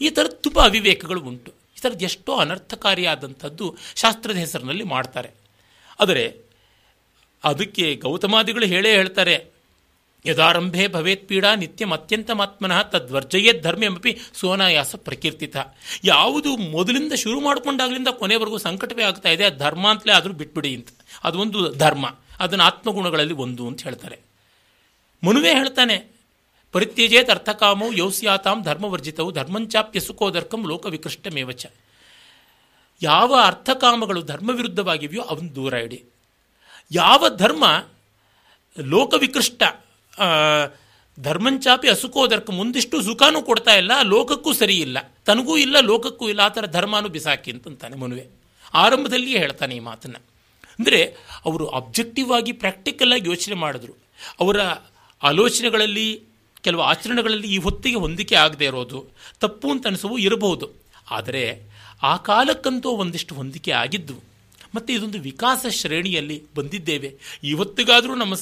ಈ 0.00 0.08
ಥರದ 0.16 0.34
ತುಂಬ 0.46 0.58
ಅವಿವೇಕಗಳು 0.68 1.20
ಉಂಟು. 1.30 1.50
ಈ 1.76 1.78
ಥರದ್ದು 1.82 2.04
ಎಷ್ಟೋ 2.10 2.32
ಅನರ್ಥಕಾರಿಯಾದಂಥದ್ದು 2.44 3.66
ಶಾಸ್ತ್ರದ 4.02 4.38
ಹೆಸರಿನಲ್ಲಿ 4.44 4.86
ಮಾಡ್ತಾರೆ. 4.94 5.30
ಆದರೆ 6.00 6.24
ಅದಕ್ಕೆ 7.44 7.86
ಗೌತಮಾದಿಗಳು 8.04 8.66
ಹೇಳೇ 8.66 8.90
ಹೇಳ್ತಾರೆ, 8.92 9.36
ಯದಾರಂಭೆ 10.24 10.84
ಭವೇತ್ 10.94 11.26
ಪೀಡಾ 11.28 11.50
ನಿತ್ಯಂ 11.54 11.92
ತದ್ವರ್ಜಯೇ 12.94 13.52
ಧರ್ಮ 13.52 13.62
ಧರ್ಮ್ಯಮಪಿ 13.66 14.12
ಸೋನಾಯಾಸ 14.40 14.94
ಪ್ರಕೀರ್ತಿತ. 15.06 15.56
ಯಾವುದು 16.04 16.50
ಮೊದಲಿಂದ 16.76 17.12
ಶುರು 17.22 17.38
ಮಾಡಿಕೊಂಡಾಗಲಿಂದ 17.40 18.10
ಕೊನೆವರೆಗೂ 18.20 18.58
ಸಂಕಟವೇ 18.58 19.04
ಆಗ್ತಾ 19.10 19.30
ಇದೆ 19.36 19.44
ಆ 19.50 19.52
ಧರ್ಮ 19.64 19.84
ಅಂತಲೇ 19.90 20.12
ಆದರೂ 20.18 20.34
ಬಿಟ್ಬಿಡಿ 20.40 20.72
ಅಂತ. 20.78 20.90
ಅದೊಂದು 21.24 21.60
ಧರ್ಮ, 21.84 22.06
ಅದನ್ನು 22.44 22.64
ಆತ್ಮಗುಣಗಳಲ್ಲಿ 22.64 23.36
ಒಂದು 23.44 23.62
ಅಂತ 23.68 23.80
ಹೇಳ್ತಾರೆ. 23.82 24.18
ಮನುವೆ 25.22 25.52
ಹೇಳ್ತಾನೆ 25.60 25.96
ಪರಿತ್ಯಜೇತ್ 26.74 27.30
ಅರ್ಥಕಾಮೌ 27.34 27.88
ಯೌಸ್ಯಾತಾಂ 28.00 28.58
ಧರ್ಮವರ್ಜಿತವು 28.68 29.30
ಧರ್ಮಂಚಾಪ್ಯ 29.38 30.00
ಸುಖೋದರ್ಕಂ 30.08 30.60
ಲೋಕವಿಕೃಷ್ಟಮೇವಚ. 30.70 31.62
ಯಾವ 33.02 33.30
ಅರ್ಥಕಾಮಗಳು 33.50 34.20
ಧರ್ಮವಿರುದ್ಧವಾಗಿವೆಯೋ 34.30 35.22
ಅವನು 35.32 35.48
ದೂರ 35.58 35.74
ಇಡಿ. 35.86 35.98
ಯಾವ 36.90 37.22
ಧರ್ಮ 37.42 37.64
ಲೋಕವಿಕೃಷ್ಟ 38.76 39.62
ಧರ್ಮಂಚಾಪಿ 41.18 41.88
ಅಸುಖೋದರ್ಕಂ 41.94 42.56
ಒಂದಿಷ್ಟು 42.62 42.96
ಸುಖನೂ 43.06 43.40
ಕೊಡ್ತಾ 43.48 43.72
ಇಲ್ಲ, 43.80 43.92
ಲೋಕಕ್ಕೂ 44.12 44.50
ಸರಿ 44.60 44.76
ಇಲ್ಲ 44.86 44.98
ತನಗೂ 45.28 45.54
ಇಲ್ಲ, 45.64 45.76
ಲೋಕಕ್ಕೂ 45.90 46.24
ಇಲ್ಲ, 46.32 46.40
ಆ 46.48 46.52
ಥರ 46.56 46.66
ಧರ್ಮನೂ 46.76 47.08
ಬಿಸಾಕಿ 47.16 47.50
ಅಂತಂತಾನೆ 47.54 47.96
ಮನುವೆ. 47.96 48.24
ಆರಂಭದಲ್ಲಿಯೇ 48.74 49.38
ಹೇಳ್ತಾನೆ 49.38 49.74
ಈ 49.78 49.82
ಮಾತನ್ನು. 49.90 50.20
ಅಂದರೆ 50.78 51.00
ಅವರು 51.46 51.64
ಅಬ್ಜೆಕ್ಟಿವ್ 51.80 52.30
ಆಗಿ 52.38 52.52
ಪ್ರಾಕ್ಟಿಕಲ್ 52.62 53.12
ಆಗಿ 53.16 53.26
ಯೋಚನೆ 53.32 53.56
ಮಾಡಿದ್ರು. 53.64 53.94
ಅವರ 54.42 54.60
ಆಲೋಚನೆಗಳಲ್ಲಿ 55.22 56.08
ಕೆಲವು 56.64 56.82
ಆಚರಣೆಗಳಲ್ಲಿ 56.90 57.48
ಈ 57.56 57.58
ಹೊತ್ತಿಗೆ 57.66 57.98
ಹೊಂದಿಕೆ 58.04 58.36
ಆಗದೆ 58.44 58.66
ಇರೋದು 58.70 58.98
ತಪ್ಪು 59.42 59.68
ಅಂತ 59.74 59.90
ಅನಿಸುವು 59.90 60.16
ಇರಬಹುದು. 60.26 60.66
ಆದರೆ 61.10 61.44
ಆ 62.02 62.14
ಕಾಲಕ್ಕಂತೂ 62.28 62.90
ಒಂದಿಷ್ಟು 63.02 63.32
ಹೊಂದಿಕೆ 63.38 63.72
ಆಗಿದ್ದು, 63.82 64.16
ಮತ್ತು 64.74 64.90
ಇದೊಂದು 64.94 65.18
ವಿಕಾಸ 65.20 65.62
ಶ್ರೇಣಿಯಲ್ಲಿ 65.78 66.36
ಬಂದಿದ್ದೇವೆ. 66.56 67.08
ಇವತ್ತಿಗಾದರೂ 67.52 68.12
ನಮ್ಮ 68.14 68.34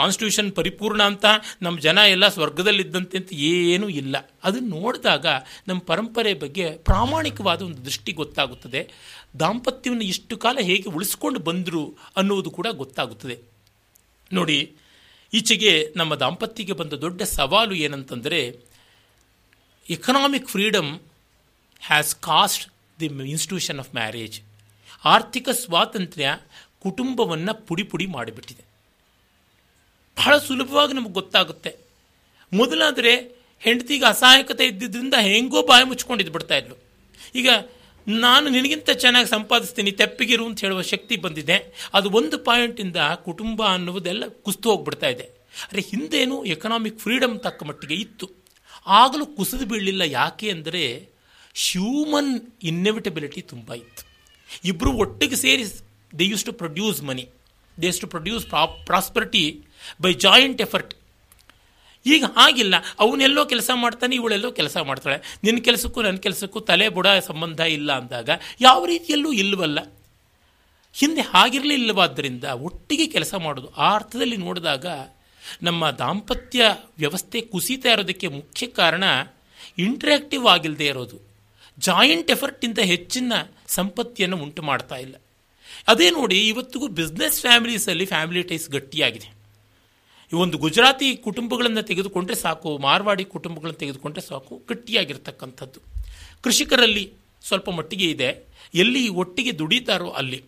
ಕಾನ್ಸ್ಟಿಟ್ಯೂಷನ್ 0.00 0.50
ಪರಿಪೂರ್ಣ 0.58 1.02
ಅಂತ, 1.10 1.26
ನಮ್ಮ 1.62 1.76
ಜನ 1.86 1.98
ಎಲ್ಲ 2.12 2.26
ಸ್ವರ್ಗದಲ್ಲಿದ್ದಂತೆ 2.36 3.16
ಅಂತ 3.20 3.32
ಏನೂ 3.50 3.86
ಇಲ್ಲ. 4.00 4.16
ಅದನ್ನು 4.44 4.70
ನೋಡಿದಾಗ 4.78 5.26
ನಮ್ಮ 5.68 5.80
ಪರಂಪರೆ 5.90 6.34
ಬಗ್ಗೆ 6.44 6.66
ಪ್ರಾಮಾಣಿಕವಾದ 6.90 7.62
ಒಂದು 7.68 7.82
ದೃಷ್ಟಿ 7.84 8.14
ಗೊತ್ತಾಗುತ್ತದೆ. 8.22 8.82
ದಾಂಪತ್ಯವನ್ನು 9.40 10.06
ಇಷ್ಟು 10.12 10.36
ಕಾಲ 10.44 10.56
ಹೇಗೆ 10.70 10.88
ಉಳಿಸ್ಕೊಂಡು 10.96 11.40
ಬಂದರು 11.48 11.84
ಅನ್ನುವುದು 12.16 12.52
ಕೂಡ 12.58 12.66
ಗೊತ್ತಾಗುತ್ತದೆ. 12.82 13.38
ನೋಡಿ 14.30 14.58
ಈಚೆಗೆ 15.36 15.72
ನಮ್ಮ 15.96 16.12
ದಾಂಪತ್ಯಕ್ಕೆ 16.14 16.74
ಬಂದ 16.80 16.92
ದೊಡ್ಡ 16.92 17.22
ಸವಾಲು 17.36 17.74
ಏನಂತಂದರೆ 17.74 18.40
economic 19.90 20.48
freedom 20.48 20.90
has 21.80 22.12
cost 22.16 22.64
the 23.00 23.06
institution 23.06 23.78
of 23.78 23.90
marriage 23.94 24.36
ಆರ್ಥಿಕ 25.04 25.48
ಸ್ವಾತಂತ್ರ್ಯ 25.48 26.28
ಕುಟುಂಬವನ್ನು 26.82 27.66
ಪುಡಿ 27.66 27.82
ಪುಡಿ 27.82 28.06
ಮಾಡಿಬಿಟ್ಟಿದೆ. 28.06 28.64
ಬಹಳ 30.18 30.38
ಸುಲಭವಾಗಿ 30.38 30.92
ನಮಗೆ 30.92 31.12
ಗೊತ್ತಾಗುತ್ತೆ. 31.12 31.72
ಮೊದಲಾದರೆ 32.52 33.12
ಹೆಂಡತಿಗೆ 33.60 34.04
ಅಸಹಾಯಕತೆ 34.04 34.64
ಇದ್ದಿದ್ದರಿಂದ 34.66 35.14
ಹೆಂಗೋ 35.14 35.62
ಬಾಯಿ 35.66 35.84
ಮುಚ್ಕೊಂಡಿದ್ದು 35.84 36.32
ಬಿಡ್ತಾ 36.32 36.56
ಇದ್ಲು. 36.56 36.76
ಈಗ 37.34 37.48
ನಾನು 38.24 38.46
ನಿನಗಿಂತ 38.50 38.90
ಚೆನ್ನಾಗಿ 38.90 39.28
ಸಂಪಾದಿಸ್ತೀನಿ, 39.28 39.90
ತೆಪ್ಪಿಗಿರು 39.90 40.44
ಅಂತ 40.46 40.60
ಹೇಳುವ 40.64 40.82
ಶಕ್ತಿ 40.90 41.16
ಬಂದಿದೆ. 41.16 41.56
ಅದು 41.94 42.10
ಒಂದು 42.10 42.38
ಪಾಯಿಂಟಿಂದ 42.38 42.96
ಕುಟುಂಬ 43.26 43.62
ಅನ್ನುವುದೆಲ್ಲ 43.74 44.24
ಕುಸ್ತು 44.46 44.70
ಹೋಗ್ಬಿಡ್ತಾ 44.70 45.08
ಇದೆ. 45.14 45.26
ಅರೆ, 45.70 45.82
ಹಿಂದೇನು 45.90 46.44
ಎಕನಾಮಿಕ್ 46.44 46.98
ಫ್ರೀಡಮ್ 47.04 47.36
ತಕ್ಕ 47.46 47.64
ಮಟ್ಟಿಗೆ 47.68 47.94
ಇತ್ತು. 47.94 48.26
ಆಗಲೂ 48.86 49.26
ಕುಸಿದು 49.26 49.66
ಬೀಳಲಿಲ್ಲ 49.66 50.02
ಯಾಕೆ 50.02 50.50
ಅಂದರೆ 50.50 50.82
ಹ್ಯೂಮನ್ 51.64 52.32
ಇನ್ನೆವಿಟಬಿಲಿಟಿ 52.70 53.40
ತುಂಬ 53.52 53.68
ಇತ್ತು. 53.74 54.02
ಇಬ್ಬರು 54.70 54.90
ಒಟ್ಟಿಗೆ 55.04 55.36
ಸೇರಿ 55.36 55.64
they 56.18 56.24
use 56.24 56.44
to 56.44 56.52
produce 56.52 57.02
money 57.02 57.24
they 57.80 57.86
use 57.86 58.00
to 58.00 58.08
produce 58.14 58.44
prosperity 58.90 59.44
by 60.02 60.12
joint 60.26 60.60
effort 60.66 60.92
ಈಗ 62.06 62.24
ಹಾಗಿಲ್ಲ. 62.36 62.74
ಅವನೆಲ್ಲೋ 63.00 63.44
ಕೆಲಸ 63.44 63.70
ಮಾಡ್ತಾನೆ, 63.74 64.16
ಇವಳೆಲ್ಲೋ 64.16 64.52
ಕೆಲಸ 64.52 64.76
ಮಾಡ್ತಾಳೆ. 64.76 65.38
ನಿನ್ನ 65.44 65.58
ಕೆಲಸಕ್ಕೂ 65.58 66.02
ನನ್ನ 66.02 66.16
ಕೆಲಸಕ್ಕೂ 66.16 66.60
ತಲೆ 66.60 66.88
ಬುಡ 66.88 67.06
ಸಂಬಂಧ 67.06 67.60
ಇಲ್ಲ 67.60 67.92
ಅಂದಾಗ 67.92 68.30
ಯಾವ 68.60 68.84
ರೀತಿಯಲ್ಲೂ 68.84 69.32
ಇಲ್ಲವಲ್ಲ 69.32 69.92
ಹಿಂದೆ 70.94 71.20
ಹಾಗಿರಲಿಲ್ಲವಾದ್ದರಿಂದ 71.20 72.44
ಒಟ್ಟಿಗೆ 72.44 73.06
ಕೆಲಸ 73.06 73.34
ಮಾಡೋದು. 73.34 73.74
ಆ 73.74 73.94
ಅರ್ಥದಲ್ಲಿ 73.94 74.36
ನೋಡಿದಾಗ 74.36 74.86
ನಮ್ಮ 75.62 75.90
ದಾಂಪತ್ಯ 75.90 76.64
ವ್ಯವಸ್ಥೆ 76.98 77.40
ಕುಸಿತಾ 77.40 77.92
ಇರೋದಕ್ಕೆ 77.92 78.28
ಮುಖ್ಯ 78.28 78.66
ಕಾರಣ 78.66 79.04
ಇಂಟ್ರ್ಯಾಕ್ಟಿವ್ 79.78 80.46
ಆಗಿಲ್ಲದೆ 80.46 80.86
ಇರೋದು. 80.86 81.26
ಜಾಯಿಂಟ್ 81.78 82.30
ಎಫರ್ಟಿಂದ 82.30 82.78
ಹೆಚ್ಚಿನ 82.78 83.32
ಸಂಪತ್ತಿಯನ್ನು 83.66 84.36
ಉಂಟು 84.36 84.62
ಮಾಡ್ತಾ 84.62 84.96
ಇಲ್ಲ. 84.96 85.14
ಅದೇ 85.88 86.10
ನೋಡಿ, 86.10 86.48
ಇವತ್ತಿಗೂ 86.48 86.88
ಬಿಸ್ನೆಸ್ 86.88 87.40
ಫ್ಯಾಮಿಲೀಸಲ್ಲಿ 87.40 88.04
ಫ್ಯಾಮಿಲಿ 88.04 88.42
ಟೈಸ್ 88.42 88.70
ಗಟ್ಟಿಯಾಗಿದೆ. 88.70 89.35
ಈ 90.32 90.36
ಒಂದು 90.36 90.58
ಗುಜರಾತಿ 90.58 91.16
ಕುಟುಂಬಗಳನ್ನು 91.16 91.82
ತೆಗೆದುಕೊಂಡ್ರೆ 91.82 92.36
ಸಾಕು, 92.36 92.78
ಮಾರ್ವಾಡಿ 92.78 93.24
ಕುಟುಂಬಗಳನ್ನು 93.24 93.78
ತೆಗೆದುಕೊಂಡ್ರೆ 93.78 94.28
ಸಾಕು, 94.28 94.62
ಗಟ್ಟಿಯಾಗಿರ್ತಕ್ಕಂಥದ್ದು. 94.68 95.80
ಕೃಷಿಕರಲ್ಲಿ 96.42 97.12
ಸ್ವಲ್ಪ 97.42 97.70
ಮಟ್ಟಿಗೆ 97.70 98.10
ಇದೆ. 98.10 98.46
ಎಲ್ಲಿ 98.74 99.08
ಒಟ್ಟಿಗೆ 99.08 99.58
ದುಡಿತಾರೋ 99.58 100.10
ಅಲ್ಲಿ. 100.10 100.44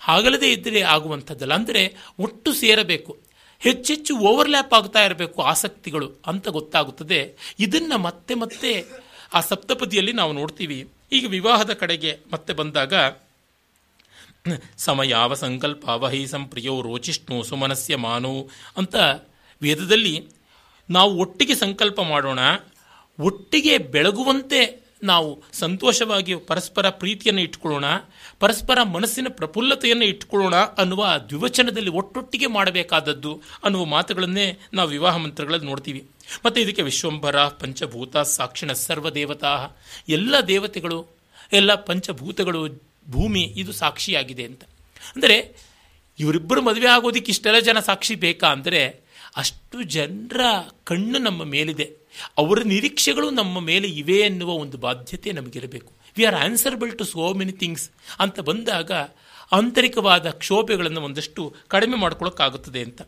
ಹಾಗಲದೆ 0.00 0.52
ಇದ್ದರೆ 0.52 0.80
ಆಗುವಂಥದ್ದಲ್ಲ. 0.80 1.54
ಅಂದರೆ 1.54 1.96
ಒಟ್ಟು 2.18 2.52
ಸೇರಬೇಕು. 2.52 3.18
ಹೆಚ್ಚೆಚ್ಚು 3.58 4.18
ಓವರ್ಲ್ಯಾಪ್ 4.18 4.74
ಆಗ್ತಾ 4.74 5.04
ಇರಬೇಕು 5.04 5.42
ಆಸಕ್ತಿಗಳು 5.42 6.10
ಅಂತ 6.26 6.48
ಗೊತ್ತಾಗುತ್ತದೆ. 6.48 7.34
ಇದನ್ನು 7.58 7.98
ಮತ್ತೆ 7.98 8.34
ಮತ್ತೆ 8.34 8.84
ಆ 9.34 9.40
ಸಪ್ತಪದಿಯಲ್ಲಿ 9.40 10.12
ನಾವು 10.12 10.32
ನೋಡ್ತೀವಿ. 10.32 10.88
ಈಗ 11.12 11.26
ವಿವಾಹದ 11.28 11.72
ಕಡೆಗೆ 11.72 12.18
ಮತ್ತೆ 12.32 12.52
ಬಂದಾಗ 12.52 12.94
ಸಮಯಾವ 14.76 15.34
ಸಂಕಲ್ಪಾವಹೈ 15.34 16.26
ಸಂಪ್ರಿಯೋ 16.26 16.82
ರೋಚಿಷ್ಣು 16.82 17.42
ಸುಮನಸ್ಯ 17.42 17.96
ಮಾನೋ 17.96 18.48
ಅಂತ 18.76 18.96
ವೇದದಲ್ಲಿ 19.62 20.28
ನಾವು 20.90 21.16
ಒಟ್ಟಿಗೆ 21.16 21.54
ಸಂಕಲ್ಪ 21.54 22.00
ಮಾಡೋಣ. 22.00 22.38
ಒಟ್ಟಿಗೆ 23.20 23.78
ಬೆಳಗುವಂತೆ 23.78 24.88
ನಾವು 25.02 25.44
ಸಂತೋಷವಾಗಿ 25.52 26.34
ಪರಸ್ಪರ 26.36 26.90
ಪ್ರೀತಿಯನ್ನು 26.90 27.42
ಇಟ್ಕೊಳ್ಳೋಣ. 27.42 27.84
ಪರಸ್ಪರ 28.40 28.82
ಮನಸ್ಸಿನ 28.82 29.26
ಪ್ರಫುಲ್ಲತೆಯನ್ನು 29.30 30.04
ಇಟ್ಕೊಳ್ಳೋಣ 30.04 30.56
ಅನ್ನುವ 30.56 31.06
ದ್ವಿವಚನದಲ್ಲಿ 31.28 31.90
ಒಟ್ಟೊಟ್ಟಿಗೆ 31.90 32.46
ಮಾಡಬೇಕಾದದ್ದು 32.46 33.42
ಅನ್ನುವ 33.64 33.84
ಮಾತುಗಳನ್ನೇ 33.84 34.58
ನಾವು 34.74 34.88
ವಿವಾಹ 34.88 35.16
ಮಂತ್ರಗಳಲ್ಲಿ 35.16 35.66
ನೋಡ್ತೀವಿ. 35.66 36.08
ಮತ್ತು 36.46 36.60
ಇದಕ್ಕೆ 36.60 36.82
ವಿಶ್ವಂಭರ, 36.82 37.36
ಪಂಚಭೂತ, 37.36 38.16
ಸಾಕ್ಷಿಣ 38.16 38.72
ಸರ್ವದೇವತಾ, 38.72 39.68
ಎಲ್ಲ 40.08 40.40
ದೇವತೆಗಳು, 40.40 41.06
ಎಲ್ಲ 41.52 41.74
ಪಂಚಭೂತಗಳು 41.74 42.87
ಭೂಮಿ 43.10 43.40
ಇದು 43.40 43.72
ಸಾಕ್ಷಿಯಾಗಿದೆ 43.72 44.44
ಅಂತ. 44.44 44.62
ಅಂದರೆ 45.14 45.56
ಇವರಿಬ್ಬರು 46.18 46.62
ಮದುವೆ 46.62 46.86
ಆಗೋದಕ್ಕೆ 46.86 47.32
ಇಷ್ಟೆಲ್ಲ 47.32 47.58
ಜನ 47.58 47.80
ಸಾಕ್ಷಿ 47.80 48.14
ಬೇಕಾ 48.14 48.48
ಅಂದರೆ 48.48 49.02
ಅಷ್ಟು 49.36 49.82
ಜನರ 49.82 50.40
ಕಣ್ಣು 50.84 51.18
ನಮ್ಮ 51.18 51.44
ಮೇಲಿದೆ. 51.44 51.86
ಅವರ 52.38 52.58
ನಿರೀಕ್ಷೆಗಳು 52.62 53.30
ನಮ್ಮ 53.30 53.60
ಮೇಲೆ 53.60 53.88
ಇವೆ 53.88 54.18
ಎನ್ನುವ 54.18 54.50
ಒಂದು 54.50 54.78
ಬಾಧ್ಯತೆ 54.78 55.32
ನಮಗಿರಬೇಕು. 55.32 55.92
We 56.16 56.24
are 56.24 56.34
answerable 56.34 56.98
to 56.98 57.04
so 57.04 57.34
many 57.34 57.52
things 57.52 57.90
ಅಂತ 58.18 58.40
ಬಂದಾಗ 58.40 58.92
ಆಂತರಿಕವಾದ 59.52 60.30
ಕ್ಷೋಭೆಗಳನ್ನು 60.30 61.00
ಒಂದಷ್ಟು 61.00 61.54
ಕಡಿಮೆ 61.68 61.96
ಮಾಡ್ಕೊಳ್ಳೋಕ್ಕಾಗುತ್ತದೆ 61.96 62.82
ಅಂತ. 62.82 63.02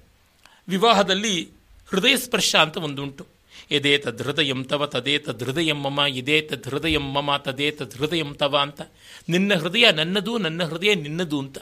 ವಿವಾಹದಲ್ಲಿ 0.69 1.49
ಹೃದಯ 1.89 2.17
ಸ್ಪರ್ಶ 2.17 2.57
ಅಂತ 2.57 2.77
ಒಂದುಂಟು. 2.77 3.39
ಎದೇ 3.71 3.99
ತದ್ಹೃದಯಂ 3.99 4.64
ತವ 4.64 4.87
ತದೇ 4.87 5.18
ತದ್ಹೃದಯಂ 5.18 5.77
ಮಮ 5.77 6.01
ಇದೇ 6.01 6.41
ತದ್ಹೃದಯಂ 6.41 7.12
ಮಮ 7.12 7.37
ತದೇ 7.37 7.71
ತದ್ಹೃದಯಂ 7.71 8.35
ತವ 8.35 8.59
ಅಂತ. 8.59 8.81
ನಿನ್ನ 9.29 9.55
ಹೃದಯ 9.55 9.93
ನನ್ನದು, 9.93 10.39
ನನ್ನ 10.39 10.64
ಹೃದಯ 10.64 10.95
ನಿನ್ನದು 10.95 11.39
ಅಂತ. 11.39 11.59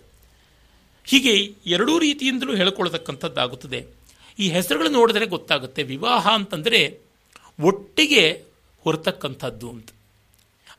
ಹೀಗೆ 1.04 1.54
ಎರಡೂ 1.66 1.98
ರೀತಿಯಿಂದಲೂ 1.98 2.56
ಹೇಳ್ಕೊಳ್ತಕ್ಕಂಥದ್ದಾಗುತ್ತದೆ. 2.56 3.86
ಈ 4.38 4.50
ಹೆಸರುಗಳು 4.50 4.88
ನೋಡಿದ್ರೆ 4.88 5.26
ಗೊತ್ತಾಗುತ್ತೆ. 5.26 5.82
ವಿವಾಹ 5.82 6.28
ಅಂತಂದರೆ 6.28 7.00
ಒಟ್ಟಿಗೆ 7.61 8.44
ಹೊರತಕ್ಕಂಥದ್ದು 8.84 9.70
ಅಂತ. 9.70 9.88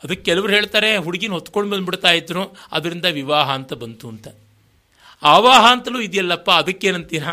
ಅದಕ್ಕೆ 0.03 0.23
ಕೆಲವರು 0.23 0.53
ಹೇಳ್ತಾರೆ, 0.53 0.97
ಹುಡುಗಿನ 0.97 1.32
ಹೊತ್ಕೊಂಡು 1.32 1.69
ಬಂದ್ಬಿಡ್ತಾ 1.69 2.11
ಇದ್ರು, 2.11 2.55
ಅದರಿಂದ 2.71 3.05
ವಿವಾಹ 3.05 3.51
ಅಂತ 3.51 3.73
ಬಂತು 3.73 4.09
ಅಂತ. 4.09 4.27
ಆವಾಹ 5.23 5.71
ಅಂತಲೂ 5.71 6.01
ಇದೆಯಲ್ಲಪ್ಪ, 6.01 6.51
ಅದಕ್ಕೇನಂತೀರ? 6.51 7.23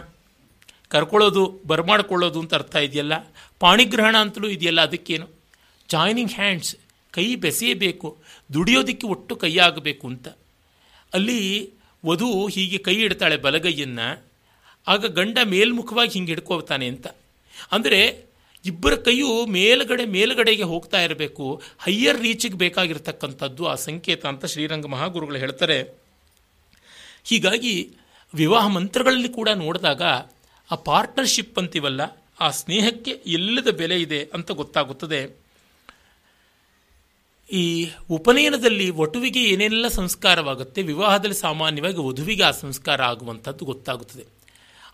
ಕರ್ಕೊಳ್ಳೋದು, 0.89 1.61
ಬರಮಾಡ್ಕೊಳ್ಳೋದು 1.67 2.41
ಅಂತ 2.41 2.55
ಅರ್ಥ 2.55 2.77
ಇದೆಯಲ್ಲ? 2.77 3.13
ಪಾಣಿಗ್ರಹಣ 3.61 4.17
ಅಂತಲೂ 4.25 4.49
ಇದೆಯಲ್ಲ, 4.57 4.81
ಅದಕ್ಕೇನು? 4.89 5.27
ಜಾಯ್ನಿಂಗ್ 5.89 6.35
ಹ್ಯಾಂಡ್ಸ್ 6.39 6.73
ಕೈ 7.15 7.27
ಬೆಸೆಯಬೇಕು, 7.45 8.09
ದುಡಿಯೋದಕ್ಕೆ 8.55 9.07
ಒಟ್ಟು 9.15 9.33
ಕೈಯಾಗಬೇಕು 9.43 10.05
ಅಂತ. 10.13 10.29
ಅಲ್ಲಿ 11.13 11.41
ವಧು 12.05 12.29
ಹೀಗೆ 12.55 12.79
ಕೈ 12.87 12.97
ಇಡ್ತಾಳೆ 13.07 13.37
ಬಲಗೈಯನ್ನು, 13.47 14.09
ಆಗ 14.87 15.07
ಗಂಡ 15.19 15.39
ಮೇಲ್ಮುಖವಾಗಿ 15.55 16.13
ಹಿಂಗೆ 16.17 16.33
ಹಿಡ್ಕೋತಾನೆ 16.35 16.87
ಅಂತ. 16.93 17.07
ಅಂದರೆ 17.77 18.01
ಇಬ್ಬರ 18.65 18.95
ಕೈಯು 19.07 19.31
ಮೇಲುಗಡೆ 19.57 20.05
ಮೇಲುಗಡೆಗೆ 20.15 20.67
ಹೋಗ್ತಾ 20.73 21.01
ಇರಬೇಕು 21.07 21.45
ಹೈಯರ್ 21.85 22.19
ರೀಚಿಗೆ 22.27 22.59
ಬೇಕಾಗಿರ್ತಕ್ಕಂಥದ್ದು 22.63 23.63
ಆ 23.73 23.75
ಸಂಕೇತ 23.87 24.23
ಅಂತ 24.31 24.45
ಶ್ರೀರಂಗ 24.53 24.87
ಮಹಾಗುರುಗಳು 24.95 25.39
ಹೇಳ್ತಾರೆ. 25.45 25.79
ಹೀಗಾಗಿ 27.31 27.75
ವಿವಾಹ 28.35 28.65
ಮಂತ್ರಗಳಲ್ಲಿ 28.77 29.31
ಕೂಡ 29.39 29.49
ನೋಡಿದಾಗ 29.65 30.03
ಆ 30.71 30.77
ಪಾರ್ಟ್ನರ್ಶಿಪ್ 30.89 31.59
ಅಂತೀವಲ್ಲ 31.63 32.03
ಆ 32.41 32.51
ಸ್ನೇಹಕ್ಕೆ 32.51 33.11
ಎಲ್ಲದ 33.11 33.69
ಬೆಲೆ 33.69 34.01
ಇದೆ 34.01 34.31
ಅಂತ 34.35 34.51
ಗೊತ್ತಾಗುತ್ತದೆ. 34.51 35.37
ಈ 37.53 37.91
ಉಪನಯನದಲ್ಲಿ 38.11 38.91
ವಟುವಿಗೆ 38.91 39.45
ಏನೆಲ್ಲ 39.45 39.89
ಸಂಸ್ಕಾರವಾಗುತ್ತೆ? 39.89 40.83
ವಿವಾಹದಲ್ಲಿ 40.83 41.35
ಸಾಮಾನ್ಯವಾಗಿ 41.35 41.97
ವಧುವಿಗೆ 41.97 42.43
ಆ 42.43 42.51
ಸಂಸ್ಕಾರ 42.51 43.03
ಆಗುವಂಥದ್ದು 43.03 43.65
ಗೊತ್ತಾಗುತ್ತದೆ. 43.65 44.25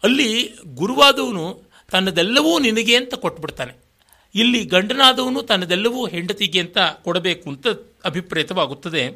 ಅಲ್ಲಿ 0.03 0.55
ಗುರುವಾದವನು 0.75 1.63
ತನ್ನದೆಲ್ಲವೂ 1.91 2.59
ನಿನಗೆ 2.59 2.97
ಅಂತ 2.97 3.15
ಕೊಟ್ಬಿಡ್ತಾನೆ. 3.15 3.73
ಇಲ್ಲಿ 4.35 4.65
ಗಂಡನಾದವನು 4.65 5.43
ತನ್ನದೆಲ್ಲವೂ 5.43 6.07
ಹೆಂಡತಿಗೆ 6.07 6.61
ಅಂತ 6.61 6.79
ಕೊಡಬೇಕು 6.79 7.51
ಅಂತ 7.51 7.67
ಅಭಿಪ್ರೇತವಾಗುತ್ತದೆ. 8.05 9.11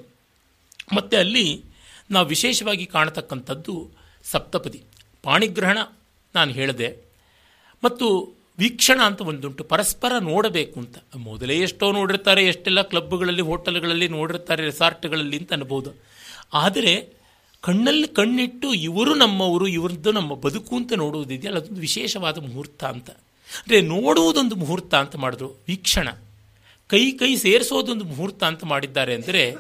ಮತ್ತು 0.97 1.17
ಅಲ್ಲಿ 1.17 1.65
ನಾವು 2.11 2.27
ವಿಶೇಷವಾಗಿ 2.27 2.87
ಕಾಣತಕ್ಕಂಥದ್ದು 2.87 3.91
ಸಪ್ತಪದಿ. 4.25 4.83
ಪಾಣಿಗ್ರಹಣ 5.23 5.79
ನಾನು 6.35 6.53
ಹೇಳಿದೆ. 6.53 7.06
ಮತ್ತು 7.83 8.37
ವೀಕ್ಷಣ 8.59 9.01
ಅಂತ 9.03 9.21
ಒಂದುಂಟು. 9.21 9.65
ಪರಸ್ಪರ 9.65 10.13
ನೋಡಬೇಕು 10.19 10.81
ಅಂತ. 10.81 10.97
ಮೊದಲೇ 11.17 11.57
ಎಷ್ಟೋ 11.59 11.93
ನೋಡಿರ್ತಾರೆ, 11.93 12.47
ಎಷ್ಟೆಲ್ಲ 12.47 12.83
ಕ್ಲಬ್ಗಳಲ್ಲಿ, 12.83 13.43
ಹೋಟೆಲ್ಗಳಲ್ಲಿ 13.43 14.09
ನೋಡಿರ್ತಾರೆ, 14.09 14.63
ರೆಸಾರ್ಟ್ಗಳಲ್ಲಿ 14.63 15.37
ಅಂತ 15.37 15.53
ಅನ್ಬೋದು. 15.53 15.91
ಆದರೆ 16.53 17.17
ಕಣ್ಣಲ್ಲಿ 17.63 18.09
ಕಣ್ಣಿಟ್ಟು 18.09 18.75
ಇವರು 18.75 19.15
ನಮ್ಮವರು, 19.15 19.67
ಇವರದ್ದು 19.67 20.13
ನಮ್ಮ 20.13 20.35
ಬದುಕು 20.35 20.77
ಅಂತ 20.77 20.93
ನೋಡುವುದಿದೆಯಲ್ಲ, 20.93 21.59
ಅದೊಂದು 21.59 21.81
ವಿಶೇಷವಾದ 21.81 22.39
ಮುಹೂರ್ತ 22.39 22.85
ಅಂತ. 22.85 23.11
ಅಂದರೆ 23.49 23.81
ನೋಡುವುದೊಂದು 23.81 24.57
ಮುಹೂರ್ತ 24.57 24.95
ಅಂತ 24.95 25.17
ಮಾಡಿದ್ರು. 25.17 25.49
ವೀಕ್ಷಣ. 25.69 26.09
ಕೈ 26.89 27.11
ಕೈ 27.11 27.37
ಸೇರಿಸೋದೊಂದು 27.37 28.05
ಮುಹೂರ್ತ 28.05 28.45
ಅಂತ 28.45 28.65
ಮಾಡಿದ್ದಾರೆ 28.65 29.15
ಅಂದರೆ 29.15 29.57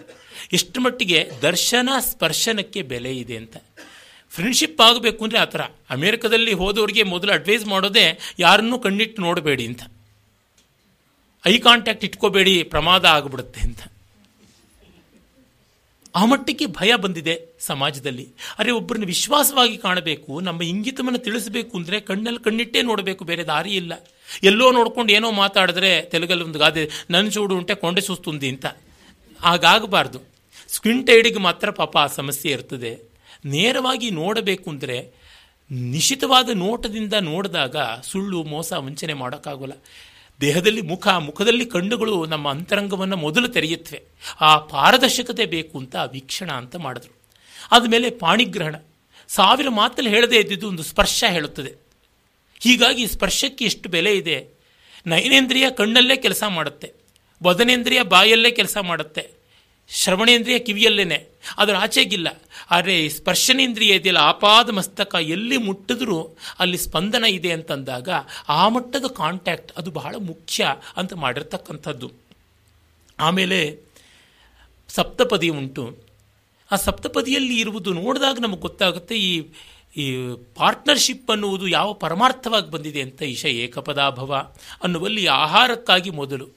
ಎಷ್ಟು 0.53 0.81
ಮಟ್ಟಿಗೆ 0.81 1.31
ದರ್ಶನ 1.43 1.89
ಸ್ಪರ್ಶನಕ್ಕೆ 1.99 2.83
ಬೆಲೆ 2.83 3.17
ಇದೆ 3.17 3.37
ಅಂತ. 3.37 3.57
ಫ್ರೆಂಡ್ಶಿಪ್ 4.37 4.81
ಆಗಬೇಕು 4.87 5.21
ಅಂದರೆ 5.25 5.39
ಆ 5.43 5.47
ಥರ. 5.55 5.63
ಅಮೇರಿಕದಲ್ಲಿ 5.95 6.53
ಹೋದವರಿಗೆ 6.63 7.03
ಮೊದಲು 7.15 7.33
ಅಡ್ವೈಸ್ 7.39 7.67
ಮಾಡೋದೇ 7.73 8.07
ಯಾರನ್ನೂ 8.45 8.79
ಕಣ್ಣಿಟ್ಟು 8.87 9.23
ನೋಡಬೇಡಿ 9.27 9.67
ಅಂತ. 9.71 9.83
ಐ 11.45 11.55
ಕಾಂಟ್ಯಾಕ್ಟ್ 11.67 12.05
ಇಟ್ಕೋಬೇಡಿ, 12.09 12.57
ಪ್ರಮಾದ 12.73 13.05
ಆಗಿಬಿಡುತ್ತೆ 13.17 13.61
ಅಂತ. 13.69 13.83
ಆ 16.15 16.23
ಮಟ್ಟಕ್ಕೆ 16.25 16.67
ಭಯ 16.79 16.91
ಬಂದಿದೆ 17.05 17.35
ಸಮಾಜದಲ್ಲಿ. 17.61 18.25
ಅರೆ 18.59 18.71
ಒಬ್ಬರನ್ನ 18.71 19.07
ವಿಶ್ವಾಸವಾಗಿ 19.15 19.77
ಕಾಣಬೇಕು, 19.77 20.41
ನಮ್ಮ 20.41 20.61
ಇಂಗಿತವನ್ನು 20.63 21.21
ತಿಳಿಸಬೇಕು 21.27 21.73
ಅಂದರೆ 21.79 21.97
ಕಣ್ಣಲ್ಲಿ 22.01 22.41
ಕಣ್ಣಿಟ್ಟೇ 22.47 22.83
ನೋಡಬೇಕು, 22.83 23.23
ಬೇರೆ 23.31 23.45
ದಾರಿ 23.45 23.73
ಇಲ್ಲ. 23.81 23.93
ಎಲ್ಲೋ 24.43 24.67
ನೋಡ್ಕೊಂಡು 24.73 25.13
ಏನೋ 25.13 25.31
ಮಾತಾಡಿದ್ರೆ 25.43 25.91
ತೆಲುಗಲ್ಲಿ 26.13 26.45
ಒಂದು 26.45 26.59
ಗಾದೆ 26.59 26.85
ನನ್ನ 27.11 27.29
ಚೂಡು 27.29 27.55
ಉಂಟೆ, 27.61 27.75
ಕೊಂಡೆ 27.83 28.01
ಸುಸ್ತುಂದಿ 28.01 28.49
ಅಂತ. 28.49 28.67
ಹಾಗಾಗಬಾರ್ದು. 29.41 30.21
ಸ್ಕ್ವಿನ್ 30.75 31.05
ಟೈಡಿಗೆ 31.07 31.39
ಮಾತ್ರ 31.39 31.71
ಪಾಪ 31.81 31.97
ಆ 32.05 32.09
ಸಮಸ್ಯೆ 32.21 32.51
ಇರ್ತದೆ. 32.53 32.93
ನೇರವಾಗಿ 33.47 34.11
ನೋಡಬೇಕು 34.11 34.71
ಅಂದರೆ 34.71 35.27
ನಿಶಿತವಾದ 35.71 36.51
ನೋಟದಿಂದ 36.55 37.15
ನೋಡಿದಾಗ 37.15 37.77
ಸುಳ್ಳು, 38.03 38.43
ಮೋಸ, 38.43 38.73
ವಂಚನೆ 38.73 39.15
ಮಾಡೋಕ್ಕಾಗೋಲ್ಲ. 39.15 39.73
ದೇಹದಲ್ಲಿ 40.41 40.81
ಮುಖ, 40.81 41.09
ಮುಖದಲ್ಲಿ 41.09 41.67
ಕಣ್ಣುಗಳು 41.67 42.27
ನಮ್ಮ 42.27 42.51
ಅಂತರಂಗವನ್ನು 42.51 43.17
ಮೊದಲು 43.17 43.49
ತೆರೆಯುತ್ತವೆ. 43.49 44.03
ಆ 44.41 44.59
ಪಾರದರ್ಶಕತೆ 44.59 45.47
ಬೇಕು 45.47 45.79
ಅಂತ 45.79 45.97
ವೀಕ್ಷಣ 46.13 46.53
ಅಂತ 46.53 46.77
ಮಾಡಿದ್ರು. 46.77 47.17
ಆದಮೇಲೆ 47.73 48.11
ಪಾಣಿಗ್ರಹಣ. 48.11 48.77
ಸಾವಿರ 49.29 49.69
ಮಾತಲ್ಲಿ 49.69 50.11
ಹೇಳದೇ 50.11 50.37
ಇದ್ದಿದ್ದು 50.37 50.69
ಒಂದು 50.69 50.83
ಸ್ಪರ್ಶ 50.83 51.25
ಹೇಳುತ್ತದೆ. 51.29 51.75
ಹೀಗಾಗಿ 52.61 53.07
ಸ್ಪರ್ಶಕ್ಕೆ 53.07 53.65
ಎಷ್ಟು 53.65 53.89
ಬೆಲೆ 53.89 54.17
ಇದೆ? 54.17 54.49
ನಯನೇಂದ್ರಿಯ 55.07 55.71
ಕಣ್ಣಲ್ಲೇ 55.71 56.17
ಕೆಲಸ 56.17 56.45
ಮಾಡುತ್ತೆ. 56.49 56.93
ವದನೇಂದ್ರಿಯ 57.43 58.03
ಬಾಯಲ್ಲೇ 58.03 58.51
ಕೆಲಸ 58.51 58.77
ಮಾಡುತ್ತೆ. 58.77 59.36
ಶ್ರವಣೇಂದ್ರಿಯ 59.89 60.59
ಕಿವಿಯಲ್ಲೇನೆ, 60.59 61.27
ಅದರ 61.59 61.77
ಆಚೆಗಿಲ್ಲ. 61.77 62.29
ಆದರೆ 62.71 63.09
ಸ್ಪರ್ಶನೇಂದ್ರಿಯ 63.09 63.95
ಇದೆಯಲ್ಲ 63.95 64.19
ಆಪಾದ 64.19 64.71
ಮಸ್ತಕ 64.71 65.15
ಎಲ್ಲಿ 65.15 65.57
ಮುಟ್ಟಿದ್ರೂ 65.57 66.37
ಅಲ್ಲಿ 66.59 66.79
ಸ್ಪಂದನ 66.79 67.25
ಇದೆ 67.25 67.53
ಅಂತಂದಾಗ 67.53 68.09
ಆ 68.49 68.69
ಮಟ್ಟದ 68.69 69.07
ಕಾಂಟ್ಯಾಕ್ಟ್ 69.07 69.73
ಅದು 69.77 69.91
ಬಹಳ 69.91 70.15
ಮುಖ್ಯ 70.19 70.77
ಅಂತ 70.97 71.15
ಮಾಡಿರ್ತಕ್ಕಂಥದ್ದು. 71.15 72.13
ಆಮೇಲೆ 73.21 73.79
ಸಪ್ತಪದಿ 74.89 75.49
ಉಂಟು. 75.49 75.99
ಆ 76.73 76.77
ಸಪ್ತಪದಿಯಲ್ಲಿ 76.77 77.61
ಇರುವುದು 77.61 77.93
ನೋಡಿದಾಗ 77.93 78.39
ನಮಗೆ 78.41 78.61
ಗೊತ್ತಾಗುತ್ತೆ 78.61 79.15
ಈ 79.15 79.33
ಈ 79.97 80.07
ಪಾರ್ಟ್ನರ್ಶಿಪ್ 80.55 81.31
ಅನ್ನುವುದು 81.31 81.69
ಯಾವ 81.69 81.93
ಪರಮಾರ್ಥವಾಗಿ 81.93 82.71
ಬಂದಿದೆ 82.71 83.01
ಅಂತ 83.03 83.23
ಈಶ 83.23 83.45
ಏಕಪದಾಭವ 83.45 84.33
ಅನ್ನುವಲ್ಲಿ 84.85 85.27
ಆಹಾರಕ್ಕಾಗಿ 85.27 86.11
ಮೊದಲು. 86.11 86.56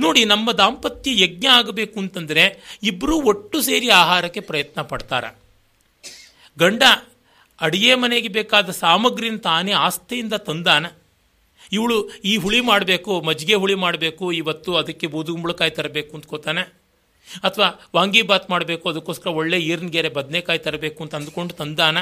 ನೋಡಿ, 0.00 0.24
ನಮ್ಮ 0.24 0.52
ದಾಂಪತ್ಯ 0.52 1.24
ಯಜ್ಞ 1.24 1.46
ಆಗಬೇಕು 1.46 2.00
ಅಂತಂದರೆ 2.00 2.60
ಇಬ್ಬರೂ 2.82 3.22
ಒಟ್ಟು 3.22 3.60
ಸೇರಿ 3.60 3.88
ಆಹಾರಕ್ಕೆ 3.88 4.40
ಪ್ರಯತ್ನ 4.40 4.82
ಪಡ್ತಾರೆ. 4.82 5.38
ಗಂಡ 6.58 6.82
ಅಡಿಗೆ 7.60 7.94
ಮನೆಗೆ 7.94 8.28
ಬೇಕಾದ 8.28 8.70
ಸಾಮಗ್ರಿನ 8.70 9.36
ತಾನೇ 9.36 9.72
ಆಸ್ತೆಯಿಂದ 9.72 10.32
ತಂದಾನ. 10.32 10.86
ಇವಳು 11.72 12.10
ಈ 12.10 12.36
ಹುಳಿ 12.36 12.60
ಮಾಡಬೇಕು, 12.60 13.20
ಮಜ್ಜಿಗೆ 13.20 13.54
ಹುಳಿ 13.54 13.74
ಮಾಡಬೇಕು, 13.74 14.32
ಇವತ್ತು 14.32 14.76
ಅದಕ್ಕೆ 14.76 15.06
ಬೂದುಗುಂಬಳಕಾಯಿ 15.06 15.70
ತರಬೇಕು 15.70 16.14
ಅಂದ್ಕೋತಾನೆ 16.14 16.60
ಅಥವಾ 17.42 17.88
ವಾಂಗಿಬಾತ್ 17.94 18.50
ಮಾಡಬೇಕು, 18.50 18.88
ಅದಕ್ಕೋಸ್ಕರ 18.88 19.30
ಒಳ್ಳೆ 19.30 19.60
ಈರ್ನಗೆರೆ 19.60 20.08
ಬದನೆಕಾಯಿ 20.08 20.58
ತರಬೇಕು 20.58 21.02
ಅಂತ 21.02 21.14
ಅಂದ್ಕೊಂಡು 21.14 21.54
ತಂದಾನ. 21.54 21.98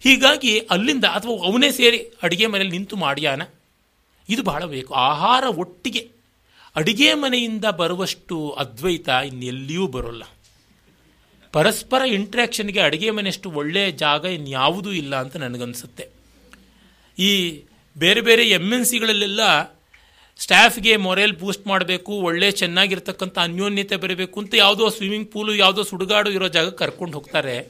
ಹೀಗಾಗಿ 0.00 0.58
ಅಲ್ಲಿಂದ 0.58 1.04
ಅಥವಾ 1.04 1.46
ಅವನೇ 1.46 1.70
ಸೇರಿ 1.70 1.98
ಅಡುಗೆ 2.22 2.46
ಮನೆಯಲ್ಲಿ 2.46 2.76
ನಿಂತು 2.78 2.96
ಮಾಡ್ಯಾನ. 2.96 3.42
ಇದು 4.28 4.42
ಬಹಳ 4.42 4.64
ಬೇಕು. 4.64 4.94
ಆಹಾರ 4.94 5.44
ಒಟ್ಟಿಗೆ 5.44 6.15
ಅಡಿಗೆ 6.76 7.14
ಮನೆಯಿಂದ 7.14 7.64
ಬರುವಷ್ಟು 7.64 8.50
ಅದ್ವೈತ 8.50 9.08
ಇನ್ನೆಲ್ಲಿಯೂ 9.08 9.86
ಬರೋಲ್ಲ. 9.86 10.24
ಪರಸ್ಪರ 11.52 12.02
ಇಂಟ್ರ್ಯಾಕ್ಷನ್ಗೆ 12.02 12.80
ಅಡುಗೆ 12.80 13.10
ಮನೆಯಷ್ಟು 13.10 13.50
ಒಳ್ಳೆಯ 13.50 13.90
ಜಾಗ 13.90 14.24
ಇನ್ಯಾವುದೂ 14.24 14.92
ಇಲ್ಲ 14.92 15.16
ಅಂತ 15.16 15.36
ನನಗನ್ಸುತ್ತೆ. 15.36 16.08
ಈ 17.18 17.62
ಬೇರೆ 17.98 18.20
ಬೇರೆ 18.20 18.50
ಎಂ 18.50 18.72
ಎನ್ 18.72 18.84
ಸಿಗಳಲ್ಲೆಲ್ಲ 18.84 19.40
ಸ್ಟಾಫ್ಗೆ 20.38 20.96
ಮೊರೇಲ್ 20.96 21.32
ಬೂಸ್ಟ್ 21.32 21.66
ಮಾಡಬೇಕು, 21.66 22.12
ಒಳ್ಳೆ 22.12 22.50
ಚೆನ್ನಾಗಿರ್ತಕ್ಕಂಥ 22.50 23.38
ಅನ್ಯೋನ್ಯತೆ 23.38 23.96
ಬರಬೇಕು 23.96 24.40
ಅಂತ 24.40 24.54
ಯಾವುದೋ 24.54 24.88
ಸ್ವಿಮ್ಮಿಂಗ್ 24.88 25.32
ಪೂಲು 25.32 25.54
ಯಾವುದೋ 25.54 25.82
ಸುಡುಗಾಡು 25.82 26.30
ಇರೋ 26.30 26.48
ಜಾಗಕ್ಕೆ 26.48 26.78
ಕರ್ಕೊಂಡು 26.78 27.18
ಹೋಗ್ತಾರೆ. 27.18 27.68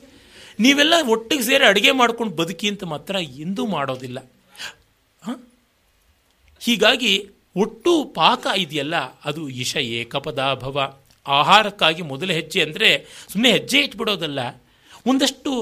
ನೀವೆಲ್ಲ 0.61 0.95
ಒಟ್ಟಿಗೆ 1.07 1.43
ಸೇರಿ 1.43 1.65
ಅಡುಗೆ 1.65 1.91
ಮಾಡ್ಕೊಂಡು 1.91 2.37
ಬದುಕಿ 2.37 2.69
ಅಂತ 2.69 2.85
ಮಾತ್ರ 2.85 3.17
ಎಂದೂ 3.17 3.67
ಮಾಡೋದಿಲ್ಲ. 3.67 4.19
ಹೀಗಾಗಿ 6.61 7.29
ಒಟ್ಟು 7.57 7.93
ಪಾಕ 8.05 8.47
ಇದೆಯಲ್ಲ, 8.57 8.97
ಅದು 9.25 9.43
ಇಶ 9.49 9.77
ಏಕಪದಾಭವ 9.99 10.79
ಆಹಾರಕ್ಕಾಗಿ 11.27 12.03
ಮೊದಲ 12.03 12.31
ಹೆಜ್ಜೆ 12.33 12.61
ಅಂದರೆ 12.63 12.89
ಸುಮ್ಮನೆ 13.33 13.51
ಹೆಜ್ಜೆ 13.53 13.79
ಇಟ್ಬಿಡೋದಲ್ಲ. 13.79 14.41
ಒಂದಷ್ಟು 15.07 15.53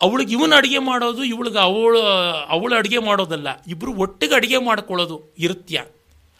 ಅವಳಿಗೆ 0.00 0.32
ಇವನು 0.32 0.54
ಅಡುಗೆ 0.56 0.78
ಮಾಡೋದು, 0.78 1.22
ಇವಳಿಗೆ 1.24 1.58
ಅವಳು 1.58 2.00
ಅವಳು 2.48 2.74
ಅಡುಗೆ 2.74 2.98
ಮಾಡೋದಲ್ಲ. 2.98 3.48
ಇಬ್ಬರು 3.68 3.92
ಒಟ್ಟಿಗೆ 3.94 4.34
ಅಡುಗೆ 4.34 4.58
ಮಾಡ್ಕೊಳ್ಳೋದು 4.58 5.16
ಇರುತ್ಯ. 5.38 5.78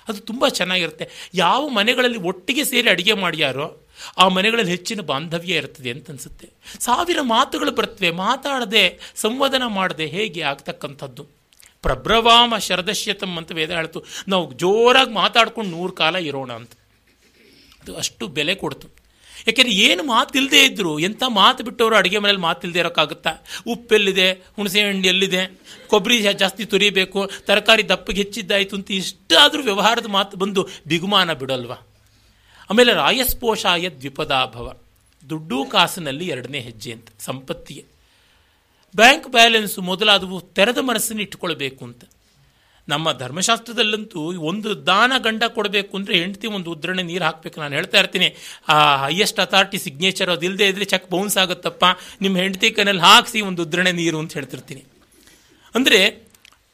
ಅದು 0.08 0.18
ತುಂಬ 0.20 0.48
ಚೆನ್ನಾಗಿರುತ್ತೆ. 0.48 1.06
ಯಾವ 1.34 1.62
ಮನೆಗಳಲ್ಲಿ 1.68 2.20
ಒಟ್ಟಿಗೆ 2.30 2.64
ಸೇರಿ 2.64 2.88
ಅಡುಗೆ 2.90 3.14
ಮಾಡ್ಯಾರೋ, 3.24 3.66
ಆ 4.18 4.24
ಮನೆಗಳಲ್ಲಿ 4.28 4.70
ಹೆಚ್ಚಿನ 4.70 5.00
ಬಾಂಧವ್ಯ 5.00 5.60
ಇರ್ತದೆ 5.62 5.90
ಅಂತ 5.90 6.10
ಅನ್ಸುತ್ತೆ. 6.10 6.46
ಸಾವಿರ 6.80 7.18
ಮಾತುಗಳು 7.34 7.72
ಬರ್ತವೆ 7.72 8.10
ಮಾತಾಡದೆ, 8.10 8.84
ಸಂವಾದನ 9.14 9.66
ಮಾಡದೆ 9.66 10.06
ಹೇಗೆ 10.06 10.42
ಆಗ್ತಕ್ಕಂಥದ್ದು? 10.42 11.39
ಪ್ರಭ್ರವಾಮ 11.82 12.58
ಶರದಶ್ಯತಮ್ 12.58 13.38
ಅಂತ 13.38 13.52
ವೇದ 13.52 13.70
ಹೇಳ್ತು. 13.70 14.04
ನಾವು 14.28 14.52
ಜೋರಾಗಿ 14.52 15.12
ಮಾತಾಡ್ಕೊಂಡು 15.12 15.70
ನೂರು 15.70 15.92
ಕಾಲ 15.92 16.16
ಇರೋಣ 16.16 16.52
ಅಂತ. 16.52 16.70
ಅದು 17.82 17.96
ಅಷ್ಟು 17.96 18.26
ಬೆಲೆ 18.26 18.54
ಕೊಡ್ತು. 18.54 18.88
ಯಾಕೆಂದರೆ 19.46 19.72
ಏನು 19.72 20.02
ಮಾತಿಲ್ಲದೆ 20.02 20.64
ಇದ್ದರು 20.64 20.98
ಎಂಥ 20.98 21.22
ಮಾತು 21.28 21.64
ಬಿಟ್ಟವರು 21.64 21.96
ಅಡುಗೆ 21.96 22.18
ಮನೇಲಿ 22.18 22.38
ಮಾತಿಲ್ಲದೆ 22.38 22.78
ಇರೋಕ್ಕಾಗುತ್ತಾ? 22.78 23.30
ಉಪ್ಪೆಲ್ಲಿದೆ 23.66 24.32
ಹುಣಸೆಹಣ್ಣು 24.32 25.06
ಎಲ್ಲಿದೆ? 25.06 25.60
ಕೊಬ್ಬರಿ 25.86 26.22
ಜಾಸ್ತಿ 26.32 26.64
ತುರಿಬೇಕು, 26.64 27.30
ತರಕಾರಿ 27.46 27.88
ದಪ್ಪಗೆ 27.88 28.16
ಹೆಚ್ಚಿದ್ದಾಯಿತು 28.16 28.76
ಅಂತ 28.76 28.90
ಇಷ್ಟಾದರೂ 28.90 29.62
ವ್ಯವಹಾರದ 29.62 30.06
ಮಾತು 30.06 30.36
ಬಂದು 30.36 30.68
ಬಿಗುಮಾನ 30.86 31.32
ಬಿಡಲ್ವಾ? 31.32 31.76
ಆಮೇಲೆ 32.70 32.92
ರಾಯಸ್ಪೋಷಾಯ 32.92 33.88
ದ್ವಿಪದಾಭವ. 33.88 34.76
ದುಡ್ಡು 35.30 35.64
ಕಾಸಿನಲ್ಲಿ 35.64 36.26
ಎರಡನೇ 36.26 36.60
ಹೆಜ್ಜೆ 36.60 36.92
ಅಂತ, 36.92 37.08
ಸಂಪತ್ತಿಗೆ. 37.18 37.84
ಬ್ಯಾಂಕ್ 38.94 39.26
ಬ್ಯಾಲೆನ್ಸ್ 39.36 39.76
ಮೊದಲಾದವು 39.90 40.36
ತೆರೆದ 40.56 40.80
ಮನಸ್ಸನ್ನು 40.88 41.22
ಇಟ್ಟುಕೊಳ್ಬೇಕು 41.26 41.82
ಅಂತ. 41.88 42.02
ನಮ್ಮ 42.88 43.06
ಧರ್ಮಶಾಸ್ತ್ರದಲ್ಲಂತೂ 43.20 44.20
ಒಂದು 44.50 44.70
ದಾನ 44.88 45.12
ಗಂಡ 45.26 45.42
ಕೊಡಬೇಕು 45.56 45.92
ಅಂದರೆ 45.98 46.14
ಹೆಂಡತಿ 46.20 46.46
ಒಂದು 46.56 46.68
ಉದ್ರಣೆ 46.74 47.02
ನೀರು 47.10 47.24
ಹಾಕಬೇಕು. 47.26 47.56
ನಾನು 47.62 47.74
ಹೇಳ್ತಾ 47.78 47.98
ಇರ್ತೀನಿ, 48.02 48.28
ಆ 48.72 48.76
ಹೈಯೆಸ್ಟ್ 49.04 49.40
ಅಥಾರಿಟಿ 49.44 49.78
ಸಿಗ್ನೇಚರ್ 49.84 50.30
ಅದು 50.34 50.46
ಇಲ್ಲದೆ 50.48 50.66
ಇದ್ರೆ 50.72 50.86
ಚೆಕ್ 50.92 51.06
ಬೌನ್ಸ್ 51.14 51.36
ಆಗುತ್ತಪ್ಪ. 51.42 51.84
ನಿಮ್ಮ 52.24 52.36
ಹೆಂಡತಿ 52.42 52.70
ಕೈನಲ್ಲಿ 52.78 53.04
ಹಾಕಿಸಿ 53.08 53.40
ಒಂದು 53.50 53.62
ಉದ್ರಣೆ 53.66 53.92
ನೀರು 54.00 54.18
ಅಂತ 54.22 54.32
ಹೇಳ್ತಿರ್ತೀನಿ. 54.38 54.82
ಅಂದರೆ 55.74 56.00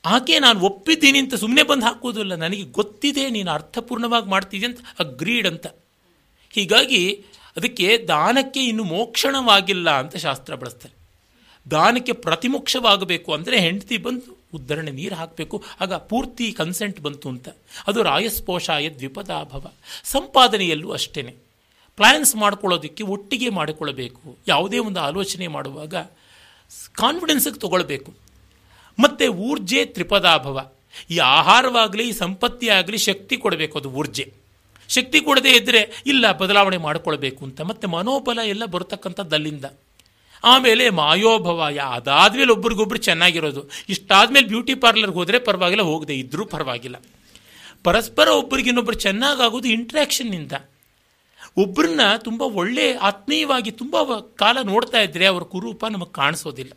ಆಕೆ 0.04 0.34
ನಾನು 0.46 0.58
ಒಪ್ಪಿದ್ದೀನಿ 0.68 1.18
ಅಂತ 1.24 1.34
ಸುಮ್ಮನೆ 1.42 1.62
ಬಂದು 1.70 1.84
ಹಾಕೋದಿಲ್ಲ 1.86 2.34
ನನಗೆ 2.44 2.64
ಗೊತ್ತಿದೆ 2.78 3.24
ನೀನು 3.36 3.50
ಅರ್ಥಪೂರ್ಣವಾಗಿ 3.58 4.28
ಮಾಡ್ತಿದ್ದೆ 4.34 4.66
ಅಂತ 4.70 4.80
ಅಗ್ರೀಡ್ 5.04 5.48
ಅಂತ. 5.52 5.66
ಹೀಗಾಗಿ 6.56 7.02
ಅದಕ್ಕೆ 7.58 7.88
ದಾನಕ್ಕೆ 8.12 8.62
ಇನ್ನು 8.70 8.84
ಮೋಕ್ಷಣವಾಗಿಲ್ಲ 8.94 9.90
ಅಂತ 10.02 10.16
ಶಾಸ್ತ್ರ 10.26 10.54
ಬಳಸ್ತಾರೆ. 10.62 10.94
ದಾನಕ್ಕೆ 11.70 12.12
ಪ್ರತಿಮೋಕ್ಷವಾಗಬೇಕು 12.12 13.32
ಅಂದರೆ 13.32 13.60
ಹೆಂಡತಿ 13.60 13.96
ಬಂದು 13.96 14.36
ಉದ್ದರಣೆ 14.54 14.90
ನೀರು 14.90 15.14
ಹಾಕಬೇಕು, 15.14 15.64
ಆಗ 15.80 15.94
ಪೂರ್ತಿ 15.94 16.52
ಕನ್ಸೆಂಟ್ 16.52 17.00
ಬಂತು 17.00 17.28
ಅಂತ. 17.28 17.48
ಅದು 17.86 18.02
ರಾಯಸ್ಪೋಷಾಯ 18.02 18.90
ದ್ವಿಪದಾಭವ. 18.90 19.72
ಸಂಪಾದನೆಯಲ್ಲೂ 20.04 20.90
ಅಷ್ಟೇ 20.90 21.22
ಪ್ಲ್ಯಾನ್ಸ್ 21.96 22.36
ಮಾಡ್ಕೊಳ್ಳೋದಕ್ಕೆ 22.36 23.02
ಒಟ್ಟಿಗೆ 23.02 23.48
ಮಾಡಿಕೊಳ್ಳಬೇಕು. 23.48 24.38
ಯಾವುದೇ 24.48 24.78
ಒಂದು 24.78 25.00
ಆಲೋಚನೆ 25.00 25.46
ಮಾಡುವಾಗ 25.46 25.94
ಕಾನ್ಫಿಡೆನ್ಸಿಗೆ 26.92 27.58
ತಗೊಳ್ಬೇಕು. 27.58 28.14
ಮತ್ತು 28.98 29.32
ಊರ್ಜೆ 29.32 29.84
ತ್ರಿಪದಾಭವ. 29.84 30.72
ಈ 31.10 31.18
ಆಹಾರವಾಗಲಿ, 31.18 32.08
ಈ 32.08 32.12
ಸಂಪತ್ತಿ 32.12 32.68
ಆಗಲಿ 32.68 32.98
ಶಕ್ತಿ 32.98 33.36
ಕೊಡಬೇಕು 33.36 33.78
ಅದು 33.78 33.90
ಊರ್ಜೆ. 33.90 34.32
ಶಕ್ತಿ 34.88 35.20
ಕೊಡದೇ 35.20 35.50
ಇದ್ದರೆ 35.50 36.02
ಇಲ್ಲ, 36.06 36.32
ಬದಲಾವಣೆ 36.32 36.76
ಮಾಡಿಕೊಳ್ಬೇಕು 36.76 37.44
ಅಂತ. 37.44 37.60
ಮತ್ತು 37.60 37.88
ಮನೋಬಲ 37.88 38.38
ಎಲ್ಲ 38.38 38.64
ಬರತಕ್ಕಂಥದ್ದು 38.64 39.36
ಅಲ್ಲಿಂದ 39.36 39.64
ಆಮೇಲೆ 40.44 40.90
ಮಾಯೋಭವ 40.90 41.68
ಅದಾದ್ಮೇಲೆ 41.96 42.52
ಒಬ್ರಿಗೊಬ್ರು 42.52 42.98
ಚೆನ್ನಾಗಿರೋದು. 42.98 43.70
ಇಷ್ಟಾದ್ಮೇಲೆ 43.88 44.46
ಬ್ಯೂಟಿ 44.46 44.74
ಪಾರ್ಲರ್ಗೆ 44.74 45.16
ಹೋದರೆ 45.16 45.38
ಪರವಾಗಿಲ್ಲ, 45.38 45.82
ಹೋಗದೆ 45.82 46.14
ಇದ್ರೂ 46.14 46.44
ಪರವಾಗಿಲ್ಲ. 46.44 46.96
ಪರಸ್ಪರ 47.84 48.28
ಒಬ್ಬರಿಗಿನ್ನೊಬ್ರು 48.28 48.96
ಚೆನ್ನಾಗಾಗೋದು 48.96 49.68
ಇಂಟ್ರ್ಯಾಕ್ಷನ್ನಿಂದ 49.68 50.52
ಒಬ್ಬರನ್ನ 51.58 52.00
ತುಂಬ 52.16 52.42
ಒಳ್ಳೆ 52.42 52.92
ಆತ್ಮೀಯವಾಗಿ 52.94 53.70
ತುಂಬ 53.70 53.96
ಕಾಲ 54.36 54.56
ನೋಡ್ತಾ 54.62 55.00
ಇದ್ರೆ 55.00 55.26
ಅವರ 55.26 55.42
ಕುರೂಪ 55.42 55.84
ನಮಗೆ 55.84 56.12
ಕಾಣಿಸೋದಿಲ್ಲ. 56.12 56.72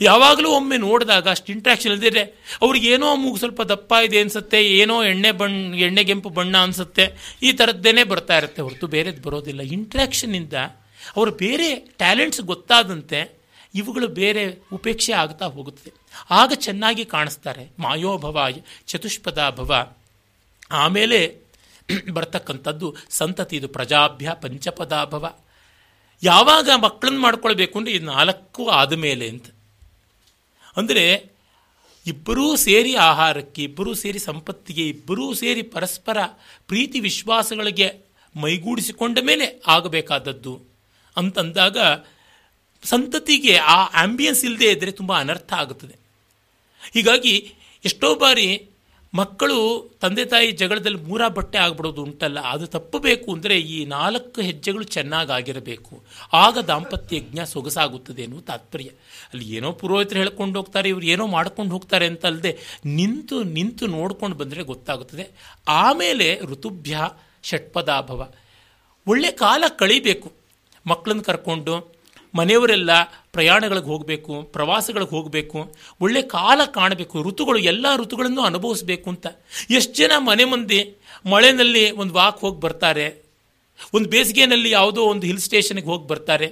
ಯಾವಾಗಲೂ 0.00 0.50
ಒಮ್ಮೆ 0.50 0.76
ನೋಡಿದಾಗ 0.76 1.28
ಅಷ್ಟು 1.28 1.52
ಇಂಟ್ರ್ಯಾಕ್ಷನ್ 1.52 1.92
ಇಲ್ಲದಿದ್ರೆ 1.92 2.22
ಅವ್ರಿಗೇನೋ 2.62 3.16
ಮೂಗು 3.16 3.36
ಸ್ವಲ್ಪ 3.36 3.62
ದಪ್ಪ 3.62 3.92
ಇದೆ 4.04 4.20
ಅನಿಸುತ್ತೆ, 4.20 4.64
ಏನೋ 4.64 5.04
ಎಣ್ಣೆ 5.04 5.32
ಬಣ್ಣ 5.32 5.74
ಎಣ್ಣೆ 5.74 6.04
ಕೆಂಪು 6.04 6.28
ಬಣ್ಣ 6.28 6.56
ಅನ್ಸುತ್ತೆ, 6.56 7.04
ಈ 7.42 7.52
ಥರದ್ದೇನೆ 7.52 8.04
ಬರ್ತಾ 8.04 8.36
ಇರುತ್ತೆ 8.36 8.62
ಹೊರತು 8.62 8.86
ಬೇರೆದು 8.86 9.22
ಬರೋದಿಲ್ಲ. 9.22 9.60
ಇಂಟ್ರಾಕ್ಷನ್ನಿಂದ 9.60 10.52
ಅವರು 11.16 11.30
ಬೇರೆ 11.30 11.74
ಟ್ಯಾಲೆಂಟ್ಸ್ 11.74 12.40
ಗೊತ್ತಾದಂತೆ 12.40 13.44
ಇವುಗಳು 13.74 14.08
ಬೇರೆ 14.08 14.62
ಉಪೇಕ್ಷೆ 14.72 15.12
ಆಗ್ತಾ 15.12 15.46
ಹೋಗುತ್ತದೆ. 15.46 15.92
ಆಗ 16.30 16.52
ಚೆನ್ನಾಗಿ 16.54 17.04
ಕಾಣಿಸ್ತಾರೆ. 17.04 17.72
ಮಾಯೋಭವ 17.78 18.46
ಚತುಷ್ಪದಾಭವ. 18.86 19.96
ಆಮೇಲೆ 20.70 21.44
ಬರ್ತಕ್ಕಂಥದ್ದು 22.12 22.96
ಸಂತತಿ, 23.10 23.56
ಇದು 23.56 23.68
ಪ್ರಜಾಭ್ಯ, 23.68 24.30
ಪಂಚಪದಾಭವ. 24.42 25.38
ಯಾವಾಗ 26.22 26.70
ಮಕ್ಕಳನ್ನು 26.82 27.20
ಮಾಡ್ಕೊಳ್ಬೇಕು 27.20 27.78
ಅಂದರೆ 27.78 27.92
ಇದು 27.92 28.06
ನಾಲ್ಕು 28.06 28.68
ಆದಮೇಲೆ 28.68 29.28
ಅಂತ. 29.28 29.46
ಅಂದರೆ 30.76 31.34
ಇಬ್ಬರೂ 32.06 32.56
ಸೇರಿ 32.56 32.94
ಆಹಾರಕ್ಕೆ, 32.94 33.62
ಇಬ್ಬರೂ 33.62 33.94
ಸೇರಿ 33.94 34.18
ಸಂಪತ್ತಿಗೆ, 34.18 34.88
ಇಬ್ಬರೂ 34.88 35.34
ಸೇರಿ 35.34 35.62
ಪರಸ್ಪರ 35.62 36.16
ಪ್ರೀತಿ, 36.66 37.00
ವಿಶ್ವಾಸಗಳಿಗೆ 37.00 38.06
ಮೈಗೂಡಿಸಿಕೊಂಡ 38.36 39.18
ಮೇಲೆ 39.22 39.62
ಆಗಬೇಕಾದದ್ದು. 39.66 40.73
ಅಂತಂದಾಗ 41.16 41.78
ಸಂತತಿಗೆ 42.84 43.56
ಆ 43.56 43.78
ಆಂಬಿಯನ್ಸ್ 44.02 44.44
ಇಲ್ಲದೆ 44.44 44.68
ಇದ್ದರೆ 44.70 44.92
ತುಂಬ 44.92 45.12
ಅನರ್ಥ 45.18 45.52
ಆಗುತ್ತದೆ. 45.52 45.96
ಹೀಗಾಗಿ 46.94 47.34
ಎಷ್ಟೋ 47.84 48.14
ಬಾರಿ 48.14 48.48
ಮಕ್ಕಳು 49.14 49.58
ತಂದೆ 50.00 50.24
ತಾಯಿ 50.24 50.52
ಜಗಳದಲ್ಲಿ 50.52 50.98
ಮೂರ 50.98 51.22
ಬಟ್ಟೆ 51.28 51.58
ಆಗ್ಬಿಡೋದು 51.58 52.02
ಉಂಟಲ್ಲ, 52.02 52.38
ಅದು 52.40 52.66
ತಪ್ಪಬೇಕು 52.66 53.34
ಅಂದರೆ 53.34 53.56
ಈ 53.60 53.84
ನಾಲ್ಕು 53.84 54.40
ಹೆಜ್ಜೆಗಳು 54.40 54.84
ಚೆನ್ನಾಗಾಗಿರಬೇಕು 54.84 56.02
ಆಗ 56.32 56.58
ದಾಂಪತ್ಯ 56.58 57.16
ಯಜ್ಞ 57.16 57.40
ಸೊಗಸಾಗುತ್ತದೆ 57.44 58.22
ಎನ್ನುವ 58.22 58.40
ತಾತ್ಪರ್ಯ. 58.40 58.88
ಅಲ್ಲಿ 59.32 59.46
ಏನೋ 59.56 59.72
ಪುರೋಹಿತರು 59.72 60.18
ಹೇಳ್ಕೊಂಡು 60.18 60.58
ಹೋಗ್ತಾರೆ, 60.58 60.88
ಇವರು 60.88 61.06
ಏನೋ 61.06 61.26
ಮಾಡ್ಕೊಂಡು 61.26 61.72
ಹೋಗ್ತಾರೆ 61.72 62.06
ಅಂತಲ್ಲದೆ 62.06 62.52
ನಿಂತು 62.84 63.42
ನಿಂತು 63.42 63.86
ನೋಡ್ಕೊಂಡು 63.86 64.36
ಬಂದರೆ 64.36 64.62
ಗೊತ್ತಾಗುತ್ತದೆ. 64.62 65.26
ಆಮೇಲೆ 65.68 66.28
ಋತುಭ್ಯ 66.40 67.08
ಷಟ್ಪದಾಭವ. 67.42 68.20
ಒಳ್ಳೆ 69.06 69.30
ಕಾಲ 69.30 69.64
ಕಳಿಬೇಕು. 69.78 70.43
ಮಕ್ಕಳನ್ನು 70.90 71.24
ಕರ್ಕೊಂಡು 71.30 71.74
ಮನೆಯವರೆಲ್ಲ 72.34 72.90
ಪ್ರಯಾಣಗಳಿಗೆ 73.32 73.88
ಹೋಗಬೇಕು, 73.92 74.34
ಪ್ರವಾಸಗಳಿಗೆ 74.54 75.12
ಹೋಗಬೇಕು, 75.16 75.58
ಒಳ್ಳೆ 76.04 76.22
ಕಾಲ 76.36 76.60
ಕಾಣಬೇಕು, 76.78 77.16
ಋತುಗಳು 77.28 77.58
ಎಲ್ಲ 77.72 77.86
ಋತುಗಳನ್ನು 78.00 78.42
ಅನುಭವಿಸಬೇಕು 78.42 79.06
ಅಂತ. 79.12 79.26
ಎಷ್ಟು 79.76 79.94
ಜನ 80.00 80.12
ಮನೆ 80.28 80.44
ಮುಂದೆ 80.52 80.80
ಮಳೆನಲ್ಲಿ 81.32 81.84
ಒಂದು 82.00 82.14
ವಾಕ್ 82.14 82.40
ಹೋಗಿ 82.44 82.58
ಬರ್ತಾರೆ, 82.66 83.06
ಒಂದು 83.96 84.08
ಬೇಸಿಗೆನಲ್ಲಿ 84.14 84.70
ಯಾವುದೋ 84.70 85.02
ಒಂದು 85.12 85.24
ಹಿಲ್ 85.30 85.44
ಸ್ಟೇಷನ್ಗೆ 85.46 85.88
ಹೋಗಿ 85.92 86.06
ಬರ್ತಾರೆ. 86.12 86.48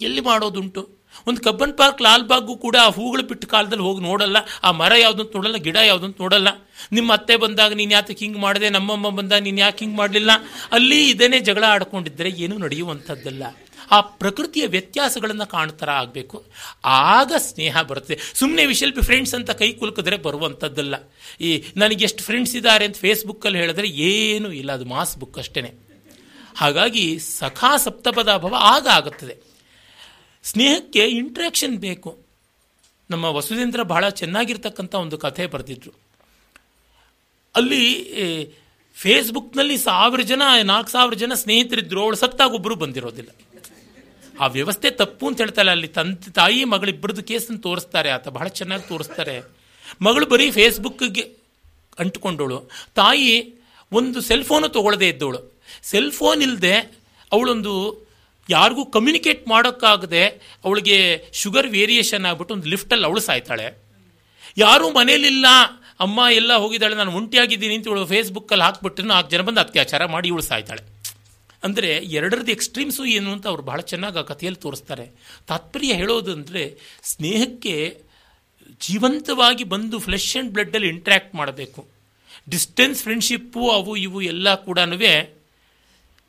ಎಲ್ಲಿ 0.00 0.22
ಮಾಡೋದುಂಟು? 0.28 0.82
ಒಂದು 1.28 1.40
ಕಬ್ಬನ್ 1.46 1.74
ಪಾರ್ಕ್ 1.78 2.00
ಲಾಲ್ಬಾಗು 2.02 2.52
ಕೂಡ 2.56 2.76
ಆ 2.84 2.90
ಹೂಗಳು 2.98 3.22
ಬಿಟ್ಟ 3.30 3.44
ಕಾಲದಲ್ಲಿ 3.54 3.84
ಹೋಗಿ 3.88 4.00
ನೋಡಲ್ಲ, 4.10 4.38
ಆ 4.66 4.68
ಮರ 4.82 4.92
ಯಾವುದಂತ 5.04 5.36
ನೋಡಲ್ಲ, 5.38 5.58
ಗಿಡ 5.66 5.78
ಯಾವುದಂತ 5.90 6.16
ನೋಡಲ್ಲ. 6.24 6.48
ನಿಮ್ಮ 6.92 7.12
ಅತ್ತೆ 7.12 7.36
ಬಂದಾಗ 7.36 7.72
ನೀನು 7.72 7.92
ಯಾತಕ್ಕೆ 7.92 8.24
ಹಿಂಗೆ 8.24 8.40
ಮಾಡಿದೆ? 8.40 8.70
ನಮ್ಮಮ್ಮ 8.70 9.08
ಬಂದಾಗ 9.08 9.42
ನೀನು 9.42 9.58
ಯಾಕೆ 9.58 9.84
ಹಿಂಗೆ 9.84 9.98
ಮಾಡಲಿಲ್ಲ? 9.98 10.30
ಅಲ್ಲಿ 10.72 11.10
ಇದೇನೇ 11.10 11.40
ಜಗಳ 11.40 11.64
ಆಡ್ಕೊಂಡಿದ್ದರೆ 11.64 12.30
ಏನೂ 12.30 12.58
ನಡೆಯುವಂಥದ್ದಲ್ಲ. 12.58 13.42
ಆ 13.90 14.00
ಪ್ರಕೃತಿಯ 14.00 14.66
ವ್ಯತ್ಯಾಸಗಳನ್ನು 14.66 15.46
ಕಾಣ್ತಾರ 15.46 15.90
ಆಗಬೇಕು. 15.90 16.44
ಆಗ 16.84 17.32
ಸ್ನೇಹ 17.36 17.82
ಬರುತ್ತೆ. 17.82 18.18
ಸುಮ್ಮನೆ 18.34 18.66
ವಿಶಲ್ 18.66 18.92
ಬಿ 18.92 19.02
ಫ್ರೆಂಡ್ಸ್ 19.02 19.34
ಅಂತ 19.34 19.50
ಕೈ 19.50 19.72
ಕುಲ್ಕಿದ್ರೆ 19.72 20.16
ಬರುವಂಥದ್ದಲ್ಲ. 20.16 20.94
ಈ 21.40 21.64
ನನಗೆ 21.76 22.04
ಎಷ್ಟು 22.04 22.22
ಫ್ರೆಂಡ್ಸ್ 22.22 22.56
ಇದ್ದಾರೆ 22.56 22.84
ಅಂತ 22.84 22.96
ಫೇಸ್ಬುಕ್ಕಲ್ಲಿ 22.96 23.58
ಹೇಳಿದ್ರೆ 23.58 23.88
ಏನೂ 23.88 24.52
ಇಲ್ಲ. 24.52 24.72
ಅದು 24.72 24.84
ಮಾಸ್ 24.84 25.16
ಬುಕ್ 25.16 25.38
ಅಷ್ಟೇ 25.38 25.74
ಹಾಗಾಗಿ 26.56 27.18
ಸಖಾ 27.18 27.76
ಸಪ್ತಪದ 27.76 28.28
ಅಭಾವ 28.28 28.54
ಆಗ 28.58 28.88
ಆಗುತ್ತದೆ. 28.88 29.36
ಸ್ನೇಹಕ್ಕೆ 30.42 31.04
ಇಂಟ್ರ್ಯಾಕ್ಷನ್ 31.04 31.78
ಬೇಕು. 31.78 32.26
ನಮ್ಮ 33.10 33.24
ವಸುಧೇಂದ್ರ 33.24 33.82
ಬಹಳ 33.82 34.08
ಚೆನ್ನಾಗಿರ್ತಕ್ಕಂಥ 34.08 34.94
ಒಂದು 34.94 35.18
ಕಥೆ 35.18 35.46
ಬರೆದಿದ್ರು. 35.46 36.01
ಅಲ್ಲಿ 37.54 37.84
ಫೇಸ್ಬುಕ್ನಲ್ಲಿ 38.94 39.78
ಸಾವಿರ 39.78 40.20
ಜನ, 40.20 40.42
ನಾಲ್ಕು 40.62 40.90
ಸಾವಿರ 40.90 41.14
ಜನ 41.14 41.34
ಸ್ನೇಹಿತರಿದ್ದರು 41.34 42.02
ಅವಳು 42.02 42.16
ಸತ್ತಾಗ 42.16 42.54
ಒಬ್ಬರು 42.54 42.74
ಬಂದಿರೋದಿಲ್ಲ. 42.74 43.28
ಆ 44.40 44.46
ವ್ಯವಸ್ಥೆ 44.46 44.90
ತಪ್ಪು 44.90 45.26
ಅಂತ 45.26 45.40
ಹೇಳ್ತಾರೆ 45.40 45.70
ಅಲ್ಲಿ 45.70 45.88
ತಂದೆ, 45.88 46.30
ತಾಯಿ 46.30 46.64
ಮಗಳಿಬ್ಬರದ್ದು 46.64 47.22
ಕೇಸನ್ನು 47.22 47.60
ತೋರಿಸ್ತಾರೆ. 47.60 48.10
ಆತ 48.10 48.28
ಬಹಳ 48.28 48.48
ಚೆನ್ನಾಗಿ 48.48 48.88
ತೋರಿಸ್ತಾರೆ. 48.88 49.40
ಮಗಳು 50.00 50.26
ಬರೀ 50.26 50.50
ಫೇಸ್ಬುಕ್ಗೆ 50.50 51.20
ಅಂಟುಕೊಂಡವಳು. 51.98 52.70
ತಾಯಿ 52.94 53.54
ಒಂದು 53.92 54.20
ಸೆಲ್ 54.20 54.44
ಫೋನು 54.44 54.68
ತೊಗೊಳ್ಳದೆ 54.68 55.08
ಇದ್ದವಳು. 55.08 55.60
ಸೆಲ್ 55.82 56.12
ಫೋನ್ 56.12 56.42
ಇಲ್ಲದೆ 56.42 56.74
ಅವಳೊಂದು 57.32 57.72
ಯಾರಿಗೂ 58.50 58.84
ಕಮ್ಯುನಿಕೇಟ್ 58.84 59.48
ಮಾಡೋಕ್ಕಾಗದೆ 59.48 60.26
ಅವಳಿಗೆ 60.64 61.24
ಶುಗರ್ 61.32 61.66
ವೇರಿಯೇಷನ್ 61.66 62.24
ಆಗ್ಬಿಟ್ಟು 62.24 62.54
ಒಂದು 62.54 62.68
ಲಿಫ್ಟಲ್ಲಿ 62.68 63.06
ಅವಳು 63.06 63.20
ಸಾಯ್ತಾಳೆ. 63.20 63.82
ಯಾರೂ 64.56 64.90
ಮನೇಲಿಲ್ಲ. 64.90 65.46
ಅಮ್ಮ 66.04 66.18
ಎಲ್ಲ 66.40 66.52
ಹೋಗಿದ್ದಾಳೆ, 66.62 66.96
ನಾನು 67.00 67.12
ಒಂಟಿಯಾಗಿದ್ದೀನಿ 67.18 67.74
ಅಂತ 67.78 67.86
ಇವಳು 67.90 68.04
ಫೇಸ್ಬುಕ್ಕಲ್ಲಿ 68.12 68.64
ಹಾಕ್ಬಿಟ್ಟು 68.66 69.02
ನಾಲ್ಕು 69.12 69.30
ಜನ 69.34 69.42
ಬಂದು 69.48 69.60
ಅತ್ಯಾಚಾರ 69.64 70.02
ಮಾಡಿ 70.14 70.26
ಇವಳು 70.32 70.44
ಸಾಯ್ತಾಳೆ. 70.50 70.82
ಅಂದರೆ 71.66 71.90
ಎರಡರದ್ದು 72.18 72.52
ಎಕ್ಸ್ಟ್ರೀಮ್ಸು 72.56 73.02
ಏನು 73.16 73.28
ಅಂತ 73.34 73.44
ಅವ್ರು 73.52 73.62
ಬಹಳ 73.68 73.80
ಚೆನ್ನಾಗಿ 73.92 74.18
ಆ 74.22 74.24
ಕಥೆಯಲ್ಲಿ 74.30 74.60
ತೋರಿಸ್ತಾರೆ. 74.64 75.06
ತಾತ್ಪರ್ಯ 75.50 75.96
ಹೇಳೋದು 76.00 76.30
ಅಂದರೆ 76.36 76.62
ಸ್ನೇಹಕ್ಕೆ 77.10 77.74
ಜೀವಂತವಾಗಿ 78.86 79.64
ಬಂದು 79.74 79.96
ಫ್ಲೆಶ್ 80.06 80.30
ಆ್ಯಂಡ್ 80.32 80.50
ಬ್ಲಡ್ಡಲ್ಲಿ 80.54 80.88
ಇಂಟ್ರ್ಯಾಕ್ಟ್ 80.94 81.32
ಮಾಡಬೇಕು. 81.40 81.80
ಡಿಸ್ಟೆನ್ಸ್ 82.52 83.00
ಫ್ರೆಂಡ್ಶಿಪ್ಪು 83.06 83.62
ಅವು 83.76 83.92
ಇವು 84.06 84.20
ಎಲ್ಲ 84.32 84.48
ಕೂಡ 84.66 84.78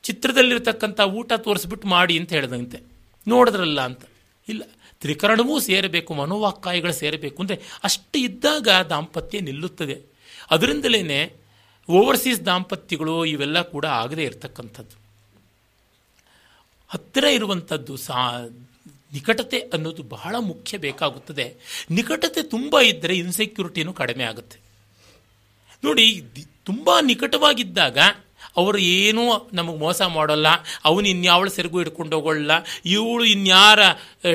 ಚಿತ್ರದಲ್ಲಿರ್ತಕ್ಕಂಥ 0.03 0.99
ಊಟ 1.19 1.31
ತೋರಿಸ್ಬಿಟ್ಟು 1.45 1.87
ಮಾಡಿ 1.95 2.15
ಅಂತ 2.21 2.31
ಹೇಳ್ದಂತೆ. 2.37 2.77
ನೋಡಿದ್ರಲ್ಲ 3.27 3.81
ಅಂತ. 3.89 4.03
ಇಲ್ಲ 4.47 4.63
ತ್ರಿಕರಣವೂ 5.03 5.55
ಸೇರಬೇಕು, 5.59 6.11
ಮನೋವಾಕ್ಕಾಯಗಳು 6.13 6.93
ಸೇರಬೇಕು 6.93 7.37
ಅಂದರೆ 7.43 7.57
ಅಷ್ಟು 7.83 8.17
ಇದ್ದಾಗ 8.19 8.67
ದಾಂಪತ್ಯ 8.89 9.39
ನಿಲ್ಲುತ್ತದೆ. 9.39 9.97
ಅದರಿಂದಲೇ 10.51 11.21
ಓವರ್ಸೀಸ್ 11.89 12.41
ದಾಂಪತ್ಯಗಳು 12.45 13.15
ಇವೆಲ್ಲ 13.25 13.61
ಕೂಡ 13.73 13.85
ಆಗದೇ 14.01 14.23
ಇರತಕ್ಕಂಥದ್ದು. 14.23 14.95
ಹತ್ತಿರ 16.93 17.25
ಇರುವಂಥದ್ದು 17.37 17.93
ಸಾ, 17.97 18.17
ನಿಕಟತೆ 19.13 19.59
ಅನ್ನೋದು 19.73 20.03
ಬಹಳ 20.15 20.35
ಮುಖ್ಯ 20.51 20.77
ಬೇಕಾಗುತ್ತದೆ. 20.77 21.45
ನಿಕಟತೆ 21.91 22.41
ತುಂಬ 22.43 22.79
ಇದ್ದರೆ 22.91 23.15
ಇನ್ಸೆಕ್ಯೂರಿಟಿನೂ 23.17 23.91
ಕಡಿಮೆ 23.93 24.23
ಆಗುತ್ತೆ. 24.23 24.57
ನೋಡಿ 25.83 26.05
ತುಂಬ 26.65 26.89
ನಿಕಟವಾಗಿದ್ದಾಗ 27.01 27.97
ಅವರು 28.57 28.77
ಏನೂ 28.77 29.49
ನಮಗೆ 29.53 29.77
ಮೋಸ 29.77 30.01
ಮಾಡೋಲ್ಲ. 30.01 30.47
ಅವನು 30.83 31.07
ಇನ್ಯಾವಳ 31.07 31.47
ಸೆರಗು 31.47 31.77
ಹಿಡ್ಕೊಂಡು 31.77 32.15
ಹೋಗೋಲ್ಲ. 32.15 32.51
ಇವಳು 32.85 33.25
ಇನ್ಯಾರ 33.25 33.79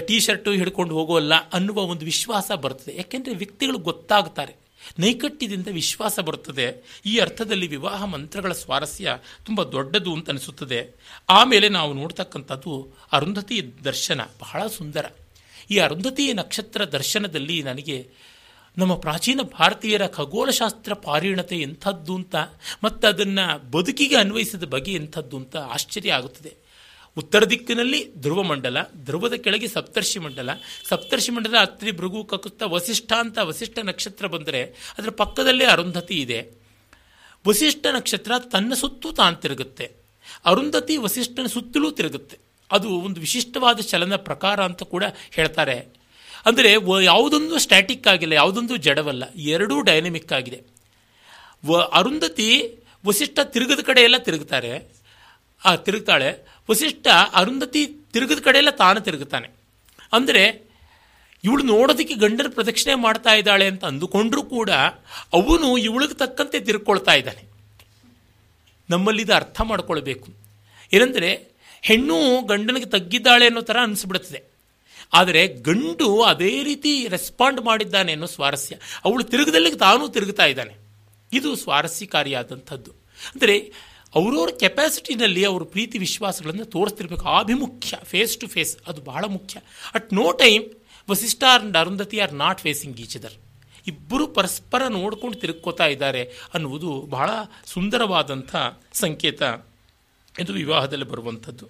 ಟೀ 0.06 0.20
ಶರ್ಟು 0.20 0.50
ಹಿಡ್ಕೊಂಡು 0.50 0.94
ಹೋಗೋಲ್ಲ 0.94 1.50
ಅನ್ನುವ 1.50 1.78
ಒಂದು 1.78 2.04
ವಿಶ್ವಾಸ 2.04 2.50
ಬರ್ತದೆ. 2.52 2.96
ಯಾಕೆಂದರೆ 2.96 3.34
ವ್ಯಕ್ತಿಗಳು 3.34 3.78
ಗೊತ್ತಾಗ್ತಾರೆ. 3.78 4.54
ನೈಕಟ್ಯದಿಂದ 4.98 5.68
ವಿಶ್ವಾಸ 5.68 6.20
ಬರುತ್ತದೆ 6.20 7.00
ಈ 7.06 7.18
ಅರ್ಥದಲ್ಲಿ 7.18 7.66
ವಿವಾಹ 7.66 8.04
ಮಂತ್ರಗಳ 8.04 8.52
ಸ್ವಾರಸ್ಯ 8.52 9.18
ತುಂಬ 9.44 9.62
ದೊಡ್ಡದು 9.62 10.12
ಅಂತ 10.12 10.30
ಅನಿಸುತ್ತದೆ. 10.30 10.88
ಆಮೇಲೆ 11.28 11.68
ನಾವು 11.68 11.92
ನೋಡ್ತಕ್ಕಂಥದ್ದು 11.92 12.88
ಅರುಂಧತಿ 13.12 13.72
ದರ್ಶನ. 13.84 14.20
ಬಹಳ 14.40 14.66
ಸುಂದರ. 14.66 15.04
ಈ 15.70 15.78
ಅರುಂಧತಿ 15.78 16.32
ನಕ್ಷತ್ರ 16.32 16.84
ದರ್ಶನದಲ್ಲಿ 16.84 17.62
ನನಗೆ 17.62 18.08
ನಮ್ಮ 18.78 18.94
ಪ್ರಾಚೀನ 18.94 19.40
ಭಾರತೀಯರ 19.42 20.06
ಖಗೋಳಶಾಸ್ತ್ರ 20.06 20.94
ಪಾರೀಣತೆ 20.94 21.56
ಎಂಥದ್ದು 21.56 22.14
ಅಂತ, 22.14 22.36
ಮತ್ತು 22.84 23.08
ಅದನ್ನು 23.08 23.70
ಬದುಕಿಗೆ 23.70 24.16
ಅನ್ವಯಿಸಿದ 24.16 24.64
ಬಗೆ 24.64 24.92
ಎಂಥದ್ದು 24.92 25.36
ಅಂತ 25.36 25.56
ಆಶ್ಚರ್ಯ 25.56 26.12
ಆಗುತ್ತದೆ. 26.12 26.68
ಉತ್ತರ 27.16 27.44
ದಿಕ್ಕಿನಲ್ಲಿ 27.44 28.14
ಧ್ರುವ 28.14 28.42
ಮಂಡಲ, 28.42 28.76
ಧ್ರುವದ 29.04 29.32
ಕೆಳಗೆ 29.34 29.68
ಸಪ್ತರ್ಷಿ 29.68 30.18
ಮಂಡಲ. 30.18 30.50
ಸಪ್ತರ್ಷಿ 30.88 31.32
ಮಂಡಲ 31.32 31.56
ಅತ್ರಿ 31.60 31.92
ಭೃಗು 31.92 32.24
ಕಕುತ್ತ 32.24 32.62
ವಸಿಷ್ಠ 32.62 33.12
ಅಂತ 33.12 33.38
ವಸಿಷ್ಠ 33.38 33.78
ನಕ್ಷತ್ರ 33.82 34.26
ಬಂದರೆ 34.26 34.62
ಅದರ 34.98 35.10
ಪಕ್ಕದಲ್ಲೇ 35.10 35.64
ಅರುಂಧತಿ 35.64 36.20
ಇದೆ. 36.20 36.50
ವಸಿಷ್ಠ 37.48 37.86
ನಕ್ಷತ್ರ 37.96 38.32
ತನ್ನ 38.52 38.74
ಸುತ್ತೂ 38.74 39.12
ತಾನು 39.12 39.36
ತಿರುಗುತ್ತೆ. 39.36 39.92
ಅರುಂಧತಿ 40.44 40.96
ವಸಿಷ್ಠನ 40.96 41.46
ಸುತ್ತಲೂ 41.46 41.90
ತಿರುಗುತ್ತೆ. 41.90 42.38
ಅದು 42.72 42.88
ಒಂದು 42.90 43.20
ವಿಶಿಷ್ಟವಾದ 43.20 43.80
ಚಲನ 43.80 44.16
ಪ್ರಕಾರ 44.16 44.64
ಅಂತ 44.64 44.82
ಕೂಡ 44.82 45.04
ಹೇಳ್ತಾರೆ. 45.30 45.97
ಅಂದರೆ 46.46 47.04
ಯಾವುದೊಂದು 47.04 47.58
ಸ್ಟ್ಯಾಟಿಕ್ 47.58 48.08
ಆಗಿಲ್ಲ, 48.08 48.32
ಯಾವುದೊಂದು 48.32 48.76
ಜಡವಲ್ಲ, 48.76 49.24
ಎರಡೂ 49.34 49.80
ಡೈನಮಿಕ್ 49.80 50.32
ಆಗಿದೆ. 50.32 50.62
ವ 51.64 51.78
ಅರುಂಧತಿ 51.80 52.78
ವಸಿಷ್ಠ 53.06 53.38
ತಿರುಗದ 53.40 53.82
ಕಡೆ 53.82 54.00
ಎಲ್ಲ 54.00 54.18
ತಿರುಗ್ತಾರೆ. 54.18 54.88
ಆ, 55.64 55.76
ತಿರುಗ್ತಾಳೆ. 55.76 56.48
ವಸಿಷ್ಠ 56.70 57.06
ಅರುಂಧತಿ 57.34 57.86
ತಿರುಗದ 57.86 58.38
ಕಡೆ 58.38 58.58
ಎಲ್ಲ 58.58 58.70
ತಾನು 58.70 59.00
ತಿರುಗುತ್ತಾನೆ 59.00 59.48
ಅಂದರೆ, 60.12 60.68
ಇವಳು 61.44 61.62
ನೋಡೋದಕ್ಕೆ 61.62 62.14
ಗಂಡನ 62.14 62.46
ಪ್ರದಕ್ಷಿಣೆ 62.48 62.94
ಮಾಡ್ತಾ 62.94 63.34
ಇದ್ದಾಳೆ 63.34 63.66
ಅಂತ 63.66 63.84
ಅಂದುಕೊಂಡ್ರೂ 63.84 64.42
ಕೂಡ 64.42 64.70
ಅವನು 65.32 65.78
ಇವಳಿಗೆ 65.78 66.14
ತಕ್ಕಂತೆ 66.14 66.60
ತಿರುಗ್ಕೊಳ್ತಾ 66.60 67.12
ಇದ್ದಾನೆ. 67.14 67.44
ನಮ್ಮಲ್ಲಿದು 68.90 69.34
ಅರ್ಥ 69.34 69.60
ಮಾಡ್ಕೊಳ್ಬೇಕು. 69.60 70.28
ಏನಂದರೆ, 70.92 71.48
ಹೆಣ್ಣು 71.82 72.46
ಗಂಡನಿಗೆ 72.46 72.86
ತಗ್ಗಿದ್ದಾಳೆ 72.86 73.46
ಅನ್ನೋ 73.46 73.60
ಥರ 73.60 73.76
ಅನಿಸ್ಬಿಡುತ್ತದೆ 73.82 74.47
ಆದರೆ 75.12 75.46
ಗಂಡು 75.46 76.22
ಅದೇ 76.22 76.62
ರೀತಿ 76.62 77.08
ರೆಸ್ಪಾಂಡ್ 77.08 77.60
ಮಾಡಿದ್ದಾನೆ 77.60 78.12
ಅನ್ನೋ 78.12 78.26
ಸ್ವಾರಸ್ಯ. 78.26 78.76
ಅವಳು 79.04 79.24
ತಿರುಗದಲ್ಲಿ 79.24 79.76
ತಾನೂ 79.76 80.08
ತಿರುಗುತ್ತಾ 80.08 80.46
ಇದ್ದಾನೆ. 80.46 80.74
ಇದು 81.32 81.56
ಸ್ವಾರಸ್ಯಕಾರಿಯಾದಂಥದ್ದು. 81.56 82.90
ಅಂದರೆ 83.34 83.72
ಅವರವ್ರ 84.14 84.48
ಕೆಪಾಸಿಟಿನಲ್ಲಿ 84.60 85.44
ಅವರು 85.44 85.64
ಪ್ರೀತಿ 85.64 85.98
ವಿಶ್ವಾಸಗಳನ್ನು 85.98 86.64
ತೋರಿಸ್ತಿರ್ಬೇಕು. 86.64 87.26
ಆಭಿಮುಖ್ಯ 87.26 87.96
ಫೇಸ್ 88.04 88.36
ಟು 88.36 88.46
ಫೇಸ್ 88.46 88.76
ಅದು 88.86 89.00
ಬಹಳ 89.00 89.24
ಮುಖ್ಯ. 89.24 89.60
At 89.94 90.14
no 90.14 90.32
time 90.32 90.64
Vasishtha 91.10 91.44
and 91.44 91.76
Arundhati 91.76 92.18
are 92.18 92.34
not 92.34 92.60
facing 92.60 93.00
each 93.00 93.16
other 93.16 93.32
ಇಬ್ಬರು 93.86 94.26
ಪರಸ್ಪರ 94.26 94.86
ನೋಡ್ಕೊಂಡು 94.86 95.38
ತಿರುಗ್ಕೋತಾ 95.38 95.86
ಇದ್ದಾರೆ 95.86 96.24
ಅನ್ನುವುದು 96.54 97.06
ಬಹಳ 97.10 97.30
ಸುಂದರವಾದಂಥ 97.64 98.56
ಸಂಕೇತ. 98.92 99.42
ಇದು 100.40 100.52
ವಿವಾಹದಲ್ಲಿ 100.52 101.04
ಬರುವಂಥದ್ದು. 101.04 101.66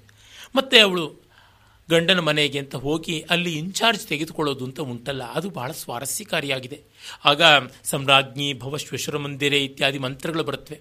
ಮತ್ತು 0.57 0.85
ಅವಳು 0.85 1.28
ಗಂಡನ 1.91 2.21
ಮನೆಗೆ 2.21 2.59
ಅಂತ 2.59 2.77
ಹೋಗಿ 2.77 3.21
ಅಲ್ಲಿ 3.31 3.55
ಇನ್ಚಾರ್ಜ್ 3.59 4.07
ತೆಗೆದುಕೊಳ್ಳೋದು 4.07 4.65
ಅಂತ 4.65 4.81
ಉಂಟಲ್ಲ, 4.81 5.25
ಅದು 5.25 5.51
ಬಹಳ 5.51 5.73
ಸ್ವಾರಸ್ಯಕಾರಿಯಾಗಿದೆ. 5.73 6.83
ಆಗ 7.25 7.43
ಸಮ್ರಾಜ್ಞಿ 7.85 8.53
ಭವಶ್ವೇಶ್ವರ 8.53 9.17
ಮಂದಿರೆ 9.17 9.65
ಇತ್ಯಾದಿ 9.65 9.99
ಮಂತ್ರಗಳು 9.99 10.45
ಬರುತ್ತವೆ. 10.45 10.81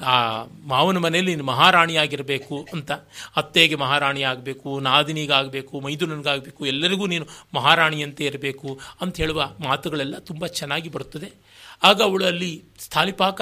ಆ, 0.00 0.44
ಮಾವನ 0.44 0.96
ಮನೆಯಲ್ಲಿ 0.96 1.34
ನೀನು 1.34 1.44
ಮಹಾರಾಣಿಯಾಗಿರಬೇಕು 1.44 2.68
ಅಂತ, 2.72 2.92
ಅತ್ತೆಗೆ 3.36 3.74
ಮಹಾರಾಣಿ 3.74 4.22
ಆಗಬೇಕು 4.22 4.80
ನಾದಿನಿಗಾಗಬೇಕು, 4.80 5.80
ಮೈದುನನಿಗಾಗಬೇಕು, 5.80 6.66
ಎಲ್ಲರಿಗೂ 6.66 7.06
ನೀನು 7.06 7.26
ಮಹಾರಾಣಿಯಂತೆ 7.54 8.24
ಇರಬೇಕು 8.24 8.80
ಅಂತ 9.00 9.16
ಹೇಳುವ 9.16 9.50
ಮಾತುಗಳೆಲ್ಲ 9.60 10.18
ತುಂಬ 10.18 10.46
ಚೆನ್ನಾಗಿ 10.46 10.88
ಬರುತ್ತದೆ. 10.88 11.32
ಆಗ 11.82 12.02
ಅವಳು 12.02 12.26
ಅಲ್ಲಿ 12.26 12.64
ಸ್ಥಾಲಿಪಾಕ 12.78 13.40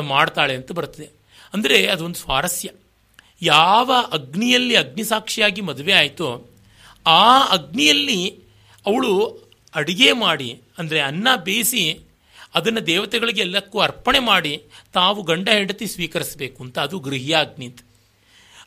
ಮಾಡ್ತಾಳೆ 0.00 0.54
ಅಂತ 0.54 0.72
ಬರ್ತದೆ 0.72 1.10
ಅಂದರೆ 1.54 1.86
ಅದೊಂದು 1.86 2.14
ಸ್ವಾರಸ್ಯ. 2.14 2.70
ಯಾವ 3.42 3.92
ಅಗ್ನಿಯಲ್ಲಿ 4.12 4.76
ಅಗ್ನಿಸಾಕ್ಷಿಯಾಗಿ 4.76 5.60
ಮದುವೆ 5.60 5.92
ಆಯಿತೋ, 5.92 6.50
ಆ 7.06 7.42
ಅಗ್ನಿಯಲ್ಲಿ 7.42 8.28
ಅವಳು 8.86 9.42
ಅಡಿಗೆ 9.74 10.12
ಮಾಡಿ, 10.12 10.62
ಅಂದರೆ 10.78 11.00
ಅನ್ನ 11.00 11.28
ಬೇಯಿಸಿ 11.36 11.98
ಅದನ್ನು 12.54 12.86
ದೇವತೆಗಳಿಗೆ 12.86 13.40
ಎಲ್ಲಕ್ಕೂ 13.40 13.78
ಅರ್ಪಣೆ 13.78 14.18
ಮಾಡಿ 14.18 14.62
ತಾವು 14.92 15.22
ಗಂಡ 15.22 15.48
ಹೆಂಡತಿ 15.48 15.86
ಸ್ವೀಕರಿಸಬೇಕು 15.86 16.64
ಅಂತ, 16.64 16.78
ಅದು 16.78 16.98
ಗೃಹ್ಯಾಗ್ನಿ 16.98 17.66
ಅಂತ. 17.66 17.80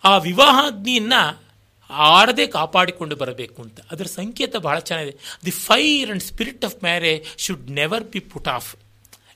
ಆ 0.04 0.18
ವಿವಾಹಾಗ್ನಿಯನ್ನು 0.18 1.44
ಆರದೆ 1.90 2.48
ಕಾಪಾಡಿಕೊಂಡು 2.48 3.16
ಬರಬೇಕು 3.16 3.62
ಅಂತ. 3.62 3.80
ಅದರ 3.92 4.06
ಸಂಕೇತ 4.06 4.56
ಬಹಳ 4.56 4.80
ಚೆನ್ನಾಗಿದೆ. 4.80 5.18
The 5.46 5.52
fire 5.52 6.12
and 6.12 6.24
spirit 6.24 6.66
of 6.66 6.76
marriage 6.84 7.26
should 7.38 7.72
never 7.72 8.04
be 8.04 8.20
put 8.20 8.48
off 8.48 8.76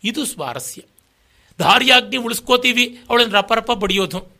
ಇದು 0.03 0.25
ಸ್ವಾರಸ್ಯ. 0.25 0.81
ಧಾರ್ಯಾಗ್ನಿ 1.59 2.17
ಉಳಿಸ್ಕೋತೀವಿ, 2.17 2.97
ಅವಳನ್ನು 3.09 3.33
ರಪ 3.33 3.53
ರಪ 3.53 3.71
ಬಡಿಯೋದು. 3.71 4.32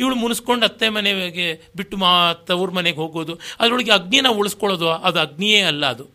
ಇವಳು 0.00 0.14
ಮುನಿಸ್ಕೊಂಡು 0.14 0.64
ಅತ್ತೆ 0.66 0.88
ಮನೆಗೆ 0.88 1.46
ಬಿಟ್ಟು 1.76 1.96
ಮಾ 1.96 2.10
ತವ್ರ 2.48 2.70
ಮನೆಗೆ 2.70 2.96
ಹೋಗೋದು. 2.96 3.34
ಅದರೊಳಗೆ 3.60 3.92
ಅಗ್ನಿನ 3.92 4.28
ಉಳಿಸ್ಕೊಳ್ಳೋದು, 4.30 4.88
ಅದು 4.88 5.18
ಅಗ್ನಿಯೇ 5.20 5.60
ಅಲ್ಲ 5.62 5.84
ಅದು. 5.86 6.06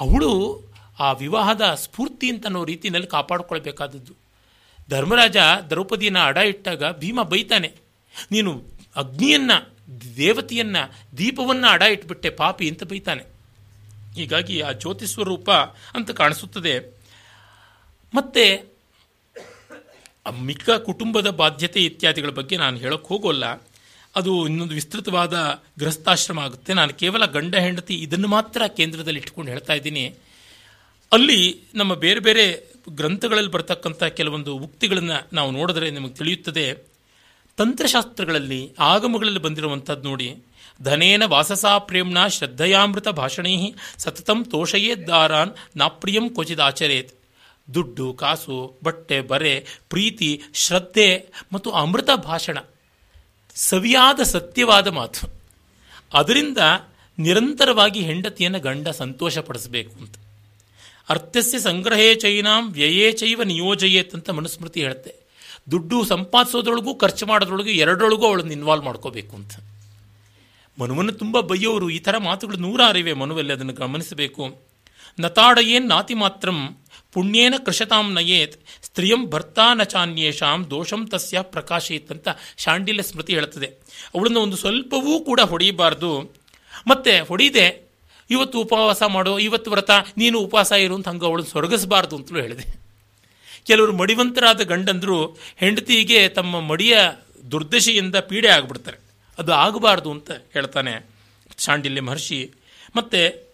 ಅವಳು 0.00 0.30
ಆ 1.00 1.08
ವಿವಾಹದ 1.12 1.64
ಸ್ಫೂರ್ತಿ 1.74 2.26
ಅಂತ 2.30 2.46
ಅನ್ನೋ 2.46 2.60
ರೀತಿಯಲ್ಲಿ 2.64 3.08
ಕಾಪಾಡಿಕೊಳ್ಬೇಕಾದದ್ದು. 3.08 4.14
ಧರ್ಮರಾಜ 4.90 5.36
ದ್ರೌಪದಿಯನ್ನು 5.70 6.20
ಅಡ 6.20 6.36
ಇಟ್ಟಾಗ 6.36 6.90
ಭೀಮ 6.98 7.22
ಬೈತಾನೆ, 7.22 7.70
ನೀನು 8.32 8.52
ಅಗ್ನಿಯನ್ನ, 8.96 9.52
ದೇವತೆಯನ್ನು, 10.16 10.82
ದೀಪವನ್ನು 11.18 11.68
ಅಡ 11.68 11.82
ಇಟ್ಬಿಟ್ಟೆ 11.82 12.30
ಪಾಪಿ 12.30 12.66
ಅಂತ 12.68 12.84
ಬೈತಾನೆ. 12.84 13.24
ಹೀಗಾಗಿ 14.14 14.56
ಆ 14.60 14.70
ಜ್ಯೋತಿ 14.72 15.06
ಸ್ವರೂಪ 15.06 15.48
ಅಂತ 15.94 16.10
ಕಾಣಿಸುತ್ತದೆ. 16.10 16.74
ಮತ್ತೆ 18.12 18.44
ಮಿಕ್ಕ 20.30 20.70
ಕುಟುಂಬದ 20.70 21.30
ಬಾಧ್ಯತೆ 21.30 21.80
ಇತ್ಯಾದಿಗಳ 21.80 22.28
ಬಗ್ಗೆ 22.28 22.56
ನಾನು 22.56 22.76
ಹೇಳೋಕೆ 22.76 23.08
ಹೋಗೋಲ್ಲ. 23.08 23.44
ಅದು 24.16 24.48
ಇನ್ನೊಂದು 24.48 24.74
ವಿಸ್ತೃತವಾದ 24.74 25.62
ಗೃಹಸ್ಥಾಶ್ರಮ 25.78 26.40
ಆಗುತ್ತೆ. 26.40 26.74
ನಾನು 26.74 26.94
ಕೇವಲ 26.94 27.26
ಗಂಡ, 27.26 27.54
ಹೆಂಡತಿ 27.54 27.94
ಇದನ್ನು 27.94 28.28
ಮಾತ್ರ 28.28 28.66
ಕೇಂದ್ರದಲ್ಲಿ 28.66 29.20
ಇಟ್ಕೊಂಡು 29.20 29.50
ಹೇಳ್ತಾ 29.50 29.72
ಇದ್ದೀನಿ. 29.72 30.14
ಅಲ್ಲಿ 31.12 31.60
ನಮ್ಮ 31.74 31.94
ಬೇರೆ 31.94 32.20
ಬೇರೆ 32.20 32.72
ಗ್ರಂಥಗಳಲ್ಲಿ 32.88 33.50
ಬರ್ತಕ್ಕಂಥ 33.50 34.04
ಕೆಲವೊಂದು 34.04 34.56
ಉಕ್ತಿಗಳನ್ನು 34.56 35.28
ನಾವು 35.32 35.50
ನೋಡಿದ್ರೆ 35.50 35.90
ನಿಮಗೆ 35.90 36.14
ತಿಳಿಯುತ್ತದೆ. 36.14 36.74
ತಂತ್ರಶಾಸ್ತ್ರಗಳಲ್ಲಿ 37.56 38.72
ಆಗಮಗಳಲ್ಲಿ 38.78 39.38
ಬಂದಿರುವಂಥದ್ದು 39.38 40.08
ನೋಡಿ. 40.08 40.36
ಧನೇನ 40.82 41.24
ವಾಸಸಾ 41.24 41.78
ಪ್ರೇಮ್ನ 41.78 42.26
ಶ್ರದ್ಧೆಯಾಮೃತ 42.26 43.08
ಭಾಷಣೈ 43.08 43.74
ಸತತಂ 43.98 44.44
ತೋಷಯೇದ್ದಾರಾನ್ 44.44 45.50
ನಾಪ್ರಿಯಂ 45.76 46.28
ಕ್ವಚಿದಾಚರೇತ್. 46.28 47.15
ದುಡ್ಡು, 47.74 48.12
ಕಾಸು, 48.12 48.78
ಬಟ್ಟೆ, 48.84 49.20
ಬರೆ, 49.20 49.66
ಪ್ರೀತಿ, 49.90 50.42
ಶ್ರದ್ಧೆ 50.54 51.28
ಮತ್ತು 51.52 51.70
ಅಮೃತ 51.70 52.10
ಭಾಷಣ. 52.10 52.58
ಸವಿಯಾದ 53.54 54.20
ಸತ್ಯವಾದ 54.20 54.88
ಮಾತು. 54.88 55.32
ಅದರಿಂದ 56.14 56.58
ನಿರಂತರವಾಗಿ 57.18 58.00
ಹೆಂಡತಿಯನ್ನು 58.00 58.60
ಗಂಡ 58.60 58.88
ಸಂತೋಷಪಡಿಸಬೇಕು 58.88 59.96
ಅಂತ. 59.96 60.14
ಅರ್ಥಸ್ಯ 61.08 61.58
ಸಂಗ್ರಹೇ 61.58 62.14
ಚೈನಾಂ 62.14 62.72
ವ್ಯಯೇ 62.72 63.12
ಚೈವ 63.12 63.42
ನಿಯೋಜಯೇತ್ 63.42 64.14
ಅಂತ 64.14 64.30
ಮನುಸ್ಮೃತಿ 64.30 64.80
ಹೇಳುತ್ತೆ. 64.80 65.14
ದುಡ್ಡು 65.70 66.04
ಸಂಪಾದಿಸೋದ್ರೊಳಗೂ, 66.04 66.94
ಖರ್ಚು 66.94 67.26
ಮಾಡೋದ್ರೊಳಗೂ 67.26 67.68
ಎರಡರೊಳಗೂ 67.68 68.26
ಅವಳನ್ನು 68.26 68.52
ಇನ್ವಾಲ್ವ್ 68.52 68.84
ಮಾಡ್ಕೋಬೇಕು 68.84 69.36
ಅಂತ. 69.36 69.52
ಮನುವನ್ನು 70.80 71.12
ತುಂಬ 71.12 71.40
ಬೈಯೋರು 71.40 71.90
ಈ 71.90 71.98
ಥರ 71.98 72.16
ಮಾತುಗಳು 72.16 72.56
ನೂರಾರಿವೆ 72.56 73.12
ಮನುವಲ್ಲಿ 73.12 73.52
ಅದನ್ನು 73.52 73.72
ಗಮನಿಸಬೇಕು. 73.72 74.62
ನತಾಡಯೇನ್ 75.20 75.88
ನಾತಿ 75.88 76.14
ಮಾತ್ರಂ 76.14 76.76
ಪುಣ್ಯೇನ 77.16 77.54
ಕೃಷತಾಂ 77.66 78.14
ನಯೇತ್, 78.14 78.60
ಸ್ತ್ರೀಯಂ 78.82 79.30
ಭರ್ತಾ 79.30 79.74
ನಚಾನ್ಯೇಷಾಂ 79.74 80.70
ದೋಷಂ 80.70 81.06
ತಸ್ಯ 81.06 81.40
ಪ್ರಕಾಶೇತ್ 81.40 82.10
ಅಂತ 82.10 82.28
ಶಾಂಡಿಲ್ಯ 82.56 83.02
ಸ್ಮೃತಿ 83.02 83.34
ಹೇಳುತ್ತದೆ. 83.34 83.66
ಅವಳನ್ನು 84.14 84.40
ಒಂದು 84.40 84.56
ಸ್ವಲ್ಪವೂ 84.56 85.20
ಕೂಡ 85.20 85.40
ಹೊಡೆಯಬಾರ್ದು. 85.40 86.34
ಮತ್ತೆ 86.86 87.20
ಹೊಡೆಯದೆ 87.20 87.90
ಇವತ್ತು 88.30 88.60
ಉಪವಾಸ 88.60 89.02
ಮಾಡೋ, 89.02 89.38
ಇವತ್ತು 89.38 89.70
ವ್ರತ, 89.70 89.90
ನೀನು 90.16 90.38
ಉಪವಾಸ 90.38 90.72
ಇರು 90.72 90.94
ಅಂತ 90.94 91.08
ಹಂಗೆ 91.08 91.26
ಅವಳನ್ನು 91.26 91.50
ಸೊರಗಿಸಬಾರ್ದು 91.50 92.16
ಅಂತಲೂ 92.16 92.40
ಹೇಳಿದೆ. 92.40 92.80
ಕೆಲವರು 93.66 93.96
ಮಡಿವಂತರಾದ 93.96 94.62
ಗಂಡಂದರು 94.62 95.38
ಹೆಂಡತಿಗೆ 95.56 96.28
ತಮ್ಮ 96.28 96.60
ಮಡಿಯ 96.60 96.98
ದುರ್ದಶೆಯಿಂದ 97.50 98.16
ಪೀಡೆ 98.16 98.48
ಆಗಿಬಿಡ್ತಾರೆ. 98.48 98.98
ಅದು 99.38 99.52
ಆಗಬಾರ್ದು 99.52 100.10
ಅಂತ 100.10 100.30
ಹೇಳ್ತಾನೆ 100.30 101.06
ಶಾಂಡಿಲ್ಯ 101.58 102.00
ಮಹರ್ಷಿ. 102.00 102.50
ಮತ್ತೆ 102.96 103.48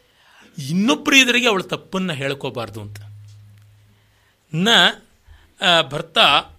ಇನ್ನೊಬ್ಬರು 0.59 1.17
ಇದರಿಗೆ 1.17 1.49
ಅವಳು 1.49 1.63
ತಪ್ಪನ್ನು 1.63 2.13
ಹೇಳ್ಕೋಬಾರ್ದು 2.13 2.81
ಅಂತ. 2.81 2.97
ನ 4.53 4.69
ಭರ್ತ 5.91 6.19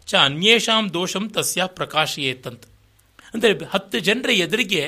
ಚ 0.10 0.14
ಅನ್ಯೇಷಾಂ 0.28 0.86
ದೋಷಂ 0.94 1.26
ತಸ್ಯ 1.36 1.64
ಪ್ರಕಾಶಯೇತಂತ. 1.78 2.64
ಅಂದರೆ 3.34 3.52
ಹತ್ತು 3.74 3.98
ಜನರ 4.08 4.30
ಎದುರಿಗೆ 4.46 4.82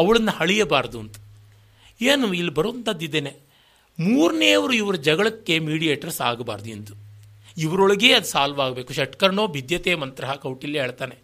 ಅವಳನ್ನು 0.00 0.32
ಹಳಿಯಬಾರ್ದು 0.38 0.98
ಅಂತ. 1.04 1.16
ಏನು, 2.00 2.26
ಇಲ್ಲಿ 2.40 2.52
ಬರುವಂಥದ್ದಿದ್ದೇನೆ 2.58 3.32
ಮೂರನೆಯವರು 3.98 4.74
ಇವರ 4.80 4.96
ಜಗಳಕ್ಕೆ 5.08 5.54
ಮೀಡಿಯೇಟರ್ಸ್ 5.68 6.20
ಆಗಬಾರ್ದು 6.30 6.68
ಎಂದು. 6.76 6.92
ಇವರೊಳಗೆ 7.56 8.10
ಅದು 8.18 8.28
ಸಾಲ್ವ್ 8.34 8.60
ಆಗಬೇಕು. 8.64 8.90
ಷಟ್ಕರ್ಣೋ 8.98 9.44
ಭಿದ್ಯತೆ 9.56 9.94
ಮಂತ್ರ 10.02 10.34
ಕೌಟಿಲ್ಯ 10.44 10.82
ಹೇಳ್ತಾನೆ. 10.84 11.16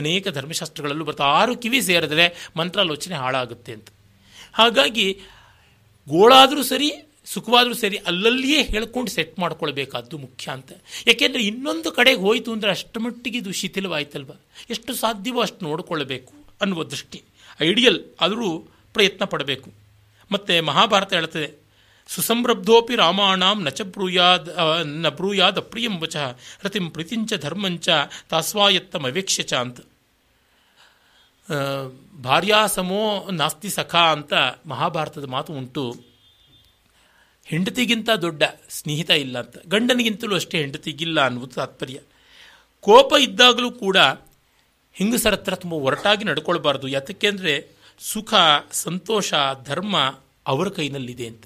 ಅನೇಕ 0.00 0.28
ಧರ್ಮಶಾಸ್ತ್ರಗಳಲ್ಲೂ 0.36 1.04
ಬರ್ತಾ, 1.08 1.24
ಆರು 1.40 1.52
ಕಿವಿ 1.62 1.80
ಸೇರಿದ್ರೆ 1.88 2.26
ಮಂತ್ರಾಲೋಚನೆ 2.58 3.16
ಹಾಳಾಗುತ್ತೆ 3.22 3.72
ಅಂತ. 3.76 3.88
ಹಾಗಾಗಿ 4.58 5.06
ಗೋಳಾದರೂ 6.08 6.62
ಸರಿ 6.62 6.90
ಸುಖವಾದರೂ 7.32 7.74
ಸರಿ 7.74 7.98
ಅಲ್ಲಲ್ಲಿಯೇ 8.10 8.60
ಹೇಳ್ಕೊಂಡು 8.72 9.10
ಸೆಟ್ 9.10 9.34
ಮಾಡ್ಕೊಳ್ಬೇಕಾದ್ದು 9.38 10.16
ಮುಖ್ಯ 10.18 10.46
ಅಂತ. 10.50 10.70
ಯಾಕೆಂದರೆ 11.06 11.42
ಇನ್ನೊಂದು 11.42 11.88
ಕಡೆಗೆ 11.92 12.20
ಹೋಯಿತು 12.26 12.50
ಅಂದರೆ 12.52 12.70
ಅಷ್ಟು 12.70 13.00
ಮಟ್ಟಿಗೆ 13.00 13.38
ಇದು 13.42 13.52
ಶಿಥಿಲವಾಯ್ತಲ್ವ? 13.60 14.32
ಎಷ್ಟು 14.70 14.94
ಸಾಧ್ಯವೋ 14.94 15.40
ಅಷ್ಟು 15.40 15.60
ನೋಡಿಕೊಳ್ಳಬೇಕು 15.68 16.32
ಅನ್ನುವ 16.62 16.84
ದೃಷ್ಟಿ. 16.84 17.20
ಐಡಿಯಲ್ 17.60 17.98
ಆದರೂ 18.20 18.48
ಪ್ರಯತ್ನ 18.94 19.24
ಪಡಬೇಕು. 19.24 19.68
ಮತ್ತು 20.30 20.54
ಮಹಾಭಾರತ 20.64 21.12
ಹೇಳ್ತದೆ, 21.12 21.48
ಸುಸಂರಬ್ಧೋಪಿ 22.08 22.94
ರಾಮಾಣಾಂ 22.96 23.58
ನಚ 23.66 23.80
ಬ್ರೂಯಾದ್ನ 23.94 25.08
ಬ್ರೂಯಾದ 25.18 25.58
ಅಪ್ರಿಯಂ 25.58 25.94
ವಚ, 26.02 26.16
ರತಿಂ 26.64 26.86
ಪ್ರೀತಿಂಚ 26.90 27.32
ಧರ್ಮಂಚ 27.44 27.88
ತಾಸ್ವಾಯತ್ತಮ 28.30 29.08
ಅವೇಕ್ಷ್ಯ 29.12 29.42
ಚ 29.42 29.54
ಅಂತ. 29.64 29.80
ಭಾರ್ಯಾಸಮೋ 32.20 33.04
ನಾಸ್ತಿ 33.32 33.70
ಸಖ 33.70 33.94
ಅಂತ 34.16 34.32
ಮಹಾಭಾರತದ 34.66 35.28
ಮಾತು 35.28 35.52
ಉಂಟು. 35.52 35.84
ಹೆಂಡತಿಗಿಂತ 37.50 38.10
ದೊಡ್ಡ 38.24 38.42
ಸ್ನೇಹಿತ 38.70 39.10
ಇಲ್ಲ 39.24 39.36
ಅಂತ. 39.38 39.56
ಗಂಡನಿಗಿಂತಲೂ 39.66 40.34
ಅಷ್ಟೇ 40.34 40.56
ಹೆಂಡತಿಗಿಲ್ಲ 40.58 41.18
ಅನ್ನುವುದು 41.24 41.54
ತಾತ್ಪರ್ಯ. 41.54 41.98
ಕೋಪ 42.84 43.12
ಇದ್ದಾಗಲೂ 43.20 43.70
ಕೂಡ 43.84 43.98
ಹೆಂಗಸರ 44.96 45.34
ಹತ್ರ 45.34 45.54
ತುಂಬ 45.54 45.74
ಒರಟಾಗಿ 45.88 46.24
ನಡ್ಕೊಳ್ಬಾರ್ದು. 46.24 46.86
ಯಾತಕ್ಕೆ 46.88 47.26
ಅಂದರೆ 47.26 47.54
ಸುಖ, 48.00 48.32
ಸಂತೋಷ, 48.72 49.30
ಧರ್ಮ 49.64 49.96
ಅವರ 50.46 50.68
ಕೈನಲ್ಲಿದೆ 50.68 51.26
ಅಂತ. 51.26 51.44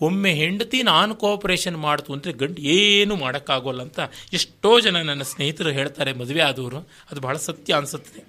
ಒಮ್ಮೆ 0.00 0.30
ಹೆಂಡತಿ 0.34 0.78
ನಾನು 0.82 1.12
ಕೋಆಪರೇಷನ್ 1.14 1.76
ಮಾಡ್ತು 1.76 2.10
ಅಂದರೆ 2.12 2.32
ಗಂಡು 2.32 2.60
ಏನೂ 2.76 3.14
ಮಾಡೋಕ್ಕಾಗೋಲ್ಲ 3.16 3.82
ಅಂತ 3.82 4.00
ಎಷ್ಟೋ 4.32 4.70
ಜನ 4.80 5.02
ನನ್ನ 5.02 5.22
ಸ್ನೇಹಿತರು 5.22 5.70
ಹೇಳ್ತಾರೆ 5.70 6.12
ಮದುವೆ 6.12 6.40
ಆದವರು. 6.40 6.80
ಅದು 7.10 7.20
ಬಹಳ 7.20 7.36
ಸತ್ಯ 7.36 7.74
ಅನಿಸುತ್ತದೆ 7.74 8.22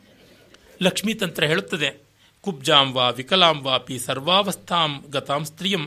ಲಕ್ಷ್ಮೀ 0.82 1.14
ತಂತ್ರ 1.14 1.44
ಹೇಳುತ್ತದೆ. 1.46 1.90
ಕುಬ್ಜಾಂ 2.44 2.88
ವಾ 2.94 3.06
ವಿಕಲಾಂ 3.10 3.58
ವಾಪಿ 3.64 3.98
ಸರ್ವಾವಸ್ಥಾಂ 4.00 4.92
ಗತಾಂ 5.10 5.44
ಸ್ತ್ರೀಯಂ. 5.46 5.84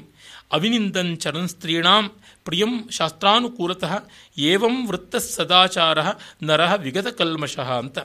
ಅವಿನಿಂದನ್ 0.52 1.48
ಸ್ತ್ರೀಣಾಂ 1.48 2.10
ಪ್ರಿಯಂ 2.44 2.88
ಶಾಸ್ತ್ರಾನುಕೂಲತಃ 2.90 3.98
ಏವಂ 4.38 4.88
ವೃತ್ತ 4.88 5.16
ಸದಾಚಾರ 5.16 5.98
ನರಃ 6.42 6.74
ವಿಗತ 6.74 7.06
ಕಲ್ಮಶಃ 7.06 7.72
ಅಂತ. 7.72 7.98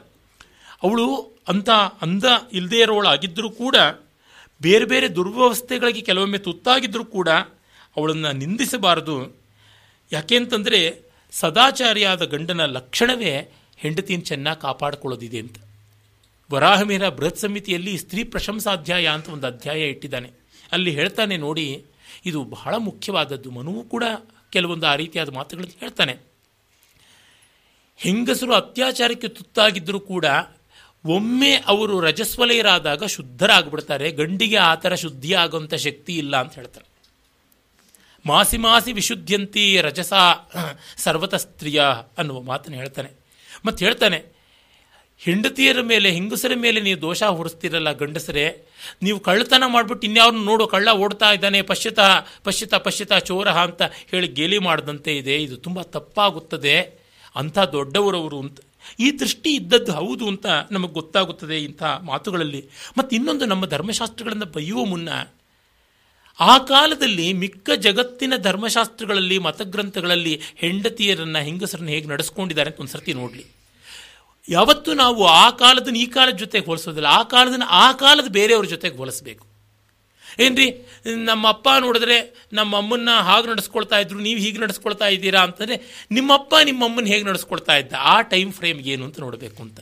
ಅವಳು 0.83 1.15
ಅಂತ 1.47 1.69
ಅಂದ 2.01 2.23
ಇಲ್ಲದೇ 2.53 2.81
ಇರೋಳಾಗಿದ್ದರೂ 2.81 3.49
ಕೂಡ, 3.49 3.75
ಬೇರೆ 4.61 4.85
ಬೇರೆ 4.85 5.15
ದುರ್ವ್ಯವಸ್ಥೆಗಳಿಗೆ 5.15 6.01
ಕೆಲವೊಮ್ಮೆ 6.01 6.37
ತುತ್ತಾಗಿದ್ದರೂ 6.37 7.05
ಕೂಡ 7.05 7.29
ಅವಳನ್ನು 7.97 8.31
ನಿಂದಿಸಬಾರದು. 8.31 9.37
ಯಾಕೆಂತಂದರೆ 10.11 11.01
ಸದಾಚಾರಿಯಾದ 11.31 12.25
ಗಂಡನ 12.25 12.65
ಲಕ್ಷಣವೇ 12.65 13.51
ಹೆಂಡತಿಯನ್ನು 13.77 14.25
ಚೆನ್ನಾಗಿ 14.25 14.61
ಕಾಪಾಡಿಕೊಳ್ಳೋದಿದೆ 14.61 15.39
ಅಂತ. 15.39 15.55
ವರಾಹಮೀರ 16.51 17.09
ಬೃಹತ್ 17.09 17.37
ಸಮಿತಿಯಲ್ಲಿ 17.37 17.97
ಸ್ತ್ರೀ 17.97 18.23
ಪ್ರಶಂಸಾಧ್ಯಾಯ 18.23 19.07
ಅಂತ 19.07 19.29
ಒಂದು 19.29 19.47
ಅಧ್ಯಾಯ 19.47 19.81
ಇಟ್ಟಿದ್ದಾನೆ. 19.87 20.29
ಅಲ್ಲಿ 20.71 20.91
ಹೇಳ್ತಾನೆ 20.91 21.37
ನೋಡಿ 21.37 21.85
ಇದು 22.25 22.43
ಬಹಳ 22.43 22.75
ಮುಖ್ಯವಾದದ್ದು. 22.75 23.51
ಮನುವು 23.51 23.83
ಕೂಡ 23.83 24.03
ಕೆಲವೊಂದು 24.49 24.87
ಆ 24.87 24.95
ರೀತಿಯಾದ 24.95 25.29
ಮಾತುಗಳನ್ನು 25.29 25.79
ಹೇಳ್ತಾನೆ. 25.79 26.17
ಹೆಂಗಸರು 27.97 28.53
ಅತ್ಯಾಚಾರಕ್ಕೆ 28.53 29.27
ತುತ್ತಾಗಿದ್ದರೂ 29.27 29.99
ಕೂಡ 29.99 30.25
ಒಮ್ಮೆ 31.05 31.51
ಅವರು 31.55 31.99
ರಜಸ್ವಲಯರಾದಾಗ 31.99 33.03
ಶುದ್ಧರಾಗ್ಬಿಡ್ತಾರೆ. 33.05 34.11
ಗಂಡಿಗೆ 34.11 34.57
ಆ 34.57 34.75
ಥರ 34.75 34.95
ಶುದ್ಧಿ 34.95 35.33
ಆಗುವಂಥ 35.33 35.73
ಶಕ್ತಿ 35.73 36.17
ಇಲ್ಲ 36.17 36.37
ಅಂತ 36.37 36.53
ಹೇಳ್ತಾರೆ 36.55 36.85
ಮಾಸಿ 38.25 38.57
ಮಾಸಿ 38.57 38.91
ವಿಶುದ್ಧಂತಿ 38.93 39.81
ರಜಸ 39.81 40.13
ಸರ್ವತ 40.97 41.35
ಸ್ತ್ರೀಯ 41.35 41.83
ಅನ್ನುವ 42.17 42.41
ಮಾತನ್ನು 42.41 42.77
ಹೇಳ್ತಾನೆ. 42.77 43.11
ಮತ್ತು 43.65 43.85
ಹೇಳ್ತಾನೆ 43.85 44.40
ಹೆಂಡತಿಯರ 45.25 45.81
ಮೇಲೆ, 45.81 46.11
ಹೆಂಗಸರ 46.11 46.53
ಮೇಲೆ 46.55 46.79
ನೀವು 46.81 47.01
ದೋಷ 47.01 47.23
ಹೊರಿಸ್ತಿರಲ್ಲ 47.23 47.91
ಗಂಡಸರೇ, 47.91 48.45
ನೀವು 49.03 49.19
ಕಳ್ಳತನ 49.19 49.63
ಮಾಡಿಬಿಟ್ಟು 49.67 50.07
ಇನ್ಯಾವ್ರನ್ನ 50.07 50.45
ನೋಡು, 50.45 50.67
ಕಳ್ಳ 50.67 50.89
ಓಡ್ತಾ 50.93 51.31
ಇದ್ದಾನೆ, 51.31 51.61
ಪಶ್ಚಿತ 51.61 51.99
ಪಶ್ಚಿತ 52.43 52.73
ಪಶ್ಚಿತ 52.75 53.13
ಚೋರಹ 53.13 53.57
ಅಂತ 53.63 53.81
ಹೇಳಿ 53.81 54.27
ಗೇಲಿ 54.27 54.57
ಮಾಡಿದಂತೆ 54.57 55.17
ಇದೆ. 55.17 55.35
ಇದು 55.43 55.57
ತುಂಬ 55.57 55.81
ತಪ್ಪಾಗುತ್ತದೆ. 55.81 56.75
ಅಂಥ 57.35 57.59
ದೊಡ್ಡವರವರು 57.59 58.39
ಅಂತ, 58.39 58.59
ಈ 58.99 59.07
ದೃಷ್ಟಿ 59.11 59.49
ಇದ್ದದ್ದು 59.55 59.91
ಹೌದು 59.91 60.27
ಅಂತ 60.27 60.47
ನಮಗೆ 60.71 60.93
ಗೊತ್ತಾಗುತ್ತದೆ 60.93 61.57
ಇಂಥ 61.63 61.83
ಮಾತುಗಳಲ್ಲಿ. 61.83 62.61
ಮತ್ತು 62.97 63.15
ಇನ್ನೊಂದು 63.15 63.45
ನಮ್ಮ 63.45 63.65
ಧರ್ಮಶಾಸ್ತ್ರಗಳನ್ನು 63.65 64.45
ಬೈಯುವ 64.45 64.85
ಮುನ್ನ, 64.85 65.09
ಆ 66.39 66.57
ಕಾಲದಲ್ಲಿ 66.57 67.33
ಮಿಕ್ಕ 67.33 67.69
ಜಗತ್ತಿನ 67.77 68.33
ಧರ್ಮಶಾಸ್ತ್ರಗಳಲ್ಲಿ, 68.37 69.37
ಮತಗ್ರಂಥಗಳಲ್ಲಿ 69.37 70.41
ಹೆಂಡತಿಯರನ್ನು, 70.55 71.39
ಹೆಂಗಸರನ್ನ 71.43 71.89
ಹೇಗೆ 71.89 72.07
ನಡೆಸ್ಕೊಂಡಿದ್ದಾರೆ 72.07 72.69
ಅಂತ 72.69 72.79
ಒಂದು 72.79 72.91
ಸರ್ತಿ 72.91 73.13
ನೋಡಲಿ. 73.13 73.60
ಯಾವತ್ತೂ 74.49 74.93
ನಾವು 74.93 75.25
ಆ 75.25 75.49
ಕಾಲದನ್ನ 75.49 75.95
ಈ 75.95 76.05
ಕಾಲದ 76.05 76.33
ಜೊತೆಗೆ 76.33 76.65
ಹೋಲಿಸೋದಿಲ್ಲ. 76.65 77.07
ಆ 77.07 77.23
ಕಾಲದನ್ನ 77.23 77.63
ಆ 77.67 77.91
ಕಾಲದ 77.91 78.31
ಬೇರೆಯವ್ರ 78.31 78.65
ಜೊತೆಗೆ 78.65 78.97
ಹೋಲಿಸ್ಬೇಕು. 78.97 79.51
ಏನ್ರಿ? 80.39 80.87
ನಮ್ಮ 81.15 81.47
ಅಪ್ಪ 81.47 81.69
ನೋಡಿದ್ರೆ 81.79 82.47
ನಮ್ಮ 82.53 82.77
ಅಮ್ಮನ್ನ 82.77 83.09
ಹಾಗೆ 83.09 83.47
ನಡೆಸ್ಕೊಳ್ತಾ 83.47 83.99
ಇದ್ರು, 83.99 84.19
ನೀವು 84.19 84.39
ಹೀಗೆ 84.39 84.57
ನಡೆಸ್ಕೊಳ್ತಾ 84.57 85.07
ಇದ್ದೀರಾ 85.07 85.41
ಅಂತಂದರೆ 85.41 86.05
ನಿಮ್ಮಪ್ಪ 86.11 86.55
ನಿಮ್ಮಮ್ಮನ 86.63 87.05
ಹೇಗೆ 87.05 87.23
ನಡೆಸ್ಕೊಳ್ತಾ 87.23 87.75
ಇದ್ದ? 87.75 87.93
ಆ 87.97 88.21
ಟೈಮ್ 88.21 88.53
ಫ್ರೇಮ್ 88.53 88.79
ಏನು 88.79 89.05
ಅಂತ 89.05 89.19
ನೋಡಬೇಕು 89.19 89.63
ಅಂತ. 89.63 89.79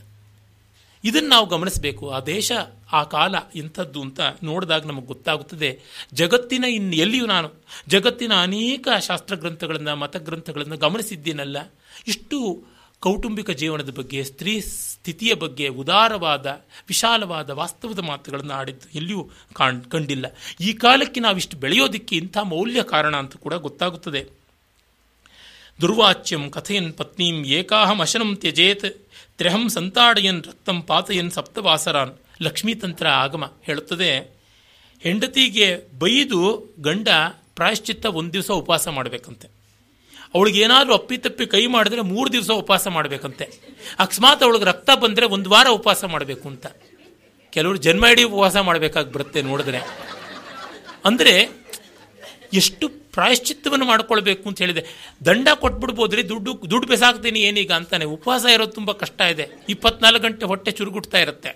ಇದನ್ನು 1.04 1.28
ನಾವು 1.28 1.46
ಗಮನಿಸಬೇಕು. 1.46 2.10
ಆ 2.10 2.20
ದೇಶ, 2.20 2.52
ಆ 2.92 3.02
ಕಾಲ 3.02 3.34
ಇಂಥದ್ದು 3.54 4.00
ಅಂತ 4.00 4.20
ನೋಡಿದಾಗ 4.42 4.86
ನಮಗೆ 4.86 5.06
ಗೊತ್ತಾಗುತ್ತದೆ. 5.06 5.80
ಜಗತ್ತಿನ 6.12 6.64
ಇನ್ನು 6.64 6.96
ಎಲ್ಲಿಯೂ 6.96 7.26
ನಾನು, 7.26 7.64
ಜಗತ್ತಿನ 7.88 8.34
ಅನೇಕ 8.34 8.88
ಶಾಸ್ತ್ರಗ್ರಂಥಗಳನ್ನು, 9.06 9.96
ಮತಗ್ರಂಥಗಳನ್ನು 9.96 10.76
ಗಮನಿಸಿದ್ದೀನಲ್ಲ. 10.76 11.72
ಇಷ್ಟು 12.06 12.64
ಕೌಟುಂಬಿಕ 13.00 13.50
ಜೀವನದ 13.50 13.90
ಬಗ್ಗೆ, 13.90 14.24
ಸ್ತ್ರೀ 14.24 14.60
ಸ್ಥಿತಿಯ 14.60 15.34
ಬಗ್ಗೆ 15.34 15.68
ಉದಾರವಾದ, 15.68 16.46
ವಿಶಾಲವಾದ 16.88 17.50
ವಾಸ್ತವದ 17.50 17.98
ಮಾತುಗಳನ್ನು 17.98 18.54
ಆಡಿದ್ದು 18.54 18.90
ಎಲ್ಲಿಯೂ 18.94 19.30
ಕಾಣ್, 19.52 19.84
ಕಂಡಿಲ್ಲ. 19.84 20.26
ಈ 20.60 20.72
ಕಾಲಕ್ಕೆ 20.72 21.20
ನಾವಿಷ್ಟು 21.20 21.56
ಬೆಳೆಯೋದಕ್ಕೆ 21.56 22.16
ಇಂಥ 22.16 22.38
ಮೌಲ್ಯ 22.38 22.82
ಕಾರಣ 22.82 23.16
ಅಂತ 23.16 23.36
ಕೂಡ 23.36 23.54
ಗೊತ್ತಾಗುತ್ತದೆ. 23.54 24.26
ದುರ್ವಾಚ್ಯಂ 25.80 26.50
ಕಥಯನ್ 26.50 26.92
ಪತ್ನೀಂ 26.92 27.44
ಏಕಾಹಂ 27.44 28.00
ಅಶನಂ 28.00 28.36
ತ್ಯಜೇತ್ 28.36 29.08
ತ್ರೆಹಂ 29.38 29.68
ಸಂತಾಡಯನ್ 29.68 30.44
ರಕ್ತಂ 30.44 30.82
ಪಾತಯನ್ 30.82 31.30
ಸಪ್ತವಾಸರಾನ್ 31.30 32.42
ಲಕ್ಷ್ಮೀತಂತ್ರ 32.42 33.08
ಆಗಮ 33.08 33.52
ಹೇಳುತ್ತದೆ. 33.62 34.40
ಹೆಂಡತಿಗೆ 35.00 35.98
ಬೈದು 35.98 36.70
ಗಂಡ 36.80 37.08
ಪ್ರಾಯಶ್ಚಿತ್ತ 37.54 38.06
ಒಂದು 38.06 38.32
ದಿವಸ 38.32 38.50
ಉಪವಾಸ 38.50 38.88
ಮಾಡಬೇಕಂತೆ. 38.88 39.59
ಅವಳಿಗೆ 40.34 40.60
ಏನಾದರೂ 40.60 40.94
ಅಪ್ಪಿತಪ್ಪಿ 40.94 41.46
ಕೈ 41.46 41.66
ಮಾಡಿದ್ರೆ 41.66 42.00
ಮೂರು 42.00 42.32
ದಿವಸ 42.32 42.50
ಉಪವಾಸ 42.50 42.86
ಮಾಡಬೇಕಂತೆ. 42.88 43.44
ಅಕಸ್ಮಾತ್ 43.98 44.42
ಅವಳಿಗೆ 44.42 44.64
ರಕ್ತ 44.64 44.90
ಬಂದರೆ 44.94 45.26
ಒಂದು 45.26 45.50
ವಾರ 45.50 45.66
ಉಪವಾಸ 45.68 46.04
ಮಾಡಬೇಕು 46.04 46.48
ಅಂತ. 46.48 46.66
ಕೆಲವರು 47.50 47.76
ಜನ್ಮ 47.76 48.06
ಇಡೀ 48.06 48.22
ಉಪವಾಸ 48.22 48.56
ಮಾಡಬೇಕಾಗಿ 48.56 49.12
ಬರುತ್ತೆ 49.12 49.42
ನೋಡಿದ್ರೆ. 49.42 49.80
ಅಂದರೆ 51.04 51.60
ಎಷ್ಟು 52.52 52.88
ಪ್ರಾಯಶ್ಚಿತ್ತವನ್ನು 52.88 53.86
ಮಾಡ್ಕೊಳ್ಬೇಕು 53.86 54.48
ಅಂತ 54.48 54.58
ಹೇಳಿದೆ. 54.58 54.82
ದಂಡ 55.26 55.48
ಕೊಟ್ಬಿಡ್ಬೋದ್ರಿ, 55.54 56.28
ದುಡ್ಡು 56.28 56.70
ದುಡ್ಡು 56.70 56.86
ಬೆಸಾಕ್ತೀನಿ 56.88 57.40
ಏನೀಗ 57.40 57.72
ಅಂತಾನೆ. 57.72 58.04
ಉಪವಾಸ 58.04 58.44
ಇರೋದು 58.44 58.72
ತುಂಬ 58.72 58.92
ಕಷ್ಟ 58.92 59.20
ಇದೆ. 59.20 59.48
ಇಪ್ಪತ್ನಾಲ್ಕು 59.68 60.22
ಗಂಟೆ 60.22 60.46
ಹೊಟ್ಟೆ 60.46 60.70
ಚುರುಗುಟ್ತಾ 60.70 61.18
ಇರುತ್ತೆ. 61.18 61.50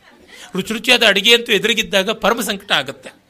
ರುಚಿ 0.54 0.72
ರುಚಿಯಾದ 0.72 1.02
ಅಡಿಗೆ 1.02 1.34
ಅಂತೂ 1.34 1.52
ಎದುರಿಗಿದ್ದಾಗ 1.52 2.10
ಪರಮ 2.10 2.40
ಸಂಕಟ 2.40 2.72
ಆಗುತ್ತೆ. 2.72 3.23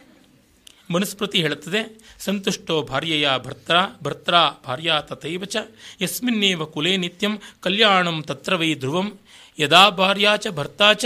ಮನುಸ್ಮೃತಿ 0.90 1.39
ಹೇಳುತ್ತದೆ, 1.43 1.81
ಸಂತುಷ್ಟೋ 2.20 2.82
ಭಾರ್ಯೆಯ 2.82 3.28
ಭರ್ತ್ರ 3.44 3.77
ಭರ್ತ್ರ 4.02 4.35
ಭಾರ್ಯ 4.66 4.93
ತಥೈವ 5.01 5.44
ಚ, 5.44 5.56
ಯಸ್ಮಿನ್ನೇವ 6.02 6.65
ಕುಲೇ 6.65 6.97
ನಿತ್ಯಂ, 6.97 7.39
ಕಲ್ಯಾಣಂ 7.61 8.23
ತತ್ರ 8.23 8.55
ವೈ 8.55 8.74
ಧ್ರುವಂ, 8.74 9.19
ಯದಾ 9.59 9.89
ಭಾರ್ಯಾ 9.89 10.36
ಚ 10.36 10.48
ಭರ್ತಾ 10.48 10.93
ಚ, 10.93 11.05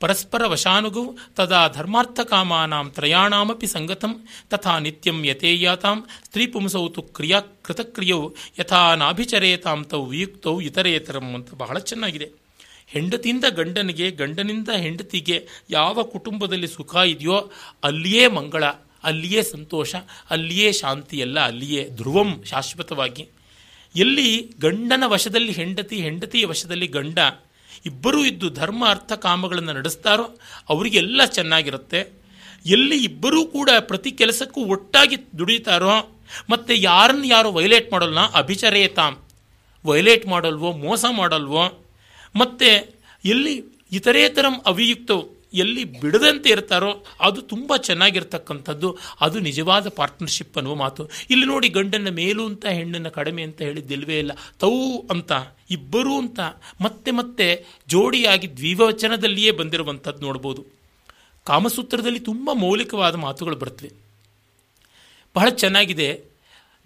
ಪರಸ್ಪರ 0.00 0.46
ವಶಾನುಗು, 0.46 1.16
ತದಾ 1.36 1.68
ಧರ್ಮಾರ್ಥಕಾಮಾನಾಂ 1.68 2.90
ತ್ರಯಾಣಾಮಪಿ 2.90 3.66
ಸಂಗತಂ, 3.66 4.12
ತಥಾ 4.50 4.78
ನಿತ್ಯಂ 4.78 5.24
ಯತೇಯಾತಾಂ 5.24 5.98
ಸ್ತ್ರೀಪುಂಸೌ 6.24 6.88
ತು 6.88 7.02
ಕ್ರಿಯಾ 7.02 7.40
ಕೃತಕ್ರಿಯೌ, 7.62 8.30
ಯಥಾ 8.58 8.94
ನಾಭಿಚರೇತಾಂ 8.94 9.84
ತೌ 9.84 10.04
ವಿಯುಕ್ತೌ 10.04 10.60
ಇತರೇತರಂ 10.60 11.34
ಅಂತ 11.34 11.54
ಬಹಳ 11.54 11.78
ಚೆನ್ನಾಗಿದೆ. 11.78 12.28
ಹೆಂಡತಿಯಿಂದ 12.86 13.44
ಗಂಡನಿಗೆ, 13.50 14.10
ಗಂಡನಿಂದ 14.10 14.68
ಹೆಂಡತಿಗೆ 14.68 15.46
ಯಾವ 15.70 16.02
ಕುಟುಂಬದಲ್ಲಿ 16.02 16.66
ಸುಖ 16.66 16.94
ಇದೆಯೋ 16.94 17.38
ಅಲ್ಲಿಯೇ 17.84 18.28
ಮಂಗಳ. 18.28 18.64
ಅಲ್ಲಿಯೇ 19.04 19.42
ಸಂತೋಷ, 19.42 19.94
ಅಲ್ಲಿಯೇ 20.30 20.72
ಶಾಂತಿ 20.72 21.18
ಎಲ್ಲ, 21.18 21.40
ಅಲ್ಲಿಯೇ 21.40 21.88
ಧ್ರುವಂ 21.88 22.42
ಶಾಶ್ವತವಾಗಿ. 22.44 23.28
ಎಲ್ಲಿ 23.96 24.52
ಗಂಡನ 24.60 25.02
ವಶದಲ್ಲಿ 25.06 25.52
ಹೆಂಡತಿ, 25.52 25.96
ಹೆಂಡತಿಯ 25.96 26.46
ವಶದಲ್ಲಿ 26.46 26.86
ಗಂಡ 26.86 27.18
ಇಬ್ಬರೂ 27.86 28.24
ಇದ್ದು 28.24 28.50
ಧರ್ಮ, 28.50 28.88
ಅರ್ಥ 28.88 29.12
ಕಾಮಗಳನ್ನು 29.12 29.72
ನಡೆಸ್ತಾರೋ 29.72 30.38
ಅವರಿಗೆಲ್ಲ 30.68 31.24
ಚೆನ್ನಾಗಿರುತ್ತೆ. 31.24 32.24
ಎಲ್ಲಿ 32.66 33.04
ಇಬ್ಬರೂ 33.04 33.44
ಕೂಡ 33.44 33.70
ಪ್ರತಿ 33.80 34.10
ಕೆಲಸಕ್ಕೂ 34.10 34.64
ಒಟ್ಟಾಗಿ 34.64 35.16
ದುಡಿತಾರೋ 35.38 36.20
ಮತ್ತು 36.50 36.74
ಯಾರನ್ನು 36.74 37.24
ಯಾರು 37.24 37.52
ವೈಲೇಟ್ 37.52 37.92
ಮಾಡೋಲ್ಲ 37.92 38.32
ಅಭಿಚರೇತಾಂ. 38.32 39.18
ವೈಲೇಟ್ 39.84 40.26
ಮಾಡಲ್ವೋ? 40.26 40.72
ಮೋಸ 40.72 41.04
ಮಾಡಲ್ವೋ? 41.10 41.86
ಮತ್ತು 42.36 42.98
ಎಲ್ಲಿ 43.24 43.64
ಇತರೇತರಂ 43.92 44.60
ಅವಿಯುಕ್ತವು? 44.66 45.33
ಎಲ್ಲಿ 45.54 45.84
ಬಿಡದಂತೆ 45.84 46.50
ಇರ್ತಾರೋ 46.50 47.04
ಅದು 47.20 47.42
ತುಂಬ 47.42 47.76
ಚೆನ್ನಾಗಿರ್ತಕ್ಕಂಥದ್ದು. 47.76 48.98
ಅದು 49.20 49.38
ನಿಜವಾದ 49.38 49.88
ಪಾರ್ಟ್ನರ್ಶಿಪ್ 49.88 50.56
ಅನ್ನುವ 50.56 50.74
ಮಾತು. 50.74 51.10
ಇಲ್ಲಿ 51.30 51.46
ನೋಡಿ 51.46 51.68
ಗಂಡನ 51.68 52.08
ಮೇಲು 52.10 52.46
ಅಂತ 52.46 52.66
ಹೆಣ್ಣನ್ನು 52.66 53.10
ಕಡಿಮೆ 53.10 53.42
ಅಂತ 53.42 53.62
ಹೇಳಿದ್ದಿಲ್ವೇ 53.62 54.18
ಇಲ್ಲ. 54.18 54.32
ತೌ 54.58 54.72
ಅಂತ, 55.10 55.32
ಇಬ್ಬರೂ 55.70 56.18
ಅಂತ, 56.18 56.40
ಮತ್ತೆ 56.80 57.10
ಮತ್ತೆ 57.10 57.64
ಜೋಡಿಯಾಗಿ 57.88 58.56
ದ್ವಿವಚನದಲ್ಲಿಯೇ 58.56 59.50
ಬಂದಿರುವಂಥದ್ದು 59.50 60.20
ನೋಡ್ಬೋದು. 60.26 60.66
ಕಾಮಸೂತ್ರದಲ್ಲಿ 61.44 62.20
ತುಂಬ 62.20 62.50
ಮೌಲಿಕವಾದ 62.52 63.14
ಮಾತುಗಳು 63.14 63.56
ಬರ್ತವೆ. 63.56 63.90
ಬಹಳ 65.34 65.48
ಚೆನ್ನಾಗಿದೆ. 65.48 66.08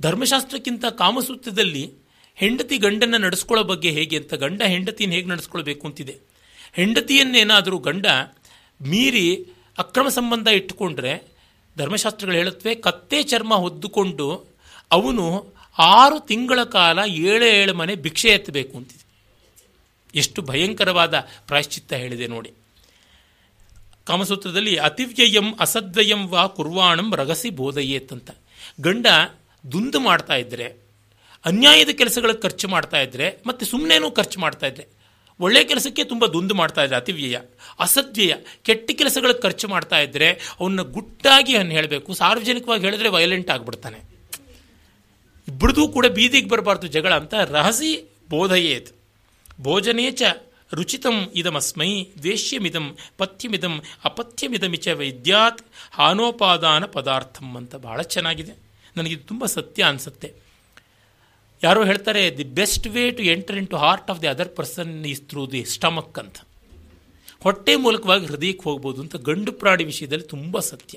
ಧರ್ಮಶಾಸ್ತ್ರಕ್ಕಿಂತ 0.03 0.85
ಕಾಮಸೂತ್ರದಲ್ಲಿ 0.99 1.93
ಹೆಂಡತಿ 2.35 2.77
ಗಂಡನ 2.79 3.15
ನಡೆಸ್ಕೊಳ್ಳೋ 3.19 3.65
ಬಗ್ಗೆ 3.65 3.91
ಹೇಗೆ 3.91 4.17
ಅಂತ, 4.17 4.35
ಗಂಡ 4.35 4.63
ಹೆಂಡತಿಯನ್ನು 4.63 5.17
ಹೇಗೆ 5.17 5.29
ನಡೆಸ್ಕೊಳ್ಬೇಕು 5.29 5.87
ಅಂತಿದೆ. 5.87 6.19
ಹೆಂಡತಿಯನ್ನೇನಾದರೂ 6.73 7.79
ಗಂಡ 7.79 8.07
ಮೀರಿ 8.81 9.49
ಅಕ್ರಮ 9.79 10.09
ಸಂಬಂಧ 10.09 10.49
ಇಟ್ಟುಕೊಂಡ್ರೆ 10.49 11.23
ಧರ್ಮಶಾಸ್ತ್ರಗಳು 11.79 12.37
ಹೇಳುತ್ತವೆ, 12.37 12.75
ಕತ್ತೆ 12.75 13.23
ಚರ್ಮ 13.23 13.55
ಹೊದ್ದುಕೊಂಡು 13.55 14.47
ಅವನು 14.91 15.55
ಆರು 15.79 16.21
ತಿಂಗಳ 16.21 16.63
ಕಾಲ 16.63 16.99
ಏಳು 17.07 17.45
ಏಳು 17.45 17.75
ಮನೆ 17.75 17.95
ಭಿಕ್ಷೆ 17.95 18.29
ಎತ್ತಬೇಕು 18.29 18.77
ಅಂತಿದೆ. 18.77 19.09
ಎಷ್ಟು 20.15 20.43
ಭಯಂಕರವಾದ 20.43 21.21
ಪ್ರಾಯಶ್ಚಿತ್ತ 21.47 21.93
ಹೇಳಿದೆ 21.93 22.27
ನೋಡಿ. 22.27 22.53
ಕಾಮಸೂತ್ರದಲ್ಲಿ 24.05 24.77
ಅತಿವ್ಯಯಂ 24.77 25.55
ಅಸದ್ವಯಂ 25.61 26.29
ವಾ 26.29 26.47
ಕುರ್ವಾಣಂ 26.47 27.15
ರಗಸಿ 27.15 27.51
ಬೋಧಯೇತ್ 27.51 28.13
ಅಂತ. 28.13 28.31
ಗಂಡ 28.81 29.07
ದುಂದು 29.73 30.01
ಮಾಡ್ತಾ 30.01 30.35
ಇದ್ದರೆ 30.35 30.89
ಅನ್ಯಾಯದ 31.45 31.89
ಕೆಲಸಗಳಿಗೆ 31.89 32.41
ಖರ್ಚು 32.41 32.69
ಮಾಡ್ತಾ 32.69 33.01
ಇದ್ದರೆ 33.01 33.43
ಮತ್ತೆ 33.47 33.67
ಸುಮ್ಮನೆನೂ 33.67 34.11
ಖರ್ಚು 34.11 34.41
ಮಾಡ್ತಾ 34.41 34.67
ಇದ್ದರೆ 34.67 34.87
ಒಳ್ಳೆಯ 35.41 35.65
ಕೆಲಸಕ್ಕೆ 35.65 36.05
ತುಂಬ 36.05 36.27
ದುಂದು 36.27 36.55
ಮಾಡ್ತಾ 36.55 36.83
ಇದ್ದರೆ 36.83 36.97
ಅತಿವ್ಯಯ. 36.97 37.39
ಅಸದ್ವ್ಯಯ 37.81 38.35
ಕೆಟ್ಟ 38.63 38.91
ಕೆಲಸಗಳಿಗೆ 38.91 39.41
ಖರ್ಚು 39.41 39.69
ಮಾಡ್ತಾ 39.69 40.01
ಇದ್ದರೆ 40.01 40.29
ಅವನ್ನ 40.61 40.83
ಗುಟ್ಟಾಗಿ 40.83 41.57
ಅನ್ನು 41.57 41.73
ಹೇಳಬೇಕು. 41.73 42.15
ಸಾರ್ವಜನಿಕವಾಗಿ 42.15 42.85
ಹೇಳಿದ್ರೆ 42.85 43.09
ವೈಲೆಂಟ್ 43.09 43.51
ಆಗಿಬಿಡ್ತಾನೆ. 43.51 43.99
ಇಬ್ಬರದೂ 45.49 45.89
ಕೂಡ 45.89 46.07
ಬೀದಿಗೆ 46.07 46.49
ಬರಬಾರ್ದು 46.49 46.87
ಜಗಳ 46.87 47.15
ಅಂತ 47.15 47.35
ರಹಸಿ 47.35 47.93
ಬೋಧಯೇತ್ 48.31 48.91
ಭೋಜನೇಚ 49.61 50.23
ರುಚಿತಂ 50.75 51.33
ಇದಮಸ್ಮೈ 51.35 52.05
ದ್ವೇಷ್ಯಮಿದಂ 52.23 52.97
ಪಥ್ಯಮಿದಂ 53.19 53.83
ಅಪಥ್ಯಮಿದಮಿಚ 54.05 54.89
ವೈದ್ಯಾತ್ 54.89 55.63
ಹಾನೋಪಾದಾನ 55.93 56.85
ಪದಾರ್ಥಂ 56.85 57.57
ಅಂತ 57.57 57.75
ಬಹಳ 57.77 58.03
ಚೆನ್ನಾಗಿದೆ. 58.03 58.53
ನನಗಿದು 58.97 59.23
ತುಂಬ 59.23 59.47
ಸತ್ಯ 59.47 59.83
ಅನಿಸುತ್ತೆ. 59.83 60.33
ಯಾರೋ 61.63 61.85
ಹೇಳ್ತಾರೆ, 61.85 62.37
the 62.37 62.45
best 62.45 62.87
way 62.87 63.11
to 63.11 63.23
enter 63.23 63.57
into 63.69 63.77
heart 63.77 64.11
of 64.11 64.23
the 64.23 64.27
other 64.27 64.49
person 64.57 65.07
is 65.07 65.23
through 65.23 65.47
the 65.47 65.65
stomach 65.65 66.19
ಅಂತ. 66.19 66.37
ಹೊಟ್ಟೆ 67.45 67.75
ಮೂಲಕವಾಗಿ 67.77 68.27
ಹೃದಯಕ್ಕೆ 68.27 68.65
ಹೋಗ್ಬೋದು 68.69 69.01
ಅಂತ 69.03 69.17
ಗಂಡು 69.29 69.53
ಪ್ರಾಣಿ 69.53 69.85
ವಿಷಯದಲ್ಲಿ 69.85 70.27
ತುಂಬ 70.35 70.59
ಸತ್ಯ. 70.59 70.95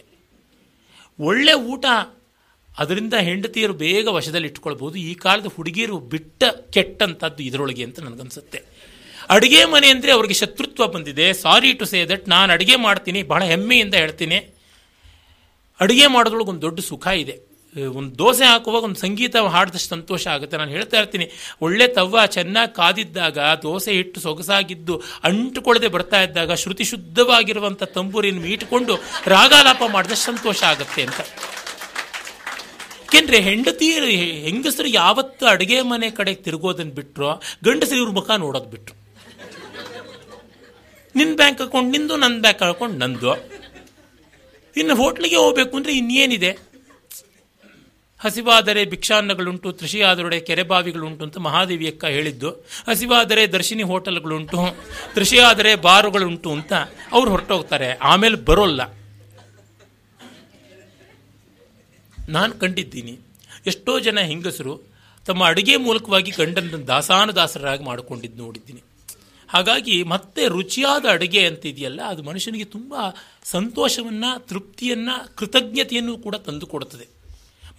ಒಳ್ಳೆ 1.20 1.54
ಊಟ 1.54 1.86
ಅದರಿಂದ 2.82 3.14
ಹೆಂಡತಿಯರು 3.14 3.74
ಬೇಗ 3.74 4.08
ವಶದಲ್ಲಿ 4.08 4.48
ಇಟ್ಕೊಳ್ಬೋದು. 4.48 4.96
ಈ 5.10 5.14
ಕಾಲದ 5.14 5.46
ಹುಡುಗಿಯರು 5.56 6.00
ಬಿಟ್ಟ 6.14 6.44
ಕೆಟ್ಟಂಥದ್ದು 6.76 7.44
ಇದರೊಳಗೆ 7.44 7.84
ಅಂತ 7.84 8.00
ನನಗನ್ಸುತ್ತೆ. 8.00 8.60
ಅಡುಗೆ 9.30 9.62
ಮನೆ 9.66 9.88
ಅಂದರೆ 9.90 10.12
ಅವರಿಗೆ 10.12 10.34
ಶತ್ರುತ್ವ 10.34 10.88
ಬಂದಿದೆ. 10.88 11.34
ಸಾರಿ 11.34 11.74
ಟು 11.74 11.86
ಸೇ 11.86 12.00
ದಟ್ 12.06 12.26
ನಾನು 12.30 12.50
ಅಡುಗೆ 12.54 12.76
ಮಾಡ್ತೀನಿ, 12.76 13.20
ಬಹಳ 13.24 13.42
ಹೆಮ್ಮೆಯಿಂದ 13.44 13.94
ಹೇಳ್ತೀನಿ. 13.94 14.40
ಅಡುಗೆ 15.80 16.08
ಮಾಡೋದ್ರೊಳಗೆ 16.08 16.50
ಒಂದು 16.50 16.62
ದೊಡ್ಡ 16.62 16.80
ಸುಖ 16.80 17.08
ಇದೆ. 17.24 17.36
ಒಂದು 18.00 18.12
ದೋಸೆ 18.22 18.46
ಹಾಕುವಾಗ 18.52 18.84
ಒಂದು 18.88 19.00
ಸಂಗೀತ 19.04 19.36
ಹಾಡಿದಷ್ಟು 19.54 19.90
ಸಂತೋಷ 19.96 20.24
ಆಗುತ್ತೆ. 20.34 20.56
ನಾನು 20.62 20.72
ಹೇಳ್ತಾ 20.78 20.96
ಇರ್ತೀನಿ, 21.02 21.26
ಒಳ್ಳೆ 21.66 21.86
ತವ್ವ 21.98 22.26
ಚೆನ್ನಾಗಿ 22.36 22.74
ಕಾದಿದ್ದಾಗ, 22.80 23.38
ದೋಸೆ 23.66 23.92
ಹಿಟ್ಟು 23.98 24.20
ಸೊಗಸಾಗಿದ್ದು, 24.26 24.96
ಅಂಟುಕೊಳ್ಳದೆ 25.30 25.90
ಬರ್ತಾ 25.96 26.20
ಇದ್ದಾಗ, 26.26 26.54
ಶ್ರುತಿ 26.64 26.86
ಶುದ್ಧವಾಗಿರುವಂಥ 26.92 27.84
ತಂಬೂರಿನ 27.98 28.40
ಮೀಟ್ಕೊಂಡು 28.46 28.96
ರಾಗಾಲಾಪ 29.36 29.84
ಮಾಡಿದಷ್ಟು 29.96 30.26
ಸಂತೋಷ 30.32 30.62
ಆಗುತ್ತೆ 30.72 31.04
ಅಂತ. 31.08 31.22
ಏಕೆಂದ್ರೆ 33.06 33.40
ಹೆಂಡತಿ, 33.48 33.88
ಹೆಂಗಸರು 34.48 34.90
ಯಾವತ್ತು 35.02 35.46
ಅಡುಗೆ 35.54 35.80
ಮನೆ 35.92 36.10
ಕಡೆ 36.18 36.34
ತಿರುಗೋದನ್ನು 36.48 36.94
ಬಿಟ್ಟರು 37.00 37.30
ಗಂಡಸರು 37.68 38.00
ಇವ್ರ 38.04 38.14
ಮುಖ 38.20 38.30
ನೋಡೋದು 38.44 38.70
ಬಿಟ್ಟರು 38.74 38.98
ನಿನ್ನ 41.16 41.34
ಬ್ಯಾಂಕ್ 41.42 41.62
ಅಕೌಂಟ್ 41.66 41.90
ನಿಂದು 41.96 42.18
ನನ್ನ 42.24 42.38
ಬ್ಯಾಂಕ್ 42.46 42.62
ಅಕೌಂಟ್ 42.68 42.98
ನಂದು. 43.04 43.32
ಇನ್ನು 44.76 44.96
ಹೋಟ್ಲಿಗೆ 45.02 45.38
ಹೋಗ್ಬೇಕು 45.44 45.74
ಅಂದರೆ 45.80 45.94
ಇನ್ನೇನಿದೆ? 46.02 46.52
ಹಸಿವಾದರೆ 48.24 48.86
ಭಿಕ್ಷಾನ್ನಗಳುಂಟು, 48.86 49.72
ತೃಷಿಯಾದರೊಡೆ 49.72 50.40
ಕೆರೆಬಾವಿಗಳುಂಟು 50.40 51.24
ಅಂತ 51.24 51.38
ಮಹಾದೇವಿ 51.38 51.88
ಅಕ್ಕ 51.88 52.06
ಹೇಳಿದ್ದು. 52.06 52.50
ಹಸಿವಾದರೆ 52.90 53.48
ದರ್ಶಿನಿ 53.48 53.84
ಹೋಟೆಲ್ಗಳುಂಟು, 53.84 54.58
ತೃಷಿಯಾದರೆ 55.16 55.76
ಬಾರುಗಳುಂಟು 55.76 56.52
ಅಂತ 56.52 56.74
ಅವ್ರು 57.12 57.32
ಹೊರಟೋಗ್ತಾರೆ. 57.32 57.94
ಆಮೇಲೆ 57.94 58.36
ಬರೋಲ್ಲ. 58.36 58.82
ನಾನು 62.30 62.54
ಕಂಡಿದ್ದೀನಿ. 62.54 63.20
ಎಷ್ಟೋ 63.66 64.00
ಜನ 64.00 64.20
ಹೆಂಗಸರು 64.20 64.82
ತಮ್ಮ 65.26 65.46
ಅಡುಗೆ 65.46 65.78
ಮೂಲಕವಾಗಿ 65.78 66.32
ಗಂಡನ 66.32 66.84
ದಾಸಾನುದಾಸರಾಗಿ 66.88 67.84
ಮಾಡಿಕೊಂಡಿದ್ದು 67.84 68.44
ನೋಡಿದ್ದೀನಿ. 68.44 68.84
ಹಾಗಾಗಿ 69.50 70.04
ಮತ್ತೆ 70.04 70.48
ರುಚಿಯಾದ 70.48 71.06
ಅಡುಗೆ 71.10 71.48
ಅಂತಿದೆಯಲ್ಲ, 71.48 72.02
ಅದು 72.02 72.24
ಮನುಷ್ಯನಿಗೆ 72.24 72.64
ತುಂಬ 72.64 72.96
ಸಂತೋಷವನ್ನು, 73.44 74.48
ತೃಪ್ತಿಯನ್ನು, 74.48 75.36
ಕೃತಜ್ಞತೆಯನ್ನು 75.36 76.18
ಕೂಡ 76.18 76.36
ತಂದು 76.36 76.66
ಕೊಡುತ್ತದೆ 76.66 77.21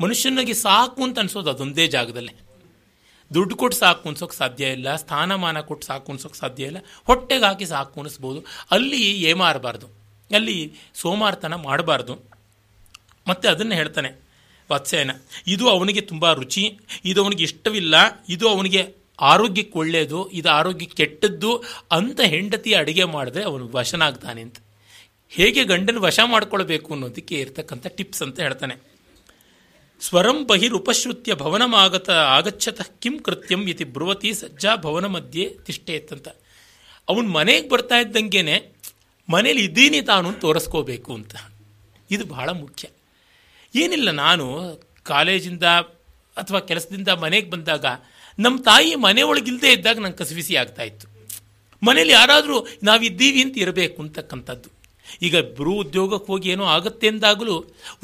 ಮನುಷ್ಯನಿಗೆ 0.01 0.55
ಸಾಕು 0.67 1.01
ಅಂತ 1.07 1.23
ಅನ್ಸೋದು 1.23 1.51
ಅದೊಂದೇ 1.55 1.87
ಜಾಗದಲ್ಲೇ. 1.95 2.35
ದುಡ್ಡು 3.31 3.55
ಕೊಟ್ಟು 3.61 3.77
ಸಾಕು 3.79 4.05
ಅನ್ಸೋಕೆ 4.11 4.37
ಸಾಧ್ಯ 4.37 4.65
ಇಲ್ಲ, 4.77 4.89
ಸ್ಥಾನಮಾನ 5.03 5.59
ಕೊಟ್ಟು 5.69 5.87
ಸಾಕು 5.87 6.09
ಅನ್ಸೋಕೆ 6.13 6.39
ಸಾಧ್ಯ 6.41 6.71
ಇಲ್ಲ 6.71 6.81
ಹೊಟ್ಟೆಗೆ 7.09 7.45
ಹಾಕಿ 7.45 7.67
ಸಾಕು 7.73 8.01
ಅನಿಸ್ಬೋದು. 8.01 8.41
ಅಲ್ಲಿ 8.71 9.03
ಏಮಾರಬಾರ್ದು, 9.31 9.87
ಅಲ್ಲಿ 10.31 10.57
ಸೋಮಾರ್ತನ 11.03 11.55
ಮಾಡಬಾರ್ದು. 11.69 12.17
ಮತ್ತೆ 13.27 13.47
ಅದನ್ನು 13.49 13.75
ಹೇಳ್ತಾನೆ 13.75 14.11
ವಾತ್ಸಾಯನ 14.71 15.13
ಇದು 15.55 15.65
ಅವನಿಗೆ 15.69 16.03
ತುಂಬ 16.11 16.25
ರುಚಿ, 16.33 16.65
ಇದು 17.05 17.19
ಅವನಿಗೆ 17.25 17.45
ಇಷ್ಟವಿಲ್ಲ, 17.49 17.95
ಇದು 18.29 18.47
ಅವನಿಗೆ 18.49 18.83
ಆರೋಗ್ಯಕ್ಕೆ 19.33 19.77
ಒಳ್ಳೆಯದು 19.79 20.21
ಇದು 20.39 20.49
ಆರೋಗ್ಯ 20.51 20.87
ಕೆಟ್ಟದ್ದು 21.01 21.51
ಅಂತ 21.97 22.21
ಹೆಂಡತಿ 22.35 22.71
ಅಡುಗೆ 22.75 23.05
ಮಾಡಿದ್ರೆ 23.17 23.43
ಅವನು 23.51 23.65
ವಶನಾಗ್ತಾನೆ 23.75 24.41
ಅಂತ. 24.47 24.59
ಹೇಗೆ 25.33 25.63
ಗಂಡನ 25.65 25.99
ವಶ 26.07 26.21
ಮಾಡ್ಕೊಳ್ಬೇಕು 26.33 26.89
ಅನ್ನೋದಕ್ಕೆ 26.95 27.37
ಇರ್ತಕ್ಕಂಥ 27.45 27.87
ಟಿಪ್ಸ್ 27.99 28.23
ಅಂತ 28.27 28.41
ಹೇಳ್ತಾನೆ. 28.41 28.75
ಸ್ವರಂ 30.03 30.47
ಬಹಿರುಪಶ್ರುತ್ಯ 30.47 31.35
ಭವನಮಾಗತ 31.35 32.11
ಆಗಚ್ಚತ 32.11 32.81
ಕಿಂ 32.83 33.19
ಕೃತ್ಯಂ 33.19 33.69
ಇತಿ 33.69 33.85
ಬ್ರುವತಿ 33.85 34.35
ಸಜ್ಜಾ 34.35 34.77
ಭವನ 34.77 35.07
ಮಧ್ಯೆ 35.07 35.57
ತಿಷ್ಟೇತ್ತಂತ. 35.65 36.29
ಅವನು 37.09 37.29
ಮನೆಗೆ 37.29 37.69
ಬರ್ತಾ 37.69 37.95
ಇದ್ದಂಗೆನೆ 37.99 38.73
ಮನೇಲಿ 39.31 39.65
ಇದ್ದೀನಿ 39.65 40.01
ತಾನು 40.01 40.33
ತೋರಿಸ್ಕೋಬೇಕು 40.33 41.15
ಅಂತ. 41.15 41.35
ಇದು 42.11 42.25
ಬಹಳ 42.25 42.51
ಮುಖ್ಯ. 42.51 42.89
ಏನಿಲ್ಲ 43.75 44.11
ನಾನು 44.11 44.47
ಕಾಲೇಜಿಂದ 45.03 45.63
ಅಥವಾ 46.37 46.61
ಕೆಲಸದಿಂದ 46.61 47.09
ಮನೆಗೆ 47.09 47.51
ಬಂದಾಗ 47.51 47.85
ನಮ್ಮ 48.39 48.63
ತಾಯಿ 48.63 48.95
ಮನೆ 48.95 49.23
ಒಳಗಿಲ್ಲದೆ 49.23 49.73
ಇದ್ದಾಗ 49.73 49.99
ನಂಗೆ 49.99 50.17
ಕಸಿವಿಸಿ 50.17 50.57
ಆಗ್ತಾ 50.57 50.83
ಇತ್ತು. 50.83 51.09
ಮನೇಲಿ 51.87 52.13
ಯಾರಾದರೂ 52.13 52.67
ನಾವಿದ್ದೀವಿ 52.83 53.43
ಅಂತ 53.43 53.59
ಇರಬೇಕು 53.59 54.03
ಅಂತಕ್ಕಂಥದ್ದು. 54.03 54.82
ಈಗ 55.27 55.37
ಬ್ರೂ 55.59 55.73
ಉದ್ಯೋಗಕ್ಕೆ 55.75 56.33
ಹೋಗಿ 56.33 56.49
ಏನೋ 56.51 56.65
ಆಗುತ್ತೆ 56.65 57.09
ಅಂದಾಗಲೂ 57.09 57.57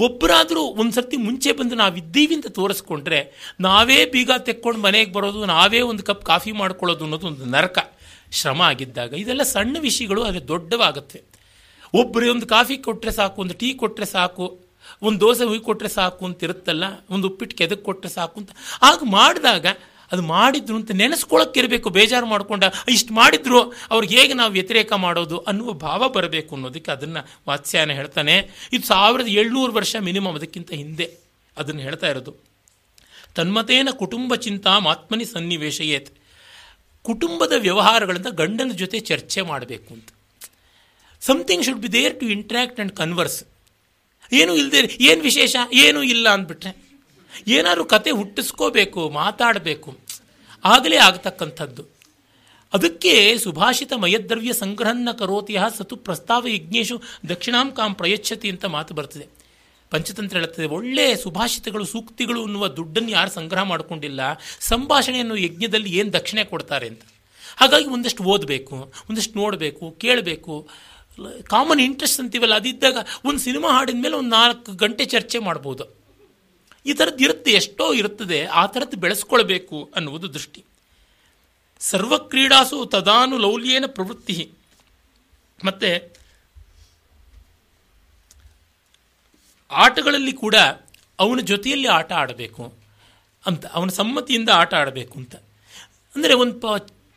ಒಬ್ಬರಾದರೂ 0.06 0.60
ಒಂದು 0.60 0.92
ಸರ್ತಿ 0.92 1.16
ಮುಂಚೆ 1.16 1.52
ಬಂದು 1.52 1.74
ನಾವಿದ್ದೀವಿ 1.74 2.34
ಅಂತ 2.34 2.46
ತೋರಿಸ್ಕೊಂಡ್ರೆ 2.46 3.20
ನಾವೇ 3.60 3.98
ಬೀಗ 4.04 4.30
ತೆಕ್ಕೊಂಡು 4.38 4.80
ಮನೆಗೆ 4.80 5.12
ಬರೋದು, 5.12 5.44
ನಾವೇ 5.44 5.80
ಒಂದು 5.80 6.02
ಕಪ್ 6.02 6.24
ಕಾಫಿ 6.24 6.52
ಮಾಡ್ಕೊಳ್ಳೋದು 6.52 7.04
ಅನ್ನೋದು 7.04 7.26
ಒಂದು 7.26 7.44
ನರಕ. 7.44 7.78
ಶ್ರಮ 8.32 8.60
ಆಗಿದ್ದಾಗ 8.62 9.12
ಇದೆಲ್ಲ 9.12 9.42
ಸಣ್ಣ 9.42 9.76
ವಿಷಯಗಳು 9.80 10.22
ಅದು 10.22 10.40
ದೊಡ್ಡವಾಗುತ್ತೆ. 10.48 11.18
ಒಬ್ಬರು 11.94 12.30
ಒಂದು 12.30 12.46
ಕಾಫಿ 12.46 12.76
ಕೊಟ್ಟರೆ 12.76 13.10
ಸಾಕು, 13.10 13.36
ಒಂದು 13.42 13.54
ಟೀ 13.54 13.68
ಕೊಟ್ಟರೆ 13.74 14.06
ಸಾಕು, 14.06 14.46
ಒಂದು 15.02 15.20
ದೋಸೆ 15.20 15.44
ಹುಯಿ 15.44 15.60
ಕೊಟ್ಟರೆ 15.60 15.88
ಸಾಕು 15.88 16.26
ಅಂತ 16.26 16.44
ಇರುತ್ತಲ್ಲ, 16.44 16.84
ಒಂದು 17.10 17.28
ಉಪ್ಪಿಟ್ಟು 17.28 17.56
ಕೆದಕ್ಕೆ 17.56 17.84
ಕೊಟ್ಟರೆ 17.84 18.10
ಸಾಕು 18.12 18.40
ಅಂತ. 18.40 18.50
ಆಗ 18.82 18.98
ಮಾಡಿದಾಗ 19.04 19.66
ಅದು 20.12 20.22
ಮಾಡಿದ್ರು 20.22 20.76
ಅಂತ 20.76 20.90
ನೆನೆಸ್ಕೊಳಕ್ಕೆ 20.90 21.60
ಇರಬೇಕು, 21.60 21.90
ಬೇಜಾರು 21.90 22.26
ಮಾಡಿಕೊಂಡ 22.26 22.64
ಇಷ್ಟು 22.88 23.14
ಮಾಡಿದ್ರು, 23.14 23.72
ಅವ್ರಿಗೆ 23.90 24.20
ಹೇಗೆ 24.20 24.34
ನಾವು 24.34 24.52
ವ್ಯತಿರೇಕ 24.52 24.92
ಮಾಡೋದು? 24.92 25.38
ಅನ್ನುವ 25.38 25.72
ಭಾವ 25.72 26.08
ಬರಬೇಕು 26.08 26.54
ಅನ್ನೋದಕ್ಕೆ 26.54 26.90
ಅದನ್ನು 26.90 27.28
ವಾತ್ಸ್ಯಾಯನ 27.48 27.92
ಹೇಳ್ತಾನೆ. 27.92 28.48
ಇದು 28.72 28.86
ಸಾವಿರದ 28.86 29.28
ಏಳ್ನೂರು 29.28 29.72
ವರ್ಷ 29.72 29.96
ಮಿನಿಮಮ್ 30.00 30.36
ಅದಕ್ಕಿಂತ 30.36 30.72
ಹಿಂದೆ 30.72 31.16
ಅದನ್ನು 31.56 31.80
ಹೇಳ್ತಾ 31.80 32.06
ಇರೋದು. 32.06 32.48
ತನ್ಮತೇನ 33.34 33.88
ಕುಟುಂಬ 33.90 34.34
ಚಿಂತಾ 34.34 34.70
ಆತ್ಮನಿ 34.70 35.24
ಸನ್ನಿವೇಶಯೇತ್. 35.24 36.10
ಕುಟುಂಬದ 37.02 37.52
ವ್ಯವಹಾರಗಳಿಂದ 37.58 38.26
ಗಂಡನ 38.26 38.68
ಜೊತೆ 38.68 39.00
ಚರ್ಚೆ 39.00 39.40
ಮಾಡಬೇಕು 39.40 39.94
ಅಂತ. 39.94 40.08
Something 41.20 41.64
should 41.64 41.78
be 41.78 41.92
there 41.92 42.20
to 42.20 42.26
interact 42.26 42.80
and 42.80 42.92
converse 42.92 43.44
ಏನೂ 44.32 44.54
ಇಲ್ಲದೆ 44.54 44.96
ಏನು 45.00 45.22
ವಿಶೇಷ? 45.22 45.56
ಏನೂ 45.72 46.02
ಇಲ್ಲ 46.02 46.28
ಅಂದ್ಬಿಟ್ರೆ. 46.28 46.87
ಏನಾದ್ರು 47.46 47.84
ಕತೆ 47.84 48.10
ಹುಟ್ಟಿಸ್ಕೋಬೇಕು, 48.10 49.10
ಮಾತಾಡಬೇಕು, 49.10 49.96
ಆಗಲೇ 50.64 50.96
ಆಗ್ತಕ್ಕಂಥದ್ದು. 50.96 51.98
ಅದಕ್ಕೆ 52.72 53.38
ಸುಭಾಷಿತ 53.38 53.92
ಮಯದ್ರವ್ಯ 53.92 54.52
ಸಂಗ್ರಹನ್ನ 54.52 55.12
ಕರೋತಿಯ 55.12 55.60
ಸತು 55.78 55.96
ಪ್ರಸ್ತಾವ 55.96 56.48
ಯಜ್ಞೇಶು 56.48 57.02
ದಕ್ಷಿಣಾಂಕಾಂ 57.28 57.94
ಪ್ರಯಚ್ಛತಿ 57.94 58.50
ಅಂತ 58.50 58.64
ಮಾತು 58.64 58.94
ಬರ್ತದೆ. 58.94 59.28
ಪಂಚತಂತ್ರ 59.90 60.36
ಹೇಳುತ್ತದೆ, 60.38 60.66
ಒಳ್ಳೆ 60.66 61.16
ಸುಭಾಷಿತಗಳು, 61.16 61.84
ಸೂಕ್ತಿಗಳು 61.84 62.44
ಅನ್ನುವ 62.44 62.68
ದುಡ್ಡನ್ನು 62.68 63.10
ಯಾರು 63.10 63.30
ಸಂಗ್ರಹ 63.30 63.62
ಮಾಡಿಕೊಂಡಿಲ್ಲ, 63.62 64.20
ಸಂಭಾಷಣೆಯನ್ನು 64.60 65.36
ಯಜ್ಞದಲ್ಲಿ 65.36 65.90
ಏನು 65.90 66.12
ದಕ್ಷಿಣೆ 66.12 66.44
ಕೊಡ್ತಾರೆ 66.44 66.88
ಅಂತ. 66.88 67.02
ಹಾಗಾಗಿ 67.56 67.84
ಒಂದಷ್ಟು 67.84 68.24
ಓದಬೇಕು, 68.24 68.92
ಒಂದಷ್ಟು 69.10 69.38
ನೋಡಬೇಕು, 69.38 69.90
ಕೇಳಬೇಕು. 69.90 70.68
ಕಾಮನ್ 71.42 71.80
ಇಂಟ್ರೆಸ್ಟ್ 71.80 72.20
ಅಂತೀವಲ್ಲ, 72.20 72.54
ಅದಿದ್ದಾಗ 72.54 72.96
ಒಂದು 73.24 73.38
ಸಿನಿಮಾ 73.38 73.70
ಹಾಡಿದ 73.72 74.14
ಒಂದು 74.14 74.28
ನಾಲ್ಕು 74.28 74.72
ಗಂಟೆ 74.72 75.04
ಚರ್ಚೆ 75.04 75.38
ಮಾಡ್ಬೋದು. 75.38 75.97
ಈ 76.88 76.92
ಥರದ್ದು 76.98 77.22
ಇರುತ್ತೆ, 77.26 77.50
ಎಷ್ಟೋ 77.60 77.86
ಇರುತ್ತದೆ, 78.00 78.38
ಆ 78.60 78.62
ಥರದ್ದು 78.74 78.96
ಬೆಳೆಸ್ಕೊಳ್ಬೇಕು 79.04 79.78
ಅನ್ನುವುದು 79.96 80.26
ದೃಷ್ಟಿ. 80.36 80.60
ಸರ್ವಕ್ರೀಡಾಸು 81.80 82.78
ತದಾನು 82.94 83.36
ಲೌಲ್ಯೇನ 83.46 83.86
ಪ್ರವೃತ್ತಿ. 83.96 84.36
ಮತ್ತೆ, 85.58 85.90
ಆಟಗಳಲ್ಲಿ 89.70 90.34
ಕೂಡ 90.44 90.56
ಅವನ 91.18 91.40
ಜೊತೆಯಲ್ಲಿ 91.52 91.88
ಆಟ 91.98 92.10
ಆಡಬೇಕು 92.22 92.62
ಅಂತ, 93.44 93.64
ಅವನ 93.76 93.90
ಸಮ್ಮತಿಯಿಂದ 94.00 94.50
ಆಟ 94.60 94.72
ಆಡಬೇಕು 94.82 95.14
ಅಂತ. 95.22 95.34
ಅಂದರೆ 96.14 96.34
ಒಂದು 96.42 96.56
ಪ, 96.62 96.66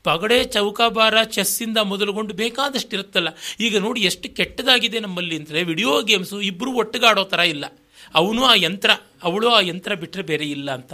ಪಗಡೆ, 0.06 0.38
ಚೌಕಾಬಾರ, 0.56 1.16
ಚೆಸ್ಸಿಂದ 1.36 1.80
ಮೊದಲುಗೊಂಡು 1.92 2.34
ಬೇಕಾದಷ್ಟು 2.42 2.94
ಇರುತ್ತಲ್ಲ 2.98 3.30
ಈಗ 3.66 3.74
ನೋಡಿ 3.86 4.00
ಎಷ್ಟು 4.10 4.28
ಕೆಟ್ಟದಾಗಿದೆ 4.38 5.00
ನಮ್ಮಲ್ಲಿ 5.06 5.36
ಅಂದರೆ 5.40 5.60
ವಿಡಿಯೋ 5.72 5.94
ಗೇಮ್ಸು 6.10 6.38
ಇಬ್ಬರು 6.50 6.72
ಒಟ್ಟಿಗಾಡೋ 6.84 7.24
ಥರ 7.34 7.42
ಇಲ್ಲ. 7.54 7.66
ಅವನು 8.16 8.46
ಆ 8.46 8.54
ಯಂತ್ರ, 8.56 8.92
ಅವಳು 9.24 9.50
ಆ 9.50 9.60
ಯಂತ್ರ 9.60 9.96
ಬಿಟ್ಟರೆ 9.96 10.24
ಬೇರೆ 10.24 10.46
ಇಲ್ಲ 10.46 10.72
ಅಂತ. 10.72 10.94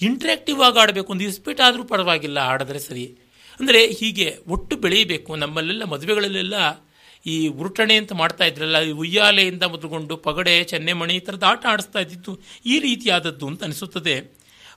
ಇಂಟ್ರ್ಯಾಕ್ಟಿವ್ 0.00 0.62
ಆಗಿ 0.62 0.78
ಆಡಬೇಕು, 0.78 1.12
ಒಂದು 1.12 1.24
ಇಸ್ಪೀಟ್ 1.24 1.60
ಆದರೂ 1.60 1.84
ಪರವಾಗಿಲ್ಲ, 1.84 2.38
ಆಡಿದ್ರೆ 2.38 2.78
ಸರಿ. 2.78 3.18
ಅಂದರೆ 3.60 3.86
ಹೀಗೆ 3.86 4.38
ಒಟ್ಟು 4.48 4.76
ಬೆಳೆಯಬೇಕು. 4.76 5.36
ನಮ್ಮಲ್ಲೆಲ್ಲ 5.36 5.84
ಮದುವೆಗಳಲ್ಲೆಲ್ಲ 5.84 6.54
ಈ 7.26 7.48
ಉರುಟಣೆ 7.48 7.96
ಅಂತ 7.96 8.12
ಮಾಡ್ತಾ 8.12 8.44
ಇದ್ರಲ್ಲ 8.44 8.76
ಉಯ್ಯಾಲೆಯಿಂದ 8.92 9.62
ಮೊದಲುಗೊಂಡು 9.62 10.16
ಪಗಡೆ, 10.16 10.64
ಚೆನ್ನೆಮಣಿ 10.64 11.16
ಈ 11.16 11.18
ಥರದ 11.18 11.42
ಆಟ 11.42 11.66
ಆಡಿಸ್ತಾ 11.66 12.00
ಇದ್ದಿತ್ತು 12.00 12.40
ಈ 12.66 12.78
ರೀತಿಯಾದದ್ದು 12.78 13.46
ಅಂತ 13.46 13.64
ಅನಿಸುತ್ತದೆ. 13.64 14.14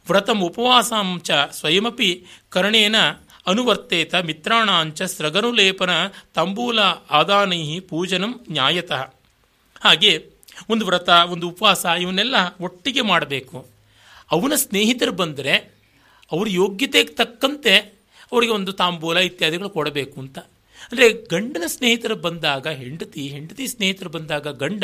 ವ್ರತಂ 0.09 0.39
ಉಪವಾಸಾಂಚ 0.41 1.31
ಸ್ವಯಮಪಿ 1.51 2.25
ಕರ್ಣೇನ 2.49 2.95
ಅನುವರ್ತೇತ 3.47 4.15
ಮಿತ್ರಾಣಾಂಚ 4.15 5.01
ಸ್ರಗನುಲೇಪನ 5.01 5.89
ತಂಬೂಲ 6.33 6.79
ಆದಾನೈ 7.11 7.79
ಪೂಜನಂ 7.79 8.45
ನ್ಯಾಯತಃ. 8.51 9.01
ಹಾಗೆ 9.81 10.32
ಒಂದು 10.69 10.85
ವ್ರತ, 10.85 11.09
ಒಂದು 11.09 11.49
ಉಪವಾಸ, 11.49 11.85
ಇವನ್ನೆಲ್ಲ 11.85 12.35
ಒಟ್ಟಿಗೆ 12.61 13.01
ಮಾಡಬೇಕು. 13.01 13.67
ಅವನ 14.31 14.53
ಸ್ನೇಹಿತರು 14.55 15.11
ಬಂದರೆ 15.11 15.73
ಅವ್ರ 16.31 16.47
ಯೋಗ್ಯತೆಗೆ 16.49 17.13
ತಕ್ಕಂತೆ 17.13 17.77
ಅವರಿಗೆ 18.31 18.51
ಒಂದು 18.51 18.73
ತಾಂಬೂಲ 18.73 19.17
ಇತ್ಯಾದಿಗಳು 19.17 19.69
ಕೊಡಬೇಕು 19.69 20.21
ಅಂತ. 20.21 20.39
ಅಂದರೆ 20.91 21.13
ಗಂಡನ 21.13 21.63
ಸ್ನೇಹಿತರು 21.65 22.15
ಬಂದಾಗ, 22.15 22.67
ಹೆಂಡತಿ 22.67 23.27
ಹೆಂಡತಿ 23.27 23.67
ಸ್ನೇಹಿತರು 23.67 24.09
ಬಂದಾಗ 24.09 24.47
ಗಂಡ 24.47 24.83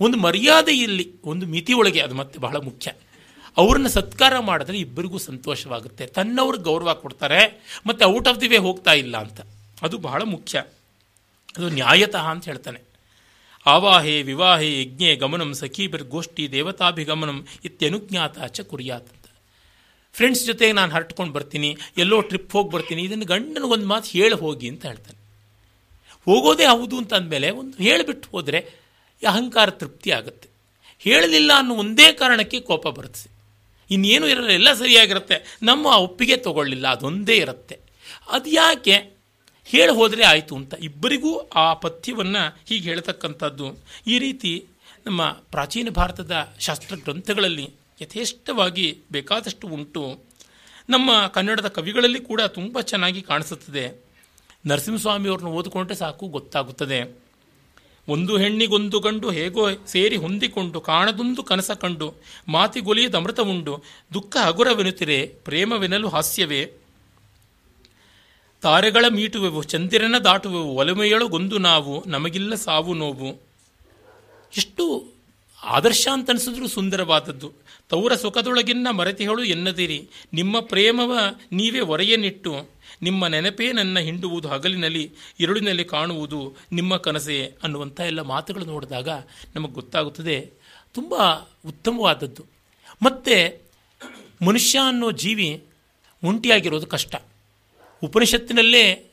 ಒಂದು 0.00 0.18
ಮರ್ಯಾದೆಯಲ್ಲಿ 0.18 1.14
ಒಂದು 1.24 1.46
ಮಿತಿಯೊಳಗೆ 1.46 2.00
ಅದು 2.00 2.14
ಮತ್ತೆ 2.14 2.38
ಬಹಳ 2.38 2.56
ಮುಖ್ಯ. 2.56 2.92
ಅವ್ರನ್ನ 3.56 3.86
ಸತ್ಕಾರ 3.86 4.38
ಮಾಡಿದ್ರೆ 4.38 4.78
ಇಬ್ಬರಿಗೂ 4.78 5.18
ಸಂತೋಷವಾಗುತ್ತೆ. 5.18 6.06
ತನ್ನವ್ರಿಗೆ 6.06 6.64
ಗೌರವ 6.64 6.94
ಕೊಡ್ತಾರೆ, 6.94 7.64
ಮತ್ತು 7.86 8.06
ಔಟ್ 8.06 8.28
ಆಫ್ 8.28 8.40
ದಿ 8.40 8.48
ವೇ 8.48 8.56
ಹೋಗ್ತಾ 8.56 8.92
ಇಲ್ಲ 8.92 9.16
ಅಂತ. 9.16 9.40
ಅದು 9.82 9.98
ಬಹಳ 9.98 10.22
ಮುಖ್ಯ. 10.22 10.64
ಅದು 11.56 11.68
ನ್ಯಾಯತಃ 11.68 12.24
ಅಂತ 12.24 12.44
ಹೇಳ್ತಾನೆ. 12.44 12.85
ಆವಾಹೆ 13.72 14.14
ವಿವಾಹೆ 14.30 14.68
ಯಜ್ಞೆ 14.80 15.10
ಗಮನಂ 15.22 15.50
ಸಖೀಬರ್ 15.60 16.04
ಗೋಷ್ಠಿ 16.14 16.44
ದೇವತಾಭಿಗಮನಂ 16.54 17.38
ಇತ್ಯನುಜ್ಞಾತ 17.68 18.38
ಚ 18.56 18.66
ಕುರಿಯಾತ್ 18.72 19.12
ಫ್ರೆಂಡ್ಸ್ 20.14 20.42
ಜೊತೆಗೆ 20.48 20.74
ನಾನು 20.78 20.90
ಹರಟ್ಕೊಂಡು 20.96 21.32
ಬರ್ತೀನಿ, 21.36 21.70
ಎಲ್ಲೋ 22.02 22.18
ಟ್ರಿಪ್ 22.28 22.52
ಹೋಗಿ 22.56 22.70
ಬರ್ತೀನಿ 22.74 23.02
ಇದನ್ನು 23.08 23.26
ಗಂಡನಿಗೊಂದು 23.32 23.88
ಮಾತು 23.92 24.08
ಹೇಳಿ 24.18 24.36
ಹೋಗಿ 24.42 24.66
ಅಂತ 24.72 24.82
ಹೇಳ್ತಾನೆ. 24.90 25.18
ಹೋಗೋದೇ 26.26 26.66
ಹೌದು 26.74 26.94
ಅಂತ 27.00 27.12
ಅಂದಮೇಲೆ 27.18 27.48
ಒಂದು 27.60 27.76
ಹೇಳಿಬಿಟ್ಟು 27.86 28.28
ಹೋದರೆ 28.34 28.60
ಅಹಂಕಾರ 29.22 29.68
ತೃಪ್ತಿ 29.80 30.10
ಆಗುತ್ತೆ. 30.18 30.48
ಹೇಳಲಿಲ್ಲ 31.06 31.50
ಅನ್ನೋ 31.60 31.74
ಒಂದೇ 31.82 32.08
ಕಾರಣಕ್ಕೆ 32.20 32.58
ಕೋಪ 32.70 32.86
ಬರುತ್ತೆ 32.98 33.28
ಇನ್ನೇನು 33.90 34.26
ಇರಲ್ಲ, 34.32 34.50
ಎಲ್ಲ 34.60 34.70
ಸರಿಯಾಗಿರುತ್ತೆ. 34.80 35.36
ನಮ್ಮ 35.68 35.86
ಒಪ್ಪಿಗೆ 36.06 36.36
ತಗೊಳ್ಳಿಲ್ಲ, 36.46 36.86
ಅದೊಂದೇ 36.96 37.36
ಇರುತ್ತೆ. 37.44 37.76
ಅದು 38.36 38.48
ಯಾಕೆ 38.62 38.96
ಹೇಳಿ 39.66 39.92
ಹೋದರೆ 39.92 40.24
ಆಯಿತು 40.24 40.56
ಅಂತ. 40.56 40.74
ಇಬ್ಬರಿಗೂ 40.74 41.38
ಆ 41.38 41.74
ಪಥ್ಯವನ್ನು 41.74 42.60
ಹೀಗೆ 42.66 42.88
ಹೇಳ್ತಕ್ಕಂಥದ್ದು. 42.88 43.66
ಈ 44.06 44.18
ರೀತಿ 44.18 44.66
ನಮ್ಮ 45.06 45.28
ಪ್ರಾಚೀನ 45.28 45.88
ಭಾರತದ 45.88 46.54
ಶಾಸ್ತ್ರ 46.58 46.96
ಗ್ರಂಥಗಳಲ್ಲಿ 46.96 47.70
ಯಥೇಷ್ಟವಾಗಿ 48.02 48.98
ಬೇಕಾದಷ್ಟು 49.12 49.68
ಉಂಟು. 49.68 50.24
ನಮ್ಮ 50.90 51.26
ಕನ್ನಡದ 51.26 51.68
ಕವಿಗಳಲ್ಲಿ 51.68 52.20
ಕೂಡ 52.20 52.40
ತುಂಬ 52.40 52.80
ಚೆನ್ನಾಗಿ 52.80 53.22
ಕಾಣಿಸುತ್ತದೆ. 53.22 54.04
ನರಸಿಂಹಸ್ವಾಮಿಯವ್ರನ್ನ 54.66 55.48
ಓದಿಕೊಂಡ್ರೆ 55.48 55.96
ಸಾಕು, 55.96 56.26
ಗೊತ್ತಾಗುತ್ತದೆ. 56.26 57.18
ಒಂದು 58.08 58.36
ಹೆಣ್ಣಿಗೊಂದು 58.38 59.00
ಗಂಡು 59.00 59.30
ಹೇಗೋ 59.30 59.68
ಸೇರಿ 59.86 60.16
ಹೊಂದಿಕೊಂಡು, 60.16 60.80
ಕಾಣದೊಂದು 60.80 61.42
ಕನಸ 61.42 61.70
ಕಂಡು, 61.70 62.14
ಮಾತಿಗೊಲಿಯದ 62.48 63.14
ಅಮೃತ 63.14 63.40
ಉಂಡು, 63.40 63.82
ದುಃಖ 64.14 64.36
ಹಗುರವೆನುತ್ತಿರೆ 64.36 65.26
ಪ್ರೇಮವೆನಲು 65.26 66.08
ಹಾಸ್ಯವೇ. 66.08 66.72
ತಾರೆಗಳ 68.66 69.04
ಮೀಟುವೆವು, 69.08 69.62
ಚಂದಿರನ 69.62 70.14
ದಾಟುವೆವು 70.24 70.74
ಒಲಮೆಯೊಳಗೊಂದು 70.74 71.58
ನಾವು, 71.58 72.04
ನಮಗಿಲ್ಲ 72.06 72.54
ಸಾವು 72.54 72.94
ನೋವು. 72.94 73.42
ಎಷ್ಟು 74.56 75.12
ಆದರ್ಶ 75.64 76.08
ಅಂತ 76.12 76.30
ಅನಿಸಿದ್ರು 76.30 76.68
ಸುಂದರವಾದದ್ದು. 76.68 77.52
ತೌರ 77.88 78.14
ಸುಖದೊಳಗಿನ್ನ 78.14 78.90
ಮರೆತಿಹೇಳು 78.90 79.44
ಎನ್ನದಿರಿ. 79.44 80.08
ನಿಮ್ಮ 80.32 80.60
ಪ್ರೇಮವ 80.60 81.18
ನೀವೇ 81.52 81.80
ಹೊರೆಯನ್ನಿಟ್ಟು 81.80 82.70
ನಿಮ್ಮ 83.02 83.26
ನೆನಪೇ 83.26 83.72
ನನ್ನ 83.72 83.98
ಹಿಂಡುವುದು 83.98 84.48
ಹಗಲಿನಲ್ಲಿ 84.48 85.12
ಇರುಳಿನಲ್ಲಿ 85.40 85.84
ಕಾಣುವುದು 85.84 86.56
ನಿಮ್ಮ 86.72 86.96
ಕನಸೇ 86.96 87.56
ಅನ್ನುವಂಥ 87.62 88.00
ಎಲ್ಲ 88.00 88.20
ಮಾತುಗಳು 88.20 88.64
ನೋಡಿದಾಗ 88.64 89.08
ನಮಗೆ 89.54 89.72
ಗೊತ್ತಾಗುತ್ತದೆ. 89.72 90.50
ತುಂಬ 90.94 91.14
ಉತ್ತಮವಾದದ್ದು. 91.66 92.44
ಮತ್ತು 93.02 93.62
ಮನುಷ್ಯ 94.46 94.78
ಅನ್ನೋ 94.78 95.10
ಜೀವಿ 95.10 95.64
ಒಂಟಿಯಾಗಿರೋದು 96.24 96.86
ಕಷ್ಟ. 96.86 97.14
ಉಪನಿಷತ್ತಿನಲ್ಲೇ, 98.02 99.10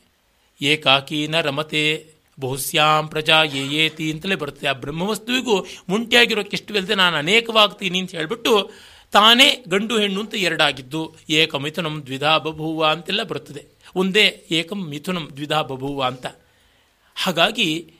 ಏಕಾಕೀನ 0.62 1.40
ರಮತೆ 1.40 2.06
ಬಹುಸ್ಯಾಂ 2.40 3.08
ಪ್ರಜಾ 3.08 3.44
ಏಯೇತಿ 3.44 4.12
ಅಂತಲೇ 4.12 4.34
ಬರುತ್ತೆ. 4.34 4.66
ಆ 4.66 4.72
ಬ್ರಹ್ಮವಸ್ತುವಿಗೂ 4.72 5.66
ಇಷ್ಟವಿಲ್ಲದೆ 6.52 6.94
ನಾನು 6.94 7.16
ಅನೇಕವಾಗ್ತೀನಿ 7.16 8.00
ಅಂತ 8.00 8.10
ಹೇಳಿಬಿಟ್ಟು 8.10 8.70
ತಾನೇ 9.12 9.64
ಗಂಡು 9.68 9.98
ಹೆಣ್ಣು 9.98 10.20
ಅಂತ 10.20 10.34
ಎರಡಾಗಿದ್ದು. 10.34 11.14
ಏಕ 11.30 11.54
ಮಿಥುನಂ 11.54 12.02
ದ್ವಿಧಾ 12.06 12.38
ಬಭುವ 12.38 12.86
ಅಂತೆಲ್ಲ 12.86 13.22
ಬರುತ್ತದೆ. 13.22 13.66
ಒಂದೇ 13.96 14.44
ಏಕಂ 14.50 14.88
ಮಿಥುನಂ 14.88 15.30
ದ್ವಿಧಾ 15.36 15.62
ಬಭುವ 15.62 16.04
ಅಂತ. 16.04 16.26
ಹಾಗಾಗಿ 17.14 17.94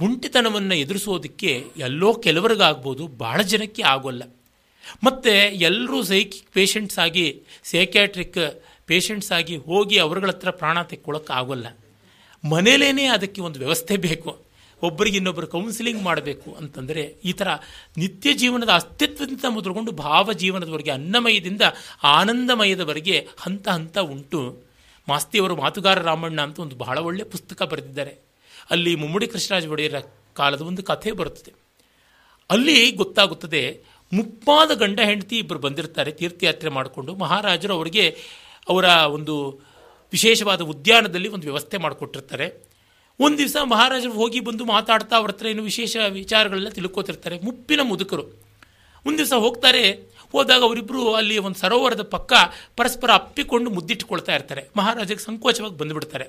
ಮುಂಟಿತನವನ್ನು 0.00 0.74
ಎದುರಿಸೋದಕ್ಕೆ 0.74 1.64
ಎಲ್ಲೋ 1.76 2.14
ಕೆಲವರಿಗಾಗ್ಬೋದು, 2.14 3.06
ಬಹಳ 3.06 3.42
ಜನಕ್ಕೆ 3.42 3.82
ಆಗೋಲ್ಲ. 3.82 4.22
ಮತ್ತು 5.04 5.54
ಎಲ್ಲರೂ 5.54 6.02
ಸೈಕಿಕ್ 6.02 6.50
ಪೇಷಂಟ್ಸ್ 6.50 6.98
ಆಗಿ 6.98 7.42
ಸೈಕ್ಯಾಟ್ರಿಕ್ 7.64 8.62
ಪೇಷಂಟ್ಸ್ 8.90 9.32
ಆಗಿ 9.32 9.56
ಹೋಗಿ 9.56 9.96
ಅವ್ರಗಳ 9.98 10.30
ಹತ್ರ 10.30 10.50
ಪ್ರಾಣ 10.50 10.82
ತೆಕ್ಕೊಳ್ಳೋಕೆ 10.82 11.32
ಆಗೋಲ್ಲ. 11.32 11.68
ಮನೇಲೇ 12.44 13.04
ಅದಕ್ಕೆ 13.06 13.40
ಒಂದು 13.40 13.58
ವ್ಯವಸ್ಥೆ 13.58 13.96
ಬೇಕು. 13.96 14.30
ಒಬ್ಬರಿಗೆ 14.82 15.16
ಇನ್ನೊಬ್ಬರು 15.16 15.46
ಕೌನ್ಸಿಲಿಂಗ್ 15.46 16.02
ಮಾಡಬೇಕು 16.02 16.48
ಅಂತಂದರೆ 16.52 17.02
ಈ 17.24 17.32
ಥರ 17.32 17.48
ನಿತ್ಯ 17.96 18.32
ಜೀವನದ 18.32 18.68
ಅಸ್ತಿತ್ವದಿಂದ 18.68 19.46
ಮೊದಲುಕೊಂಡು 19.48 19.92
ಭಾವ 19.92 20.32
ಜೀವನದವರೆಗೆ, 20.32 20.90
ಅನ್ನಮಯದಿಂದ 20.90 21.62
ಆನಂದಮಯದವರೆಗೆ 22.02 23.16
ಹಂತ 23.38 23.68
ಹಂತ 23.68 23.98
ಉಂಟು. 23.98 24.40
ಮಾಸ್ತಿಯವರು 25.08 25.56
ಮಾತುಗಾರ 25.56 25.98
ರಾಮಣ್ಣ 26.02 26.40
ಅಂತ 26.40 26.58
ಒಂದು 26.60 26.76
ಬಹಳ 26.76 26.98
ಒಳ್ಳೆಯ 26.98 27.24
ಪುಸ್ತಕ 27.24 27.62
ಬರೆದಿದ್ದಾರೆ. 27.62 28.14
ಅಲ್ಲಿ 28.70 28.92
ಮುಮ್ಮಡಿ 28.94 29.26
ಕೃಷ್ಣರಾಜ 29.26 29.66
ಒಡೆಯರ 29.66 29.98
ಕಾಲದ 30.34 30.60
ಒಂದು 30.60 30.82
ಕಥೆ 30.82 31.12
ಬರುತ್ತದೆ. 31.12 31.52
ಅಲ್ಲಿ 32.50 32.90
ಗೊತ್ತಾಗುತ್ತದೆ, 32.90 33.62
ಮುಪ್ಪಾದ 34.12 34.70
ಗಂಡ 34.74 35.00
ಹೆಂಡತಿ 35.00 35.36
ಇಬ್ಬರು 35.38 35.58
ಬಂದಿರ್ತಾರೆ, 35.58 36.10
ತೀರ್ಥಯಾತ್ರೆ 36.12 36.70
ಮಾಡಿಕೊಂಡು 36.70 37.14
ಮಹಾರಾಜರು 37.14 37.74
ಅವರಿಗೆ 37.74 38.04
ಅವರ 38.70 38.84
ಒಂದು 38.84 39.60
ವಿಶೇಷವಾದ 40.12 40.60
ಉದ್ಯಾನದಲ್ಲಿ 40.60 41.28
ಒಂದು 41.28 41.46
ವ್ಯವಸ್ಥೆ 41.46 41.76
ಮಾಡಿಕೊಟ್ಟಿರ್ತಾರೆ. 41.76 42.70
ಒಂದು 43.20 43.38
ದಿವಸ 43.38 43.56
ಮಹಾರಾಜರು 43.64 44.12
ಹೋಗಿ 44.12 44.40
ಬಂದು 44.40 44.64
ಮಾತಾಡ್ತಾ 44.64 45.16
ಅವ್ರ 45.16 45.30
ಹತ್ರ 45.30 45.46
ಏನು 45.46 45.62
ವಿಶೇಷ 45.62 45.96
ವಿಚಾರಗಳನ್ನ 46.08 46.68
ತಿಳ್ಕೊತಿರ್ತಾರೆ. 46.68 47.40
ಮುಪ್ಪಿನ 47.40 47.80
ಮುದುಕರು. 47.82 48.24
ಒಂದು 49.06 49.18
ದಿವಸ 49.18 49.32
ಹೋಗ್ತಾರೆ. 49.32 49.92
ಹೋದಾಗ 50.32 50.62
ಅವರಿಬ್ಬರು 50.62 51.14
ಅಲ್ಲಿ 51.14 51.38
ಒಂದು 51.38 51.58
ಸರೋವರದ 51.58 52.02
ಪಕ್ಕ 52.02 52.32
ಪರಸ್ಪರ 52.76 53.10
ಅಪ್ಪಿಕೊಂಡು 53.10 53.70
ಮುದ್ದಿಟ್ಟುಕೊಳ್ತಾ 53.70 54.34
ಇರ್ತಾರೆ. 54.34 54.68
ಮಹಾರಾಜರಿಗೆ 54.76 55.24
ಸಂಕೋಚವಾಗಿ 55.24 55.76
ಬಂದುಬಿಡ್ತಾರೆ. 55.76 56.28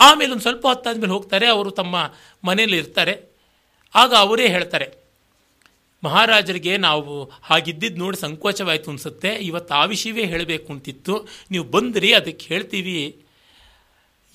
ಆಮೇಲೆ 0.00 0.30
ಒಂದು 0.30 0.42
ಸ್ವಲ್ಪ 0.42 0.66
ಹೊತ್ತಾದ್ಮೇಲೆ 0.66 1.12
ಹೋಗ್ತಾರೆ. 1.12 1.46
ಅವರು 1.46 1.70
ತಮ್ಮ 1.70 2.12
ಮನೆಯಲ್ಲಿ 2.44 2.76
ಇರ್ತಾರೆ 2.76 3.34
ಆಗ 3.94 4.14
ಅವರೇ 4.14 4.48
ಹೇಳ್ತಾರೆ 4.48 5.03
ಮಹಾರಾಜರಿಗೆ 6.04 6.76
ನಾವು 6.76 7.30
ಹಾಗಿದ್ದಿದ್ದು 7.42 7.98
ನೋಡಿ 7.98 8.16
ಸಂಕೋಚವಾಯಿತು 8.16 8.90
ಅನಿಸುತ್ತೆ. 8.90 9.28
ಇವತ್ತು 9.28 9.74
ಆ 9.74 9.84
ವಿಷಯವೇ 9.84 10.24
ಹೇಳಬೇಕು 10.24 10.72
ಅಂತಿತ್ತು. 10.72 11.28
ನೀವು 11.50 11.64
ಬಂದ್ರಿ, 11.64 12.12
ಅದಕ್ಕೆ 12.12 12.46
ಹೇಳ್ತೀವಿ. 12.46 13.20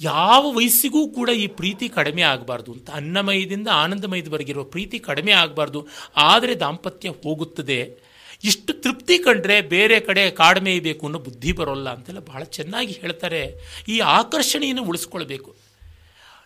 ಯಾವ 0.02 0.52
ವಯಸ್ಸಿಗೂ 0.52 1.08
ಕೂಡ 1.08 1.30
ಈ 1.30 1.48
ಪ್ರೀತಿ 1.48 1.90
ಕಡಿಮೆ 1.90 2.22
ಆಗಬಾರ್ದು 2.22 2.72
ಅಂತ. 2.72 2.90
ಅನ್ನಮಯದಿಂದ 2.90 3.68
ಆನಂದಮಯದವರೆಗಿರುವ 3.68 4.64
ಪ್ರೀತಿ 4.64 5.00
ಕಡಿಮೆ 5.00 5.32
ಆಗಬಾರ್ದು. 5.32 5.88
ಆದರೆ 6.18 6.56
ದಾಂಪತ್ಯ 6.56 7.10
ಹೋಗುತ್ತದೆ. 7.10 8.10
ಇಷ್ಟು 8.44 8.74
ತೃಪ್ತಿ 8.74 9.18
ಕಂಡ್ರೆ 9.18 9.62
ಬೇರೆ 9.62 10.00
ಕಡೆ 10.00 10.32
ಕಾಡಮೆ 10.32 10.80
ಬೇಕು 10.80 11.06
ಅನ್ನೋ 11.06 11.20
ಬುದ್ಧಿ 11.20 11.52
ಬರೋಲ್ಲ 11.52 11.90
ಅಂತೆಲ್ಲ 11.90 12.20
ಬಹಳ 12.20 12.44
ಚೆನ್ನಾಗಿ 12.44 12.92
ಹೇಳ್ತಾರೆ. 12.92 13.54
ಈ 13.88 14.00
ಆಕರ್ಷಣೆಯನ್ನು 14.00 14.84
ಉಳಿಸ್ಕೊಳ್ಬೇಕು. 14.84 15.56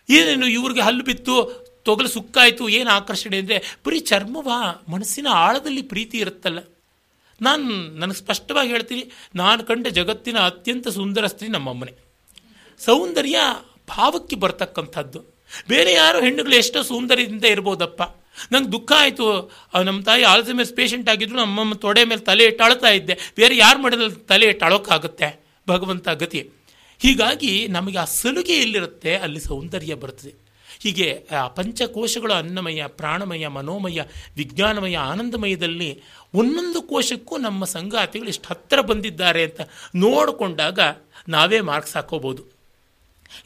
ಏನೇನು 0.10 0.48
ಇವ್ರಿಗೆ 0.48 0.82
ಹಲ್ಲು 0.82 1.04
ಬಿತ್ತು 1.04 1.63
ತೊಗಲು 1.88 2.10
ಸುಕ್ಕಾಯಿತು, 2.16 2.64
ಏನು 2.78 2.90
ಆಕರ್ಷಣೆ 3.00 3.38
ಅಂದರೆ, 3.44 3.58
ಬರೀ 3.86 4.00
ಚರ್ಮವ 4.12 4.50
ಮನಸ್ಸಿನ 4.94 5.28
ಆಳದಲ್ಲಿ 5.46 5.84
ಪ್ರೀತಿ 5.94 6.18
ಇರುತ್ತಲ್ಲ. 6.24 6.60
ನಾನು 7.42 7.68
ನನಗೆ 8.02 8.18
ಸ್ಪಷ್ಟವಾಗಿ 8.24 8.70
ಹೇಳ್ತೀನಿ, 8.76 9.04
ನಾನು 9.42 9.62
ಕಂಡ 9.70 9.88
ಜಗತ್ತಿನ 10.00 10.40
ಅತ್ಯಂತ 10.50 10.88
ಸುಂದರ 10.98 11.28
ಸ್ತ್ರೀ 11.34 11.48
ನಮ್ಮಮ್ಮನೆ. 11.58 11.94
ಸೌಂದರ್ಯ 12.80 13.38
ಭಾವಕ್ಕೆ 13.90 14.36
ಬರ್ತಕ್ಕಂಥದ್ದು. 14.44 15.20
ಬೇರೆ 15.72 15.92
ಯಾರು 15.94 16.18
ಹೆಣ್ಣುಗಳು 16.26 16.56
ಎಷ್ಟೋ 16.64 16.80
ಸೌಂದರ್ಯದಿಂದ 16.92 17.46
ಇರ್ಬೋದಪ್ಪ. 17.56 18.02
ನಂಗೆ 18.52 18.70
ದುಃಖ 18.72 18.92
ಆಯಿತು 19.04 19.26
ನಮ್ಮ 19.88 20.00
ತಾಯಿ 20.08 20.24
ಆಲ್ಝಮರ್ಸ್ 20.24 20.74
ಪೇಷಂಟ್ 20.78 21.10
ಆಗಿದ್ರು, 21.14 21.38
ನಮ್ಮಮ್ಮ 21.38 21.74
ತೊಡೆ 21.86 22.04
ಮೇಲೆ 22.12 22.24
ತಲೆ 22.30 22.46
ಇಟ್ಟಳ್ತಾ 22.52 22.92
ಇದ್ದೆ. 23.00 23.16
ಬೇರೆ 23.40 23.56
ಯಾರು 23.58 23.80
ಮಾಡಿದ್ರೆ 23.84 24.08
ತಲೆ 24.32 24.46
ಇಟ್ಟು 24.52 24.66
ಅಳೋಕ್ಕಾಗುತ್ತೆ 24.70 25.28
ಭಗವಂತ 25.68 26.08
ಗತಿ. 26.24 26.42
ಹೀಗಾಗಿ 27.02 27.52
ನಮಗೆ 27.76 27.98
ಆ 27.98 28.08
ಸಲುಗೆ 28.20 28.56
ಎಲ್ಲಿರುತ್ತೆ, 28.64 29.12
ಅಲ್ಲಿ 29.26 29.42
ಸೌಂದರ್ಯ 29.50 29.96
ಬರ್ತದೆ. 30.04 30.34
ಹೀಗೆ, 30.84 31.28
ಆ, 31.32 31.48
ಪಂಚಕೋಶಗಳ 31.48 32.34
ಅನ್ನಮಯ, 32.34 32.84
ಪ್ರಾಣಮಯ, 32.88 33.48
ಮನೋಮಯ, 33.48 34.02
ವಿಜ್ಞಾನಮಯ, 34.36 34.98
ಆನಂದಮಯದಲ್ಲಿ 34.98 36.02
ಒಂದೊಂದು 36.34 36.82
ಕೋಶಕ್ಕೂ 36.82 37.38
ನಮ್ಮ 37.38 37.66
ಸಂಗಾತಿಗಳು 37.66 38.30
ಇಷ್ಟು 38.30 38.48
ಹತ್ತಿರ 38.50 38.82
ಬಂದಿದ್ದಾರೆ 38.82 39.44
ಅಂತ 39.44 39.62
ನೋಡಿಕೊಂಡಾಗ 39.96 40.80
ನಾವೇ 41.30 41.62
ಮಾರ್ಕ್ಸ್ 41.62 41.96
ಹಾಕೋಬೋದು. 41.96 42.44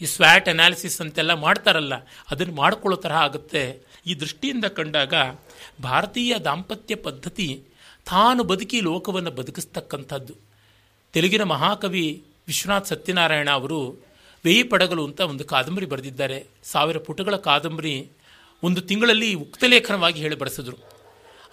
ಈ 0.01 0.05
ಸ್ವಾಟ್ 0.05 0.49
ಅನಾಲಿಸಿಸ್ 0.49 1.01
ಅಂತೆಲ್ಲ 1.01 1.34
ಮಾಡ್ತಾರಲ್ಲ, 1.34 1.93
ಅದನ್ನು 2.31 2.55
ಮಾಡ್ಕೊಳ್ಳೋ 2.55 2.97
ತರಹ 2.97 3.15
ಆಗುತ್ತೆ. 3.15 3.80
ಈ 4.07 4.14
ದೃಷ್ಟಿಯಿಂದ 4.14 4.65
ಕಂಡಾಗ 4.65 5.14
ಭಾರತೀಯ 5.84 6.35
ದಾಂಪತ್ಯ 6.38 6.95
ಪದ್ಧತಿ 6.95 7.64
ತಾನು 8.05 8.43
ಬದುಕಿ 8.43 8.81
ಲೋಕವನ್ನು 8.81 9.31
ಬದುಕಿಸ್ತಕ್ಕಂಥದ್ದು. 9.31 10.34
ತೆಲುಗಿನ 11.14 11.43
ಮಹಾಕವಿ 11.43 12.23
ವಿಶ್ವನಾಥ್ 12.47 12.88
ಸತ್ಯನಾರಾಯಣ 12.88 13.49
ಅವರು 13.49 14.06
ವೇಯಿ 14.48 14.64
ಪಡಗಲು 14.72 15.03
ಅಂತ 15.07 15.22
ಒಂದು 15.32 15.44
ಕಾದಂಬರಿ 15.53 15.88
ಬರೆದಿದ್ದಾರೆ. 15.94 16.38
ಸಾವಿರ 16.74 16.98
ಪುಟಗಳ 17.07 17.36
ಕಾದಂಬರಿ 17.48 17.95
ಒಂದು 18.64 18.82
ತಿಂಗಳಲ್ಲಿ 18.90 19.30
ಉಕ್ತಲೇಖನವಾಗಿ 19.45 20.19
ಹೇಳಿ 20.24 20.38
ಬರೆಸಿದ್ರು. 20.44 20.78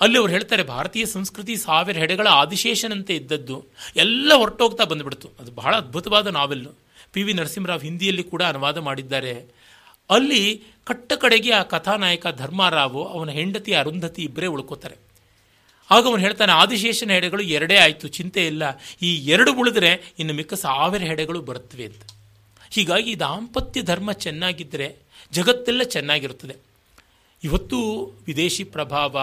ಅಲ್ಲಿ 0.00 0.16
ಅವ್ರು 0.18 0.32
ಹೇಳ್ತಾರೆ, 0.32 0.62
ಭಾರತೀಯ 0.62 1.04
ಸಂಸ್ಕೃತಿ 1.06 1.54
ಸಾವಿರ 1.56 1.96
ಹೆಡೆಗಳ 2.02 2.28
ಆದಿಶೇಷನಂತೆ 2.42 3.14
ಇದ್ದದ್ದು 3.16 3.56
ಎಲ್ಲ 3.96 4.30
ಹೊರಟೋಗ್ತಾ 4.34 4.84
ಬಂದುಬಿಡ್ತು. 4.84 5.28
ಅದು 5.40 5.50
ಬಹಳ 5.60 5.72
ಅದ್ಭುತವಾದ 5.76 6.26
ನಾವೆಲ್ಲು 6.38 6.72
ಪಿ 7.12 7.22
ವಿ 7.22 7.32
ನರಸಿಂಹರಾವ್ 7.32 7.84
ಹಿಂದಿಯಲ್ಲಿ 7.88 8.24
ಕೂಡ 8.32 8.42
ಅನುವಾದ 8.42 8.78
ಮಾಡಿದ್ದಾರೆ. 8.78 9.34
ಅಲ್ಲಿ 10.10 10.42
ಕಟ್ಟ 10.84 11.12
ಕಡೆಗೆ 11.12 11.50
ಆ 11.50 11.62
ಕಥಾನಾಯಕ 11.74 12.26
ಧರ್ಮಾರಾವು 12.36 13.02
ಅವನ 13.14 13.30
ಹೆಂಡತಿ 13.30 13.74
ಅರುಂಧತಿ 13.74 14.22
ಇಬ್ಬರೇ 14.22 14.48
ಉಳ್ಕೋತಾರೆ. 14.54 14.96
ಆಗ 15.90 16.02
ಅವನು 16.06 16.22
ಹೇಳ್ತಾನೆ, 16.26 16.52
ಆದಿಶೇಷನ 16.52 17.10
ಹೆಡೆಗಳು 17.10 17.42
ಎರಡೇ 17.58 17.76
ಆಯಿತು, 17.76 18.08
ಚಿಂತೆ 18.08 18.42
ಇಲ್ಲ. 18.46 18.62
ಈ 19.02 19.10
ಎರಡು 19.34 19.52
ಉಳಿದ್ರೆ 19.54 19.92
ಇನ್ನು 20.18 20.34
ಮಿಕ್ಕ 20.34 20.54
ಸಾವಿರ 20.64 21.02
ಹೆಡೆಗಳು 21.02 21.40
ಬರುತ್ತವೆ 21.50 21.86
ಅಂತ. 21.90 22.13
ಹೀಗಾಗಿ 22.74 23.20
ದಾಂಪತ್ಯ 23.20 23.82
ಧರ್ಮ 23.82 24.12
ಚೆನ್ನಾಗಿದ್ದರೆ 24.12 24.96
ಜಗತ್ತೆಲ್ಲ 25.32 25.82
ಚೆನ್ನಾಗಿರುತ್ತದೆ. 25.82 26.56
ಇವತ್ತು 27.44 27.78
ವಿದೇಶಿ 28.26 28.64
ಪ್ರಭಾವ, 28.64 29.18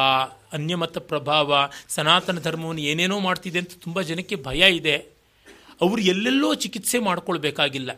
ಅನ್ಯಮತ 0.54 0.98
ಪ್ರಭಾವ, 0.98 1.56
ಸನಾತನ 1.90 2.40
ಧರ್ಮವನ್ನು 2.40 2.82
ಏನೇನೋ 2.82 3.20
ಮಾಡ್ತಿದೆ 3.20 3.60
ಅಂತ 3.60 3.72
ತುಂಬ 3.80 4.02
ಜನಕ್ಕೆ 4.02 4.36
ಭಯ 4.36 4.76
ಇದೆ. 4.76 4.96
ಅವರು 5.82 6.02
ಎಲ್ಲೆಲ್ಲೋ 6.02 6.54
ಚಿಕಿತ್ಸೆ 6.54 7.00
ಮಾಡ್ಕೊಳ್ಬೇಕಾಗಿಲ್ಲ. 7.00 7.92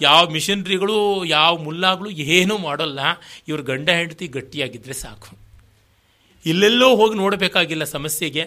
ಯಾವ 0.00 0.28
ಮಿಷನರಿಗಳು, 0.28 1.24
ಯಾವ 1.24 1.56
ಮುಲ್ಲಾಗಳು 1.56 2.10
ಏನೂ 2.10 2.58
ಮಾಡೋಲ್ಲ. 2.58 3.00
ಇವ್ರ 3.48 3.60
ಗಂಡ 3.60 3.90
ಹೆಂಡತಿ 3.90 4.26
ಗಟ್ಟಿಯಾಗಿದ್ದರೆ 4.26 4.92
ಸಾಕು. 4.92 5.38
ಎಲ್ಲೆಲ್ಲೋ 6.46 6.96
ಹೋಗಿ 6.96 7.14
ನೋಡಬೇಕಾಗಿಲ್ಲ 7.14 7.84
ಸಮಸ್ಯೆಗೆ. 7.84 8.40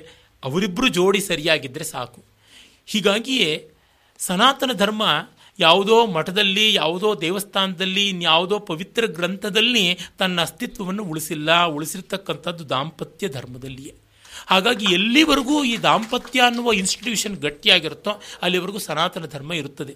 ಅವರಿಬ್ಬರು 0.44 0.88
ಜೋಡಿ 0.88 1.20
ಸರಿಯಾಗಿದ್ದರೆ 1.20 1.84
ಸಾಕು. 1.84 2.24
ಹೀಗಾಗಿಯೇ 2.86 3.70
ಸನಾತನ 4.20 4.72
ಧರ್ಮ 4.74 5.04
ಯಾವುದೋ 5.60 6.06
ಮಠದಲ್ಲಿ, 6.06 6.74
ಯಾವುದೋ 6.74 7.22
ದೇವಸ್ಥಾನದಲ್ಲಿ, 7.22 8.10
ಇನ್ಯಾವುದೋ 8.10 8.60
ಪವಿತ್ರ 8.60 9.06
ಗ್ರಂಥದಲ್ಲಿ 9.06 9.98
ತನ್ನ 10.20 10.42
ಅಸ್ತಿತ್ವವನ್ನು 10.42 11.04
ಉಳಿಸಿಲ್ಲ. 11.04 11.66
ಉಳಿಸಿರ್ತಕ್ಕಂಥದ್ದು 11.66 12.70
ದಾಂಪತ್ಯ 12.70 13.28
ಧರ್ಮದಲ್ಲಿಯೇ. 13.28 13.96
ಹಾಗಾಗಿ 14.48 14.86
ಎಲ್ಲಿವರೆಗೂ 14.86 15.64
ಈ 15.64 15.78
ದಾಂಪತ್ಯ 15.78 16.42
ಅನ್ನುವ 16.42 16.74
ಇನ್ಸ್ಟಿಟ್ಯೂಷನ್ 16.74 17.38
ಗಟ್ಟಿಯಾಗಿರುತ್ತೋ 17.38 18.12
ಅಲ್ಲಿವರೆಗೂ 18.42 18.78
ಸನಾತನ 18.78 19.26
ಧರ್ಮ 19.26 19.54
ಇರುತ್ತದೆ. 19.54 19.96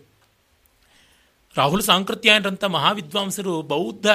ರಾಹುಲ್ 1.55 1.83
ಸಾಂಕೃತ್ಯಾಯನರಂಥ 1.83 2.63
ಮಹಾವಿದ್ವಾಂಸರು 2.63 3.61
ಬೌದ್ಧ 3.61 4.05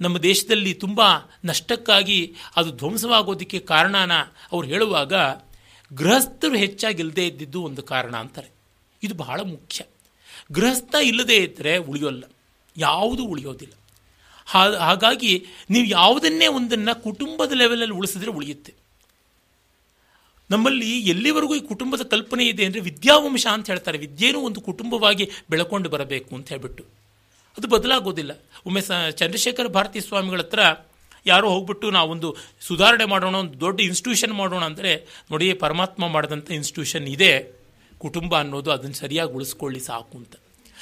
ನಮ್ಮ 0.00 0.18
ದೇಶದಲ್ಲಿ 0.18 0.74
ತುಂಬ 0.74 1.00
ನಷ್ಟಕ್ಕಾಗಿ 1.44 2.34
ಅದು 2.56 2.70
ಧ್ವಂಸವಾಗೋದಕ್ಕೆ 2.70 3.58
ಕಾರಣನ 3.58 4.12
ಅವ್ರು 4.52 4.68
ಹೇಳುವಾಗ, 4.68 5.12
ಗೃಹಸ್ಥರು 5.92 6.56
ಹೆಚ್ಚಾಗಿಲ್ಲದೆ 6.56 7.26
ಇದ್ದಿದ್ದು 7.26 7.62
ಒಂದು 7.62 7.82
ಕಾರಣ 7.82 8.16
ಅಂತಾರೆ. 8.16 8.48
ಇದು 9.02 9.14
ಬಹಳ 9.14 9.40
ಮುಖ್ಯ. 9.40 9.84
ಗೃಹಸ್ಥ 10.52 10.94
ಇಲ್ಲದೇ 11.02 11.36
ಇದ್ದರೆ 11.36 11.76
ಉಳಿಯೋಲ್ಲ. 11.76 12.24
ಯಾವುದೂ 12.76 13.22
ಉಳಿಯೋದಿಲ್ಲ. 13.24 13.74
ಹಾಗಾಗಿ 14.88 15.32
ನೀವು 15.70 15.86
ಯಾವುದನ್ನೇ 15.86 16.46
ಒಂದನ್ನು 16.58 16.94
ಕುಟುಂಬದ 17.02 17.52
ಲೆವೆಲಲ್ಲಿ 17.52 17.94
ಉಳಿಸಿದ್ರೆ 17.94 18.30
ಉಳಿಯುತ್ತೆ. 18.30 18.72
ನಮ್ಮಲ್ಲಿ 20.50 20.90
ಎಲ್ಲಿವರೆಗೂ 21.00 21.54
ಈ 21.54 21.60
ಕುಟುಂಬದ 21.60 22.02
ಕಲ್ಪನೆ 22.02 22.44
ಇದೆ 22.44 22.64
ಅಂದರೆ 22.64 22.80
ವಿದ್ಯಾವಂಶ 22.80 23.46
ಅಂತ 23.46 23.66
ಹೇಳ್ತಾರೆ. 23.70 23.98
ವಿದ್ಯೆನೂ 23.98 24.38
ಒಂದು 24.40 24.60
ಕುಟುಂಬವಾಗಿ 24.60 25.30
ಬೆಳಕೊಂಡು 25.50 25.88
ಬರಬೇಕು 25.88 26.30
ಅಂತ 26.36 26.48
ಹೇಳ್ಬಿಟ್ಟು. 26.48 26.84
ಅದು 27.56 27.68
ಬದಲಾಗೋದಿಲ್ಲ. 27.68 28.32
ಒಮ್ಮೆ 28.66 28.80
ಸ, 28.80 28.90
ಚಂದ್ರಶೇಖರ 29.20 29.66
ಭಾರತಿ 29.66 30.00
ಸ್ವಾಮಿಗಳ 30.00 30.40
ಹತ್ರ 30.40 30.60
ಯಾರೋ 31.26 31.46
ಹೋಗ್ಬಿಟ್ಟು 31.50 31.86
ನಾವೊಂದು 31.90 32.28
ಸುಧಾರಣೆ 32.60 33.04
ಮಾಡೋಣ, 33.04 33.34
ಒಂದು 33.34 33.60
ದೊಡ್ಡ 33.60 33.78
ಇನ್ಸ್ಟಿಟ್ಯೂಷನ್ 33.80 34.32
ಮಾಡೋಣ 34.32 34.62
ಅಂದರೆ 34.64 34.92
ನೋಡಿ 35.30 35.52
ಪರಮಾತ್ಮ 35.64 36.08
ಮಾಡಿದಂಥ 36.08 36.50
ಇನ್ಸ್ಟಿಟ್ಯೂಷನ್ 36.50 37.08
ಇದೆ. 37.08 37.32
ಕುಟುಂಬ 38.00 38.38
ಅನ್ನೋದು 38.38 38.70
ಅದನ್ನು 38.70 38.94
ಸರಿಯಾಗಿ 38.94 39.32
ಉಳಿಸ್ಕೊಳ್ಳಿ 39.32 39.80
ಸಾಕು 39.80 40.18
ಅಂತ. 40.18 40.32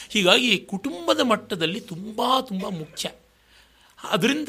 ಹೀಗಾಗಿ 0.09 0.59
ಕುಟುಂಬದ 0.59 1.21
ಮಟ್ಟದಲ್ಲಿ 1.21 1.81
ತುಂಬ 1.81 2.21
ತುಂಬ 2.41 2.69
ಮುಖ್ಯ. 2.69 3.11
ಅದರಿಂದ 4.05 4.49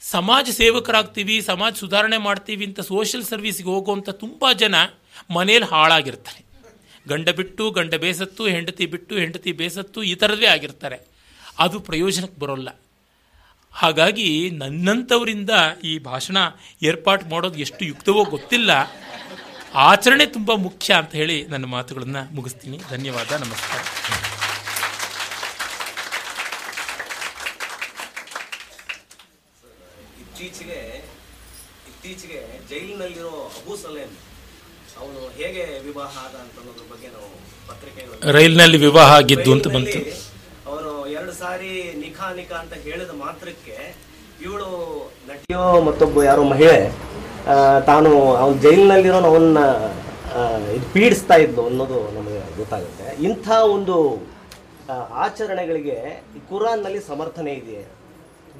ಸಮಾಜ 0.00 0.48
ಸೇವಕರಾಗ್ತೀವಿ, 0.50 1.40
ಸಮಾಜ 1.40 1.74
ಸುಧಾರಣೆ 1.74 2.18
ಮಾಡ್ತೀವಿ 2.18 2.64
ಅಂತ 2.64 2.80
ಸೋಷಿಯಲ್ 2.80 3.24
ಸರ್ವಿಸ್ಗೆ 3.24 3.68
ಹೋಗುವಂಥ 3.68 4.10
ತುಂಬ 4.10 4.44
ಜನ 4.52 4.74
ಮನೇಲಿ 5.30 5.64
ಹಾಳಾಗಿರ್ತಾರೆ. 5.64 6.44
ಗಂಡ 7.08 7.28
ಬಿಟ್ಟು, 7.28 7.70
ಗಂಡ 7.70 7.94
ಬೇಸತ್ತು, 7.94 8.46
ಹೆಂಡತಿ 8.46 8.86
ಬಿಟ್ಟು, 8.86 9.14
ಹೆಂಡತಿ 9.14 9.52
ಬೇಸತ್ತು 9.52 10.02
ಈ 10.02 10.14
ಥರದ್ವೇ 10.14 10.46
ಆಗಿರ್ತಾರೆ. 10.46 10.98
ಅದು 11.58 11.80
ಪ್ರಯೋಜನಕ್ಕೆ 11.80 12.40
ಬರೋಲ್ಲ. 12.40 12.68
ಹಾಗಾಗಿ 13.72 14.50
ನನ್ನಂಥವರಿಂದ 14.50 15.50
ಈ 15.84 15.98
ಭಾಷಣ 15.98 16.36
ಏರ್ಪಾಟ್ 16.82 17.30
ಮಾಡೋದು 17.30 17.58
ಎಷ್ಟು 17.58 17.84
ಯುಕ್ತವೋ 17.84 18.24
ಗೊತ್ತಿಲ್ಲ. 18.24 18.70
ಆಚರಣೆ 19.74 20.24
ತುಂಬ 20.26 20.52
ಮುಖ್ಯ 20.64 20.94
ಅಂತ 20.94 21.12
ಹೇಳಿ 21.20 21.36
ನನ್ನ 21.52 21.66
ಮಾತುಗಳನ್ನು 21.74 22.22
ಮುಗಿಸ್ತೀನಿ. 22.36 22.78
ಧನ್ಯವಾದ. 22.90 23.30
ನಮಸ್ಕಾರ. 23.44 23.80
ಇತ್ತೀಚೆಗೆ 30.22 30.80
ಇತ್ತೀಚೆಗೆ 31.90 32.40
ಜೈಲಿನಲ್ಲಿರೋ 32.70 33.32
ಅಬೂ 33.58 33.74
ಸಲೇಮ್ 33.82 34.14
ಅವನು 35.00 35.20
ಹೇಗೆ 35.38 35.64
ವಿವಾಹ 35.86 36.12
ಆದ 36.24 36.34
ಅಂತ 36.44 36.56
ಅನ್ನೋದ್ರ 36.60 36.84
ಬಗ್ಗೆ 36.92 37.08
ನಾವು 37.16 37.30
ಪತ್ರಿಕೆಗಳು 37.68 38.32
ರೈಲಿನಲ್ಲಿ 38.36 38.78
ವಿವಾಹ 38.86 39.10
ಆಗಿದ್ದು 39.20 39.50
ಅಂತ 39.56 39.68
ಬಂತು. 39.76 40.00
ಅವರು 40.70 40.92
ಎರಡು 41.16 41.32
ಸಾರಿ 41.42 41.70
ನಿಖಾ 42.02 42.28
ನಿಖಾ 42.40 42.56
ಅಂತ 42.64 42.74
ಹೇಳಿದ 42.86 43.12
ಮಾತ್ರಕ್ಕೆ 43.24 43.76
ಇವಳು 44.46 44.68
ನಟಿಯೋ 45.30 45.64
ಮತ್ತೊಬ್ಬ 45.88 46.22
ಯಾರೋ 46.28 46.44
ಮಹಿಳೆ 46.52 46.76
ತಾನು 47.90 48.10
ಅವನು 48.42 48.56
ಜೈಲಿನಲ್ಲಿರೋ 48.64 49.18
ಅವನ್ನ 49.30 49.58
ಇದು 50.76 50.86
ಪೀಡಿಸ್ತಾ 50.92 51.36
ಇದ್ಲು 51.44 51.62
ಅನ್ನೋದು 51.70 51.98
ನಮಗೆ 52.18 52.42
ಗೊತ್ತಾಗುತ್ತೆ. 52.60 53.06
ಇಂಥ 53.28 53.48
ಒಂದು 53.76 53.96
ಆಚರಣೆಗಳಿಗೆ 55.24 55.98
ಕುರಾನ್ನಲ್ಲಿ 56.50 57.00
ಸಮರ್ಥನೆ 57.08 57.52
ಇದೆ 57.62 57.80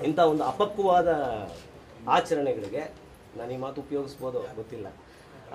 ಇಂಥ 0.08 0.18
ಒಂದು 0.32 0.44
ಅಪಕ್ವವಾದ 0.52 1.08
ಆಚರಣೆಗಳಿಗೆ 2.16 2.82
ನಾನು 3.38 3.50
ಈ 3.56 3.58
ಮಾತು 3.64 3.78
ಉಪಯೋಗಿಸ್ಬೋದು 3.86 4.38
ಗೊತ್ತಿಲ್ಲ. 4.60 4.86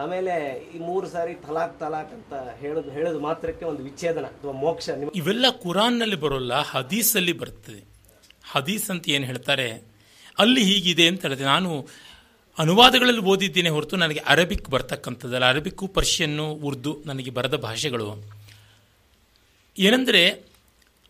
ಆಮೇಲೆ 0.04 0.34
ಈ 0.76 0.80
ಮೂರು 0.88 1.08
ಸಾರಿ 1.14 1.34
ತಲಾಕ್ 1.46 1.76
ತಲಾಕ್ 1.84 2.12
ಅಂತ 2.18 2.34
ಹೇಳೋದು 2.64 2.90
ಹೇಳೋದು 2.98 3.20
ಮಾತ್ರಕ್ಕೆ 3.28 3.66
ಒಂದು 3.72 3.82
ವಿಚ್ಛೇದನ 3.88 4.26
ಅಥವಾ 4.36 4.54
ಮೋಕ್ಷ. 4.64 4.90
ಇವೆಲ್ಲ 5.22 5.46
ಕುರಾನ್ನಲ್ಲಿ 5.64 6.20
ಬರೋಲ್ಲ, 6.26 6.54
ಹದೀಸಲ್ಲಿ 6.74 7.34
ಬರ್ತದೆ. 7.42 7.82
ಹದೀಸ್ 8.54 8.88
ಅಂತ 8.94 9.10
ಏನು 9.16 9.26
ಹೇಳ್ತಾರೆ? 9.32 9.70
ಅಲ್ಲಿ 10.44 10.64
ಹೀಗಿದೆ 10.70 11.06
ಅಂತ 11.12 11.22
ಹೇಳಿದೆ. 11.28 11.46
ನಾನು 11.56 11.72
ಅನುವಾದಗಳಲ್ಲಿ 12.60 13.22
ಓದಿದ್ದೇನೆ 13.22 13.70
ಹೊರತು 13.70 13.96
ನನಗೆ 13.96 14.20
ಅರಬಿಕ್ 14.20 14.70
ಬರ್ತಕ್ಕಂಥದ್ದಲ್ಲ. 14.70 15.50
ಅರಬಿಕ್ಕು 15.50 15.88
ಪರ್ಷಿಯನ್ನು 15.88 16.52
ಉರ್ದು 16.52 17.04
ನನಗೆ 17.06 17.30
ಬರದ 17.30 17.56
ಭಾಷೆಗಳು. 17.56 18.32
ಏನೆಂದರೆ, 19.78 20.30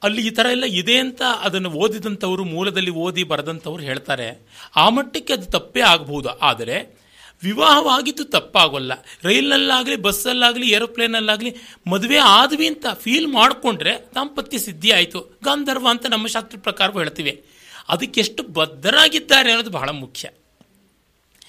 ಅಲ್ಲಿ 0.04 0.28
ಈ 0.28 0.30
ಥರ 0.30 0.46
ಎಲ್ಲ 0.52 0.64
ಇದೆ 0.64 0.98
ಅಂತ 1.00 1.22
ಅದನ್ನು 1.42 1.72
ಓದಿದಂಥವರು, 1.72 2.44
ಮೂಲದಲ್ಲಿ 2.44 2.92
ಓದಿ 2.92 3.24
ಬರೆದಂಥವ್ರು 3.24 3.84
ಹೇಳ್ತಾರೆ. 3.84 4.48
ಆ 4.76 4.90
ಮಟ್ಟಕ್ಕೆ 4.90 5.34
ಅದು 5.34 5.46
ತಪ್ಪೇ 5.46 5.82
ಆಗಬಹುದು. 5.82 6.30
ಆದರೆ, 6.30 6.98
ವಿವಾಹವಾಗಿದ್ದು 7.44 8.24
ತಪ್ಪಾಗೋಲ್ಲ. 8.24 8.94
ರೈಲ್ನಲ್ಲಾಗಲಿ, 9.24 9.96
ಬಸ್ಸಲ್ಲಾಗಲಿ, 9.96 10.70
ಏರೋಪ್ಲೇನಲ್ಲಾಗಲಿ 10.70 11.56
ಮದುವೆ 11.88 12.18
ಆದ್ವಿ 12.18 12.68
ಅಂತ 12.68 12.86
ಫೀಲ್ 12.94 13.28
ಮಾಡಿಕೊಂಡ್ರೆ 13.28 14.08
ದಾಂಪತ್ಯ 14.16 14.58
ಸಿದ್ಧಿ 14.58 14.92
ಆಯಿತು. 14.92 15.20
ಗಾಂಧರ್ವ 15.20 15.88
ಅಂತ 15.90 16.06
ನಮ್ಮ 16.06 16.28
ಶಾಸ್ತ್ರ 16.28 16.60
ಪ್ರಕಾರವೂ 16.64 17.00
ಹೇಳ್ತೀವಿ. 17.00 17.46
ಅದಕ್ಕೆಷ್ಟು 17.90 18.44
ಬದ್ಧರಾಗಿದ್ದಾರೆ 18.44 19.50
ಅನ್ನೋದು 19.50 19.70
ಬಹಳ 19.70 19.90
ಮುಖ್ಯ. 19.90 20.30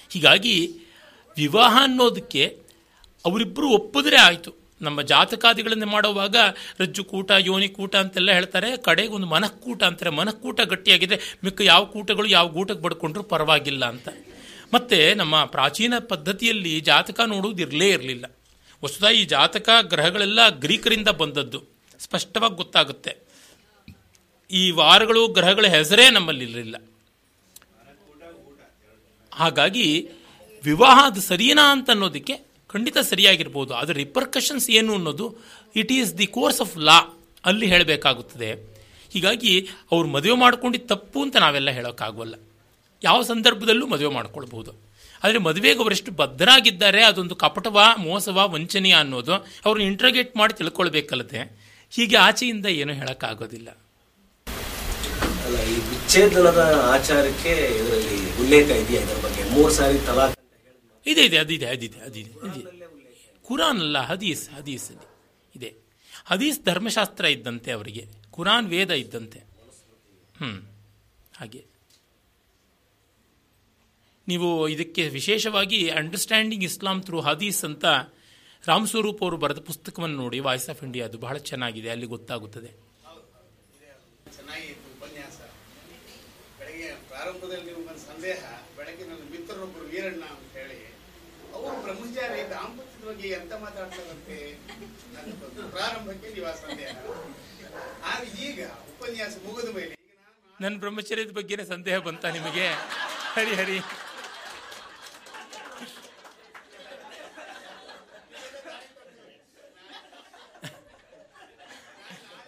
ಹೀಗಾಗಿ 0.09 0.75
ವಿವಾಹ 1.37 1.77
ಅನ್ನೋದಕ್ಕೆ 1.81 2.59
ಅವರಿಬ್ಬರು 3.25 3.69
ಒಪ್ಪಿದ್ರೆ 3.69 4.17
ಆಯಿತು. 4.17 4.53
ನಮ್ಮ 4.81 5.01
ಜಾತಕಾದಿಗಳನ್ನು 5.01 5.85
ಮಾಡುವಾಗ 5.85 6.35
ರಜ್ಜು 6.79 7.03
ಕೂಟ, 7.03 7.31
ಯೋನಿ 7.39 7.67
ಕೂಟ 7.67 7.95
ಅಂತೆಲ್ಲ 7.95 8.31
ಹೇಳ್ತಾರೆ. 8.31 8.77
ಕಡೆಗೆ 8.77 9.07
ಒಂದು 9.07 9.27
ಮನಃಕೂಟ 9.27 9.83
ಅಂತಾರೆ. 9.83 10.11
ಮನಃಕೂಟ 10.11 10.61
ಗಟ್ಟಿಯಾಗಿದೆ. 10.61 11.19
ಮಿಕ್ಕ 11.43 11.61
ಯಾವ 11.61 11.85
ಕೂಟಗಳು 11.85 12.27
ಯಾವ 12.27 12.47
ಗೂಟಕ್ಕೆ 12.47 12.83
ಬಡ್ಕೊಂಡ್ರು 12.83 13.23
ಪರವಾಗಿಲ್ಲ 13.23 13.85
ಅಂತ. 13.85 14.09
ಮತ್ತೆ 14.73 15.13
ನಮ್ಮ 15.13 15.45
ಪ್ರಾಚೀನ 15.45 15.93
ಪದ್ಧತಿಯಲ್ಲಿ 15.99 16.79
ಜಾತಕ 16.79 17.19
ನೋಡುವುದು 17.19 17.61
ಇರಲೇ 17.61 17.89
ಇರಲಿಲ್ಲ. 17.89 18.35
ವಸ್ತುತ 18.83 19.11
ಈ 19.11 19.25
ಜಾತಕ 19.25 19.69
ಗ್ರಹಗಳೆಲ್ಲ 19.81 20.49
ಗ್ರೀಕರಿಂದ 20.49 21.07
ಬಂದದ್ದು. 21.07 21.63
ಸ್ಪಷ್ಟವಾಗಿ 21.99 22.55
ಗೊತ್ತಾಗುತ್ತೆ. 22.55 23.17
ಈ 24.51 24.71
ವಾರಗಳು 24.71 25.27
ಗ್ರಹಗಳ 25.27 25.65
ಹೆಸರೇ 25.67 26.09
ನಮ್ಮಲ್ಲಿ 26.09 26.43
ಇರಲಿಲ್ಲ. 26.43 26.75
ಹಾಗಾಗಿ 29.39 30.09
ವಿವಾಹ 30.63 30.97
ಅದು 31.05 31.21
ಸರಿನಾ 31.21 31.71
ಅಂತ 31.71 31.89
ಅನ್ನೋದಕ್ಕೆ 31.89 32.35
ಖಂಡಿತ 32.69 32.97
ಸರಿಯಾಗಿರ್ಬೋದು 32.97 33.73
ಅದರ 33.73 33.93
ರಿಪರ್ಕಷನ್ಸ್ 33.93 34.69
ಏನು 34.69 34.93
ಅನ್ನೋದು 34.93 35.35
it 35.75 35.91
is 35.91 36.17
the 36.17 36.27
course 36.27 36.61
of 36.61 36.77
law 36.77 36.97
ಅಲ್ಲಿ 37.45 37.65
ಹೇಳಬೇಕಾಗುತ್ತದೆ. 37.65 38.49
ಹೀಗಾಗಿ 39.11 39.67
ಅವ್ರು 39.91 40.07
ಮದುವೆ 40.09 40.35
ಮಾಡ್ಕೊಂಡಿದ್ದು 40.35 40.87
ತಪ್ಪು 40.87 41.21
ಅಂತ 41.21 41.35
ನಾವೆಲ್ಲ 41.35 41.69
ಹೇಳೋಕ್ಕಾಗಲ್ಲ. 41.69 42.35
ಯಾವ 43.03 43.21
ಸಂದರ್ಭದಲ್ಲೂ 43.21 43.87
ಮದುವೆ 43.87 44.13
ಮಾಡ್ಕೊಳ್ಬೋದು. 44.13 44.71
ಆದರೆ 45.23 45.37
ಮದುವೆಗೆ 45.37 45.79
ಅವರೆಷ್ಟು 45.79 46.11
ಬದ್ಧರಾಗಿದ್ದಾರೆ, 46.11 47.03
ಅದೊಂದು 47.03 47.35
ಕಪಟವ, 47.35 47.79
ಮೋಸವ, 47.97 48.51
ವಂಚನೆಯ 48.53 48.93
ಅನ್ನೋದು 48.93 49.33
ಅವ್ರನ್ನ 49.65 49.87
ಇಂಟ್ರಗೇಟ್ 49.87 50.37
ಮಾಡಿ 50.37 50.53
ತಿಳ್ಕೊಳ್ಬೇಕಲ್ಲದೆ, 50.53 51.41
ಹೀಗೆ 51.91 52.15
ಆಚೆಯಿಂದ 52.15 52.65
ಏನೂ 52.65 52.93
ಹೇಳೋಕ್ಕಾಗೋದಿಲ್ಲ. 52.93 53.69
ಅಲ್ಲ 55.49 55.59
ಈ 55.73 55.75
ವಿಚ್ಛೇದನದ 55.89 56.61
ಆಚಾರಕ್ಕೆ 56.93 57.53
ಇದರಲ್ಲಿ 57.79 58.17
ಉಲ್ಲೇಖ 58.41 58.69
ಇದೆಯಾ 58.81 59.01
ಇದರ 59.01 59.17
ಬಗ್ಗೆ? 59.23 59.43
ಮೂರು 59.43 59.71
ಸಾರಿ 59.73 59.99
ತಲಾಖ್. 59.99 60.35
ಇದೆ 61.05 61.25
ಇದೆ 61.25 61.37
ಅದಿದೆ 61.37 61.65
ಅದಿದೆ 61.65 61.99
ಅದಿದೆ 61.99 62.31
ಕುರಾನ್ 63.45 63.79
ಅಲ್ಲ 63.79 63.97
ಹದೀಸ್ 63.99 64.49
ಹದೀಸ್ 64.49 64.85
ಅಲ್ಲಿ 64.91 65.07
ಇದೆ. 65.55 65.69
ಹದೀಸ್ 66.25 66.59
ಧರ್ಮಶಾಸ್ತ್ರ 66.65 67.25
ಇದ್ದಂತೆ 67.25 67.71
ಅವರಿಗೆ 67.71 68.03
ಕುರಾನ್ 68.31 68.67
ವೇದ 68.67 68.91
ಇದ್ದಂತೆ. 68.91 69.39
ಹ್ಞೂ 70.39 70.51
ಹಾಗೆ. 71.39 71.61
ನೀವು 74.27 74.67
ಇದಕ್ಕೆ 74.67 75.09
ವಿಶೇಷವಾಗಿ 75.09 75.89
ಅಂಡರ್ಸ್ಟ್ಯಾಂಡಿಂಗ್ 75.89 76.63
ಇಸ್ಲಾಂ 76.63 77.01
ಥ್ರೂ 77.01 77.19
ಹದೀಸ್ 77.19 77.65
ಅಂತ 77.65 77.85
ರಾಮ್ 78.67 78.87
ಸ್ವರೂಪ್ 78.87 79.23
ಅವರು 79.23 79.37
ಬರೆದ 79.37 79.59
ಪುಸ್ತಕವನ್ನು 79.59 80.15
ನೋಡಿ 80.15 80.39
ವಾಯ್ಸ್ 80.39 80.69
ಆಫ್ 80.69 80.83
ಇಂಡಿಯಾ 80.83 81.05
ಅದು 81.05 81.17
ಬಹಳ 81.17 81.37
ಚೆನ್ನಾಗಿದೆ 81.37 81.89
ಅಲ್ಲಿ 81.89 82.05
ಗೊತ್ತಾಗುತ್ತದೆ. 82.05 82.71
ಬೆಳಗ್ಗೆ 87.31 87.41
ಪ್ರಾರಂಭದಲ್ಲಿ 87.41 87.65
ನಿಮಗೊಂದು 87.69 88.01
ಸಂದೇಹ 88.01 88.41
ನನ್ನ 89.09 89.23
ಮಿತ್ರರೊಬ್ಬರು 89.33 89.85
ವೀರಣ್ಣ 89.91 90.23
ಅಂತ 90.35 90.49
ಹೇಳಿ 90.57 90.77
ಅವರು 91.55 91.75
ಬ್ರಹ್ಮಚಾರಿ, 91.83 92.39
ದಾಂಪತ್ಯದ 92.49 93.03
ಬಗ್ಗೆ 93.09 93.27
ಎಂತ 93.37 93.53
ಮಾತಾಡ್ತಾರಂತೆ? 93.63 94.37
ಪ್ರಾರಂಭಕ್ಕೆ 95.75 96.27
ನೀವು 96.33 96.47
ಆ 96.51 96.53
ಸಂದೇಹ. 96.55 96.91
ಆದ್ರೆ 98.09 98.27
ಈಗ 98.47 98.59
ಉಪನ್ಯಾಸ 98.91 99.33
ಮುಗಿದ 99.45 99.69
ಮೇಲೆ 99.77 99.95
ನನ್ನ 100.55 100.75
ಬ್ರಹ್ಮಚರ್ಯದ 100.83 101.33
ಬಗ್ಗೆನೇ 101.39 101.65
ಸಂದೇಹ 101.73 101.97
ಬಂತ 102.07 102.25
ನಿಮಗೆ? 102.37 102.67
ಹರಿ 103.35 103.53
ಹರಿ. 103.61 103.79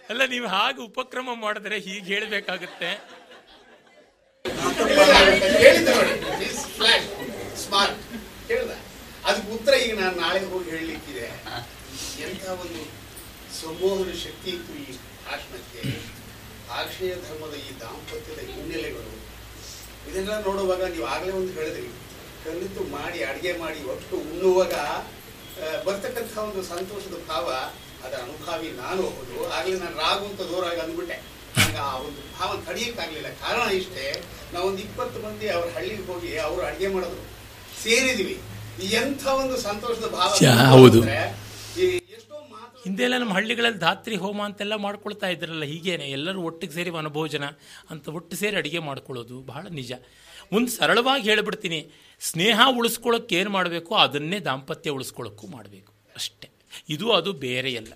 ಅಲ್ಲ, 0.09 0.21
ನೀವು 0.25 0.47
ಹಾಗೆ 0.47 0.81
ಉಪಕ್ರಮ 0.81 1.33
ಮಾಡಿದ್ರೆ 1.43 1.77
ಹೀಗೆ 1.79 2.07
ಹೇಳಬೇಕಾಗುತ್ತೆ. 2.13 2.89
ಸ್ಮಾರ್ಟ್ 7.63 7.99
ಹೇಳ್ದ 8.49 8.71
ಅದಕ್ಕೆ 9.27 9.49
ಉತ್ತರ 9.55 9.73
ಈಗ 9.85 9.93
ನಾನು 10.01 10.15
ನಾಳೆ 10.23 10.39
ಹೋಗಿ 10.51 10.69
ಹೇಳಲಿಕ್ಕಿದೆ. 10.73 11.27
ಎಂಥ 12.27 12.43
ಒಂದು 12.63 12.81
ಸಂಬೋಧನ 13.61 14.11
ಶಕ್ತಿ 14.25 14.49
ಇತ್ತು 14.55 14.73
ಈ 14.83 14.87
ಭಾಷಣಕ್ಕೆ? 15.25 15.81
ಆಕ್ಷೇಯ 16.79 17.13
ಧರ್ಮದ 17.25 17.55
ಈ 17.67 17.69
ದಾಂಪತ್ಯದ 17.81 18.39
ಹಿನ್ನೆಲೆಗಳು. 18.51 19.13
ಇದೆಲ್ಲ 20.09 20.35
ನೋಡುವಾಗ 20.47 20.83
ನೀವು 20.93 21.07
ಆಗಲೇ 21.15 21.33
ಒಂದು 21.39 21.51
ಹೇಳಿದ್ರಿ. 21.57 21.89
ಕಲಿತು 22.43 22.83
ಮಾಡಿ, 22.95 23.19
ಅಡಿಗೆ 23.29 23.53
ಮಾಡಿ, 23.63 23.79
ಒಟ್ಟು 23.93 24.15
ಉಣ್ಣುವಾಗ 24.29 24.75
ಬರ್ತಕ್ಕಂಥ 25.87 26.33
ಒಂದು 26.47 26.61
ಸಂತೋಷದ 26.73 27.17
ಭಾವ 27.31 27.47
ಅದರ 28.05 28.17
ಅನುಭಾವಿ 28.25 28.69
ನಾನು 28.83 29.01
ಹೌದು 29.15 29.37
ಆಗಲೇ 29.57 29.75
ನಾನು 29.83 29.97
ರಾಗು 30.05 30.25
ಅಂತ 30.29 30.41
ದೂರಾಗಿ 30.51 30.79
ಅಂದ್ಬಿಟ್ಟೆ. 30.85 31.17
ನನಗೆ 31.57 31.77
ಆ 31.77 31.95
ಒಂದು 31.95 32.39
ಭಾವ 32.39 32.63
ತಡೆಯಕ್ಕಾಗ್ಲಿಲ್ಲ 32.65 33.27
ಕಾರಣ 33.27 33.71
ಇಷ್ಟೇ 33.71 34.23
ನಾವೊಂದು 34.53 34.79
ಇಪ್ಪತ್ತು 34.79 35.19
ಮಂದಿ 35.19 35.49
ಅವ್ರ 35.49 35.69
ಹಳ್ಳಿಗೆ 35.73 36.05
ಹೋಗಿ 36.05 36.37
ಅವರು 36.37 36.61
ಅಡಿಗೆ 36.65 36.87
ಮಾಡಿದ್ರು 36.87 37.21
ಸೇರಿದ್ವಿ. 37.83 38.39
ಎಂಥ 38.85 39.27
ಒಂದು 39.27 39.57
ಸಂತೋಷದ 39.57 40.07
ಭಾವ 40.07 40.35
ಹೌದು. 40.69 41.01
ಅಂದ್ರೆ, 41.01 41.35
ಈ 41.81 41.85
ಎಷ್ಟೋ 41.97 42.47
ಮಾತು 42.51 42.83
ಹಿಂದೆ 42.83 43.03
ಎಲ್ಲ 43.03 43.17
ನಮ್ಮ 43.17 43.33
ಹಳ್ಳಿಗಳಲ್ಲಿ 43.33 43.79
ಧಾತ್ರಿ 43.79 44.15
ಹೋಮ 44.15 44.43
ಅಂತೆಲ್ಲ 44.43 44.75
ಮಾಡ್ಕೊಳ್ತಾ 44.75 45.27
ಇದ್ರಲ್ಲ 45.27 45.63
ಹೀಗೇನೆ. 45.63 46.05
ಎಲ್ಲರೂ 46.05 46.41
ಒಟ್ಟಿಗೆ 46.41 46.73
ಸೇರಿ 46.73 46.89
ವನಭೋಜನ 46.89 47.43
ಅಂತ 47.89 48.07
ಒಟ್ಟು 48.07 48.35
ಸೇರಿ 48.35 48.57
ಅಡುಗೆ 48.57 48.79
ಮಾಡ್ಕೊಳ್ಳೋದು 48.79 49.41
ಬಹಳ 49.41 49.67
ನಿಜ. 49.69 49.93
ಒಂದು 50.51 50.71
ಸರಳವಾಗಿ 50.71 51.23
ಹೇಳಿಬಿಡ್ತೀನಿ 51.23 51.91
ಸ್ನೇಹ 52.19 52.59
ಉಳಿಸ್ಕೊಳ್ಳೋಕೆ 52.69 53.35
ಏನು 53.35 53.49
ಮಾಡಬೇಕು 53.49 53.95
ಅದನ್ನೇ 53.95 54.39
ದಾಂಪತ್ಯ 54.39 54.89
ಉಳಿಸ್ಕೊಳ್ಳೋಕ್ಕೂ 54.89 55.47
ಮಾಡಬೇಕು. 55.47 55.93
ಅಷ್ಟೇ. 56.15 56.49
ಇದು 56.89 57.11
ಅದು 57.11 57.33
ಬೇರೆಯಲ್ಲ. 57.33 57.93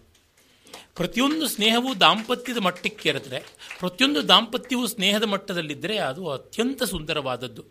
ಪ್ರತಿಯೊಂದು 0.95 1.47
ಸ್ನೇಹವು 1.47 1.99
ದಾಂಪತ್ಯದ 1.99 2.57
ಮಟ್ಟಕ್ಕೆ 2.57 3.09
ಇರಿದ್ರೆ 3.09 3.39
ಪ್ರತಿಯೊಂದು 3.79 4.27
ದಾಂಪತ್ಯವು 4.27 4.87
ಸ್ನೇಹದ 4.87 5.23
ಮಟ್ಟದಲ್ಲಿದ್ದರೆ 5.23 5.97
ಅದು 5.97 6.29
ಅತ್ಯಂತ 6.29 6.83
ಸುಂದರವಾದದ್ದು. 6.83 7.63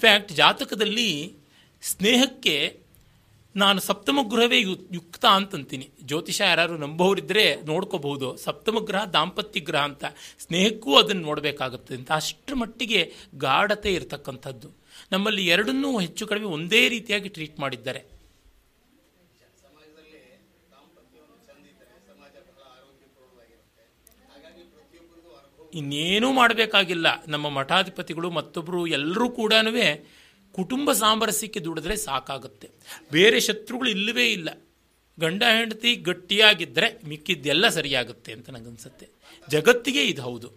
ಫ್ಯಾಕ್ಟ್ 0.00 0.32
ಜಾತಕದಲ್ಲಿ 0.32 1.34
ಸ್ನೇಹಕ್ಕೆ 1.82 2.80
ನಾನು 3.56 3.80
ಸಪ್ತಮ 3.80 4.18
ಗೃಹವೇ 4.30 4.60
ಯುಕ್ತ 4.92 5.26
ಅಂತಂತೀನಿ. 5.26 5.90
ಜ್ಯೋತಿಷ 6.02 6.40
ಯಾರು 6.40 6.76
ನಂಬೋರಿದ್ದರೆ 6.76 7.62
ನೋಡ್ಕೋಬಹುದು. 7.62 8.36
ಸಪ್ತಮ 8.36 8.78
ಗ್ರಹ 8.78 9.04
ದಾಂಪತ್ಯ 9.04 9.60
ಗ್ರಹ 9.60 9.80
ಅಂತ. 9.80 10.04
ಸ್ನೇಹಕ್ಕೂ 10.38 10.96
ಅದನ್ನು 10.96 11.22
ನೋಡಬೇಕಾಗುತ್ತೆ. 11.22 11.94
ಅಂತ 11.94 12.12
ಅಷ್ಟರ 12.12 12.54
ಮಟ್ಟಿಗೆ 12.54 13.12
ಗಾಢತೆ 13.34 13.94
ಇರತಕ್ಕಂಥದ್ದು. 13.94 14.68
ನಮ್ಮಲ್ಲಿ 15.12 15.46
ಎರಡನ್ನೂ 15.46 15.98
ಹೆಚ್ಚು 15.98 16.26
ಕಡಿಮೆ 16.26 16.46
ಒಂದೇ 16.46 16.88
ರೀತಿಯಾಗಿ 16.88 17.28
ಟ್ರೀಟ್ 17.28 17.60
ಮಾಡಿದ್ದಾರೆ. 17.60 18.19
ಇನ್ನೇನೂ 25.74 26.32
ಮಾಡಬೇಕಾಗಿಲ್ಲ. 26.32 27.24
ನಮ್ಮ 27.28 27.48
ಮಠಾಧಿಪತಿಗಳು 27.48 28.30
ಮತ್ತೊಬ್ಬರು 28.30 28.86
ಎಲ್ಲರೂ 28.86 29.30
ಕೂಡ 29.30 29.52
ಕುಟುಂಬ 30.54 30.92
ಸಾಮರಸ್ಯಕ್ಕೆ 30.92 31.60
ದುಡಿದ್ರೆ 31.60 31.96
ಸಾಕಾಗುತ್ತೆ. 31.96 32.70
ಬೇರೆ 33.12 33.40
ಶತ್ರುಗಳು 33.40 33.90
ಇಲ್ಲವೇ 33.90 34.32
ಇಲ್ಲ. 34.32 34.48
ಗಂಡ, 35.20 35.42
ಹೆಂಡತಿ 35.42 35.94
ಗಟ್ಟಿಯಾಗಿದ್ದರೆ 35.96 37.08
ಮಿಕ್ಕಿದ್ದೆಲ್ಲ 37.08 37.68
ಸರಿಯಾಗುತ್ತೆ 37.68 38.32
ಅಂತ 38.32 38.50
ನನಗನ್ಸುತ್ತೆ 38.50 39.06
ಜಗತ್ತಿಗೆ 39.50 40.02
ಇದು 40.02 40.22
ಹೌದು. 40.22 40.48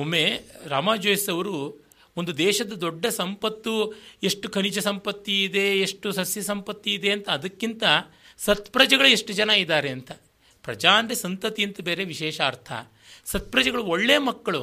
ಒಮ್ಮೆ 0.00 0.40
ರಾಮಾಜೋಯ್ಸ್ 0.66 1.28
ಅವರು 1.28 1.84
ಒಂದು 2.16 2.38
ದೇಶದ 2.38 2.72
ದೊಡ್ಡ 2.72 3.06
ಸಂಪತ್ತು, 3.06 3.92
ಎಷ್ಟು 4.22 4.48
ಖನಿಜ 4.48 4.78
ಸಂಪತ್ತಿ 4.78 5.44
ಇದೆ 5.44 5.78
ಎಷ್ಟು 5.80 6.12
ಸಸ್ಯ 6.12 6.42
ಸಂಪತ್ತಿ 6.42 6.94
ಇದೆ 6.94 7.10
ಅಂತ 7.10 7.28
ಅದಕ್ಕಿಂತ 7.28 7.82
ಸತ್ಪ್ರಜೆಗಳು 8.38 9.08
ಎಷ್ಟು 9.08 9.32
ಜನ 9.32 9.50
ಇದ್ದಾರೆ 9.50 9.88
ಅಂತ. 9.88 10.12
ಪ್ರಜಾ 10.68 10.92
ಅಂದರೆ 11.00 11.16
ಸಂತತಿ 11.24 11.62
ಅಂತ 11.68 11.80
ಬೇರೆ 11.88 12.04
ವಿಶೇಷ 12.12 12.38
ಅರ್ಥ. 12.50 12.70
ಸತ್ಪ್ರಜೆಗಳು 13.32 13.84
ಒಳ್ಳೆ 13.94 14.16
ಮಕ್ಕಳು, 14.28 14.62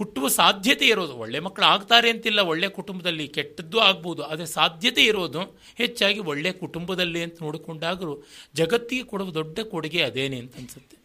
ಹುಟ್ಟುವ 0.00 0.26
ಸಾಧ್ಯತೆ 0.38 0.86
ಇರೋದು. 0.92 1.14
ಒಳ್ಳೆ 1.24 1.38
ಮಕ್ಕಳು 1.46 1.66
ಆಗ್ತಾರೆ 1.72 2.08
ಅಂತಿಲ್ಲ, 2.14 2.40
ಒಳ್ಳೆ 2.52 2.68
ಕುಟುಂಬದಲ್ಲಿ 2.78 3.26
ಕೆಟ್ಟದ್ದು 3.36 3.78
ಆಗ್ಬೋದು, 3.88 4.22
ಆದರೆ 4.28 4.46
ಸಾಧ್ಯತೆ 4.58 5.02
ಇರೋದು 5.10 5.42
ಹೆಚ್ಚಾಗಿ 5.80 6.20
ಒಳ್ಳೆ 6.32 6.50
ಕುಟುಂಬದಲ್ಲಿ 6.62 7.20
ಅಂತ 7.26 7.36
ನೋಡಿಕೊಂಡಾಗಲೂ 7.46 8.14
ಜಗತ್ತಿಗೆ 8.60 9.04
ಕೊಡುವ 9.10 9.30
ದೊಡ್ಡ 9.40 9.58
ಕೊಡುಗೆ 9.72 10.00
ಅದೇನೆ 10.08 10.38
ಅಂತ 10.44 10.56
ಅನ್ಸುತ್ತೆ. 10.62 10.96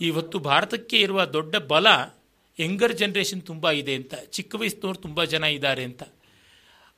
ಇವತ್ತು 0.00 0.36
ಭಾರತಕ್ಕೆ 0.50 0.96
ಇರುವ 1.06 1.20
ದೊಡ್ಡ 1.36 1.56
ಬಲ 1.72 1.86
ಯಂಗರ್ 2.58 2.94
ಜನ್ರೇಷನ್ 3.00 3.42
ತುಂಬ 3.50 3.66
ಇದೆ 3.80 3.94
ಅಂತ, 4.00 4.14
ಚಿಕ್ಕ 4.36 4.52
ವಯಸ್ಸಿನವ್ರು 4.60 5.00
ತುಂಬ 5.06 5.18
ಜನ 5.32 5.44
ಇದ್ದಾರೆ 5.56 5.84
ಅಂತ. 5.90 6.02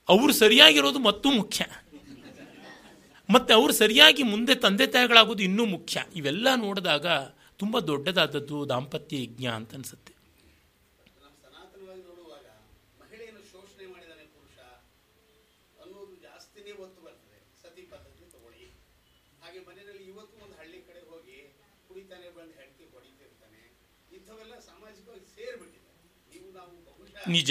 ಅವರು 0.08 0.32
ಸರಿಯಾಗಿರೋದು 0.42 1.00
ಮತ್ತೂ 1.06 1.28
ಮುಖ್ಯ. 1.40 1.62
ಮತ್ತು 3.28 3.55
ಅವರು 3.55 3.72
ಸರಿಯಾಗಿ 3.72 4.22
ಮುಂದೆ 4.24 4.55
ತಂದೆ 4.56 4.86
ತಾಯಿಗಳಾಗೋದು 4.86 5.42
ಇನ್ನೂ 5.42 5.64
ಮುಖ್ಯ. 5.66 6.05
ಇವೆಲ್ಲ 6.16 6.55
ನೋಡಿದಾಗ 6.56 7.06
ತುಂಬ 7.60 7.78
ದೊಡ್ಡದಾದದ್ದು 7.86 8.68
ದಾಂಪತ್ಯ 8.68 9.22
ಯಜ್ಞ 9.22 9.46
ಅಂತ 9.56 9.74
ಅನ್ಸುತ್ತೆ. 9.74 10.12
ನಿಜ. 27.30 27.50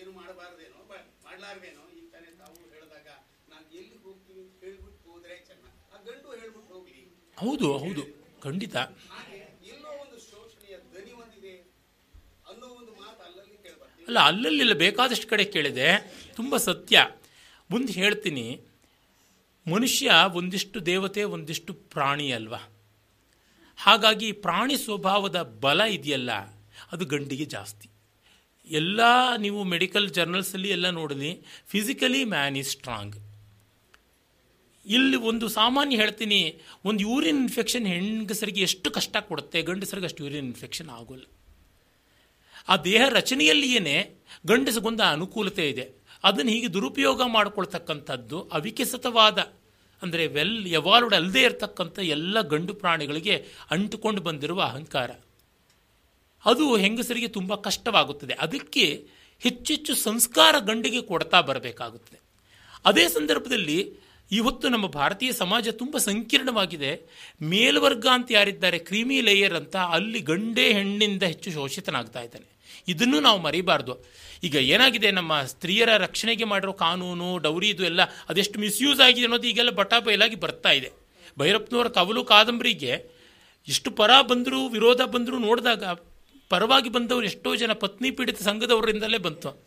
ಏನು 0.00 0.12
ಮಾಡಬಾರ್ದೇನೋ 0.12 0.78
ಮಾಡಲಾರ್ದೇನೋ 1.24 1.82
ಈಗ 1.96 2.06
ತಾನೇ 2.12 2.30
ತಾವು 2.38 2.54
ಹೇಳಿದಾಗ 2.72 3.08
ನಾನು 3.48 3.66
ಎಲ್ಲಿ 3.74 3.98
ಹೋಗ್ತೀನಿ 4.04 4.40
ಅಂತ 4.42 4.54
ಹೇಳ್ಬಿಟ್ಟು 4.62 5.10
ಹೋದ್ರೆ 5.10 5.36
ಚೆನ್ನ 5.48 5.64
ಆ 5.66 5.72
ಗಂಡು 5.72 5.72
ಹೇಳ್ಬಿಟ್ಟು 5.72 5.78
ಹೋಗ್ಲಿ 5.78 5.90
ಹೌದು 7.38 7.78
ಹೌದು 7.78 8.02
ಖಂಡಿತ. 8.42 8.76
ಅಲ್ಲ 14.08 14.18
ಅಲ್ಲಲ್ಲಿಲ್ಲ 14.18 14.74
ಬೇಕಾದಷ್ಟು 14.74 15.28
ಕಡೆ 15.28 15.44
ಕೇಳಿದೆ. 15.44 15.88
ತುಂಬ 16.36 16.56
ಸತ್ಯ. 16.56 17.10
ಮುಂದೆ 17.70 17.92
ಹೇಳ್ತೀನಿ 17.92 18.60
ಮನುಷ್ಯ 19.66 20.10
ಒಂದಿಷ್ಟು 20.34 20.86
ದೇವತೆ 20.86 21.22
ಒಂದಿಷ್ಟು 21.22 21.74
ಪ್ರಾಣಿ 21.74 22.32
ಅಲ್ವಾ? 22.32 22.60
ಹಾಗಾಗಿ 23.76 24.32
ಪ್ರಾಣಿ 24.32 24.76
ಸ್ವಭಾವದ 24.76 25.42
ಬಲ 25.42 25.80
ಇದೆಯಲ್ಲ 25.80 26.30
ಅದು 26.92 27.04
ಗಂಡಿಗೆ 27.04 27.44
ಜಾಸ್ತಿ. 27.44 27.90
ಎಲ್ಲ 28.66 29.00
ನೀವು 29.36 29.64
ಮೆಡಿಕಲ್ 29.64 30.08
ಜರ್ನಲ್ಸಲ್ಲಿ 30.08 30.68
ಎಲ್ಲ 30.68 30.90
ನೋಡಲಿ 30.90 31.30
ಫಿಸಿಕಲಿ 31.66 32.24
ಮ್ಯಾನ್ 32.24 32.56
ಈಸ್ 32.56 32.70
ಸ್ಟ್ರಾಂಗ್ 32.70 33.16
ಇಲ್ಲಿ 34.86 35.16
ಒಂದು 35.16 35.46
ಸಾಮಾನ್ಯ 35.48 35.96
ಹೇಳ್ತೀನಿ, 35.96 36.40
ಒಂದು 36.84 37.00
ಯೂರಿನ್ 37.08 37.40
ಇನ್ಫೆಕ್ಷನ್ 37.42 37.86
ಹೆಂಗಸರಿಗೆ 37.86 38.62
ಎಷ್ಟು 38.68 38.90
ಕಷ್ಟ 38.90 39.16
ಕೊಡುತ್ತೆ, 39.28 39.62
ಗಂಡಸರಿಗೆ 39.62 40.06
ಅಷ್ಟು 40.06 40.24
ಯೂರಿನ್ 40.24 40.46
ಇನ್ಫೆಕ್ಷನ್ 40.46 40.90
ಆಗೋಲ್ಲ. 40.98 41.24
ಆ 42.68 42.76
ದೇಹ 42.76 43.02
ರಚನೆಯಲ್ಲಿಯೇ 43.08 43.96
ಗಂಡಸಗೊಂದ 44.46 45.00
ಅನುಕೂಲತೆ 45.16 45.68
ಇದೆ. 45.68 45.86
ಅದನ್ನು 46.24 46.52
ಹೀಗೆ 46.52 46.68
ದುರುಪಯೋಗ 46.74 47.20
ಮಾಡಿಕೊಳ್ತಕ್ಕಂಥದ್ದು 47.36 48.40
ಅವಿಕಸಿತವಾದ 48.58 49.38
ಅಂದರೆ 50.02 50.26
ವೆಲ್, 50.26 50.66
ಎವಾಲ್ವ್ಡ್ 50.66 51.14
ಅಲ್ಲದೆ 51.14 51.42
ಇರತಕ್ಕಂಥ 51.42 51.98
ಎಲ್ಲ 51.98 52.40
ಗಂಡು 52.52 52.74
ಪ್ರಾಣಿಗಳಿಗೆ 52.74 53.34
ಅಂಟುಕೊಂಡು 53.70 54.20
ಬಂದಿರುವ 54.20 54.60
ಅಹಂಕಾರ. 54.62 55.10
ಅದು 56.44 56.64
ಹೆಂಗಸರಿಗೆ 56.76 57.28
ತುಂಬ 57.28 57.54
ಕಷ್ಟವಾಗುತ್ತದೆ. 57.54 58.34
ಅದಕ್ಕೆ 58.34 58.86
ಹೆಚ್ಚೆಚ್ಚು 59.40 59.94
ಸಂಸ್ಕಾರ 59.94 60.54
ಗಂಡಿಗೆ 60.58 61.02
ಕೊಡ್ತಾ 61.02 61.40
ಬರಬೇಕಾಗುತ್ತದೆ. 61.40 62.18
ಅದೇ 62.84 63.04
ಸಂದರ್ಭದಲ್ಲಿ 63.08 63.78
ಇವತ್ತು 64.32 64.68
ನಮ್ಮ 64.68 64.86
ಭಾರತೀಯ 64.86 65.32
ಸಮಾಜ 65.32 65.68
ತುಂಬ 65.68 65.96
ಸಂಕೀರ್ಣವಾಗಿದೆ. 65.96 67.10
ಮೇಲ್ವರ್ಗ 67.42 68.06
ಅಂತ 68.12 68.32
ಯಾರಿದ್ದಾರೆ, 68.32 68.78
ಕ್ರೀಮಿ 68.78 69.20
ಲೇಯರ್ 69.20 69.54
ಅಂತ 69.54 69.76
ಅಲ್ಲಿ 69.76 70.20
ಗಂಡೇ 70.20 70.72
ಹೆಣ್ಣಿಂದ 70.72 71.22
ಹೆಚ್ಚು 71.22 71.50
ಶೋಷಿತನಾಗ್ತಾ 71.50 72.20
ಇದ್ದಾನೆ. 72.20 72.48
ಇದನ್ನು 72.88 73.20
ನಾವು 73.20 73.38
ಮರಿಬಾರ್ದು. 73.38 74.04
ಈಗ 74.44 74.54
ಏನಾಗಿದೆ, 74.54 75.10
ನಮ್ಮ 75.10 75.42
ಸ್ತ್ರೀಯರ 75.42 75.96
ರಕ್ಷಣೆಗೆ 75.96 76.44
ಮಾಡಿರೋ 76.44 76.72
ಕಾನೂನು, 76.72 77.38
ಡೌರಿ 77.38 77.68
ಇದು 77.68 77.84
ಎಲ್ಲ 77.84 78.00
ಅದೆಷ್ಟು 78.28 78.60
ಮಿಸ್ಯೂಸ್ 78.60 79.00
ಆಗಿದೆ 79.00 79.22
ಅನ್ನೋದು 79.22 79.46
ಈಗೆಲ್ಲ 79.46 79.70
ಬಟಾಪೈಲಾಗಿ 79.70 80.36
ಬರ್ತಾ 80.36 80.70
ಇದೆ. 80.70 80.92
ಭೈರಪ್ಪನವರ 81.38 81.88
ಕವಲು 81.88 82.24
ಕಾದಂಬರಿಗೆ 82.24 83.22
ಎಷ್ಟು 83.68 83.90
ಪರ 83.90 84.10
ಬಂದರೂ, 84.22 84.68
ವಿರೋಧ 84.68 85.00
ಬಂದರೂ 85.00 85.38
ನೋಡಿದಾಗ 85.38 85.84
ಪರವಾಗಿ 86.48 86.88
ಬಂದವರು 86.88 87.26
ಎಷ್ಟೋ 87.26 87.54
ಜನ 87.54 87.72
ಪತ್ನಿ 87.72 88.10
ಪೀಡಿತ 88.10 88.42
ಸಂಘದವರಿಂದಲೇ 88.42 89.18
ಬಂತು. 89.18 89.64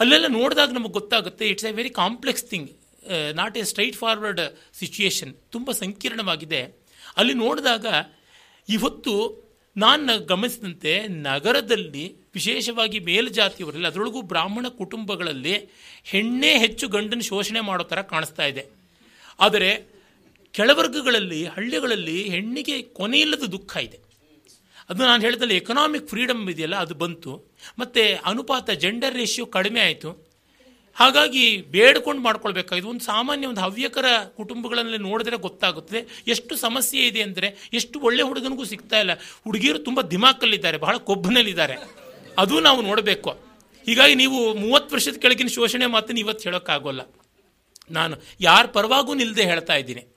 ಅಲ್ಲೆಲ್ಲ 0.00 0.26
ನೋಡಿದಾಗ 0.26 0.70
ನಮಗೆ 0.72 0.92
ಗೊತ್ತಾಗುತ್ತೆ 0.92 1.48
it's 1.48 1.64
a 1.64 1.70
very 1.70 1.90
complex 1.90 2.44
thing 2.44 2.70
not 3.34 3.58
a 3.58 3.62
straightforward 3.96 4.40
situation 4.78 5.34
ತುಂಬ 5.52 5.70
ಸಂಕೀರ್ಣವಾಗಿದೆ. 5.70 6.86
ಅಲ್ಲಿ 7.16 7.34
ನೋಡಿದಾಗ 7.34 7.86
ಇವತ್ತು 8.68 9.46
ನಾನು 9.76 10.24
ಗಮನಿಸಿದಂತೆ 10.24 11.08
ನಗರದಲ್ಲಿ, 11.08 12.16
ವಿಶೇಷವಾಗಿ 12.34 12.98
ಮೇಲ್ಜಾತಿಯವರಲ್ಲಿ, 12.98 13.86
ಅದರೊಳಗೂ 13.86 14.22
ಬ್ರಾಹ್ಮಣ 14.22 14.68
ಕುಟುಂಬಗಳಲ್ಲಿ 14.68 15.70
ಹೆಣ್ಣೇ 16.04 16.58
ಹೆಚ್ಚು 16.58 16.88
ಗಂಡನ 16.88 17.20
ಶೋಷಣೆ 17.20 17.60
ಮಾಡೋ 17.60 17.84
ಥರ 17.84 18.02
ಕಾಣಿಸ್ತಾ 18.02 18.44
ಇದೆ. 18.44 18.66
ಆದರೆ 19.40 19.96
ಕೆಳವರ್ಗಗಳಲ್ಲಿ 20.52 21.44
ಹಳ್ಳಿಗಳಲ್ಲಿ 21.44 22.22
ಹೆಣ್ಣಿಗೆ 22.22 22.82
ಕೊನೆಯಿಲ್ಲದ 22.82 23.42
ದುಃಖ 23.42 23.76
ಇದೆ. 23.76 23.98
ಅದು 24.88 25.02
ನಾನು 25.02 25.22
ಹೇಳಿದಲ್ಲಿ 25.22 25.56
ಎಕನಾಮಿಕ್ 25.56 26.08
ಫ್ರೀಡಮ್ 26.08 26.50
ಇದೆಯಲ್ಲ, 26.50 26.76
ಅದು 26.76 26.94
ಬಂತು. 26.94 27.54
ಮತ್ತು 27.78 28.22
ಅನುಪಾತ 28.24 28.70
ಜೆಂಡರ್ 28.70 29.14
ರೇಷಿಯೋ 29.14 29.46
ಕಡಿಮೆ 29.46 29.80
ಆಯಿತು. 29.80 30.25
ಹಾಗಾಗಿ 30.96 31.56
ಬೇಡ್ಕೊಂಡು 31.56 32.22
ಮಾಡ್ಕೊಳ್ಬೇಕಾಗಿದೆ 32.22 32.86
ಒಂದು 32.86 33.04
ಸಾಮಾನ್ಯ 33.04 33.46
ಒಂದು 33.46 33.60
ಹವ್ಯಕರ 33.60 34.04
ಕುಟುಂಬಗಳಲ್ಲಿ 34.36 34.98
ನೋಡಿದ್ರೆ 34.98 35.36
ಗೊತ್ತಾಗುತ್ತದೆ 35.36 36.24
ಎಷ್ಟು 36.26 36.56
ಸಮಸ್ಯೆ 36.56 37.06
ಇದೆ 37.06 37.22
ಅಂದರೆ, 37.22 37.70
ಎಷ್ಟು 37.72 38.00
ಒಳ್ಳೆ 38.00 38.22
ಹುಡುಗನಿಗೂ 38.22 38.64
ಸಿಗ್ತಾ 38.64 39.00
ಇಲ್ಲ. 39.00 39.12
ಹುಡುಗಿಯರು 39.44 39.78
ತುಂಬ 39.78 40.02
ದಿಮಾಕಲ್ಲಿದ್ದಾರೆ, 40.02 40.76
ಬಹಳ 40.76 40.96
ಕೊಬ್ಬನಲ್ಲಿದ್ದಾರೆ. 40.96 41.74
ಅದು 42.38 42.60
ನಾವು 42.60 42.82
ನೋಡಬೇಕು. 42.82 43.30
ಹೀಗಾಗಿ 43.86 44.14
ನೀವು 44.14 44.54
ಮೂವತ್ತು 44.54 44.94
ವರ್ಷದ 44.94 45.16
ಕೆಳಗಿನ 45.16 45.46
ಶೋಷಣೆ 45.46 45.86
ಮಾತನ್ನು 45.86 46.20
ಇವತ್ತು 46.20 46.42
ಹೇಳೋಕ್ಕಾಗೋಲ್ಲ. 46.42 47.00
ನಾನು 47.90 48.16
ಯಾರ 48.40 48.66
ಪರವಾಗೂ 48.66 49.14
ನಿಲ್ಲದೆ 49.14 49.44
ಹೇಳ್ತಾ 49.44 49.74
ಇದ್ದೀನಿ. 49.74 50.16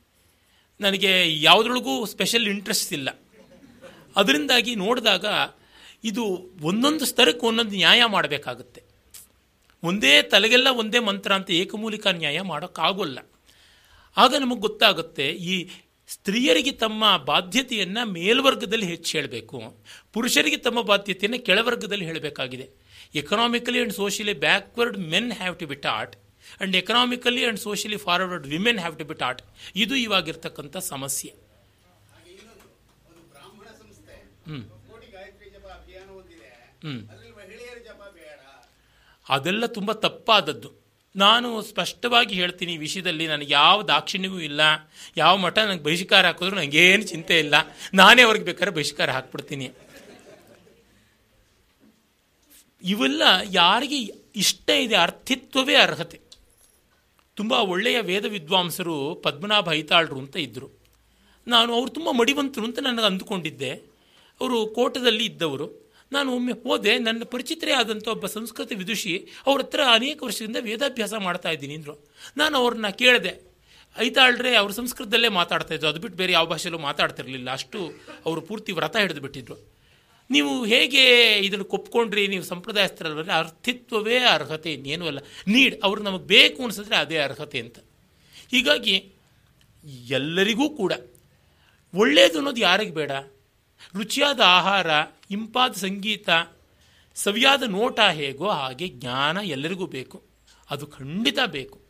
ನನಗೆ 0.80 1.42
ಯಾವುದ್ರೊಳಗೂ 1.42 2.06
ಸ್ಪೆಷಲ್ 2.06 2.48
ಇಂಟ್ರೆಸ್ಟ್ 2.48 2.94
ಇಲ್ಲ. 2.94 3.10
ಅದರಿಂದಾಗಿ 4.16 4.76
ನೋಡಿದಾಗ 4.76 5.26
ಇದು 6.04 6.52
ಒಂದೊಂದು 6.62 7.06
ಸ್ತರಕ್ಕೆ 7.06 7.46
ಒಂದೊಂದು 7.46 7.76
ನ್ಯಾಯ 7.76 8.06
ಮಾಡಬೇಕಾಗುತ್ತೆ. 8.06 8.89
ಒಂದೇ 9.84 10.22
ತಲೆಗೆಲ್ಲ 10.32 10.68
ಒಂದೇ 10.82 11.00
ಮಂತ್ರ 11.00 11.32
ಅಂತ 11.34 11.50
ಏಕಮೂಲಿಕ 11.60 12.08
ನ್ಯಾಯ 12.18 12.40
ಮಾಡೋಕ್ಕಾಗೋಲ್ಲ. 12.44 13.20
ಆಗ 14.18 14.34
ನಮಗೆ 14.40 14.62
ಗೊತ್ತಾಗುತ್ತೆ 14.62 15.26
ಈ 15.48 15.56
ಸ್ತ್ರೀಯರಿಗೆ 16.10 16.72
ತಮ್ಮ 16.78 17.02
ಬಾಧ್ಯತೆಯನ್ನು 17.26 18.04
ಮೇಲ್ವರ್ಗದಲ್ಲಿ 18.14 18.88
ಹೆಚ್ಚು 18.88 19.12
ಹೇಳಬೇಕು. 19.18 19.58
ಪುರುಷರಿಗೆ 20.14 20.58
ತಮ್ಮ 20.58 20.80
ಬಾಧ್ಯತೆಯನ್ನು 20.84 21.40
ಕೆಳವರ್ಗದಲ್ಲಿ 21.42 22.06
ಹೇಳಬೇಕಾಗಿದೆ. 22.06 22.66
Economically 23.16 23.80
and 23.80 23.96
socially 23.96 24.36
backward 24.42 24.98
men 25.12 25.32
have 25.34 25.56
to 25.60 25.68
be 25.68 25.78
taught 25.84 26.14
and 26.52 26.76
economically 26.76 27.42
and 27.44 27.60
socially 27.60 28.00
forward 28.04 28.48
women 28.48 28.80
have 28.80 28.96
to 29.00 29.06
be 29.06 29.16
taught 29.16 29.42
ಇದು 29.76 29.96
ಇವಾಗಿರ್ತಕ್ಕಂಥ 30.04 30.78
ಸಮಸ್ಯೆ. 30.90 31.32
ಹ್ಞೂ 31.32 32.32
ಇನ್ನೊಂದು 32.34 32.68
ಒಂದು 33.10 33.24
ಬ್ರಾಹ್ಮಣ 33.34 33.68
ಸಂಸ್ಥೆ 33.82 34.16
ಹ್ಮ್. 34.48 34.64
ಕೋಟಿ 34.90 35.08
ಗಾಯತ್ರಿ 35.16 35.48
ಜಪ 35.56 35.66
ಅಭಿಯಾನ 35.78 36.10
ಒಂದಿದೆ 36.20 36.50
ಹ್ಮ್. 36.86 37.02
ಅದ್ರಲ್ಲಿ 37.12 37.34
ಮಹಿಳೆಯರ 37.40 37.80
ಜಪ 37.88 38.02
ಬೇಡ 38.18 38.40
ಅದೆಲ್ಲ 39.30 39.66
ತುಂಬ 39.66 39.92
ತಪ್ಪಾದದ್ದು. 39.92 40.80
ನಾನು 41.16 41.62
ಸ್ಪಷ್ಟವಾಗಿ 41.62 42.36
ಹೇಳ್ತೀನಿ 42.36 42.74
ಈ 42.74 42.78
ವಿಷಯದಲ್ಲಿ 42.78 43.28
ನನಗೆ 43.28 43.54
ಯಾವ 43.54 43.84
ದಾಕ್ಷಿಣ್ಯವೂ 43.84 44.40
ಇಲ್ಲ. 44.40 44.62
ಯಾವ 45.18 45.38
ಮಠ 45.38 45.58
ನನಗೆ 45.58 45.84
ಬಹಿಷ್ಕಾರ 45.84 46.26
ಹಾಕಿದ್ರು 46.26 46.56
ನನಗೇನು 46.56 47.04
ಚಿಂತೆ 47.04 47.40
ಇಲ್ಲ. 47.40 47.56
ನಾನೇ 47.94 48.22
ಅವ್ರಿಗೆ 48.22 48.46
ಬೇಕಾದ್ರೆ 48.46 48.76
ಬಹಿಷ್ಕಾರ 48.76 49.12
ಹಾಕ್ಬಿಡ್ತೀನಿ. 49.12 49.72
ಇವೆಲ್ಲ 52.84 53.22
ಯಾರಿಗೆ 53.44 54.00
ಇಷ್ಟ 54.36 54.70
ಇದೆ, 54.70 54.96
ಅರ್ಥಿತ್ವವೇ 54.96 55.76
ಅರ್ಹತೆ. 55.76 56.20
ತುಂಬ 57.36 57.52
ಒಳ್ಳೆಯ 57.52 58.02
ವೇದ 58.02 58.26
ವಿದ್ವಾಂಸರು 58.26 59.16
ಪದ್ಮನಾಭ 59.16 59.72
ಐತಾಳ್ರು 59.72 60.20
ಅಂತ 60.20 60.38
ಇದ್ದರು 60.38 60.80
ನಾನು 61.48 61.74
ಅವರು 61.74 61.90
ತುಂಬ 61.90 62.12
ಮಡಿವಂತರು 62.12 62.66
ಅಂತ 62.66 62.80
ನನಗೆ 62.80 63.06
ಅಂದುಕೊಂಡಿದ್ದೆ. 63.06 63.72
ಅವರು 64.42 64.68
ಕೋಟದಲ್ಲಿ 64.68 65.26
ಇದ್ದವರು. 65.26 65.89
ನಾನು 66.12 66.36
ಒಮ್ಮೆ 66.36 66.54
ಹೋದೆ, 66.64 67.00
ನನ್ನ 67.00 67.24
ಪರಿಚಿತರೇ 67.24 67.72
ಆದಂಥ 67.72 68.08
ಒಬ್ಬ 68.08 68.26
ಸಂಸ್ಕೃತ 68.26 68.72
ವಿದುಷಿ, 68.76 69.28
ಅವ್ರ 69.48 69.62
ಹತ್ರ 69.62 69.80
ಅನೇಕ 69.92 70.24
ವರ್ಷದಿಂದ 70.24 70.56
ವೇದಾಭ್ಯಾಸ 70.60 71.14
ಮಾಡ್ತಾ 71.14 71.50
ಇದ್ದೀನಿ 71.50 71.76
ಅಂದರು. 71.76 71.96
ನಾನು 72.38 72.58
ಅವ್ರನ್ನ 72.58 72.90
ಕೇಳಿದೆ, 72.90 73.34
ಐತಾಳ್ರೆ, 73.98 74.56
ಅವ್ರ 74.56 74.72
ಸಂಸ್ಕೃತದಲ್ಲೇ 74.72 75.28
ಮಾತಾಡ್ತಾ 75.28 75.74
ಇದ್ರು. 75.74 75.88
ಅದು 75.88 76.00
ಬಿಟ್ಟು 76.00 76.18
ಬೇರೆ 76.18 76.34
ಯಾವ 76.34 76.46
ಭಾಷೆಯಲ್ಲೂ 76.46 76.80
ಮಾತಾಡ್ತಿರಲಿಲ್ಲ. 76.80 77.52
ಅಷ್ಟು 77.52 77.80
ಅವರು 78.26 78.42
ಪೂರ್ತಿ 78.42 78.72
ವ್ರತ 78.72 78.98
ಹಿಡಿದು 78.98 79.22
ಬಿಟ್ಟಿದ್ರು. 79.22 79.80
ನೀವು 80.32 80.66
ಹೇಗೆ 80.66 81.36
ಇದನ್ನು 81.38 81.66
ಕೊಪ್ಕೊಂಡ್ರಿ? 81.66 82.28
ನೀವು 82.28 82.44
ಸಂಪ್ರದಾಯಸ್ಥರಲ್ವಲ್ಲ 82.44 83.32
ಅರ್ಥಿತ್ವವೇ 83.32 84.18
ಅರ್ಹತೆ, 84.18 84.74
ಇನ್ನೇನು 84.74 85.08
ಅಲ್ಲ. 85.08 85.20
ನೀಡ್, 85.48 85.76
ಅವ್ರು 85.84 86.04
ನಮಗೆ 86.04 86.24
ಬೇಕು 86.24 86.64
ಅನಿಸಿದ್ರೆ 86.64 86.96
ಅದೇ 86.96 87.18
ಅರ್ಹತೆ 87.18 87.60
ಅಂತ. 87.60 87.80
ಹೀಗಾಗಿ 88.52 89.14
ಎಲ್ಲರಿಗೂ 90.10 90.70
ಕೂಡ 90.70 90.94
ಒಳ್ಳೆಯದು 91.94 92.38
ಅನ್ನೋದು 92.38 92.62
ಯಾರಿಗೆ 92.62 92.92
ಬೇಡ? 92.92 93.12
ರುಚಿಯಾದ 93.96 94.40
ಆಹಾರ, 94.40 94.88
ಇಂಪಾದ 95.32 95.74
ಸಂಗೀತ, 95.74 96.30
ಸವಿಯಾದ 97.16 97.64
ನೋಟ 97.64 98.00
ಹೇಗೋ 98.00 98.48
ಹಾಗೆ 98.48 98.88
ಜ್ಞಾನ 98.88 99.38
ಎಲ್ಲರಿಗೂ 99.38 99.86
ಬೇಕು. 99.86 100.24
ಅದು 100.70 100.88
ಖಂಡಿತ 100.88 101.38
ಬೇಕು. 101.46 101.82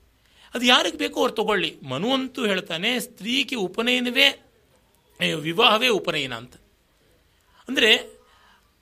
ಅದು 0.54 0.66
ಯಾರಿಗೆ 0.66 0.98
ಬೇಕೋ 0.98 1.20
ಅವ್ರು 1.20 1.36
ತಗೊಳ್ಳಿ. 1.36 1.80
ಮನು 1.82 2.14
ಅಂತೂ 2.14 2.46
ಹೇಳ್ತಾನೆ, 2.46 3.00
ಸ್ತ್ರೀಗೆ 3.00 3.56
ಉಪನಯನವೇ 3.56 4.46
ವಿವಾಹವೇ 5.34 5.88
ಉಪನಯನ 5.88 6.36
ಅಂತ. 6.36 6.56
ಅಂದರೆ, 7.68 8.20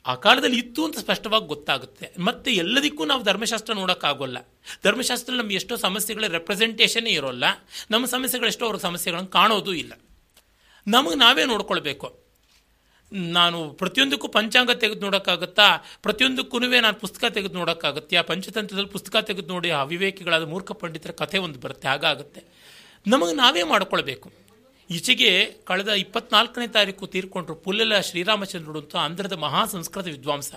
ಆ 0.06 0.16
ಕಾಲದಲ್ಲಿ 0.16 0.60
ಇತ್ತು 0.60 0.86
ಅಂತ 0.86 1.00
ಸ್ಪಷ್ಟವಾಗಿ 1.00 1.48
ಗೊತ್ತಾಗುತ್ತೆ. 1.48 2.12
ಮತ್ತೆ 2.20 2.52
ಎಲ್ಲದಕ್ಕೂ 2.52 3.06
ನಾವು 3.06 3.24
ಧರ್ಮಶಾಸ್ತ್ರ 3.24 3.74
ನೋಡೋಕ್ಕಾಗೋಲ್ಲ. 3.74 4.38
ಧರ್ಮಶಾಸ್ತ್ರ 4.84 5.34
ನಮ್ಗೆ 5.34 5.56
ಎಷ್ಟೋ 5.56 5.76
ಸಮಸ್ಯೆಗಳ 5.76 6.28
ರೆಪ್ರೆಸೆಂಟೇಷನ್ನೇ 6.28 7.10
ಇರೋಲ್ಲ. 7.10 7.44
ನಮ್ಮ 7.92 8.06
ಸಮಸ್ಯೆಗಳೆಷ್ಟೋ 8.06 8.66
ಅವ್ರ 8.66 8.78
ಸಮಸ್ಯೆಗಳನ್ನು 8.78 9.30
ಕಾಣೋದೂ 9.30 9.74
ಇಲ್ಲ. 9.74 9.94
ನಮಗೆ 10.88 11.16
ನಾವೇ 11.16 11.46
ನೋಡ್ಕೊಳ್ಬೇಕು. 11.46 12.27
ನಾನು 13.12 13.58
ಪ್ರತಿಯೊಂದಕ್ಕೂ 13.74 14.28
ಪಂಚಾಂಗ 14.28 14.72
ತೆಗೆದು 14.72 15.02
ನೋಡೋಕ್ಕಾಗುತ್ತಾ? 15.02 15.68
ಪ್ರತಿಯೊಂದಕ್ಕೂ 16.06 16.60
ನಾನು 16.60 16.98
ಪುಸ್ತಕ 17.04 17.26
ತೆಗೆದು 17.38 17.54
ನೋಡೋಕ್ಕಾಗುತ್ತೆ? 17.54 18.22
ಪಂಚತಂತ್ರದಲ್ಲಿ 18.22 18.92
ಪುಸ್ತಕ 18.96 19.16
ತೆಗೆದು 19.30 19.48
ನೋಡಿ 19.54 19.70
ಆ 19.70 19.82
ಅವಿವೇಕಿಗಳಾದ 19.82 20.46
ಮೂರ್ಖ 20.54 20.72
ಪಂಡಿತರ 20.72 21.12
ಕಥೆ 21.12 21.38
ಒಂದು 21.38 21.60
ಬರುತ್ತೆ, 21.60 21.88
ಹಾಗಾಗುತ್ತೆ. 21.88 22.42
ನಮಗೆ 23.08 23.34
ನಾವೇ 23.34 23.64
ಮಾಡ್ಕೊಳ್ಬೇಕು. 23.64 24.28
ಈಚೆಗೆ 24.90 25.30
ಕಳೆದ 25.70 25.88
ಇಪ್ಪತ್ನಾಲ್ಕನೇ 25.88 26.68
ತಾರೀಕು 26.68 27.08
ತೀರ್ಕೊಂಡ್ರು 27.08 27.56
ಪುಲ್ಲೆಲ್ಲ 27.56 27.96
ಶ್ರೀರಾಮಚಂದ್ರರು 28.00 28.80
ಅಂತ 28.80 28.96
ಆಂಧ್ರದ 28.96 29.36
ಮಹಾ 29.46 29.62
ಸಂಸ್ಕೃತ 29.66 30.06
ವಿದ್ವಾಂಸ. 30.06 30.52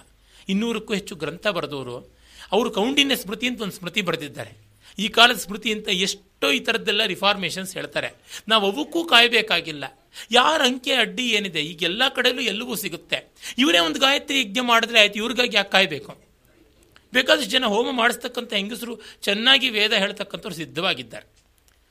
ಇನ್ನೂರಕ್ಕೂ 0.48 0.92
ಹೆಚ್ಚು 0.94 1.14
ಗ್ರಂಥ 1.14 1.46
ಬರೆದವರು. 1.46 1.96
ಅವರು 2.52 2.68
ಕೌಂಡಿನ್ಯ 2.70 3.16
ಸ್ಮೃತಿ 3.16 3.46
ಅಂತ 3.46 3.60
ಒಂದು 3.62 3.76
ಸ್ಮೃತಿ 3.78 4.02
ಬರೆದಿದ್ದಾರೆ. 4.02 4.52
ಈ 4.98 5.08
ಕಾಲದ 5.08 5.38
ಸ್ಮೃತಿ 5.38 5.70
ಅಂತ 5.72 5.88
ಎಷ್ಟೋ 6.06 6.50
ಈ 6.50 6.60
ಥರದ್ದೆಲ್ಲ 6.60 7.02
ರಿಫಾರ್ಮೇಷನ್ಸ್ 7.04 7.74
ಹೇಳ್ತಾರೆ. 7.74 8.10
ನಾವು 8.48 8.72
ಅವಕ್ಕೂ 8.72 9.04
ಕಾಯಬೇಕಾಗಿಲ್ಲ. 9.04 9.84
ಯಾರ 10.30 10.60
ಅಂಕೆ 10.64 10.92
ಅಡ್ಡಿ 10.92 11.30
ಏನಿದೆ? 11.30 11.62
ಈಗ 11.62 11.82
ಎಲ್ಲ 11.82 12.02
ಕಡೆಯಲ್ಲೂ 12.08 12.42
ಎಲ್ಲವೂ 12.42 12.74
ಸಿಗುತ್ತೆ? 12.74 13.32
ಇವರೇ 13.58 13.78
ಒಂದು 13.78 14.00
ಗಾಯತ್ರಿ 14.00 14.40
ಯಜ್ಞ 14.40 14.60
ಮಾಡಿದ್ರೆ 14.60 15.00
ಆಯ್ತು, 15.00 15.14
ಇವ್ರಿಗಾಗಿ 15.14 15.56
ಯಾಕೆ 15.56 15.70
ಕಾಯಬೇಕು? 15.70 16.18
ಬೇಕಾದಷ್ಟು 17.12 17.50
ಜನ 17.50 17.64
ಹೋಮ 17.64 17.90
ಮಾಡಿಸ್ತಕ್ಕಂಥ 17.90 18.52
ಹೆಂಗಸರು 18.52 19.00
ಚೆನ್ನಾಗಿ 19.20 19.70
ವೇದ 19.70 19.92
ಹೇಳ್ತಕ್ಕಂಥವ್ರು 19.92 20.56
ಸಿದ್ಧವಾಗಿದ್ದಾರೆ. 20.56 21.26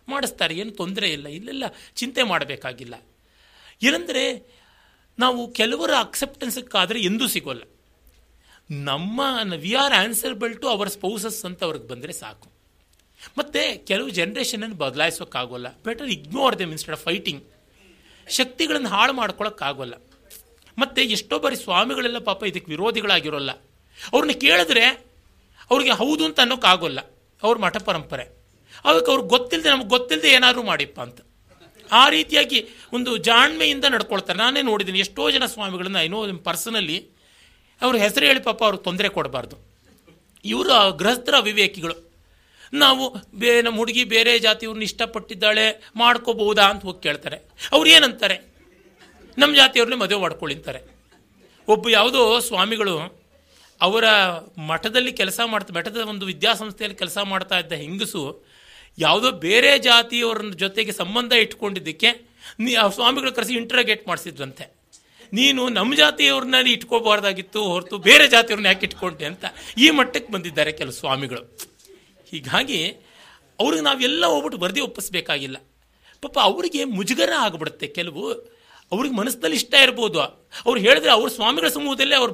ಮಾಡಿಸ್ತಾರೆ, 0.09 0.55
ಏನು 0.55 0.71
ತೊಂದರೆ 0.71 1.09
ಇಲ್ಲ. 1.09 1.27
ಇಲ್ಲೆಲ್ಲ 1.27 1.63
ಚಿಂತೆ 1.95 2.23
ಮಾಡಬೇಕಾಗಿಲ್ಲ. 2.23 2.95
ಏನಂದರೆ, 3.83 4.53
ನಾವು 5.19 5.51
ಕೆಲವರ 5.51 5.91
ಅಕ್ಸೆಪ್ಟೆನ್ಸಕ್ಕಾದರೆ 5.99 7.01
ಎಂದೂ 7.01 7.27
ಸಿಗೋಲ್ಲ. 7.27 7.61
ನಮ್ಮ 8.71 9.21
we 9.55 9.73
are 9.73 9.93
answerable 9.93 10.61
to 10.61 10.67
our 10.67 10.89
spouses 10.89 11.45
ಅಂತ 11.45 11.63
ಅವ್ರಿಗೆ 11.63 11.87
ಬಂದರೆ 11.87 12.13
ಸಾಕು. 12.13 12.51
ಮತ್ತು 13.37 13.87
ಕೆಲವು 13.87 14.09
ಜನ್ರೇಷನನ್ನು 14.09 14.75
ಬದಲಾಯಿಸೋಕ್ಕಾಗೋಲ್ಲ. 14.75 15.81
Better 15.81 16.09
ignore 16.09 16.59
them 16.59 16.69
instead 16.69 16.97
of 16.97 17.03
fighting 17.03 17.43
ಶಕ್ತಿಗಳನ್ನು 18.29 18.89
ಹಾಳು 18.89 19.13
ಮಾಡ್ಕೊಳ್ಳೋಕ್ಕಾಗೋಲ್ಲ 19.13 19.93
ಮತ್ತು 20.77 21.01
ಎಷ್ಟೋ 21.01 21.39
ಬಾರಿ 21.39 21.55
ಸ್ವಾಮಿಗಳೆಲ್ಲ 21.55 22.17
ಪಾಪ 22.17 22.43
ಇದಕ್ಕೆ 22.43 22.71
ವಿರೋಧಿಗಳಾಗಿರೋಲ್ಲ. 22.71 23.51
ಅವ್ರನ್ನ 24.13 24.31
ಕೇಳಿದ್ರೆ 24.31 24.85
ಅವ್ರಿಗೆ 25.71 25.91
ಹೌದು 25.91 26.25
ಅಂತ 26.25 26.39
ಅನ್ನೋಕ್ಕಾಗೋಲ್ಲ. 26.39 26.99
ಅವ್ರ 27.43 27.57
ಮಠ 27.57 27.77
ಪರಂಪರೆ. 27.77 28.23
ಅದಕ್ಕೆ 28.85 29.11
ಅವ್ರಿಗೆ 29.11 29.29
ಗೊತ್ತಿಲ್ಲದೆ 29.29 29.69
ನಮ್ಗೆ 29.69 29.87
ಗೊತ್ತಿಲ್ಲದೆ 29.87 30.29
ಏನಾದರೂ 30.29 30.63
ಮಾಡಿಪ್ಪ 30.63 31.01
ಅಂತ. 31.01 31.21
ಆ 31.91 32.09
ರೀತಿಯಾಗಿ 32.09 32.67
ಒಂದು 32.93 33.17
ಜಾಣ್ಮೆಯಿಂದ 33.17 33.85
ನಡ್ಕೊಳ್ತಾರೆ. 33.85 34.39
ನಾನೇ 34.39 34.61
ನೋಡಿದ್ದೀನಿ 34.61 34.99
ಎಷ್ಟೋ 34.99 35.31
ಜನ 35.31 35.45
ಸ್ವಾಮಿಗಳನ್ನ 35.45 35.97
ಐನೋ 35.99 36.37
ಪರ್ಸನಲ್ಲಿ 36.37 37.07
ಅವ್ರ 37.81 37.95
ಹೆಸರು 37.95 38.25
ಹೇಳಿ 38.25 38.39
ಪಾಪ 38.39 38.63
ಅವ್ರಿಗೆ 38.63 38.83
ತೊಂದರೆ 38.83 39.09
ಕೊಡಬಾರ್ದು. 39.09 39.55
ಇವರು 40.45 40.91
ಗೃಹಸ್ಥರ 40.97 41.35
ಅವಿವೇಕಿಗಳು. 41.35 42.08
ನಾವು 42.73 43.15
ಬೇ, 43.35 43.61
ನಮ್ಮ 43.61 43.77
ಹುಡುಗಿ 43.77 44.03
ಬೇರೆ 44.03 44.39
ಜಾತಿಯವ್ರನ್ನ 44.39 44.83
ಇಷ್ಟಪಟ್ಟಿದ್ದಾಳೆ 44.83 45.91
ಮಾಡ್ಕೋಬಹುದಾ 45.95 46.63
ಅಂತ 46.63 46.81
ಹೋಗಿ 46.81 47.03
ಕೇಳ್ತಾರೆ. 47.03 47.37
ಅವ್ರು 47.71 47.89
ಏನಂತಾರೆ? 47.89 48.37
ನಮ್ಮ 49.37 49.55
ಜಾತಿಯವ್ರನ್ನೇ 49.55 50.03
ಮದುವೆ 50.03 50.21
ಮಾಡ್ಕೊಳ್ಳಿಂತಾರೆ 50.21 50.79
ಒಬ್ಬ 51.67 51.89
ಯಾವುದೋ 51.89 52.39
ಸ್ವಾಮಿಗಳು 52.39 53.19
ಅವರ 53.81 54.03
ಮಠದಲ್ಲಿ 54.57 55.11
ಕೆಲಸ 55.11 55.39
ಮಾಡ್ತಾ, 55.45 55.73
ಮಠದ 55.73 55.97
ಒಂದು 55.97 56.25
ವಿದ್ಯಾಸಂಸ್ಥೆಯಲ್ಲಿ 56.25 56.97
ಕೆಲಸ 56.97 57.17
ಮಾಡ್ತಾ 57.17 57.59
ಇದ್ದ 57.59 57.71
ಹೆಂಗಸು 57.71 58.45
ಯಾವುದೋ 58.97 59.31
ಬೇರೆ 59.31 59.79
ಜಾತಿಯವರ 59.79 60.37
ಜೊತೆಗೆ 60.55 60.91
ಸಂಬಂಧ 60.91 61.33
ಇಟ್ಕೊಂಡಿದ್ದಕ್ಕೆ 61.33 62.29
ನೀ, 62.59 62.73
ಆ 62.73 62.87
ಸ್ವಾಮಿಗಳು 62.87 63.31
ಕರೆಸಿ 63.31 63.53
ಇಂಟ್ರಾಗೇಟ್ 63.53 64.07
ಮಾಡಿಸಿದ್ರಂತೆ. 64.07 64.79
ನೀನು 65.33 65.69
ನಮ್ಮ 65.69 65.95
ಜಾತಿಯವ್ರನ್ನ 65.95 66.55
ಇಟ್ಕೋಬಾರ್ದಾಗಿತ್ತು 66.55 67.63
ಹೊರತು 67.63 67.97
ಬೇರೆ 67.97 68.27
ಜಾತಿಯವ್ರನ್ನ 68.27 68.65
ಯಾಕೆ 68.65 68.85
ಇಟ್ಕೊಂಡೆ 68.85 69.25
ಅಂತ 69.25 69.45
ಈ 69.77 69.89
ಮಟ್ಟಕ್ಕೆ 69.89 70.33
ಬಂದಿದ್ದಾರೆ 70.33 70.71
ಕೆಲವು 70.71 70.91
ಸ್ವಾಮಿಗಳು. 70.91 71.68
ಹೀಗಾಗಿ 72.31 72.91
ಅವ್ರಿಗೆ 73.59 73.83
ನಾವೆಲ್ಲ 73.83 74.25
ಹೋಗ್ಬಿಟ್ಟು 74.25 74.59
ವರದಿ 74.59 74.81
ಒಪ್ಪಿಸ್ಬೇಕಾಗಿಲ್ಲ. 74.81 75.57
ಪಾಪ 76.21 76.39
ಅವರಿಗೆ 76.39 76.83
ಮುಜುಗರ 76.83 77.29
ಆಗಿಬಿಡುತ್ತೆ 77.39 77.87
ಕೆಲವು. 77.87 78.33
ಅವ್ರಿಗೆ 78.91 79.15
ಮನಸ್ಸಿನಲ್ಲಿ 79.15 79.57
ಇಷ್ಟ 79.57 79.73
ಇರ್ಬೋದು. 79.73 80.21
ಅವ್ರು 80.21 80.77
ಹೇಳಿದ್ರೆ 80.77 81.11
ಅವ್ರ 81.11 81.29
ಸ್ವಾಮಿಗಳ 81.29 81.67
ಸಮೂಹದಲ್ಲೇ 81.67 82.15
ಅವ್ರು 82.15 82.33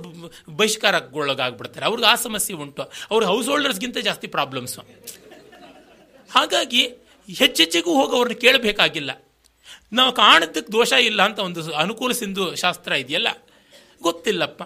ಬಹಿಷ್ಕಾರಗೊಳಗಾಗ್ಬಿಡ್ತಾರೆ. 0.49 1.85
ಅವ್ರಿಗೆ 1.85 2.07
ಆ 2.07 2.15
ಸಮಸ್ಯೆ 2.15 2.57
ಉಂಟು. 2.57 2.83
ಅವ್ರ 3.11 3.25
ಹೌಸ್ 3.25 3.49
ಹೋಲ್ಡರ್ಸ್ಗಿಂತ 3.49 3.97
ಜಾಸ್ತಿ 3.97 4.27
ಪ್ರಾಬ್ಲಮ್ಸು 4.27 4.81
ಹಾಗಾಗಿ 6.31 6.87
ಹೆಚ್ಚೆಚ್ಚಿಗೂ 7.37 7.93
ಹೋಗಿ 7.93 8.15
ಅವ್ರನ್ನ 8.15 8.39
ಕೇಳಬೇಕಾಗಿಲ್ಲ. 8.39 9.25
ನಾವು 9.93 10.11
ಕಾಣದಕ್ಕೆ 10.11 10.71
ದೋಷ 10.71 10.91
ಇಲ್ಲ 10.91 11.23
ಅಂತ 11.23 11.39
ಒಂದು 11.39 11.75
ಅನುಕೂಲ 11.75 12.11
ಸಿಂಧು 12.11 12.55
ಶಾಸ್ತ್ರ 12.55 12.91
ಇದೆಯಲ್ಲ? 12.91 13.27
ಗೊತ್ತಿಲ್ಲಪ್ಪ. 14.01 14.63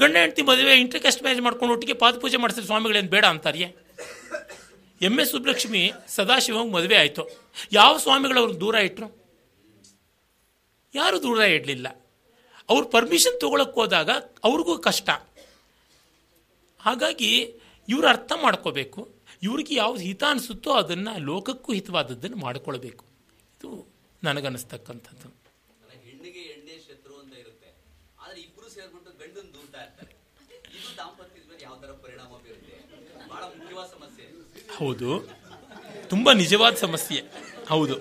ಗಂಡ 0.00 0.16
ಹೆಂಡತಿ 0.16 0.42
ಮದುವೆ 0.42 0.74
ಇಂಟರ್ಕಾಸ್ಟ್ 0.74 1.22
ಮ್ಯಾರೇಜ್ 1.22 1.42
ಮಾಡ್ಕೊಂಡು 1.42 1.74
ಒಟ್ಟಿಗೆ 1.74 1.92
ಪಾದಪೂಜೆ 1.92 2.36
ಮಾಡಿಸಿದ್ರೆ 2.36 2.66
ಸ್ವಾಮಿಗಳೇನು 2.66 3.08
ಬೇಡ 3.08 3.24
ಅಂತಾರಿಯೇ? 3.24 3.87
ಎಂ 5.02 5.20
ಎಸ್ 5.20 5.30
ಸುಬ್ಲಕ್ಷ್ಮಿ 5.30 5.92
ಸದಾಶಿವಂಗೆ 6.08 6.72
ಮದುವೆ 6.72 6.96
ಆಯಿತು. 6.96 7.28
ಯಾವ 7.72 7.96
ಸ್ವಾಮಿಗಳು 7.96 8.40
ಅವ್ರಿಗೆ 8.40 8.60
ದೂರ 8.60 8.74
ಇಟ್ಟರು 8.74 9.18
ಯಾರು 10.94 11.22
ದೂರ 11.22 11.38
ಇಡಲಿಲ್ಲ. 11.38 12.06
ಅವ್ರು 12.68 12.88
ಪರ್ಮಿಷನ್ 12.88 13.40
ತೊಗೊಳಕ್ಕೆ 13.40 13.74
ಹೋದಾಗ 13.74 14.10
ಅವ್ರಿಗೂ 14.44 14.78
ಕಷ್ಟ. 14.78 15.10
ಹಾಗಾಗಿ 16.80 17.54
ಇವರು 17.88 18.06
ಅರ್ಥ 18.06 18.32
ಮಾಡ್ಕೋಬೇಕು. 18.42 19.14
ಇವ್ರಿಗೆ 19.42 19.74
ಯಾವ್ದು 19.74 20.00
ಹಿತ 20.00 20.24
ಅನಿಸುತ್ತೋ 20.24 20.72
ಅದನ್ನು 20.72 21.18
ಲೋಕಕ್ಕೂ 21.18 21.72
ಹಿತವಾದದ್ದನ್ನು 21.72 22.36
ಮಾಡಿಕೊಳ್ಬೇಕು. 22.36 23.04
ಇದು 23.04 23.86
ನನಗನ್ನಿಸ್ತಕ್ಕಂಥದ್ದು. 24.24 25.38
ಪರಿಣಾಮ 32.02 32.32
ಸಮಸ್ಯೆ. 33.86 34.47
ಹೌದು. 34.76 35.28
ತುಂಬ 36.08 36.32
ನಿಜವಾದ 36.32 36.74
ಸಮಸ್ಯೆ. 36.74 37.20
ಹೌದು. 37.68 37.94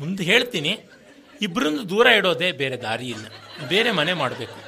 ಮುಂದೆ 0.00 0.24
ಹೇಳ್ತೀನಿ 0.24 0.78
ಇಬ್ಬರನ್ನು 1.40 1.88
ದೂರ 1.88 2.06
ಇಡೋದೇ 2.06 2.52
ಬೇರೆ 2.52 2.76
ದಾರಿ 2.76 3.08
ಇಲ್ಲ. 3.08 3.26
ಬೇರೆ 3.68 3.90
ಮನೆ 3.90 4.12
ಮಾಡಬೇಕು. 4.12 4.58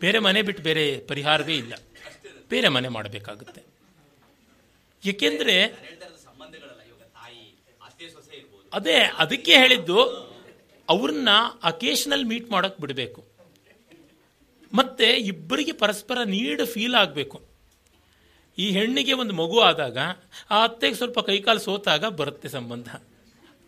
ಬೇರೆ 0.00 0.18
ಮನೆ 0.18 0.42
ಬಿಟ್ಟು 0.42 0.62
ಬೇರೆ 0.62 0.98
ಪರಿಹಾರವೇ 0.98 1.56
ಇಲ್ಲ. 1.56 1.74
ಬೇರೆ 2.48 2.68
ಮನೆ 2.68 2.88
ಮಾಡಬೇಕಾಗುತ್ತೆ. 2.88 3.62
ಏಕೆಂದರೆ 5.04 5.62
ಅದೇ 8.72 8.94
ಅದಕ್ಕೆ 8.94 9.56
ಹೇಳಿದ್ದು 9.56 10.33
ಅವ್ರನ್ನ 10.88 11.28
ಅಕೇಶನಲ್ 11.62 12.24
ಮೀಟ್ 12.24 12.50
ಮಾಡೋಕ್ಕೆ 12.50 12.80
ಬಿಡಬೇಕು. 12.80 13.24
ಮತ್ತು 14.72 15.04
ಇಬ್ಬರಿಗೆ 15.04 15.72
ಪರಸ್ಪರ 15.72 16.18
ನೀಡ್ 16.22 16.66
ಫೀಲ್ 16.66 16.94
ಆಗಬೇಕು. 16.94 17.42
ಈ 18.58 18.70
ಹೆಣ್ಣಿಗೆ 18.70 19.12
ಒಂದು 19.12 19.34
ಮಗು 19.34 19.60
ಆದಾಗ, 19.60 19.98
ಆ 20.50 20.64
ಅತ್ತೆಗೆ 20.64 20.94
ಸ್ವಲ್ಪ 20.94 21.20
ಕೈಕಾಲು 21.20 21.58
ಸೋತಾಗ 21.58 22.04
ಬರುತ್ತೆ 22.04 22.48
ಸಂಬಂಧ. 22.48 22.88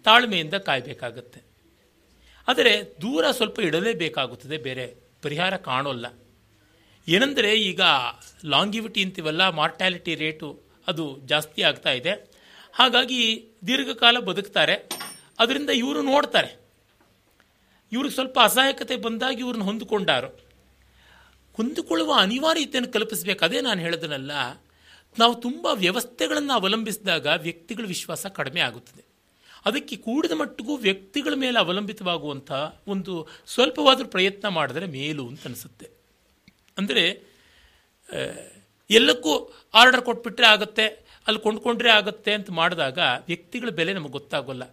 ತಾಳ್ಮೆಯಿಂದ 0.05 0.55
ಕಾಯಬೇಕಾಗತ್ತೆ. 0.55 1.43
ಆದರೆ 2.49 2.97
ದೂರ 3.01 3.31
ಸ್ವಲ್ಪ 3.31 3.61
ಇಡಲೇಬೇಕಾಗುತ್ತದೆ, 3.61 4.59
ಬೇರೆ 4.59 4.95
ಪರಿಹಾರ 5.23 5.57
ಕಾಣೋಲ್ಲ. 5.57 6.07
ಏನೆಂದರೆ 7.09 7.55
ಈಗ 7.55 7.81
ಲಾಂಗಿವಿಟಿ 8.45 9.03
ಅಂತೀವಲ್ಲ 9.03 9.49
ಮಾರ್ಟ್ಯಾಲಿಟಿ 9.49 10.15
ರೇಟು 10.15 10.61
ಅದು 10.87 11.19
ಜಾಸ್ತಿ 11.27 11.63
ಆಗ್ತಾ 11.63 11.91
ಇದೆ. 11.91 12.31
ಹಾಗಾಗಿ 12.73 13.49
ದೀರ್ಘಕಾಲ 13.67 14.19
ಬದುಕ್ತಾರೆ. 14.19 14.89
ಅದರಿಂದ 15.39 15.71
ಇವರು 15.71 16.03
ನೋಡ್ತಾರೆ. 16.03 16.66
ಇವ್ರಿಗೆ 17.93 18.15
ಸ್ವಲ್ಪ 18.15 18.37
ಅಸಹಾಯಕತೆ 18.49 18.95
ಬಂದಾಗ 19.07 19.37
ಇವ್ರನ್ನ 19.45 19.65
ಹೊಂದಿಕೊಂಡಾರು. 19.71 20.31
ಹೊಂದಿಕೊಳ್ಳುವ 21.59 22.13
ಅನಿವಾರ್ಯತೆಯನ್ನು 22.25 22.91
ಕಲ್ಪಿಸಬೇಕು. 22.93 23.41
ಅದೇ 23.45 23.59
ನಾನು 23.67 23.81
ಹೇಳಿದನಲ್ಲ 23.81 24.33
ನಾವು 25.17 25.35
ತುಂಬ 25.45 25.67
ವ್ಯವಸ್ಥೆಗಳನ್ನು 25.85 26.53
ಅವಲಂಬಿಸಿದಾಗ 26.53 27.27
ವ್ಯಕ್ತಿಗಳ 27.47 27.85
ವಿಶ್ವಾಸ 27.95 28.27
ಕಡಿಮೆ 28.39 28.61
ಆಗುತ್ತದೆ. 28.61 29.03
ಅದಕ್ಕೆ 29.67 29.95
ಕೂಡಿದ 30.07 30.35
ಮಟ್ಟಿಗೂ 30.41 30.75
ವ್ಯಕ್ತಿಗಳ 30.87 31.35
ಮೇಲೆ 31.45 31.59
ಅವಲಂಬಿತವಾಗುವಂಥ 31.63 32.51
ಒಂದು 32.93 33.13
ಸ್ವಲ್ಪವಾದರೂ 33.55 34.09
ಪ್ರಯತ್ನ 34.09 34.49
ಮಾಡಿದ್ರೆ 34.49 34.87
ಮೇಲು 34.97 35.25
ಅಂತ 35.31 35.49
ಅನಿಸುತ್ತೆ. 35.49 35.87
ಅಂದರೆ 36.79 37.05
ಎಲ್ಲಕ್ಕೂ 38.91 39.33
ಆರ್ಡರ್ 39.75 40.03
ಕೊಟ್ಬಿಟ್ರೆ 40.09 40.47
ಆಗುತ್ತೆ, 40.55 40.87
ಅಲ್ಲಿ 41.27 41.41
ಕೊಂಡ್ಕೊಂಡ್ರೆ 41.47 41.91
ಆಗುತ್ತೆ 41.99 42.33
ಅಂತ 42.39 42.51
ಮಾಡಿದಾಗ 42.61 42.99
ವ್ಯಕ್ತಿಗಳ 43.31 43.71
ಬೆಲೆ 43.79 43.93
ನಮಗೆ 43.99 44.15
ಗೊತ್ತಾಗೋಲ್ಲ. 44.19 44.65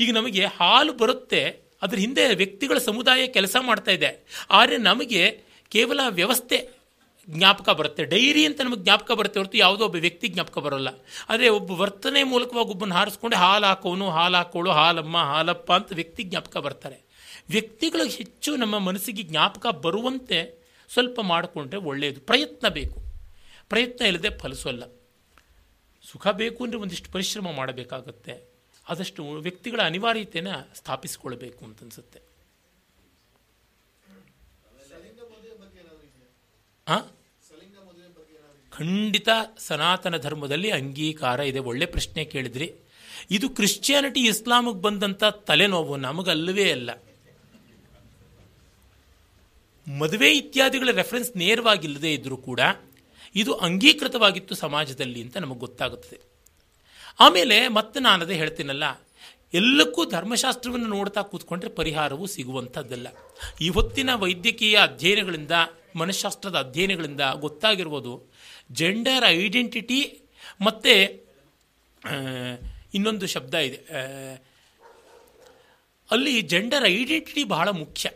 ಈಗ 0.00 0.10
ನಮಗೆ 0.18 0.42
ಹಾಲು 0.58 0.92
ಬರುತ್ತೆ 1.02 1.42
ಅದ್ರ 1.82 1.98
ಹಿಂದೆ 1.98 2.34
ವ್ಯಕ್ತಿಗಳ 2.34 2.78
ಸಮುದಾಯ 2.78 3.26
ಕೆಲಸ 3.26 3.56
ಮಾಡ್ತಾ 3.60 3.90
ಇದೆ. 3.90 4.26
ಆದರೆ 4.50 4.76
ನಮಗೆ 4.76 5.42
ಕೇವಲ 5.68 6.00
ವ್ಯವಸ್ಥೆ 6.08 6.82
ಜ್ಞಾಪಕ 7.30 7.68
ಬರುತ್ತೆ. 7.68 8.04
ಡೈರಿ 8.04 8.46
ಅಂತ 8.46 8.60
ನಮಗೆ 8.60 8.82
ಜ್ಞಾಪಕ 8.82 9.12
ಬರುತ್ತೆ 9.12 9.40
ಹೊರತು 9.40 9.56
ಯಾವುದೋ 9.56 9.84
ಒಬ್ಬ 9.84 9.96
ವ್ಯಕ್ತಿ 9.96 10.28
ಜ್ಞಾಪಕ 10.28 10.58
ಬರೋಲ್ಲ. 10.58 10.88
ಆದರೆ 11.28 11.48
ಒಬ್ಬ 11.48 11.70
ವರ್ತನೆ 11.70 12.22
ಮೂಲಕವಾಗಿ 12.22 12.70
ಒಬ್ಬನ 12.70 12.92
ಹಾರಿಸ್ಕೊಂಡು 12.92 13.36
ಹಾಲು 13.36 13.66
ಹಾಕೋನು, 13.66 14.10
ಹಾಲು 14.10 14.36
ಹಾಕೋಳು, 14.36 14.70
ಹಾಲಮ್ಮ, 14.70 15.18
ಹಾಲಪ್ಪ 15.18 15.72
ಅಂತ 15.72 15.92
ವ್ಯಕ್ತಿ 15.92 16.22
ಜ್ಞಾಪಕ 16.22 16.56
ಬರ್ತಾರೆ. 16.56 17.12
ವ್ಯಕ್ತಿಗಳಿಗೆ 17.50 18.16
ಹೆಚ್ಚು 18.16 18.56
ನಮ್ಮ 18.56 18.78
ಮನಸ್ಸಿಗೆ 18.78 19.22
ಜ್ಞಾಪಕ 19.22 19.66
ಬರುವಂತೆ 19.66 20.62
ಸ್ವಲ್ಪ 20.90 21.20
ಮಾಡಿಕೊಂಡ್ರೆ 21.20 21.80
ಒಳ್ಳೆಯದು 21.80 22.20
ಪ್ರಯತ್ನ 22.20 22.68
ಬೇಕು. 22.68 23.02
ಪ್ರಯತ್ನ 23.68 24.04
ಇಲ್ಲದೆ 24.04 24.38
ಫಲಿಸೋಲ್ಲ 24.38 24.84
ಸುಖ 26.10 26.28
ಬೇಕು 26.28 26.64
ಅಂದರೆ 26.64 26.78
ಒಂದಿಷ್ಟು 26.78 27.10
ಪರಿಶ್ರಮ 27.12 27.52
ಮಾಡಬೇಕಾಗತ್ತೆ. 27.52 28.51
ಆದಷ್ಟು 28.88 29.30
ವ್ಯಕ್ತಿಗಳ 29.30 29.80
ಅನಿವಾರ್ಯತೆಯನ್ನು 29.80 30.76
ಸ್ಥಾಪಿಸಿಕೊಳ್ಬೇಕು 30.76 31.64
ಅಂತ 31.64 31.82
ಅನ್ಸುತ್ತೆ? 31.82 32.32
ಖಂಡಿತ 38.70 39.28
ಸನಾತನ 39.58 40.16
ಧರ್ಮದಲ್ಲಿ 40.16 40.70
ಅಂಗೀಕಾರ 40.70 41.40
ಇದೆ. 41.40 41.58
ಒಳ್ಳೆ 41.58 41.86
ಪ್ರಶ್ನೆ 41.86 42.24
ಕೇಳಿದ್ರಿ. 42.24 42.74
ಇದು 43.30 43.48
ಕ್ರಿಶ್ಚಿಯಾನಿಟಿ 43.48 44.20
ಇಸ್ಲಾಮಿಗೆ 44.20 44.82
ಬಂದಂಥ 44.82 45.24
ತಲೆನೋವು 45.24 45.96
ನಮಗಲ್ಲವೇ 45.96 46.72
ಅಲ್ಲ. 46.72 46.90
ಮದುವೆ 49.98 50.32
ಇತ್ಯಾದಿಗಳ 50.32 50.90
ರೆಫರೆನ್ಸ್ 50.90 51.36
ನೇರವಾಗಿಲ್ಲದೆ 51.36 52.14
ಇದ್ದರೂ 52.14 52.36
ಕೂಡ 52.36 52.60
ಇದು 53.34 53.54
ಅಂಗೀಕೃತವಾಗಿತ್ತು 53.54 54.54
ಸಮಾಜದಲ್ಲಿ 54.54 55.22
ಅಂತ 55.22 55.36
ನಮಗೆ 55.36 55.58
ಗೊತ್ತಾಗುತ್ತದೆ. 55.58 56.31
ಆಮೇಲೆ 57.18 57.56
ಮತ್ತೆ 57.78 57.98
ನಾನು 58.06 58.20
ಅದೇ 58.26 58.36
ಹೇಳ್ತೀನಲ್ಲ, 58.42 58.84
ಎಲ್ಲಕ್ಕೂ 59.60 60.02
ಧರ್ಮಶಾಸ್ತ್ರವನ್ನು 60.14 60.88
ನೋಡ್ತಾ 60.96 61.22
ಕೂತ್ಕೊಂಡ್ರೆ 61.30 61.70
ಪರಿಹಾರವೂ 61.80 62.26
ಸಿಗುವಂಥದ್ದಲ್ಲ. 62.34 63.08
ಇವತ್ತಿನ 63.68 64.10
ವೈದ್ಯಕೀಯ 64.22 64.76
ಅಧ್ಯಯನಗಳಿಂದ, 64.88 65.54
ಮನಃಶಾಸ್ತ್ರದ 66.00 66.56
ಅಧ್ಯಯನಗಳಿಂದ 66.64 67.22
ಗೊತ್ತಾಗಿರ್ಬೋದು, 67.44 68.12
ಜೆಂಡರ್ 68.80 69.26
ಐಡೆಂಟಿಟಿ 69.38 70.00
ಮತ್ತು 70.66 70.94
ಇನ್ನೊಂದು 72.96 73.26
ಶಬ್ದ 73.34 73.54
ಇದೆ 73.68 73.80
ಅಲ್ಲಿ 76.10 76.34
ಜೆಂಡರ್ 76.52 76.86
ಐಡೆಂಟಿಟಿ 76.96 77.42
ಬಹಳ 77.52 77.68
ಮುಖ್ಯ. 77.82 78.06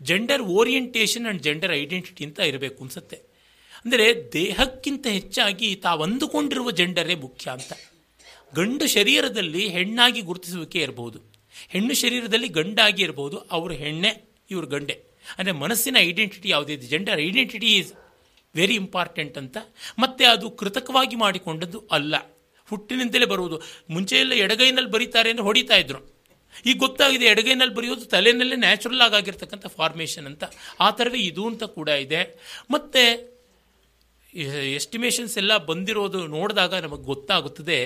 Gender 0.00 0.42
orientation 0.56 1.24
and 1.26 1.42
gender 1.46 1.72
identity 1.80 2.22
ಅಂತ 2.28 2.40
ಇರಬೇಕು 2.50 2.78
ಅನಿಸುತ್ತೆ. 2.84 3.18
ಅಂದರೆ 3.82 4.06
ದೇಹಕ್ಕಿಂತ 4.34 5.06
ಹೆಚ್ಚಾಗಿ 5.18 5.68
ತಾವು 5.84 6.00
ಅಂದುಕೊಂಡಿರುವ 6.06 6.70
ಜೆಂಡರೇ 6.80 7.16
ಮುಖ್ಯ 7.24 7.46
ಅಂತ. 7.56 7.72
ಗಂಡು 8.58 8.86
ಶರೀರದಲ್ಲಿ 8.96 9.62
ಹೆಣ್ಣಾಗಿ 9.76 10.20
ಗುರುತಿಸುವಿಕೆ 10.30 10.80
ಇರಬಹುದು 10.86 11.18
ಹೆಣ್ಣು 11.72 11.94
ಶರೀರದಲ್ಲಿ 12.02 12.48
ಗಂಡಾಗಿ 12.58 13.00
ಇರಬಹುದು 13.06 13.36
ಅವರು 13.56 13.74
ಹೆಣ್ಣೆ, 13.82 14.10
ಇವರು 14.52 14.66
ಗಂಡೆ. 14.74 14.96
ಅಂದರೆ 15.38 15.54
ಮನಸ್ಸಿನ 15.62 15.96
ಐಡೆಂಟಿಟಿ 16.08 16.48
ಯಾವುದಿದೆ 16.54 16.86
gender 16.92 17.20
identity 17.28 17.70
is 17.78 17.90
very 18.54 18.74
important 18.82 19.36
ಅಂತ. 19.42 19.56
ಮತ್ತೆ 20.02 20.24
ಅದು 20.34 20.46
ಕೃತಕವಾಗಿ 20.60 21.16
ಮಾಡಿಕೊಂಡದ್ದು 21.16 21.80
ಅಲ್ಲ. 21.96 22.14
ಹುಟ್ಟಿನಿಂದಲೇ 22.68 23.26
ಬರುವುದು. 23.32 23.56
ಮುಂಚೆಯೆಲ್ಲ 23.94 24.34
ಎಡಗೈನಲ್ಲಿ 24.44 24.90
ಬರೀತಾರೆ 24.96 25.28
ಅಂದರೆ 25.32 25.46
ಹೊಡಿತಾ 25.48 25.76
ಇದ್ರು. 25.82 26.00
ಈಗ 26.68 26.76
ಗೊತ್ತಾಗಿದೆ, 26.84 27.26
ಎಡಗೈನಲ್ಲಿ 27.34 27.74
ಬರೆಯೋದು 27.78 28.04
ತಲೆಯಲ್ಲೇ 28.14 28.56
ನ್ಯಾಚುರಲ್ 28.66 29.02
ಆಗಿರ್ತಕ್ಕಂಥ 29.18 29.66
ಫಾರ್ಮೇಷನ್ 29.78 30.26
ಅಂತ. 30.30 30.44
ಆ 30.84 30.88
ಥರವೇ 30.98 31.20
ಇದು 31.30 31.44
ಅಂತ 31.50 31.64
ಕೂಡ 31.78 31.88
ಇದೆ. 32.06 32.22
ಮತ್ತು 32.74 33.02
ಎಸ್ಟಿಮೇಷನ್ಸ್ 34.78 35.36
ಎಲ್ಲ 35.42 35.52
ಬಂದಿರೋದು 35.70 36.20
ನೋಡಿದಾಗ 36.36 36.74
ನಮಗೆ 36.86 37.04
ಗೊತ್ತಾಗುತ್ತದೆ. 37.12 37.78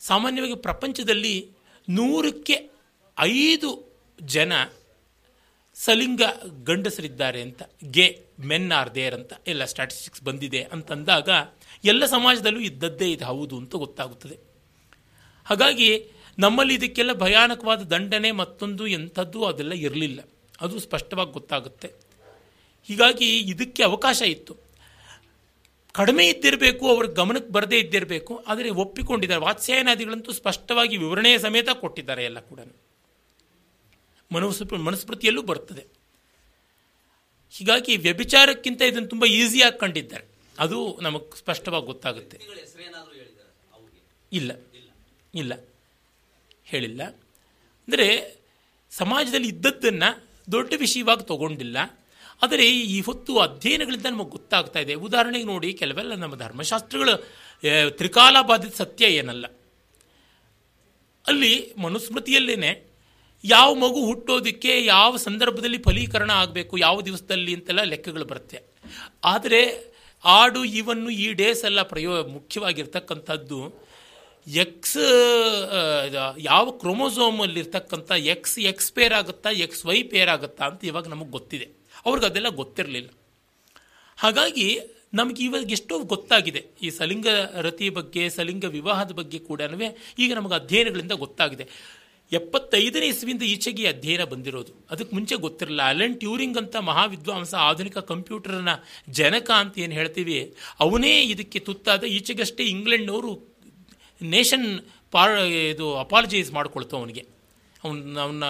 ಸಾಮಾನ್ಯವಾಗಿ 0.00 0.56
ಪ್ರಪಂಚದಲ್ಲಿ 0.56 1.50
ನೂರಕ್ಕೆ 1.88 2.70
ಐದು 3.18 3.92
ಜನ 4.20 4.52
ಸಲಿಂಗ 5.74 6.22
ಗಂಡಸರಿದ್ದಾರೆ 6.64 7.42
ಅಂತ, 7.42 7.62
ಗೆ 7.90 8.24
ಮೆನ್ 8.40 8.72
ಆರ್ 8.72 8.94
ದೇರ್ 8.94 9.14
ಅಂತ, 9.14 9.32
ಎಲ್ಲ 9.46 9.64
ಸ್ಟ್ಯಾಟಿಸ್ಟಿಕ್ಸ್ 9.64 10.22
ಬಂದಿದೆ 10.22 10.62
ಅಂತಂದಾಗ 10.62 11.28
ಎಲ್ಲ 11.84 12.06
ಸಮಾಜದಲ್ಲೂ 12.06 12.60
ಇದ್ದದ್ದೇ 12.60 13.12
ಇದು 13.12 13.24
ಹೌದು 13.24 13.58
ಅಂತ 13.58 13.74
ಗೊತ್ತಾಗುತ್ತದೆ. 13.74 14.38
ಹಾಗಾಗಿ 15.44 16.10
ನಮ್ಮಲ್ಲಿ 16.38 16.74
ಇದಕ್ಕೆಲ್ಲ 16.74 17.12
ಭಯಾನಕವಾದ 17.12 17.82
ದಂಡನೆ 17.82 18.32
ಮತ್ತೊಂದು 18.32 18.86
ಎಂಥದ್ದು 18.86 19.44
ಅದೆಲ್ಲ 19.44 19.72
ಇರಲಿಲ್ಲ. 19.72 20.20
ಅದು 20.60 20.78
ಸ್ಪಷ್ಟವಾಗಿ 20.78 21.32
ಗೊತ್ತಾಗುತ್ತೆ. 21.32 21.92
ಹೀಗಾಗಿ 22.84 23.38
ಇದಕ್ಕೆ 23.38 23.82
ಅವಕಾಶ 23.82 24.22
ಇತ್ತು. 24.22 24.65
ಕಡಿಮೆ 25.96 26.26
ಇದ್ದಿರಬೇಕು 26.28 26.88
ಅವ್ರ 26.88 27.06
ಗಮನಕ್ಕೆ 27.06 27.52
ಬರದೇ 27.52 27.78
ಇದ್ದಿರಬೇಕು 27.78 28.44
ಆದರೆ 28.46 28.70
ಒಪ್ಪಿಕೊಂಡಿದ್ದಾರೆ. 28.70 29.40
ವಾತ್ಸ್ಯಾಯನಾದಿಗಳಂತೂ 29.40 30.32
ಸ್ಪಷ್ಟವಾಗಿ 30.32 30.96
ವಿವರಣೆಯ 30.96 31.38
ಸಮೇತ 31.38 31.68
ಕೊಟ್ಟಿದ್ದಾರೆ 31.70 32.24
ಎಲ್ಲ 32.24 32.40
ಕೂಡ. 32.40 32.60
ಮನಸ್ಸು 34.32 34.76
ಮನುಸ್ಮೃತಿಯಲ್ಲೂ 34.76 35.42
ಬರ್ತದೆ. 35.42 35.86
ಹೀಗಾಗಿ 37.50 37.96
ವ್ಯಭಿಚಾರಕ್ಕಿಂತ 37.96 38.82
ಇದನ್ನು 38.82 39.08
ತುಂಬ 39.08 39.24
ಈಸಿಯಾಗಿ 39.24 39.78
ಕಂಡಿದ್ದಾರೆ. 39.78 40.24
ಅದು 40.58 40.98
ನಮಗೆ 41.02 41.38
ಸ್ಪಷ್ಟವಾಗಿ 41.38 41.86
ಗೊತ್ತಾಗುತ್ತೆ. 41.86 42.36
ಇಲ್ಲ. 44.32 44.52
ಇಲ್ಲ. 45.34 45.52
ಹೇಳಿಲ್ಲ. 46.64 47.02
ಅಂದರೆ 47.04 48.36
ಸಮಾಜದಲ್ಲಿ 48.90 49.48
ಇದ್ದದ್ದನ್ನು 49.48 50.28
ದೊಡ್ಡ 50.52 50.74
ವಿಷಯವಾಗಿ 50.76 51.26
ತಗೊಂಡಿಲ್ಲ. 51.26 52.05
ಆದರೆ 52.42 52.64
ಈ 52.94 52.98
ಹೊತ್ತು 53.08 53.32
ಅಧ್ಯಯನಗಳಿಂದ 53.44 54.06
ನಮಗೆ 54.14 54.32
ಗೊತ್ತಾಗ್ತಾ 54.36 54.78
ಇದೆ. 54.84 54.94
ಉದಾಹರಣೆಗೆ 55.06 55.46
ನೋಡಿ, 55.52 55.68
ಕೆಲವೆಲ್ಲ 55.82 56.14
ನಮ್ಮ 56.22 56.34
ಧರ್ಮಶಾಸ್ತ್ರಗಳು 56.44 57.14
ತ್ರಿಕಾಲ 57.98 58.36
ಬಾಧಿತ 58.50 58.74
ಸತ್ಯ 58.82 59.06
ಏನಲ್ಲ. 59.20 59.46
ಅಲ್ಲಿ 61.24 61.54
ಮನುಸ್ಮೃತಿಯಲ್ಲೇನೆ 61.84 62.72
ಯಾವ 63.44 63.68
ಮಗು 63.84 64.00
ಹುಟ್ಟೋದಕ್ಕೆ 64.10 64.72
ಯಾವ 64.94 65.10
ಸಂದರ್ಭದಲ್ಲಿ 65.24 65.78
ಫಲೀಕರಣ 65.86 66.30
ಆಗಬೇಕು, 66.42 66.74
ಯಾವ 66.86 66.96
ದಿವಸದಲ್ಲಿ 67.08 67.52
ಅಂತೆಲ್ಲ 67.56 67.82
ಲೆಕ್ಕಗಳು 67.92 68.26
ಬರುತ್ತೆ. 68.32 68.58
ಆದರೆ 69.32 69.62
ಆಡು, 70.24 70.60
ಇವನ್ನು 70.80 71.10
ಈ 71.24 71.26
ಡೇಸ್ 71.40 71.62
ಎಲ್ಲ 71.70 71.80
ಪ್ರಯೋ, 71.92 72.12
ಮುಖ್ಯವಾಗಿರ್ತಕ್ಕಂಥದ್ದು 72.36 73.58
ಎಕ್ಸ್ 74.46 75.00
ಯಾವ 76.48 76.64
ಕ್ರೋಮೋಸೋಮಲ್ಲಿರ್ತಕ್ಕಂಥ 76.82 78.10
ಎಕ್ಸ್ 78.34 78.56
ಎಕ್ಸ್ 78.70 78.90
ಪೇರ್ 78.96 79.14
ಆಗುತ್ತಾ 79.20 79.50
ಎಕ್ಸ್ 79.66 79.82
ವೈ 79.88 79.98
ಪೇರ್ 80.12 80.30
ಆಗುತ್ತಾ 80.34 80.64
ಅಂತ 80.70 80.84
ಇವಾಗ 80.90 81.06
ನಮಗೆ 81.14 81.32
ಗೊತ್ತಿದೆ. 81.36 81.66
ಅವ್ರಿಗೆ 82.06 82.26
ಅದೆಲ್ಲ 82.26 82.48
ಗೊತ್ತಿರಲಿಲ್ಲ. 82.48 83.10
ಹಾಗಾಗಿ 84.16 84.80
ನಮಗೆ 85.14 85.44
ಇವಾಗ 85.44 85.70
ಎಷ್ಟೋ 85.72 85.98
ಗೊತ್ತಾಗಿದೆ. 85.98 86.64
ಈ 86.82 86.90
ಸಲಿಂಗ 86.90 87.26
ರತಿ 87.60 87.88
ಬಗ್ಗೆ, 87.88 88.28
ಸಲಿಂಗ 88.28 88.64
ವಿವಾಹದ 88.64 89.12
ಬಗ್ಗೆ 89.12 89.38
ಕೂಡ 89.38 89.60
ಈಗ 90.18 90.34
ನಮಗೆ 90.34 90.54
ಅಧ್ಯಯನಗಳಿಂದ 90.54 91.12
ಗೊತ್ತಾಗಿದೆ. 91.12 91.66
ಎಪ್ಪತ್ತೈದನೇ 92.32 93.06
ಇಸ್ವಿಯಿಂದ 93.06 93.42
ಈಚೆಗೆ 93.42 93.86
ಅಧ್ಯಯನ 93.86 94.24
ಬಂದಿರೋದು. 94.24 94.72
ಅದಕ್ಕೆ 94.90 95.16
ಮುಂಚೆ 95.16 95.34
ಗೊತ್ತಿರಲಿಲ್ಲ. 95.34 95.82
ಅಲೆನ್ 95.82 96.18
ಟ್ಯೂರಿಂಗ್ 96.18 96.58
ಅಂತ 96.58 96.76
ಮಹಾವಿದ್ವಾಂಸ 96.76 97.54
ಆಧುನಿಕ 97.54 97.98
ಕಂಪ್ಯೂಟರ್ನ 97.98 98.68
ಜನಕ 99.08 99.50
ಅಂತ 99.50 99.78
ಏನು 99.78 99.92
ಹೇಳ್ತೀವಿ, 99.92 100.54
ಅವನೇ 100.80 101.22
ಇದಕ್ಕೆ 101.22 101.58
ತುತ್ತಾದ. 101.58 102.04
ಈಚೆಗಷ್ಟೇ 102.04 102.64
ಇಂಗ್ಲೆಂಡ್ನವರು 102.64 103.32
ನೇಷನ್ 104.22 104.80
ಪಾರ್, 105.10 105.38
ಇದು 105.74 105.96
ಅಪಾಲಜೈಸ್ 105.96 106.52
ಮಾಡ್ಕೊಳ್ತು 106.52 106.96
ಅವನಿಗೆ. 106.96 107.24
ಅವನ್ನ 107.84 108.18
ಅವನ್ನ 108.20 108.44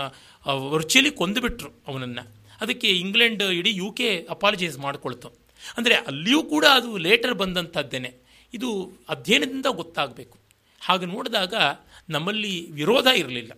ವರ್ಚುಲಿ 0.72 1.10
ಕೊಂದುಬಿಟ್ರು 1.10 1.70
ಅವನನ್ನು. 1.88 2.35
ಅದಕ್ಕೆ 2.60 2.88
ಇಂಗ್ಲೆಂಡ್ 2.88 3.42
ಇಡೀ 3.42 3.70
ಯು 3.74 3.92
ಕೆ 3.92 4.26
ಅಪಾಲಜೈಸ್ 4.30 4.78
ಮಾಡಿಕೊಳ್ತು. 4.78 5.32
ಅಂದರೆ 5.76 5.94
ಅಲ್ಲಿಯೂ 5.94 6.42
ಕೂಡ 6.42 6.64
ಅದು 6.64 6.96
ಲೇಟರ್ 6.96 7.34
ಬಂದಂಥದ್ದೇನೆ 7.34 8.14
ಇದು 8.54 8.92
ಅಧ್ಯಯನದಿಂದ 9.08 9.66
ಗೊತ್ತಾಗಬೇಕು. 9.66 10.38
ಹಾಗೆ 10.80 11.06
ನೋಡಿದಾಗ 11.06 11.54
ನಮ್ಮಲ್ಲಿ 12.08 12.70
ವಿರೋಧ 12.70 13.06
ಇರಲಿಲ್ಲ. 13.06 13.52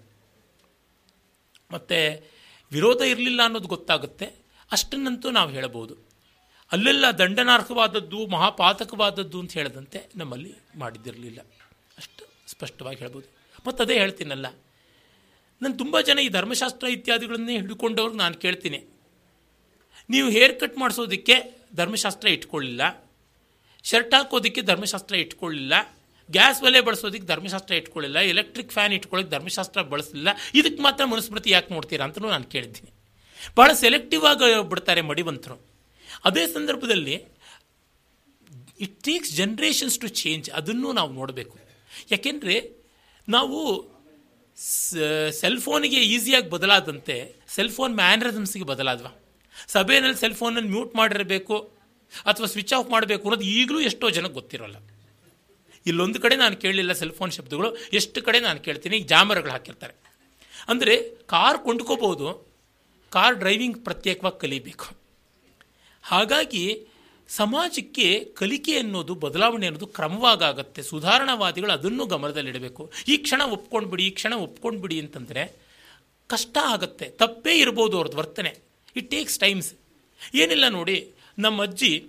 ಮತ್ತು 1.71 2.29
ವಿರೋಧ 2.73 3.01
ಇರಲಿಲ್ಲ 3.01 3.41
ಅನ್ನೋದು 3.45 3.69
ಗೊತ್ತಾಗುತ್ತೆ. 3.69 4.27
ಅಷ್ಟನ್ನಂತೂ 4.73 5.31
ನಾವು 5.31 5.51
ಹೇಳಬಹುದು. 5.51 5.97
ಅಲ್ಲೆಲ್ಲ 6.73 7.11
ದಂಡನಾರ್ಹವಾದದ್ದು, 7.11 8.27
ಮಹಾಪಾತಕವಾದದ್ದು 8.27 9.41
ಅಂತ 9.41 9.53
ಹೇಳದಂತೆ 9.53 10.11
ನಮ್ಮಲ್ಲಿ 10.17 10.55
ಮಾಡಿದ್ದಿರಲಿಲ್ಲ. 10.77 11.39
ಅಷ್ಟು 11.99 12.25
ಸ್ಪಷ್ಟವಾಗಿ 12.47 12.99
ಹೇಳ್ಬೋದು. 12.99 13.27
ಮತ್ತು 13.67 13.83
ಅದೇ 13.83 13.99
ಹೇಳ್ತೀನಲ್ಲ. 13.99 14.47
ನಾನು 15.63 15.75
ತುಂಬ 15.83 16.01
ಜನ 16.09 16.19
ಈ 16.27 16.29
ಧರ್ಮಶಾಸ್ತ್ರ 16.39 16.87
ಇತ್ಯಾದಿಗಳನ್ನೇ 16.97 17.55
ಹಿಡ್ಕೊಂಡವ್ರು 17.61 18.15
ನಾನು 18.23 18.35
ಕೇಳ್ತೀನಿ. 18.45 18.81
ನೀವು 20.11 20.29
ಹೇರ್ 20.37 20.55
ಕಟ್ 20.61 20.77
ಮಾಡಿಸೋದಕ್ಕೆ 20.83 21.37
ಧರ್ಮಶಾಸ್ತ್ರ 21.77 22.29
ಇಟ್ಕೊಳ್ಳಿಲ್ಲ. 22.37 22.83
ಶರ್ಟ್ 23.85 24.15
ಹಾಕೋದಕ್ಕೆ 24.15 24.61
ಧರ್ಮಶಾಸ್ತ್ರ 24.71 25.15
ಇಟ್ಕೊಳ್ಳಿಲ್ಲ. 25.25 25.75
ಗ್ಯಾಸ್ 26.31 26.61
ಒಲೆ 26.63 26.81
ಬಳಸೋದಕ್ಕೆ 26.89 27.27
ಧರ್ಮಶಾಸ್ತ್ರ 27.33 27.75
ಇಟ್ಕೊಳ್ಳಿಲ್ಲ. 27.81 28.19
ಎಲೆಕ್ಟ್ರಿಕ್ 28.33 28.73
ಫ್ಯಾನ್ 28.77 28.95
ಇಟ್ಕೊಳ್ಳೋಕೆ 28.99 29.31
ಧರ್ಮಶಾಸ್ತ್ರ 29.35 29.83
ಬಳಸಲಿಲ್ಲ 29.93 30.29
ಇದಕ್ಕೆ 30.55 30.81
ಮಾತ್ರ 30.87 31.05
ಮನುಸ್ಮೃತಿ 31.15 31.51
ಯಾಕೆ 31.51 31.71
ನೋಡ್ತೀರಾ 31.75 32.05
ಅಂತಲೂ 32.09 32.29
ನಾನು 32.35 32.47
ಕೇಳಿದ್ದೀನಿ 32.55 32.91
ಭಾಳ 33.57 33.71
ಸೆಲೆಕ್ಟಿವ್ 33.85 34.25
ಆಗಿ 34.31 34.47
ಬಿಡ್ತಾರೆ 34.73 35.03
ಮಡಿವಂತರು. 35.11 35.57
ಅದೇ 36.29 36.45
ಸಂದರ್ಭದಲ್ಲಿ 36.57 37.15
it 38.85 38.97
takes 39.09 39.33
generations 39.41 39.97
to 40.03 40.09
change 40.23 40.47
ಅದನ್ನು 40.59 40.89
ನಾವು 40.99 41.11
ನೋಡಬೇಕು. 41.21 41.57
ಯಾಕೆಂದರೆ 42.11 42.57
ನಾವು 43.29 43.59
ಸೆಲ್ 45.41 45.61
ಫೋನಿಗೆ 45.65 46.01
ಈಸಿಯಾಗಿ 46.15 46.49
ಬದಲಾದಂತೆ 46.55 47.17
ಸೆಲ್ 47.55 47.73
ಫೋನ್ 47.77 47.93
ಮ್ಯಾನರಿಸಮ್ಸ್ಗೆ 48.03 48.67
ಬದಲಾದ್ವಾ? 48.71 49.11
ಸಭೆಯಲ್ಲಿ 49.75 50.19
ಸೆಲ್ 50.23 50.37
ಫೋನನ್ನು 50.41 50.71
ಮ್ಯೂಟ್ 50.75 50.93
ಮಾಡಿರಬೇಕು 51.01 51.57
ಅಥವಾ 52.31 52.49
ಸ್ವಿಚ್ 52.55 52.75
ಆಫ್ 52.79 52.91
ಮಾಡಬೇಕು 52.95 53.25
ಅನ್ನೋದು 53.29 53.47
ಈಗಲೂ 53.59 53.81
ಎಷ್ಟೋ 53.89 54.07
ಜನಕ್ಕೆ 54.17 54.37
ಗೊತ್ತಿರೋಲ್ಲ. 54.41 54.77
ಇಲ್ಲೊಂದು 55.87 56.19
ಕಡೆ 56.25 56.37
ನಾನು 56.43 56.55
ಕೇಳಲಿಲ್ಲ 56.63 56.93
ಸೆಲ್ಫೋನ್ 57.03 57.33
ಶಬ್ದಗಳು, 57.37 57.69
ಎಷ್ಟು 57.99 58.19
ಕಡೆ 58.27 58.39
ನಾನು 58.47 58.59
ಕೇಳ್ತೀನಿ, 58.67 58.99
ಜಾಮರ್ಗಳು 59.13 59.53
ಹಾಕಿರ್ತಾರೆ. 59.57 59.95
ಅಂದರೆ 60.73 60.95
ಕಾರ್ 61.33 61.59
ಕೊಂಡ್ಕೋಬೋದು 61.67 62.29
ಕಾರ್ 63.13 63.37
ಡ್ರೈವಿಂಗ್ 63.43 63.79
ಪ್ರತ್ಯೇಕವಾಗಿ 63.85 64.39
ಕಲಿಬೇಕು. 64.45 64.89
ಹಾಗಾಗಿ 66.05 66.65
ಸಮಾಜಕ್ಕೆ 67.29 68.25
ಕಲಿಕೆ 68.25 68.79
ಅನ್ನೋದು, 68.79 69.15
ಬದಲಾವಣೆ 69.15 69.67
ಅನ್ನೋದು 69.67 69.87
ಕ್ರಮವಾಗುತ್ತೆ. 69.87 70.83
ಸುಧಾರಣಾವಾದಿಗಳು 70.83 71.73
ಅದನ್ನು 71.73 72.07
ಗಮನದಲ್ಲಿಡಬೇಕು. 72.07 72.93
ಈ 73.09 73.17
ಕ್ಷಣ 73.17 73.43
ಒಪ್ಕೊಂಡ್ಬಿಡಿ, 73.43 74.07
ಈ 74.07 74.11
ಕ್ಷಣ 74.11 74.33
ಒಪ್ಕೊಂಡ್ಬಿಡಿ 74.33 75.01
ಅಂತಂದರೆ 75.01 75.61
ಕಷ್ಟ 76.27 76.59
ಆಗುತ್ತೆ. 76.65 77.05
ತಪ್ಪೇ 77.05 77.59
ಇರ್ಬೋದು 77.59 77.97
ಅವ್ರದ್ದು 77.97 78.17
ವರ್ತನೆ. 78.17 78.59
ಇಟ್ 78.97 79.11
ಟೇಕ್ಸ್ 79.11 79.39
ಟೈಮ್ಸ್ 79.39 79.75
ಏನಿಲ್ಲ 80.35 80.69
ನೋಡಿ 80.69 81.15
ನಮ್ಮ 81.39 81.63
ಅಜ್ಜಿ 81.63 82.05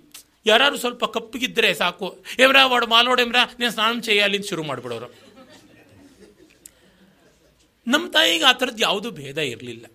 ಯಾರು 0.46 0.76
ಸ್ವಲ್ಪ 0.76 1.04
ಕಪ್ಪಿಗಿದ್ದರೆ 1.04 1.74
ಸಾಕು. 1.74 2.24
ಎಮ್ರಾ 2.38 2.66
ಒಡ 2.66 2.84
ಮಾಲೋಡ್ 2.84 3.20
ಎಮ್ರಾ, 3.20 3.44
ನೀನು 3.58 3.72
ಸ್ನಾನ 3.72 3.92
ಅಂತ 3.92 4.46
ಶುರು 4.48 4.62
ಮಾಡಿಬಿಡೋರು. 4.62 5.30
ನಮ್ಮ 7.86 8.10
ತಾಯಿಗೆ 8.10 8.44
ಆ 8.44 8.52
ಥರದ್ದು 8.52 8.82
ಯಾವುದೂ 8.82 9.10
ಭೇದ 9.10 9.38
ಇರಲಿಲ್ಲ. 9.38 9.86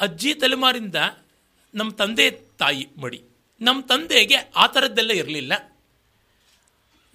ಅಜ್ಜಿ 0.00 0.34
ತಲೆಮಾರಿಂದ 0.34 0.96
ನಮ್ಮ 1.74 1.92
ತಂದೆ 1.92 2.30
ತಾಯಿ 2.62 2.84
ಮಡಿ. 3.02 3.20
ನಮ್ಮ 3.60 3.78
ತಂದೆಗೆ 3.90 4.38
ಆ 4.62 4.66
ಥರದ್ದೆಲ್ಲ 4.74 5.12
ಇರಲಿಲ್ಲ. 5.22 5.52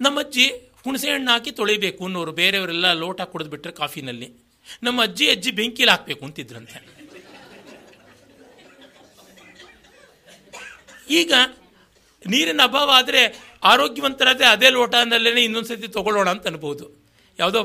ನಮ್ಮ 0.00 0.18
ಅಜ್ಜಿ 0.24 0.46
ಹುಣಸೆ 0.84 1.08
ಹಣ್ಣು 1.12 1.30
ಹಾಕಿ 1.34 1.50
ತೊಳಿಬೇಕು 1.60 2.02
ಅನ್ನೋರು 2.06 2.32
ಬೇರೆಯವರೆಲ್ಲ 2.40 2.88
ಲೋಟ 3.02 3.20
ಕುಡಿದ್ಬಿಟ್ರೆ 3.32 3.72
ಕಾಫಿನಲ್ಲಿ. 3.80 4.28
ನಮ್ಮ 4.86 4.98
ಅಜ್ಜಿ 5.06 5.26
ಅಜ್ಜಿ 5.34 5.50
ಬೆಂಕಿಲಿ 5.58 5.92
ಹಾಕಬೇಕು 5.94 6.22
ಅಂತಿದ್ರಂತೆ. 6.26 6.78
ಈಗ 11.20 11.32
ನೀರಿನ 12.32 12.62
ಅಭಾವ 12.68 12.88
ಆದರೆ 13.00 13.22
ಆರೋಗ್ಯವಂತರಾದರೆ 13.72 14.46
ಅದೇ 14.54 14.68
ಲೋಟನಲ್ಲೇ 14.76 15.42
ಇನ್ನೊಂದು 15.44 15.68
ಸತಿ 15.68 15.88
ತೊಗೊಳ್ಳೋಣ 15.96 16.28
ಅಂತ 16.34 16.46
ಅನ್ಬೋದು. 16.50 16.86
ಯಾವುದೋ 17.38 17.60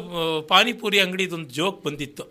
ಪಾನಿಪುರಿ 0.52 1.00
ಅಂಗಡಿದೊಂದು 1.04 1.52
ಜೋಕ್ 1.58 1.80
ಬಂದಿತ್ತು. 1.86 2.24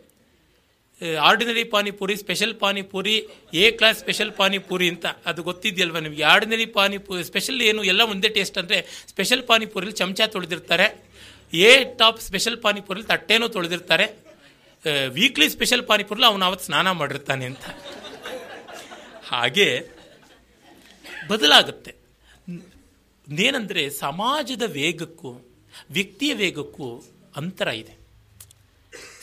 Ordinary 1.29 1.65
panipuri 1.75 2.15
special 2.23 2.55
panipuri 2.63 3.15
A 3.63 3.65
class 3.79 3.99
special 4.03 4.33
panipuri 4.41 4.87
ಅಂತ 4.93 5.07
ಅದು 5.31 5.41
ಗೊತ್ತಿದೆಯಲ್ವ 5.49 5.99
ನಿಮಗೆ? 6.07 6.25
ಆರ್ಡಿನರಿ 6.33 6.67
ಪಾನಿಪುರಿ 6.77 7.25
ಸ್ಪೆಷಲ್ 7.31 7.61
ಏನು, 7.71 7.81
ಎಲ್ಲ 7.93 8.03
ಒಂದೇ 8.13 8.31
ಟೇಸ್ಟ್ 8.37 8.59
ಅಂದರೆ 8.63 8.79
ಸ್ಪೆಷಲ್ 9.13 9.45
ಪಾನಿಪುರಿಲಿ 9.51 9.95
ಚಮಚ 10.01 10.21
ತೊಳೆದಿರ್ತಾರೆ. 10.35 10.87
ಎ 11.53 11.71
ಟಾಪ್ 12.01 12.21
ಸ್ಪೆಷಲ್ 12.29 12.59
ಪಾನಿಪುರಿಲಿ 12.67 13.07
ತಟ್ಟೆನೂ 13.13 13.49
ತೊಳೆದಿರ್ತಾರೆ. 13.57 14.07
ವೀಕ್ಲಿ 15.17 15.49
ಸ್ಪೆಷಲ್ 15.57 15.85
ಪಾನಿಪುರಿಲಿ 15.91 16.27
ಅವನು 16.31 16.45
ಅವತ್ತು 16.51 16.67
ಸ್ನಾನ 16.69 16.91
ಮಾಡಿರ್ತಾನೆ 17.01 17.45
ಅಂತ. 17.53 17.65
ಹಾಗೆ 19.31 19.69
ಬದಲಾಗುತ್ತೆ. 21.31 21.93
ಏನಂದರೆ 23.47 23.83
ಸಮಾಜದ 24.05 24.65
ವೇಗಕ್ಕೂ, 24.79 25.31
ವ್ಯಕ್ತಿಯ 25.97 26.33
ವೇಗಕ್ಕೂ 26.41 26.89
ಅಂತರ 27.41 27.69
ಇದೆ. 27.83 27.95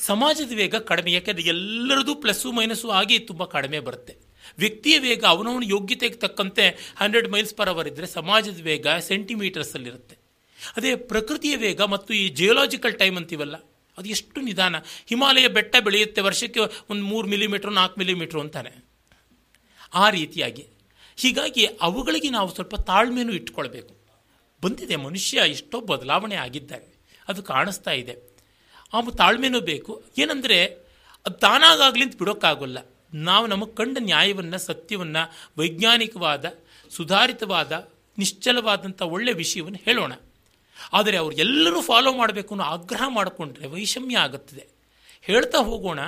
ಸಮಾಜದ 0.05 0.51
ವೇಗ 0.55 0.75
ಕಡಿಮೆ, 0.75 1.11
ಯಾಕೆಂದರೆ 1.11 1.43
ಎಲ್ಲರದು 1.43 2.15
ಪ್ಲಸ್ಸು 2.15 2.51
ಮೈನಸ್ಸು 2.51 2.89
ಆಗಿ 2.89 3.19
ತುಂಬ 3.19 3.45
ಕಡಿಮೆ 3.45 3.79
ಬರುತ್ತೆ. 3.79 4.13
ವ್ಯಕ್ತಿಯ 4.57 4.99
ವೇಗ 4.99 5.25
ಅವನವನ 5.25 5.63
ಯೋಗ್ಯತೆಗೆ 5.67 6.15
ತಕ್ಕಂತೆ 6.15 6.93
ಹಂಡ್ರೆಡ್ 6.97 7.27
ಮೈಲ್ಸ್ 7.31 7.55
ಪರ್ 7.55 7.69
ಅವರ್ 7.69 7.87
ಇದ್ದರೆ 7.87 8.07
ಸಮಾಜದ 8.07 8.61
ವೇಗ 8.61 8.87
ಸೆಂಟಿಮೀಟರ್ಸಲ್ಲಿರುತ್ತೆ. 8.87 10.15
ಅದೇ 10.77 10.95
ಪ್ರಕೃತಿಯ 10.95 11.55
ವೇಗ 11.55 11.81
ಮತ್ತು 11.81 12.13
ಈ 12.13 12.29
ಜಿಯೋಲಾಜಿಕಲ್ 12.29 12.99
ಟೈಮ್ 12.99 13.17
ಅಂತೀವಲ್ಲ, 13.17 13.55
ಅದು 13.97 14.09
ಎಷ್ಟು 14.09 14.41
ನಿಧಾನ. 14.41 14.75
ಹಿಮಾಲಯ 15.05 15.47
ಬೆಟ್ಟ 15.47 15.75
ಬೆಳೆಯುತ್ತೆ, 15.83 16.21
ವರ್ಷಕ್ಕೆ 16.21 16.59
ಒಂದು 16.89 17.03
ಮೂರು 17.03 17.27
ಮಿಲಿಮೀಟ್ರು, 17.27 17.71
ನಾಲ್ಕು 17.71 17.99
ಮಿಲಿಮೀಟ್ರು 17.99 18.41
ಅಂತಾನೆ. 18.41 18.71
ಆ 19.93 20.09
ರೀತಿಯಾಗಿ. 20.09 20.65
ಹೀಗಾಗಿ 21.17 21.65
ಅವುಗಳಿಗೆ 21.81 22.29
ನಾವು 22.29 22.49
ಸ್ವಲ್ಪ 22.55 22.75
ತಾಳ್ಮೆಯೂ 22.75 23.31
ಇಟ್ಕೊಳ್ಬೇಕು. 23.31 23.93
ಬಂದಿದೆ 24.63 24.95
ಮನುಷ್ಯ 24.95 25.41
ಎಷ್ಟೋ 25.47 25.81
ಬದಲಾವಣೆ 25.81 26.35
ಆಗಿದ್ದಾರೆ. 26.35 26.87
ಅದು 27.27 27.43
ಕಾಣಿಸ್ತಾ 27.43 27.91
ಇದೆ. 27.91 28.13
ಆ 28.93 29.01
ತಾಳ್ಮೆನೂ 29.01 29.59
ಬೇಕು. 29.59 30.03
ಏನಂದರೆ 30.17 30.65
ಅದು 31.25 31.31
ತಾನಾಗಲಿ 31.31 32.03
ಅಂತ 32.03 32.17
ಬಿಡೋಕ್ಕಾಗೋಲ್ಲ. 32.17 32.77
ನಾವು 33.13 33.47
ನಮಗೆ 33.47 33.75
ಕಂಡ 33.75 33.97
ನ್ಯಾಯವನ್ನು, 34.01 34.57
ಸತ್ಯವನ್ನು, 34.57 35.51
ವೈಜ್ಞಾನಿಕವಾದ, 35.57 36.53
ಸುಧಾರಿತವಾದ 36.89 37.89
ನಿಶ್ಚಲವಾದಂಥ 38.17 39.01
ಒಳ್ಳೆಯ 39.01 39.33
ವಿಷಯವನ್ನು 39.33 39.79
ಹೇಳೋಣ. 39.85 40.13
ಆದರೆ 40.93 41.17
ಅವ್ರು 41.17 41.35
ಎಲ್ಲರೂ 41.35 41.81
ಫಾಲೋ 41.81 42.13
ಮಾಡಬೇಕು 42.13 42.55
ಅನ್ನೋ 42.55 42.63
ಆಗ್ರಹ 42.63 43.03
ಮಾಡಿಕೊಂಡ್ರೆ 43.07 43.67
ವೈಷಮ್ಯ 43.67 44.17
ಆಗುತ್ತದೆ. 44.17 44.67
ಹೇಳ್ತಾ 45.21 45.57
ಹೋಗೋಣ 45.57 45.99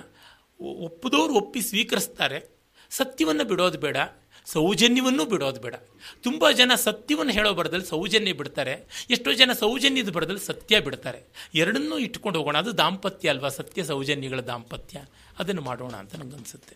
ಒಪ್ಪದವ್ರು 0.61 1.33
ಒಪ್ಪಿ 1.33 1.61
ಸ್ವೀಕರಿಸ್ತಾರೆ. 1.61 2.59
ಸತ್ಯವನ್ನು 2.89 3.43
ಬಿಡೋದು 3.43 3.77
ಬೇಡ. 3.77 3.97
ಸೌಜನ್ಯವನ್ನು 4.45 5.25
ಬಿಡೋದು 5.25 5.61
ಬೇಡ. 5.61 5.75
ತುಂಬ 6.23 6.51
ಜನ 6.51 6.71
ಸತ್ಯವನ್ನು 6.75 7.33
ಹೇಳೋ 7.33 7.53
ಬರದಲ್ಲಿ 7.53 7.85
ಸೌಜನ್ಯ 7.85 8.33
ಬಿಡ್ತಾರೆ, 8.33 9.05
ಎಷ್ಟೋ 9.09 9.33
ಜನ 9.33 9.51
ಸೌಜನ್ಯದ 9.59 10.09
ಬರದಲ್ಲಿ 10.09 10.45
ಸತ್ಯ 10.45 10.79
ಬಿಡ್ತಾರೆ. 10.79 11.19
ಎರಡನ್ನೂ 11.55 11.97
ಇಟ್ಕೊಂಡು 11.97 12.39
ಹೋಗೋಣ, 12.39 12.57
ಅದು 12.57 12.77
ದಾಂಪತ್ಯ 12.77 13.29
ಅಲ್ವಾ? 13.29 13.49
ಸತ್ಯ 13.49 13.83
ಸೌಜನ್ಯಗಳ 13.83 14.39
ದಾಂಪತ್ಯ. 14.39 14.99
ಅದನ್ನು 15.39 15.61
ಮಾಡೋಣ 15.61 15.91
ಅಂತ 15.91 16.15
ನನಗನ್ಸುತ್ತೆ 16.15 16.75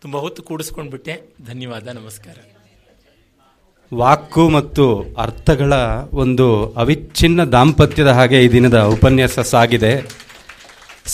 ತುಂಬ 0.00 0.16
ಹೊತ್ತು 0.16 0.42
ಕೂಡಿಸ್ಕೊಂಡ್ಬಿಟ್ಟೆ. 0.42 1.34
ಧನ್ಯವಾದ, 1.46 1.88
ನಮಸ್ಕಾರ. 1.88 2.38
ವಾಕು 3.94 4.48
ಮತ್ತು 4.48 5.14
ಅರ್ಥಗಳ 5.18 5.72
ಒಂದು 6.12 6.72
ಅವಿಚ್ಛಿನ್ನ 6.72 7.44
ದಾಂಪತ್ಯದ 7.44 8.08
ಹಾಗೆ 8.08 8.44
ಈ 8.44 8.48
ದಿನದ 8.48 8.80
ಉಪನ್ಯಾಸ 8.80 9.38
ಸಾಗಿದೆ. 9.38 10.20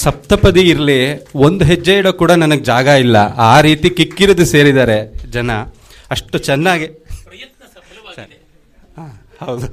ಸಪ್ತಪದಿ 0.03 0.63
ಇರಲಿ 0.73 0.99
ಒಂದು 1.47 1.63
ಹೆಜ್ಜೆ 1.71 1.95
ಇಡೋ 2.01 2.11
ಕೂಡ 2.23 2.33
ನನಗೆ 2.43 2.65
ಜಾಗ 2.71 2.87
ಇಲ್ಲ. 3.05 3.17
ಆ 3.51 3.55
ರೀತಿ 3.67 3.89
ಕಿಕ್ಕಿರಿದು 3.99 4.45
ಸೇರಿದ್ದಾರೆ 4.53 4.99
ಜನ. 5.37 5.51
ಅಷ್ಟು 6.15 6.39
ಚೆನ್ನಾಗಿ 6.49 6.89
ಹೌದು. 9.45 9.67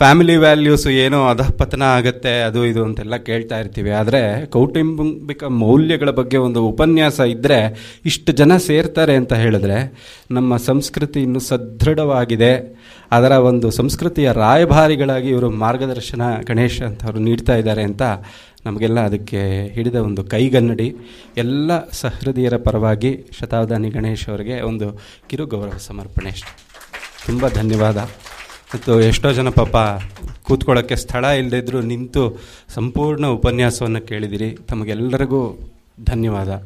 ಫ್ಯಾಮಿಲಿ 0.00 0.34
ವ್ಯಾಲ್ಯೂಸ್ 0.42 0.86
ಏನೋ 1.04 1.18
ಅಧಃಪತನ 1.30 1.82
ಆಗುತ್ತೆ, 1.96 2.32
ಅದು 2.48 2.60
ಇದು 2.70 2.80
ಅಂತೆಲ್ಲ 2.88 3.16
ಕೇಳ್ತಾ 3.28 3.56
ಇರ್ತೀವಿ. 3.62 3.90
ಆದರೆ 4.00 4.20
ಕೌಟುಂಬಿಕ 4.54 5.42
ಮೌಲ್ಯಗಳ 5.62 6.10
ಬಗ್ಗೆ 6.20 6.38
ಒಂದು 6.46 6.60
ಉಪನ್ಯಾಸ 6.70 7.18
ಇದ್ದರೆ 7.32 7.58
ಇಷ್ಟು 8.10 8.32
ಜನ 8.40 8.52
ಸೇರ್ತಾರೆ 8.68 9.14
ಅಂತ 9.20 9.32
ಹೇಳಿದ್ರೆ 9.42 9.78
ನಮ್ಮ 10.36 10.56
ಸಂಸ್ಕೃತಿ 10.68 11.20
ಇನ್ನೂ 11.26 11.42
ಸದೃಢವಾಗಿದೆ. 11.50 12.52
ಅದರ 13.16 13.32
ಒಂದು 13.50 13.70
ಸಂಸ್ಕೃತಿಯ 13.80 14.28
ರಾಯಭಾರಿಗಳಾಗಿ 14.44 15.28
ಇವರು 15.34 15.50
ಮಾರ್ಗದರ್ಶನ 15.64 16.22
ಗಣೇಶ್ 16.50 16.80
ಅಂತ 16.88 17.04
ಅವರು 17.08 17.22
ನೀಡ್ತಾ 17.28 17.56
ಇದ್ದಾರೆ 17.62 17.84
ಅಂತ 17.90 18.02
ನಮಗೆಲ್ಲ 18.66 19.00
ಅದಕ್ಕೆ 19.10 19.42
ಹಿಡಿದ 19.76 19.98
ಒಂದು 20.08 20.24
ಕೈಗನ್ನಡಿ. 20.32 20.88
ಎಲ್ಲ 21.44 21.70
ಸಹೃದಯರ 22.02 22.56
ಪರವಾಗಿ 22.66 23.12
ಶತಾವಧಾನಿ 23.38 23.90
ಗಣೇಶ್ 23.98 24.26
ಅವರಿಗೆ 24.32 24.58
ಒಂದು 24.70 24.88
ಕಿರು 25.30 25.46
ಗೌರವ 25.54 25.78
ಸಮರ್ಪಣೆ 25.90 26.34
ತುಂಬ 27.28 27.44
ಧನ್ಯವಾದ. 27.60 27.98
ಮತ್ತು 28.74 29.00
ಎಷ್ಟೋ 29.00 29.32
ಜನ 29.32 29.48
ಪಾಪ 29.48 29.76
ಕೂತ್ಕೊಳ್ಳೋಕ್ಕೆ 30.42 30.96
ಸ್ಥಳ 30.96 31.24
ಇಲ್ಲದಿದ್ದರೂ 31.24 31.80
ನಿಂತು 31.80 32.40
ಸಂಪೂರ್ಣ 32.68 33.26
ಉಪನ್ಯಾಸವನ್ನು 33.26 34.00
ಕೇಳಿದಿರಿ. 34.00 34.50
ತಮಗೆಲ್ಲರಿಗೂ 34.68 35.70
ಧನ್ಯವಾದ. 36.06 36.62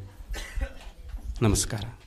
ನಮಸ್ಕಾರ. 1.43 2.04